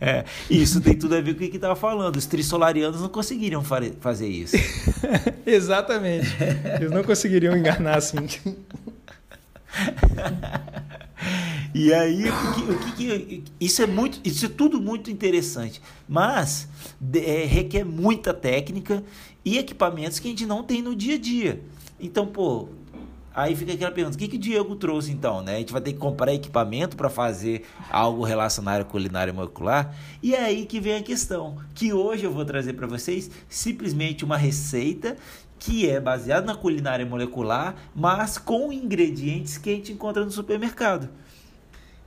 É, 0.00 0.24
isso 0.50 0.80
tem 0.80 0.94
tudo 0.94 1.14
a 1.14 1.20
ver 1.20 1.34
com 1.34 1.44
o 1.44 1.48
que 1.48 1.56
estava 1.56 1.76
falando. 1.76 2.16
Os 2.16 2.26
trissolarianos 2.26 3.00
não 3.00 3.08
conseguiriam 3.08 3.62
fazer 3.62 4.28
isso. 4.28 4.56
Exatamente. 5.46 6.28
Eles 6.78 6.90
não 6.90 7.02
conseguiriam 7.02 7.56
enganar 7.56 7.96
assim. 7.96 8.18
E 11.74 11.92
aí, 11.92 12.24
o 12.28 12.54
que, 12.54 12.62
o 12.72 12.92
que 12.94 13.44
isso 13.60 13.82
é 13.82 13.86
muito, 13.86 14.20
isso 14.24 14.46
é 14.46 14.48
tudo 14.48 14.80
muito 14.80 15.10
interessante, 15.10 15.82
mas 16.08 16.68
é, 17.14 17.44
requer 17.44 17.84
muita 17.84 18.32
técnica 18.32 19.04
e 19.44 19.58
equipamentos 19.58 20.18
que 20.18 20.28
a 20.28 20.30
gente 20.30 20.46
não 20.46 20.62
tem 20.62 20.80
no 20.80 20.96
dia 20.96 21.16
a 21.16 21.18
dia. 21.18 21.62
Então, 22.00 22.26
pô, 22.26 22.68
aí 23.34 23.54
fica 23.54 23.74
aquela 23.74 23.90
pergunta: 23.90 24.16
o 24.16 24.18
que, 24.18 24.28
que 24.28 24.36
o 24.36 24.38
Diego 24.38 24.76
trouxe 24.76 25.12
então? 25.12 25.42
Né? 25.42 25.56
A 25.56 25.58
gente 25.58 25.72
vai 25.72 25.82
ter 25.82 25.92
que 25.92 25.98
comprar 25.98 26.32
equipamento 26.32 26.96
para 26.96 27.10
fazer 27.10 27.66
algo 27.90 28.24
relacionado 28.24 28.80
à 28.80 28.84
culinária 28.84 29.32
molecular. 29.32 29.94
E 30.22 30.34
é 30.34 30.44
aí 30.44 30.64
que 30.64 30.80
vem 30.80 30.96
a 30.96 31.02
questão, 31.02 31.58
que 31.74 31.92
hoje 31.92 32.24
eu 32.24 32.32
vou 32.32 32.46
trazer 32.46 32.72
para 32.72 32.86
vocês 32.86 33.30
simplesmente 33.48 34.24
uma 34.24 34.38
receita 34.38 35.16
que 35.58 35.88
é 35.88 36.00
baseada 36.00 36.46
na 36.46 36.54
culinária 36.54 37.04
molecular, 37.04 37.74
mas 37.94 38.38
com 38.38 38.72
ingredientes 38.72 39.58
que 39.58 39.70
a 39.70 39.74
gente 39.74 39.92
encontra 39.92 40.24
no 40.24 40.30
supermercado 40.30 41.10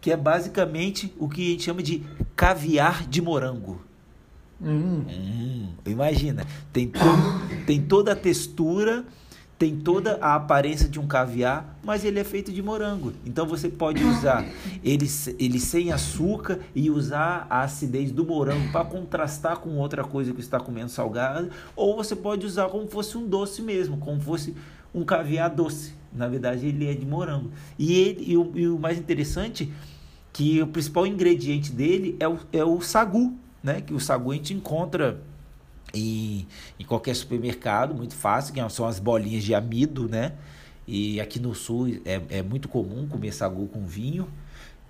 que 0.02 0.12
é 0.12 0.18
basicamente 0.18 1.14
o 1.20 1.30
que 1.30 1.48
a 1.48 1.52
gente 1.52 1.64
chama 1.64 1.82
de 1.84 2.04
caviar 2.36 3.08
de 3.08 3.22
morango. 3.22 3.82
Hum, 4.62 5.06
Hum, 5.10 5.70
imagina, 5.86 6.46
tem, 6.74 6.88
to- 6.88 7.00
tem 7.66 7.82
toda 7.82 8.12
a 8.12 8.16
textura, 8.16 9.04
tem 9.58 9.76
toda 9.76 10.18
a 10.22 10.36
aparência 10.36 10.88
de 10.90 11.00
um 11.00 11.06
caviar, 11.08 11.78
mas 11.84 12.04
ele 12.04 12.20
é 12.20 12.24
feito 12.24 12.52
de 12.52 12.62
morango. 12.64 13.14
Então 13.26 13.46
você 13.46 13.70
pode 13.70 14.04
usar 14.04 14.44
ele, 14.84 15.08
ele 15.40 15.60
sem 15.60 15.92
açúcar 15.92 16.60
e 16.76 16.90
usar 16.90 17.46
a 17.50 17.62
acidez 17.62 18.12
do 18.12 18.26
morango 18.26 18.72
para 18.72 18.86
contrastar 18.86 19.58
com 19.60 19.78
outra 19.78 20.04
coisa 20.04 20.34
que 20.34 20.42
está 20.42 20.60
comendo 20.60 20.90
salgada, 20.90 21.50
ou 21.76 21.96
você 21.96 22.16
pode 22.16 22.46
usar 22.46 22.70
como 22.70 22.88
fosse 22.88 23.18
um 23.18 23.28
doce 23.28 23.62
mesmo, 23.62 23.98
como 23.98 24.20
fosse 24.20 24.56
um 24.94 25.04
caviar 25.04 25.50
doce. 25.50 25.94
Na 26.14 26.28
verdade, 26.28 26.66
ele 26.68 26.88
é 26.88 26.94
de 26.94 27.06
morango. 27.06 27.52
E, 27.80 27.94
ele, 27.94 28.32
e, 28.32 28.38
o, 28.38 28.52
e 28.54 28.68
o 28.68 28.78
mais 28.78 29.00
interessante 29.00 29.72
que 30.34 30.62
o 30.62 30.68
principal 30.68 31.06
ingrediente 31.06 31.72
dele 31.72 32.16
é 32.20 32.28
o, 32.28 32.40
é 32.54 32.64
o 32.64 32.82
sagu, 32.82 33.38
né? 33.64 33.82
Que 33.82 33.94
o 33.94 34.00
sagu 34.00 34.32
a 34.32 34.36
gente 34.36 34.54
encontra 34.54 35.22
em, 35.94 36.48
em 36.80 36.86
qualquer 36.86 37.16
supermercado, 37.16 37.94
muito 37.94 38.16
fácil, 38.16 38.54
que 38.54 38.70
são 38.70 38.88
as 38.88 39.00
bolinhas 39.00 39.44
de 39.44 39.54
amido, 39.54 40.08
né? 40.08 40.34
E 40.88 41.22
aqui 41.22 41.40
no 41.40 41.54
sul 41.54 41.88
é, 42.06 42.22
é 42.30 42.42
muito 42.42 42.68
comum 42.68 43.08
comer 43.08 43.34
sagu 43.34 43.68
com 43.68 43.86
vinho, 43.86 44.28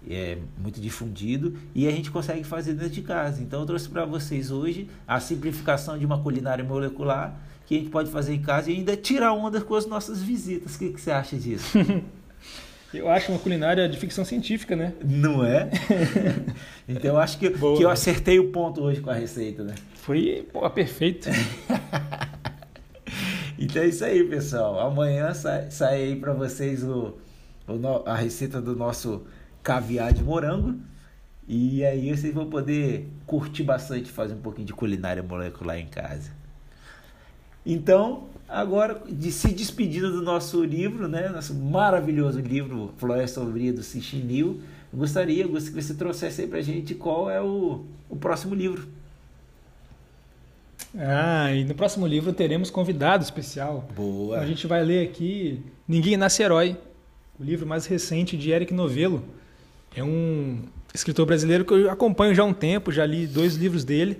é 0.10 0.38
muito 0.58 0.82
difundido 0.82 1.56
e 1.76 1.88
a 1.88 1.92
gente 1.92 2.10
consegue 2.10 2.44
fazer 2.44 2.74
dentro 2.74 2.94
de 2.94 3.02
casa. 3.02 3.42
Então 3.42 3.62
eu 3.62 3.66
trouxe 3.66 3.90
para 3.90 4.06
vocês 4.06 4.52
hoje 4.52 4.90
a 5.08 5.20
simplificação 5.20 5.98
de 5.98 6.06
uma 6.06 6.20
culinária 6.20 6.64
molecular 6.64 7.40
que 7.66 7.76
a 7.76 7.78
gente 7.78 7.90
pode 7.90 8.10
fazer 8.10 8.34
em 8.34 8.42
casa 8.42 8.72
e 8.72 8.76
ainda 8.76 8.98
tirar 8.98 9.34
onda 9.34 9.62
com 9.62 9.76
as 9.76 9.86
nossas 9.86 10.22
visitas. 10.22 10.76
O 10.76 10.80
que, 10.80 10.90
que 10.90 11.02
você 11.02 11.12
acha 11.12 11.38
disso? 11.38 11.78
eu 12.94 13.10
acho 13.10 13.32
uma 13.32 13.40
culinária 13.40 13.88
de 13.88 13.98
ficção 13.98 14.26
científica, 14.26 14.76
né? 14.76 14.94
Não 15.04 15.46
é? 15.46 15.70
então 16.88 17.12
eu 17.12 17.18
acho 17.18 17.38
que, 17.38 17.50
Boa. 17.50 17.78
que 17.78 17.84
eu 17.84 17.90
acertei 17.90 18.40
o 18.40 18.52
ponto 18.52 18.82
hoje 18.82 19.02
com 19.02 19.10
a 19.10 19.14
receita, 19.14 19.64
né? 19.64 19.76
Foi 19.96 20.48
pô, 20.52 20.70
perfeito. 20.70 21.30
Então 23.62 23.84
é 23.84 23.88
isso 23.88 24.04
aí, 24.04 24.24
pessoal. 24.24 24.80
Amanhã 24.80 25.32
sai, 25.36 25.70
sai 25.70 25.96
aí 26.02 26.16
para 26.16 26.34
vocês 26.34 26.84
o, 26.84 27.16
o 27.68 28.10
a 28.10 28.16
receita 28.16 28.60
do 28.60 28.76
nosso 28.76 29.28
caviar 29.62 30.12
de 30.12 30.24
morango. 30.24 30.80
E 31.48 31.86
aí 31.86 32.10
vocês 32.10 32.34
vão 32.34 32.50
poder 32.50 33.08
curtir 33.28 33.62
bastante 33.62 34.12
fazer 34.12 34.34
um 34.34 34.42
pouquinho 34.42 34.66
de 34.66 34.74
culinária 34.74 35.22
molecular 35.22 35.78
em 35.78 35.86
casa. 35.86 36.32
Então, 37.64 38.31
agora 38.52 39.02
de 39.10 39.32
se 39.32 39.54
despedindo 39.54 40.12
do 40.12 40.22
nosso 40.22 40.64
livro, 40.64 41.08
né? 41.08 41.30
Nosso 41.30 41.54
maravilhoso 41.56 42.40
livro 42.40 42.94
Floresta 42.98 43.42
Sombria 43.42 43.72
do 43.72 43.82
Cichinil, 43.82 44.62
eu 44.92 45.00
gostaria, 45.00 45.48
gostaria 45.48 45.78
que 45.78 45.84
você 45.84 45.94
trouxesse 45.94 46.42
aí 46.42 46.48
pra 46.48 46.62
gente 46.62 46.94
qual 46.94 47.30
é 47.30 47.42
o, 47.42 47.86
o 48.10 48.16
próximo 48.16 48.54
livro. 48.54 48.88
Ah, 50.98 51.54
e 51.54 51.64
no 51.64 51.74
próximo 51.74 52.06
livro 52.06 52.34
teremos 52.34 52.70
convidado 52.70 53.24
especial. 53.24 53.88
Boa. 53.96 54.40
A 54.40 54.46
gente 54.46 54.68
vai 54.68 54.84
ler 54.84 55.08
aqui 55.08 55.64
Ninguém 55.88 56.18
Nasce 56.18 56.44
Herói, 56.44 56.76
o 57.40 57.44
livro 57.44 57.66
mais 57.66 57.86
recente 57.86 58.36
de 58.36 58.52
Eric 58.52 58.74
Novello. 58.74 59.24
É 59.96 60.04
um 60.04 60.64
escritor 60.94 61.26
brasileiro 61.26 61.64
que 61.64 61.74
eu 61.74 61.90
acompanho 61.90 62.36
já 62.36 62.44
há 62.44 62.46
um 62.46 62.54
tempo, 62.54 62.92
já 62.92 63.06
li 63.06 63.26
dois 63.26 63.56
livros 63.56 63.86
dele. 63.86 64.20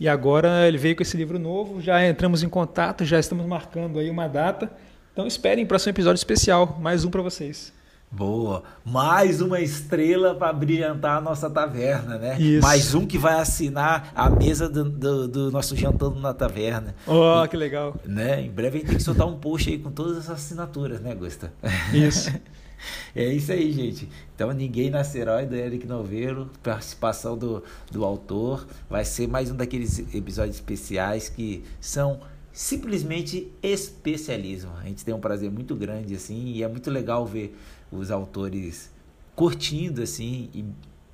E 0.00 0.08
agora 0.08 0.66
ele 0.66 0.78
veio 0.78 0.96
com 0.96 1.02
esse 1.02 1.14
livro 1.16 1.38
novo, 1.38 1.78
já 1.80 2.04
entramos 2.08 2.42
em 2.42 2.48
contato, 2.48 3.04
já 3.04 3.20
estamos 3.20 3.44
marcando 3.46 3.98
aí 3.98 4.08
uma 4.08 4.26
data. 4.26 4.72
Então 5.12 5.26
esperem 5.26 5.66
próximo 5.66 5.90
episódio 5.90 6.18
especial, 6.18 6.78
mais 6.80 7.04
um 7.04 7.10
para 7.10 7.20
vocês. 7.20 7.70
Boa. 8.10 8.64
Mais 8.84 9.40
uma 9.40 9.60
estrela 9.60 10.34
para 10.34 10.52
brilhantar 10.52 11.18
a 11.18 11.20
nossa 11.20 11.48
taverna, 11.48 12.18
né? 12.18 12.40
Isso. 12.40 12.66
Mais 12.66 12.92
um 12.94 13.06
que 13.06 13.16
vai 13.18 13.34
assinar 13.34 14.10
a 14.16 14.28
mesa 14.30 14.68
do, 14.68 14.82
do- 14.88 15.28
do 15.28 15.50
nosso 15.52 15.76
jantando 15.76 16.18
na 16.18 16.32
taverna. 16.34 16.94
Oh, 17.06 17.46
que 17.46 17.56
legal. 17.56 17.94
Né? 18.04 18.40
Em 18.42 18.50
breve 18.50 18.78
a 18.78 18.80
gente 18.80 18.88
tem 18.88 18.96
que 18.96 19.02
soltar 19.04 19.28
um 19.28 19.36
post 19.38 19.68
aí 19.70 19.78
com 19.78 19.92
todas 19.92 20.16
essas 20.16 20.30
assinaturas, 20.30 21.00
né, 21.00 21.14
Gusta? 21.14 21.52
Isso. 21.92 22.32
É 23.14 23.24
isso 23.24 23.52
aí, 23.52 23.72
gente. 23.72 24.08
Então, 24.34 24.52
Ninguém 24.52 24.90
Nasce 24.90 25.18
Herói, 25.18 25.46
do 25.46 25.54
Eric 25.54 25.86
Noveiro, 25.86 26.50
participação 26.62 27.36
do, 27.36 27.62
do 27.90 28.04
autor. 28.04 28.66
Vai 28.88 29.04
ser 29.04 29.28
mais 29.28 29.50
um 29.50 29.56
daqueles 29.56 29.98
episódios 30.14 30.56
especiais 30.56 31.28
que 31.28 31.64
são 31.80 32.20
simplesmente 32.52 33.52
especialismo. 33.62 34.72
A 34.80 34.84
gente 34.84 35.04
tem 35.04 35.14
um 35.14 35.20
prazer 35.20 35.50
muito 35.50 35.74
grande, 35.74 36.14
assim, 36.14 36.52
e 36.52 36.62
é 36.62 36.68
muito 36.68 36.90
legal 36.90 37.26
ver 37.26 37.56
os 37.90 38.10
autores 38.10 38.90
curtindo, 39.34 40.02
assim, 40.02 40.50
e 40.54 40.64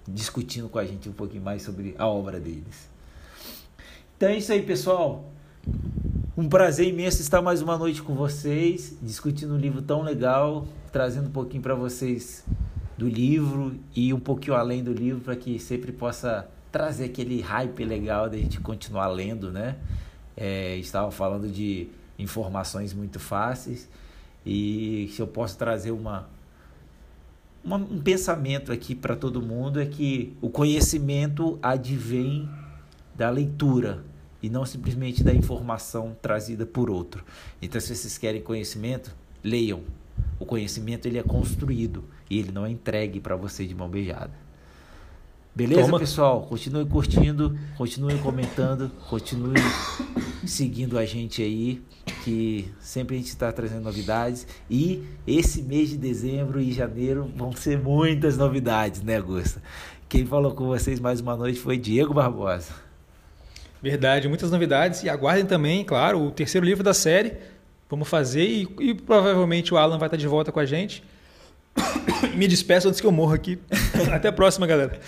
discutindo 0.09 0.69
com 0.69 0.79
a 0.79 0.85
gente 0.85 1.09
um 1.09 1.13
pouquinho 1.13 1.43
mais 1.43 1.63
sobre 1.63 1.95
a 1.99 2.07
obra 2.07 2.39
deles. 2.41 2.89
Então 4.17 4.29
é 4.29 4.39
isso 4.39 4.53
aí, 4.53 4.63
pessoal. 4.63 5.31
Um 6.37 6.49
prazer 6.49 6.87
imenso 6.89 7.21
estar 7.23 7.41
mais 7.43 7.63
uma 7.63 7.77
noite 7.79 8.03
com 8.03 8.15
vocês, 8.15 8.97
discutindo 9.03 9.55
um 9.55 9.59
livro 9.59 9.83
tão 9.83 10.03
legal, 10.03 10.67
trazendo 10.93 11.29
um 11.29 11.33
pouquinho 11.33 11.63
para 11.63 11.75
vocês 11.75 12.45
do 12.97 13.09
livro 13.09 13.75
e 13.95 14.13
um 14.13 14.21
pouquinho 14.21 14.55
além 14.55 14.83
do 14.85 14.93
livro 14.93 15.21
para 15.23 15.35
que 15.35 15.59
sempre 15.59 15.93
possa 15.93 16.47
trazer 16.71 17.07
aquele 17.07 17.41
hype 17.41 17.85
legal 17.85 18.29
da 18.29 18.37
gente 18.37 18.61
continuar 18.61 19.09
lendo, 19.09 19.51
né? 19.51 19.77
É, 20.37 20.77
estava 20.77 21.11
falando 21.11 21.49
de 21.49 21.89
informações 22.19 22.93
muito 22.93 23.19
fáceis 23.19 23.89
e 24.45 25.09
se 25.13 25.21
eu 25.21 25.27
posso 25.27 25.57
trazer 25.59 25.91
uma, 25.91 26.29
uma- 27.65 27.77
um 27.79 28.01
pensamento 28.01 28.71
aqui 28.71 28.95
para 28.95 29.17
todo 29.17 29.41
mundo 29.43 29.81
é 29.81 29.87
que 29.87 30.35
o 30.41 30.49
conhecimento 30.51 31.59
advém 31.63 32.49
da 33.15 33.31
leitura 33.31 34.05
e 34.47 34.51
não 34.51 34.65
simplesmente 34.65 35.25
da 35.25 35.35
informação 35.35 36.17
trazida 36.23 36.65
por 36.65 36.89
outro. 36.89 37.25
Então, 37.61 37.81
se 37.81 37.95
vocês 37.95 38.17
querem 38.17 38.41
conhecimento, 38.41 39.13
leiam. 39.43 39.81
O 40.39 40.47
conhecimento 40.47 41.07
ele 41.07 41.19
é 41.19 41.23
construído 41.23 42.05
e 42.31 42.39
ele 42.39 42.53
não 42.53 42.65
é 42.65 42.71
entregue 42.71 43.19
para 43.19 43.35
você 43.35 43.67
de 43.67 43.75
mão 43.75 43.89
beijada. 43.89 44.31
Beleza, 45.53 45.83
Toma. 45.83 45.99
pessoal? 45.99 46.43
Continue 46.43 46.85
curtindo, 46.87 47.59
continue 47.77 48.19
comentando, 48.19 48.91
continue 49.09 49.59
seguindo 50.47 50.97
a 50.97 51.05
gente 51.05 51.43
aí, 51.43 51.83
que 52.23 52.71
sempre 52.79 53.17
a 53.17 53.19
gente 53.19 53.29
está 53.29 53.51
trazendo 53.51 53.83
novidades. 53.83 54.47
E 54.71 55.03
esse 55.27 55.61
mês 55.61 55.89
de 55.89 55.97
dezembro 55.97 56.61
e 56.61 56.71
janeiro 56.71 57.29
vão 57.35 57.53
ser 57.53 57.81
muitas 57.81 58.37
novidades, 58.37 59.03
né, 59.03 59.17
Augusta? 59.17 59.61
Quem 60.09 60.25
falou 60.25 60.55
com 60.55 60.67
vocês 60.67 61.01
mais 61.01 61.21
uma 61.21 61.35
noite 61.35 61.59
foi 61.59 61.77
Diego 61.77 62.15
Barbosa. 62.15 62.86
Verdade, 63.83 64.29
muitas 64.29 64.51
novidades. 64.51 65.03
E 65.03 65.09
aguardem 65.09 65.47
também, 65.47 65.85
claro, 65.85 66.21
o 66.21 66.31
terceiro 66.31 66.67
livro 66.67 66.83
da 66.83 66.95
série. 66.95 67.35
Vamos 67.89 68.09
fazer 68.09 68.45
e, 68.45 68.69
e 68.81 68.95
provavelmente 68.95 69.73
o 69.73 69.77
Alan 69.77 69.99
vai 69.99 70.09
estar 70.09 70.17
de 70.17 70.27
volta 70.27 70.51
com 70.51 70.59
a 70.59 70.67
gente. 70.67 71.05
Me 72.35 72.49
despeço 72.49 72.89
antes 72.89 73.01
que 73.01 73.07
eu 73.07 73.13
morra 73.13 73.37
aqui. 73.37 73.59
Até 74.13 74.29
a 74.29 74.33
próxima, 74.33 74.67
galera. 74.67 74.99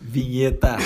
Vinheta. 0.00 0.76